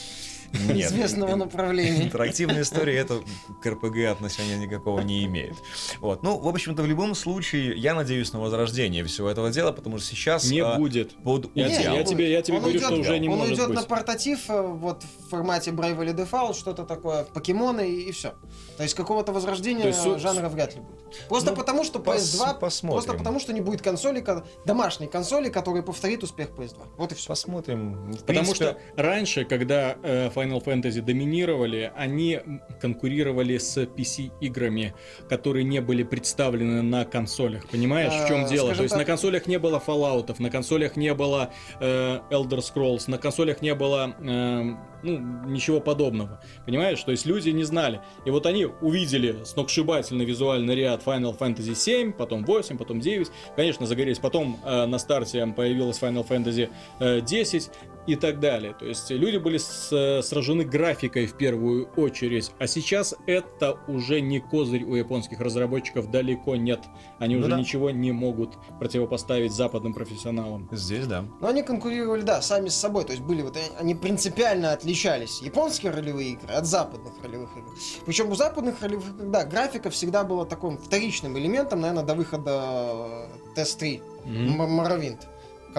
Нет. 0.53 0.91
известного 0.91 1.35
направления. 1.35 2.03
Интерактивная 2.05 2.61
история 2.63 2.97
это 2.97 3.21
к 3.61 3.65
РПГ 3.65 4.05
отношения 4.11 4.57
никакого 4.57 5.01
не 5.01 5.23
имеет. 5.25 5.55
Вот. 5.99 6.23
Ну, 6.23 6.37
в 6.39 6.47
общем-то, 6.47 6.81
в 6.83 6.87
любом 6.87 7.15
случае, 7.15 7.75
я 7.77 7.93
надеюсь 7.95 8.33
на 8.33 8.39
возрождение 8.39 9.03
всего 9.03 9.29
этого 9.29 9.51
дела, 9.51 9.71
потому 9.71 9.97
что 9.97 10.07
сейчас 10.07 10.49
Не 10.49 10.59
а, 10.61 10.75
будет. 10.75 11.15
под 11.23 11.49
Я, 11.55 11.67
я 11.67 11.93
он 11.93 12.05
тебе, 12.05 12.31
я 12.31 12.41
тебе 12.41 12.57
он 12.57 12.63
говорю, 12.63 12.77
идет- 12.79 12.87
что 12.89 12.99
уже 12.99 13.19
не 13.19 13.29
Он 13.29 13.37
может 13.39 13.53
идет 13.55 13.67
быть. 13.67 13.75
на 13.77 13.83
портатив 13.83 14.49
э, 14.49 14.61
вот 14.61 15.03
в 15.03 15.29
формате 15.29 15.71
Bravely 15.71 16.13
Default, 16.15 16.55
что-то 16.57 16.83
такое, 16.85 17.23
покемоны 17.23 17.89
и, 17.89 18.11
все. 18.11 18.33
То 18.77 18.83
есть 18.83 18.95
какого-то 18.95 19.31
возрождения 19.31 19.85
есть 19.87 20.03
жанра 20.19 20.49
вряд 20.49 20.75
ли 20.75 20.81
будет. 20.81 20.99
Просто 21.27 21.51
Ну, 21.51 21.57
потому, 21.57 21.83
что 21.83 21.99
пос- 21.99 22.17
PS2, 22.17 22.59
посмотрим. 22.59 23.03
просто 23.03 23.17
потому, 23.17 23.39
что 23.39 23.53
не 23.53 23.61
будет 23.61 23.81
консоли, 23.81 24.21
ко- 24.21 24.45
домашней 24.65 25.07
консоли, 25.07 25.49
которая 25.49 25.81
повторит 25.83 26.23
успех 26.23 26.49
PS2. 26.49 26.81
Вот 26.97 27.11
и 27.11 27.15
все. 27.15 27.27
Посмотрим. 27.27 27.93
В 28.11 28.17
Потому 28.19 28.25
принципе, 28.25 28.55
что 28.55 28.77
раньше, 28.95 29.45
когда 29.45 29.95
э, 30.03 30.29
Final 30.39 30.63
Fantasy 30.63 31.01
доминировали, 31.01 31.91
они 31.95 32.39
конкурировали 32.79 33.57
с 33.57 33.77
PC-играми, 33.77 34.93
которые 35.27 35.63
не 35.63 35.81
были 35.81 36.03
представлены 36.03 36.81
на 36.81 37.05
консолях. 37.05 37.67
Понимаешь, 37.69 38.13
в 38.13 38.27
чем 38.27 38.45
А, 38.45 38.49
дело? 38.49 38.73
То 38.73 38.83
есть 38.83 38.95
на 38.95 39.05
консолях 39.05 39.47
не 39.47 39.59
было 39.59 39.81
Fallout, 39.85 40.35
на 40.39 40.49
консолях 40.49 40.95
не 40.95 41.13
было 41.13 41.51
э, 41.79 42.19
Elder 42.31 42.59
Scrolls, 42.59 43.03
на 43.07 43.17
консолях 43.17 43.61
не 43.61 43.75
было 43.75 44.15
э, 44.19 44.75
ну, 45.03 45.17
ничего 45.47 45.79
подобного. 45.79 46.41
Понимаешь? 46.65 47.01
То 47.03 47.11
есть 47.11 47.25
люди 47.25 47.49
не 47.49 47.63
знали. 47.63 48.01
И 48.25 48.31
вот 48.31 48.45
они 48.45 48.65
увидели 48.65 49.43
сногсшибательный 49.43 50.25
визуальный 50.25 50.75
ряд 50.75 51.03
Final 51.03 51.37
Fantasy 51.37 51.75
7, 51.75 52.13
потом 52.13 52.43
8, 52.43 52.77
потом 52.77 52.99
9. 52.99 53.27
Конечно, 53.55 53.85
загорелись. 53.85 54.19
Потом 54.19 54.59
э, 54.63 54.85
на 54.85 54.99
старте 54.99 55.45
появилась 55.47 56.01
Final 56.01 56.27
Fantasy 56.27 56.69
э, 56.99 57.21
10 57.21 57.69
и 58.09 58.15
так 58.15 58.39
далее. 58.39 58.73
То 58.73 58.85
есть 58.85 59.09
люди 59.11 59.37
были 59.37 59.57
с- 59.57 59.89
э, 59.91 60.21
сражены 60.23 60.63
графикой 60.63 61.25
в 61.27 61.33
первую 61.37 61.87
очередь. 61.95 62.51
А 62.59 62.67
сейчас 62.67 63.13
это 63.27 63.77
уже 63.87 64.21
не 64.21 64.39
козырь 64.39 64.83
у 64.83 64.95
японских 64.95 65.39
разработчиков, 65.39 66.09
далеко 66.09 66.55
нет. 66.55 66.79
Они 67.19 67.35
Ну 67.35 67.41
уже 67.41 67.49
да. 67.51 67.59
ничего 67.59 67.89
не 67.91 68.11
могут 68.11 68.55
противопоставить 68.79 69.51
западным 69.51 69.93
профессионалам. 69.93 70.67
Здесь, 70.71 71.05
да. 71.07 71.25
Но 71.41 71.47
они 71.49 71.63
конкурировали, 71.63 72.21
да, 72.21 72.41
сами 72.41 72.69
с 72.69 72.75
собой. 72.75 73.03
То 73.05 73.11
есть 73.11 73.23
были 73.23 73.41
вот, 73.41 73.55
э, 73.57 73.59
они 73.79 73.95
принципиально 73.95 74.71
отличались. 74.73 75.41
Японские 75.41 75.91
ролевые 75.91 76.31
игры 76.31 76.53
от 76.53 76.65
западных 76.65 77.13
ролевых 77.23 77.49
игр. 77.57 77.69
Причем 78.05 78.29
у 78.31 78.35
западных 78.35 78.81
ролевых 78.81 79.05
игр, 79.09 79.25
да, 79.27 79.45
графика 79.45 79.89
всегда 79.89 80.23
была 80.23 80.45
таким 80.45 80.77
вторичным 80.77 81.37
элементом, 81.37 81.81
наверное, 81.81 82.03
до 82.03 82.15
выхода 82.15 83.29
ТС-3, 83.55 84.01
Мгм. 84.25 84.61
М- 84.61 84.71
Моровинт, 84.71 85.27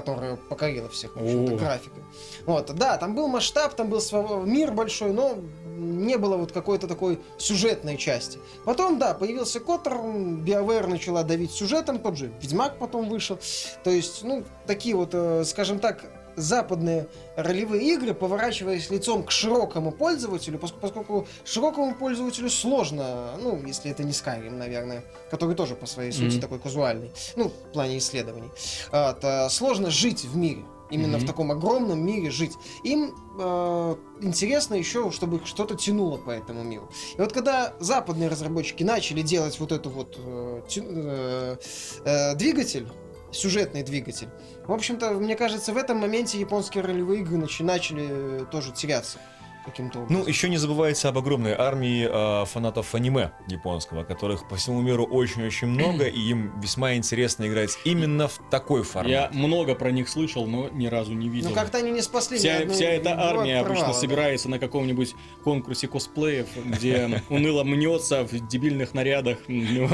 которая 0.01 0.36
покорила 0.36 0.88
всех, 0.88 1.14
в 1.14 1.22
общем-то, 1.22 1.55
О. 1.55 1.57
графикой. 1.57 2.03
Вот, 2.46 2.74
да, 2.74 2.96
там 2.96 3.14
был 3.14 3.28
масштаб, 3.28 3.74
там 3.74 3.90
был 3.90 4.01
мир 4.46 4.72
большой, 4.72 5.12
но 5.12 5.36
не 5.76 6.16
было 6.16 6.36
вот 6.36 6.53
какой-то 6.53 6.88
такой 6.88 7.18
сюжетной 7.36 7.96
части. 7.96 8.38
Потом, 8.64 8.98
да, 8.98 9.14
появился 9.14 9.61
Коттер, 9.61 9.92
BioWare 9.92 10.86
начала 10.86 11.22
давить 11.22 11.53
сюжетом, 11.53 11.98
тот 11.98 12.16
же 12.16 12.32
Ведьмак 12.40 12.78
потом 12.78 13.09
вышел. 13.09 13.38
То 13.84 13.90
есть, 13.90 14.22
ну, 14.22 14.44
такие 14.66 14.96
вот, 14.96 15.11
э, 15.12 15.44
скажем 15.44 15.78
так, 15.78 16.05
западные 16.37 17.07
ролевые 17.37 17.95
игры, 17.95 18.14
поворачиваясь 18.14 18.91
лицом 18.91 19.24
к 19.24 19.31
широкому 19.31 19.93
пользователю, 19.93 20.59
пос- 20.59 20.74
поскольку 20.81 21.26
широкому 21.45 21.95
пользователю 21.95 22.51
сложно, 22.51 23.33
ну, 23.43 23.61
если 23.66 23.91
это 23.91 24.05
не 24.05 24.12
Skyrim, 24.12 24.51
наверное, 24.57 25.05
который 25.31 25.55
тоже 25.55 25.74
по 25.74 25.87
своей 25.87 26.12
сути 26.12 26.33
Мгм. 26.35 26.41
такой 26.41 26.59
казуальный, 26.59 27.11
ну, 27.37 27.49
в 27.49 27.72
плане 27.72 27.99
исследований, 27.99 28.51
то 28.91 29.49
сложно 29.51 29.91
жить 29.91 30.24
в 30.24 30.37
мире. 30.37 30.62
Именно 30.91 31.18
Мгм. 31.18 31.24
в 31.24 31.28
таком 31.28 31.53
огромном 31.53 32.05
мире 32.05 32.31
жить. 32.31 32.53
Им 32.83 33.14
э, 33.39 33.97
интересно 34.22 34.74
еще, 34.74 35.12
чтобы 35.12 35.37
их 35.37 35.47
что-то 35.47 35.76
тянуло 35.76 36.16
по 36.16 36.31
этому 36.31 36.64
миру. 36.64 36.91
И 37.16 37.20
вот 37.20 37.33
когда 37.33 37.74
западные 37.78 38.28
разработчики 38.28 38.83
начали 38.83 39.22
делать 39.22 39.61
вот 39.61 39.70
эту 39.70 39.89
вот 39.89 40.16
э, 40.18 40.62
э, 40.76 41.57
э, 42.05 42.35
двигатель, 42.35 42.89
сюжетный 43.33 43.83
двигатель, 43.83 44.28
в 44.66 44.72
общем-то, 44.72 45.11
мне 45.14 45.37
кажется, 45.37 45.72
в 45.72 45.76
этом 45.76 45.99
моменте 45.99 46.39
японские 46.39 46.85
ролевые 46.85 47.22
игры 47.22 47.37
начали 47.37 48.43
э, 48.43 48.45
тоже 48.51 48.72
теряться 48.72 49.18
каким-то 49.64 50.00
образом. 50.00 50.22
Ну, 50.22 50.26
еще 50.26 50.48
не 50.48 50.56
забывайте 50.56 51.08
об 51.08 51.18
огромной 51.18 51.52
армии 51.52 52.08
э, 52.11 52.44
фанатов 52.46 52.94
аниме 52.94 53.32
японского, 53.46 54.04
которых 54.04 54.48
по 54.48 54.56
всему 54.56 54.80
миру 54.80 55.04
очень-очень 55.04 55.68
много, 55.68 56.06
и 56.06 56.20
им 56.20 56.58
весьма 56.61 56.94
интересно 56.94 57.46
играть 57.46 57.78
именно 57.84 58.28
в 58.28 58.40
такой 58.50 58.82
формат. 58.82 59.11
Я 59.11 59.30
много 59.32 59.74
про 59.74 59.90
них 59.90 60.08
слышал, 60.08 60.46
но 60.46 60.68
ни 60.68 60.86
разу 60.86 61.12
не 61.12 61.28
видел. 61.28 61.50
Ну, 61.50 61.54
как-то 61.54 61.78
они 61.78 61.90
не 61.90 62.02
спасли 62.02 62.36
ни 62.36 62.40
Вся, 62.40 62.58
одной 62.58 62.74
вся 62.74 62.86
эта 62.86 63.20
армия 63.20 63.61
от 63.61 63.66
обычно 63.66 63.88
да. 63.88 63.92
собирается 63.92 64.48
на 64.48 64.58
каком-нибудь 64.58 65.14
конкурсе 65.44 65.88
косплеев, 65.88 66.48
где 66.64 67.22
уныло 67.28 67.64
мнется 67.64 68.24
в 68.24 68.48
дебильных 68.48 68.94
нарядах. 68.94 69.38
Ну, 69.48 69.88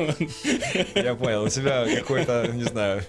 Я 0.94 1.14
понял, 1.14 1.44
у 1.44 1.48
тебя 1.48 1.86
какой-то, 1.86 2.48
не 2.52 2.64
знаю, 2.64 3.02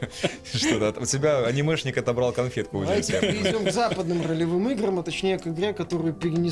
что-то. 0.54 1.00
У 1.00 1.06
тебя 1.06 1.46
анимешник 1.46 1.98
отобрал 1.98 2.32
конфетку. 2.32 2.80
у 2.80 2.82
Давайте 2.82 3.20
перейдем 3.20 3.66
к 3.66 3.72
западным 3.72 4.26
ролевым 4.26 4.70
играм, 4.70 5.00
а 5.00 5.04
точнее 5.04 5.38
к 5.38 5.48
игре, 5.48 5.74
которую 5.74 6.14
перенесли. 6.14 6.47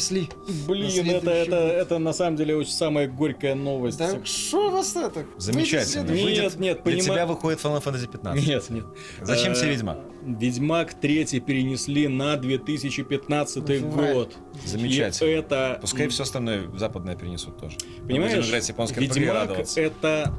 Блин, 0.68 1.06
На 1.08 1.12
это, 1.12 1.30
это, 1.32 1.56
это 1.56 2.00
на 2.00 2.14
самом 2.14 2.36
деле 2.38 2.56
очень 2.56 2.72
самая 2.72 3.08
горькая 3.08 3.56
новость. 3.56 3.98
Да 3.98 4.24
что 4.26 4.68
у 4.68 4.72
вас 4.72 4.96
это? 4.96 5.26
Замечательно. 5.38 6.06
Выйдет 6.06 6.44
Нет, 6.44 6.60
нет, 6.60 6.84
Для 6.84 6.94
понима- 6.94 7.04
тебя 7.04 7.26
выходит 7.26 7.60
Final 7.60 7.84
Fantasy 7.84 8.08
15. 8.12 8.48
Нет, 8.48 8.70
нет. 8.70 8.86
Зачем 9.22 9.54
Э, 9.54 9.56
тебе 9.56 9.70
Ведьмак? 9.72 10.00
Ведьмак 10.24 10.94
3 11.00 11.40
перенесли 11.40 12.08
на 12.08 12.36
2015 12.38 13.68
Февраль. 13.68 14.14
год. 14.14 14.34
Замечательно. 14.66 15.30
И 15.30 15.34
это... 15.34 15.78
Пускай 15.82 16.08
все 16.08 16.24
остальное 16.24 16.70
западное 16.76 17.16
перенесут 17.16 17.58
тоже. 17.60 17.78
Понимаешь, 18.08 18.48
играть 18.48 18.64
Ведьмак 18.70 19.68
это 19.78 20.34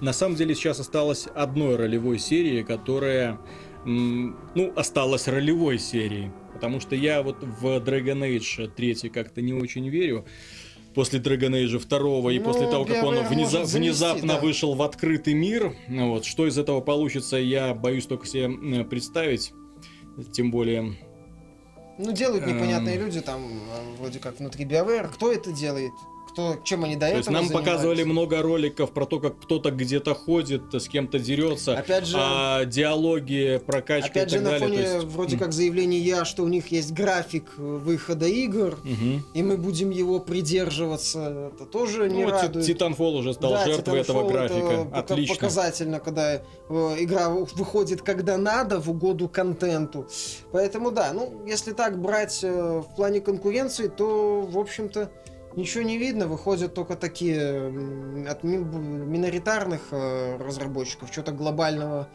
на 0.00 0.12
самом 0.12 0.36
деле 0.36 0.54
сейчас 0.54 0.80
осталось 0.80 1.28
одной 1.34 1.76
ролевой 1.76 2.18
серии, 2.18 2.62
которая 2.62 3.38
ну 3.84 4.72
осталась 4.76 5.28
ролевой 5.28 5.78
серией, 5.78 6.30
потому 6.52 6.80
что 6.80 6.94
я 6.96 7.22
вот 7.22 7.42
в 7.42 7.66
Dragon 7.78 8.20
Age 8.20 8.68
3 8.68 9.08
как-то 9.10 9.42
не 9.42 9.52
очень 9.52 9.88
верю. 9.88 10.24
После 10.94 11.18
Dragon 11.18 11.50
Age 11.50 11.76
2 11.88 12.32
и 12.32 12.38
Ну, 12.38 12.44
после 12.44 12.68
того, 12.70 12.84
как 12.84 13.02
он 13.02 13.16
внеза- 13.16 13.64
завести, 13.64 13.78
внезапно 13.78 14.34
да. 14.34 14.40
вышел 14.40 14.74
в 14.74 14.82
открытый 14.82 15.34
мир, 15.34 15.74
вот, 15.88 16.24
что 16.24 16.46
из 16.46 16.56
этого 16.56 16.80
получится, 16.80 17.36
я 17.36 17.74
боюсь 17.74 18.06
только 18.06 18.26
себе 18.26 18.84
представить. 18.84 19.52
Тем 20.32 20.52
более, 20.52 20.94
Ну, 21.98 22.12
делают 22.12 22.44
Эм. 22.44 22.56
непонятные 22.56 22.96
люди 22.98 23.20
там, 23.20 23.42
э, 23.44 23.96
вроде 24.00 24.18
как 24.20 24.38
внутри 24.38 24.64
BioWare. 24.64 25.08
Кто 25.12 25.32
это 25.32 25.50
делает? 25.52 25.92
Кто, 26.34 26.56
чем 26.64 26.82
они 26.82 26.94
до 26.96 27.02
то 27.02 27.06
этого 27.06 27.18
есть 27.18 27.30
нам 27.30 27.44
занимались? 27.46 27.64
показывали 27.70 28.02
много 28.02 28.42
роликов 28.42 28.90
про 28.90 29.06
то, 29.06 29.20
как 29.20 29.38
кто-то 29.38 29.70
где-то 29.70 30.14
ходит, 30.16 30.62
с 30.74 30.88
кем-то 30.88 31.20
дерется. 31.20 31.78
Опять 31.78 32.06
же, 32.08 32.16
а 32.18 32.64
диалоги, 32.64 33.62
прокачка 33.64 34.10
опять 34.10 34.32
и 34.32 34.38
же 34.38 34.42
так 34.42 34.44
на 34.44 34.50
далее. 34.50 34.66
фоне 34.68 34.82
то 34.84 34.94
есть, 34.96 35.06
вроде 35.14 35.38
как 35.38 35.52
заявления 35.52 35.98
я, 36.00 36.24
что 36.24 36.42
у 36.42 36.48
них 36.48 36.72
есть 36.72 36.92
график 36.92 37.56
выхода 37.56 38.26
игр, 38.26 38.76
мгм. 38.82 39.24
и 39.32 39.42
мы 39.44 39.56
будем 39.56 39.90
его 39.90 40.18
придерживаться. 40.18 41.50
Это 41.54 41.66
тоже 41.66 42.10
не 42.10 42.24
Ну, 42.24 42.30
вот 42.30 42.40
Ти- 42.40 42.46
радует. 42.46 42.68
Titanfall 42.68 43.12
уже 43.18 43.32
стал 43.34 43.52
Да, 43.52 43.64
жертвой 43.66 43.98
Titanfall 43.98 44.02
этого 44.02 44.22
это 44.24 44.32
графика. 44.32 44.84
пока- 44.86 44.98
Отлично. 44.98 45.34
показательно, 45.36 46.00
когда 46.00 46.34
э, 46.34 46.40
игра 46.98 47.28
выходит 47.28 48.02
когда 48.02 48.36
надо, 48.38 48.80
в 48.80 48.90
угоду 48.90 49.28
контенту. 49.28 50.08
Поэтому 50.50 50.90
да, 50.90 51.12
ну, 51.12 51.42
если 51.46 51.70
так 51.72 52.00
брать 52.02 52.40
э, 52.42 52.50
в 52.80 52.96
плане 52.96 53.20
конкуренции, 53.20 53.86
то, 53.86 54.40
в 54.40 54.58
общем-то, 54.58 55.10
ничего 55.56 55.82
не 55.84 55.98
видно. 55.98 56.26
Выходят 56.26 56.74
только 56.74 56.96
такие 56.96 58.28
от 58.28 58.42
ми- 58.44 58.58
миноритарных 58.58 59.88
э, 59.92 60.36
разработчиков. 60.38 61.10
Что-то 61.12 61.32
глобального 61.32 62.08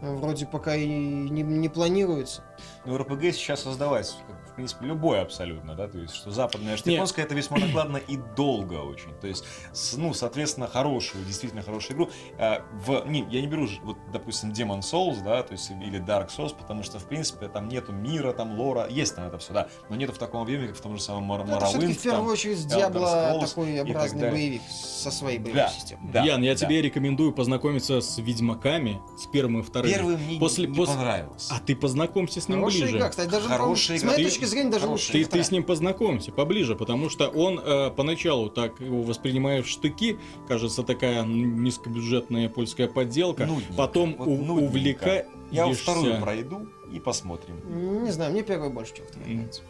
э, 0.00 0.14
вроде 0.14 0.46
пока 0.46 0.74
и 0.74 0.86
не, 0.86 1.42
не 1.42 1.68
планируется. 1.68 2.42
Ну, 2.84 2.96
РПГ 2.98 3.22
сейчас 3.32 3.62
создавать, 3.62 4.16
принципе, 4.56 4.86
любое 4.86 5.22
абсолютно, 5.22 5.74
да, 5.74 5.86
то 5.88 5.98
есть, 5.98 6.14
что 6.14 6.30
западное, 6.30 6.76
что 6.76 6.88
Нет. 6.88 6.96
японское, 6.96 7.22
это 7.22 7.34
весьма 7.34 7.58
накладно 7.58 7.98
и 7.98 8.16
долго 8.36 8.74
очень, 8.74 9.14
то 9.20 9.26
есть, 9.26 9.44
с- 9.72 9.96
ну, 9.96 10.12
соответственно, 10.14 10.66
хорошую, 10.66 11.24
действительно 11.24 11.62
хорошую 11.62 11.96
игру, 11.96 12.10
а, 12.38 12.62
в, 12.72 13.04
не, 13.06 13.26
я 13.30 13.40
не 13.40 13.46
беру, 13.46 13.68
вот, 13.82 13.96
допустим, 14.12 14.50
Demon 14.50 14.80
Souls, 14.80 15.22
да, 15.22 15.42
то 15.42 15.52
есть, 15.52 15.70
или 15.70 16.00
Dark 16.02 16.28
Souls, 16.36 16.54
потому 16.56 16.82
что, 16.82 16.98
в 16.98 17.04
принципе, 17.06 17.48
там 17.48 17.68
нету 17.68 17.92
мира, 17.92 18.32
там 18.32 18.58
лора, 18.58 18.86
есть 18.88 19.14
там 19.14 19.26
это 19.26 19.38
все, 19.38 19.52
да, 19.52 19.68
но 19.88 19.96
нету 19.96 20.12
в 20.12 20.18
таком 20.18 20.42
объеме, 20.42 20.68
как 20.68 20.76
в 20.76 20.80
том 20.80 20.96
же 20.96 21.02
самом 21.02 21.24
Мор- 21.24 21.44
Ну, 21.46 21.56
это 21.56 21.66
Morrowind, 21.66 21.92
в 21.92 22.02
первую 22.02 22.32
очередь 22.32 22.58
Scrolls 22.66 23.46
такой 23.46 23.80
образный 23.80 24.30
боевик 24.30 24.62
со 24.70 25.10
своей 25.10 25.38
боевой 25.38 25.60
Да. 25.62 25.68
системой. 25.68 26.10
Да, 26.12 26.22
Ян, 26.24 26.42
я 26.42 26.54
да. 26.54 26.58
тебе 26.60 26.80
рекомендую 26.82 27.32
познакомиться 27.32 28.00
с 28.00 28.18
Ведьмаками, 28.18 29.00
с 29.18 29.26
первым 29.26 29.60
и 29.60 29.62
вторым. 29.62 29.90
Первый 29.92 30.16
мне 30.16 30.38
После- 30.38 30.64
не, 30.66 30.70
не 30.72 30.76
после- 30.76 30.94
понравился. 30.94 31.54
А 31.54 31.60
ты 31.60 31.76
познакомься 31.76 32.40
с 32.40 32.48
ним 32.48 32.58
Хорошая 32.60 32.82
ближе. 32.82 32.96
игра, 32.96 33.08
кстати, 33.10 33.28
даже 33.28 33.48
Хорошая 33.48 33.98
с 33.98 34.00
игра. 34.00 34.12
моей 34.12 34.24
Ты- 34.24 34.30
точки 34.30 34.44
зрения 34.46 34.70
даже 34.70 34.86
лучше. 34.86 35.12
Ты, 35.12 35.24
ты 35.24 35.42
с 35.42 35.50
ним 35.50 35.62
познакомься 35.64 36.32
поближе, 36.32 36.74
потому 36.76 37.08
что 37.10 37.28
он 37.28 37.58
э, 37.62 37.90
поначалу 37.90 38.48
так 38.50 38.80
его 38.80 39.02
воспринимаешь 39.02 39.66
в 39.66 39.68
штыки, 39.68 40.18
кажется, 40.48 40.82
такая 40.82 41.22
низкобюджетная 41.24 42.48
польская 42.48 42.88
подделка, 42.88 43.46
Нудненько, 43.46 43.72
потом 43.74 44.14
вот 44.18 44.28
у- 44.28 44.36
нудненько. 44.36 44.64
увлекаешься. 44.64 45.30
Я 45.50 45.72
вторую 45.72 46.20
пройду 46.20 46.66
и 46.92 46.98
посмотрим. 47.00 48.04
Не 48.04 48.10
знаю, 48.10 48.32
мне 48.32 48.42
первая 48.42 48.70
больше, 48.70 48.94
чем 48.96 49.06
вторая 49.06 49.28
нравится. 49.34 49.62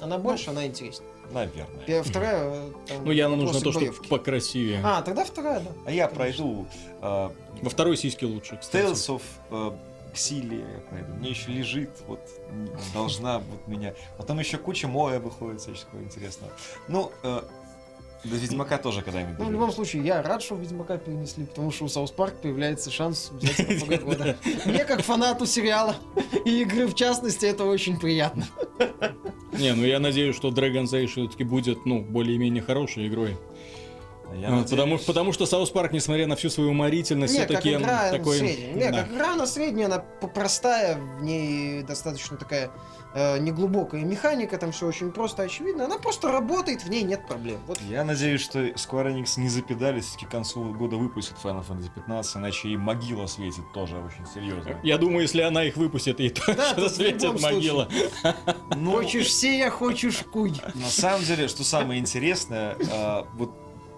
Она 0.00 0.18
больше, 0.18 0.50
она 0.50 0.66
интереснее. 0.66 1.08
Наверное. 1.32 1.84
Первая, 1.86 2.02
вторая... 2.04 2.50
э, 2.52 2.70
там 2.88 3.04
Ну, 3.04 3.10
Яну 3.12 3.36
нужно 3.36 3.60
то, 3.60 3.72
что 3.72 3.92
покрасивее. 4.08 4.80
А, 4.84 5.00
тогда 5.02 5.24
вторая, 5.24 5.60
да. 5.60 5.70
А 5.86 5.90
я 5.92 6.08
пройду 6.08 6.66
э, 7.00 7.28
Во 7.62 7.70
второй 7.70 7.96
сиське 7.96 8.26
лучше, 8.26 8.58
кстати. 8.60 8.84
Tales 8.84 9.08
of 9.08 9.22
э, 9.50 9.72
Я 10.14 10.80
пройду. 10.90 11.12
Мне 11.14 11.30
еще 11.30 11.50
лежит, 11.50 11.90
вот 12.06 12.20
должна 12.92 13.38
вот 13.38 13.66
меня. 13.66 13.94
Потом 14.18 14.38
еще 14.38 14.58
куча 14.58 14.88
моя 14.88 15.18
выходит 15.20 15.60
всяческого 15.60 16.02
интересного. 16.02 16.52
Ну, 16.88 17.12
э, 17.22 17.42
до 18.24 18.36
Ведьмака 18.36 18.78
тоже 18.78 19.02
когда-нибудь. 19.02 19.38
Ну, 19.38 19.46
в 19.46 19.52
любом 19.52 19.72
случае, 19.72 20.04
я 20.04 20.22
рад, 20.22 20.42
что 20.42 20.54
Ведьмака 20.54 20.96
перенесли, 20.98 21.44
потому 21.44 21.72
что 21.72 21.84
у 21.84 21.88
Саус 21.88 22.12
Парк 22.12 22.34
появляется 22.40 22.90
шанс 22.90 23.30
взять 23.32 23.84
года. 24.04 24.36
Мне, 24.64 24.84
как 24.84 25.02
фанату 25.02 25.46
сериала 25.46 25.96
и 26.44 26.62
игры, 26.62 26.86
в 26.86 26.94
частности, 26.94 27.46
это 27.46 27.64
очень 27.64 27.98
приятно. 27.98 28.46
Не, 29.52 29.74
ну 29.74 29.84
я 29.84 29.98
надеюсь, 29.98 30.36
что 30.36 30.50
Dragon's 30.50 30.92
Age 30.92 31.06
все-таки 31.08 31.44
будет, 31.44 31.84
ну, 31.84 32.00
более-менее 32.00 32.62
хорошей 32.62 33.08
игрой. 33.08 33.36
Я 34.34 34.48
А, 34.48 34.50
надеюсь- 34.50 34.70
потому, 34.70 34.98
потому 34.98 35.32
что 35.32 35.46
South 35.46 35.70
Park, 35.70 35.92
несмотря 35.92 36.26
на 36.26 36.36
всю 36.36 36.50
свою 36.50 36.70
уморительность, 36.70 37.34
все-таки 37.34 37.76
такой... 37.78 38.38
средняя. 38.38 38.74
Не, 38.74 38.90
да. 38.90 39.02
как 39.02 39.12
игра 39.12 39.32
она 39.34 39.46
средняя, 39.46 39.86
она 39.86 39.98
простая, 39.98 40.96
в 40.96 41.22
ней 41.22 41.82
достаточно 41.82 42.36
такая 42.36 42.70
э, 43.14 43.38
неглубокая 43.38 44.02
механика, 44.02 44.58
там 44.58 44.72
все 44.72 44.86
очень 44.86 45.12
просто, 45.12 45.42
очевидно. 45.42 45.84
Она 45.84 45.98
просто 45.98 46.30
работает, 46.32 46.82
в 46.84 46.88
ней 46.90 47.02
нет 47.02 47.26
проблем. 47.26 47.60
Вот 47.66 47.78
Я 47.88 48.04
надеюсь, 48.04 48.40
что 48.40 48.60
Square 48.60 49.14
Enix 49.14 49.38
не 49.38 49.48
запедались, 49.48 50.04
все-таки 50.06 50.26
к 50.26 50.30
концу 50.30 50.64
года 50.74 50.96
выпустит 50.96 51.34
Final 51.42 51.64
Fantasy 51.66 51.90
15, 51.94 52.36
иначе 52.36 52.68
и 52.68 52.76
могила 52.76 53.26
светит 53.26 53.64
тоже 53.74 53.96
очень 53.98 54.26
серьезно. 54.32 54.78
Я 54.82 54.98
думаю, 54.98 55.22
если 55.22 55.42
она 55.42 55.64
их 55.64 55.76
выпустит, 55.76 56.20
и 56.20 56.32
Да, 56.46 56.74
в 56.76 56.88
светит 56.88 57.40
могила. 57.40 57.88
Ну, 58.76 58.92
Хочешь 58.92 59.32
сея, 59.32 59.70
хочешь 59.70 60.18
куй. 60.32 60.52
На 60.74 60.86
самом 60.88 61.24
деле, 61.24 61.48
что 61.48 61.64
самое 61.64 62.00
интересное, 62.00 62.76
а, 62.90 63.26
вот 63.34 63.50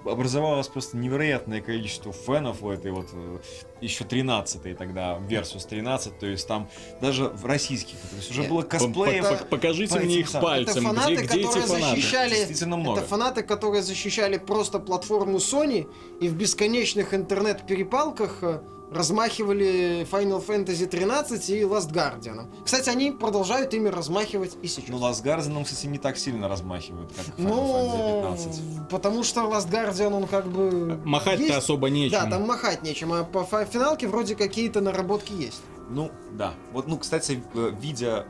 образовалось 0.04 0.68
просто 0.68 0.96
невероятное 0.96 1.60
количество 1.60 2.12
фенов 2.12 2.62
у 2.62 2.70
этой 2.70 2.90
вот 2.92 3.08
э, 3.12 3.38
еще 3.80 4.04
13 4.04 4.76
тогда, 4.76 5.18
Versus 5.28 5.66
13, 5.68 6.18
то 6.18 6.26
есть 6.26 6.46
там 6.46 6.68
даже 7.00 7.24
в 7.28 7.44
российских, 7.46 7.96
то 7.98 8.16
есть 8.16 8.30
уже 8.30 8.42
Нет, 8.42 8.50
было 8.50 8.62
косплеев. 8.62 9.28
п- 9.40 9.44
Покажите 9.46 9.94
по 9.98 10.00
мне 10.04 10.20
их 10.20 10.30
пальцем. 10.32 10.86
Это 10.86 10.94
фанаты, 10.94 11.14
Где, 11.14 11.24
где 11.24 11.38
эти 11.40 11.46
которые 11.46 11.66
фанаты? 11.66 11.96
защищали... 11.96 12.34
Действительно 12.34 12.76
много. 12.76 13.00
Это 13.00 13.08
фанаты, 13.08 13.42
которые 13.42 13.82
защищали 13.82 14.38
просто 14.38 14.78
платформу 14.78 15.38
Sony 15.38 15.88
и 16.20 16.28
в 16.28 16.34
бесконечных 16.34 17.14
интернет-перепалках 17.14 18.38
э, 18.42 18.60
размахивали 18.94 20.06
Final 20.10 20.44
Fantasy 20.46 20.86
13 20.86 21.50
и 21.50 21.60
Last 21.62 21.90
Guardian. 21.92 22.46
Кстати, 22.64 22.88
они 22.88 23.10
продолжают 23.10 23.74
ими 23.74 23.88
размахивать 23.88 24.56
и 24.62 24.68
сейчас. 24.68 24.88
Ну, 24.88 24.98
Last 24.98 25.22
Guardian, 25.24 25.64
кстати, 25.64 25.86
не 25.86 25.98
так 25.98 26.16
сильно 26.16 26.48
размахивают, 26.48 27.12
как 27.12 27.26
Final 27.26 27.32
Ну, 27.38 28.22
Fantasy 28.22 28.46
15. 28.52 28.88
потому 28.88 29.22
что 29.24 29.40
Last 29.42 29.70
Guardian, 29.70 30.14
он 30.14 30.26
как 30.26 30.46
бы... 30.46 31.00
Махать-то 31.04 31.42
есть. 31.42 31.56
особо 31.56 31.90
нечем. 31.90 32.18
Да, 32.18 32.30
там 32.30 32.46
махать 32.46 32.82
нечем, 32.82 33.12
а 33.12 33.24
по 33.24 33.44
финалке 33.64 34.06
вроде 34.06 34.34
какие-то 34.36 34.80
наработки 34.80 35.32
есть. 35.32 35.62
Ну, 35.90 36.10
да. 36.32 36.54
Вот, 36.72 36.88
ну, 36.88 36.96
кстати, 36.98 37.42
э, 37.54 37.72
видя, 37.78 38.26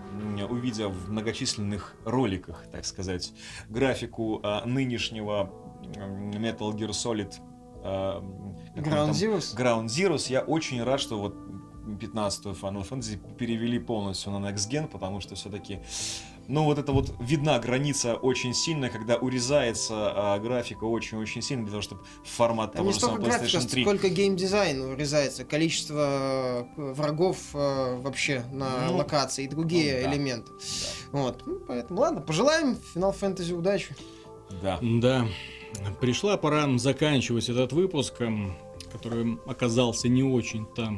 увидя 0.50 0.88
в 0.88 1.10
многочисленных 1.10 1.94
роликах, 2.04 2.64
так 2.72 2.84
сказать, 2.84 3.32
графику 3.68 4.40
а, 4.42 4.64
нынешнего 4.64 5.52
Metal 5.84 6.72
Gear 6.72 6.90
Solid 6.90 7.32
а, 7.84 8.22
Ground? 8.76 9.10
Zeroes. 9.10 9.54
Ground 9.56 9.84
Zeroes, 9.86 10.30
я 10.30 10.40
очень 10.40 10.82
рад, 10.82 11.00
что 11.00 11.18
вот 11.18 11.34
15-ю 11.86 12.52
Final 12.52 12.88
Fantasy 12.88 13.18
перевели 13.36 13.78
полностью 13.78 14.32
на 14.32 14.48
Next 14.48 14.70
Gen, 14.70 14.88
потому 14.88 15.20
что 15.20 15.34
все-таки, 15.34 15.80
ну 16.48 16.64
вот 16.64 16.78
это 16.78 16.92
вот 16.92 17.14
видна 17.20 17.58
граница 17.58 18.14
очень 18.14 18.54
сильно, 18.54 18.88
когда 18.88 19.16
урезается 19.16 19.94
а, 19.94 20.38
графика 20.38 20.84
очень-очень 20.84 21.42
сильно 21.42 21.64
для 21.64 21.72
того, 21.72 21.82
чтобы 21.82 22.02
формат 22.24 22.72
того 22.72 22.86
не 22.86 22.92
же 22.94 23.00
самого 23.00 23.16
столько 23.20 23.38
графика, 23.38 23.58
PlayStation 23.58 23.70
3. 23.70 23.82
сколько 23.82 24.08
геймдизайн 24.08 24.80
урезается, 24.80 25.44
количество 25.44 26.66
э, 26.76 26.92
врагов 26.92 27.36
э, 27.54 27.96
вообще 28.00 28.44
на 28.50 28.86
Ну, 28.88 28.96
локации 28.96 29.44
и 29.44 29.48
другие 29.48 29.98
ну 29.98 30.04
да. 30.04 30.12
элементы. 30.14 30.52
Да. 30.52 31.18
Вот, 31.20 31.42
ну, 31.46 31.60
поэтому 31.68 32.00
ладно, 32.00 32.20
пожелаем 32.22 32.78
Final 32.94 33.14
Fantasy 33.18 33.52
удачи. 33.52 33.94
Да. 34.62 34.78
Да. 34.82 35.26
Пришла 36.00 36.36
пора 36.36 36.66
заканчивать 36.78 37.48
этот 37.48 37.72
выпуск, 37.72 38.20
м, 38.20 38.56
который 38.92 39.38
оказался 39.46 40.08
не 40.08 40.22
очень-то 40.22 40.92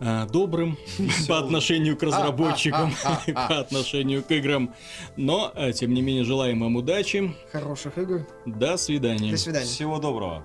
э, 0.00 0.26
добрым 0.32 0.76
по 1.28 1.38
отношению 1.38 1.96
к 1.96 2.02
разработчикам 2.02 2.92
и 3.26 3.32
по 3.32 3.58
отношению 3.60 4.22
к 4.22 4.30
играм. 4.32 4.74
Но, 5.16 5.52
э, 5.54 5.72
тем 5.72 5.94
не 5.94 6.02
менее, 6.02 6.24
желаем 6.24 6.60
вам 6.60 6.76
удачи. 6.76 7.34
Хороших 7.52 7.98
игр. 7.98 8.26
До 8.46 8.76
свидания. 8.76 9.30
До 9.30 9.38
свидания. 9.38 9.66
Всего 9.66 9.98
доброго. 9.98 10.44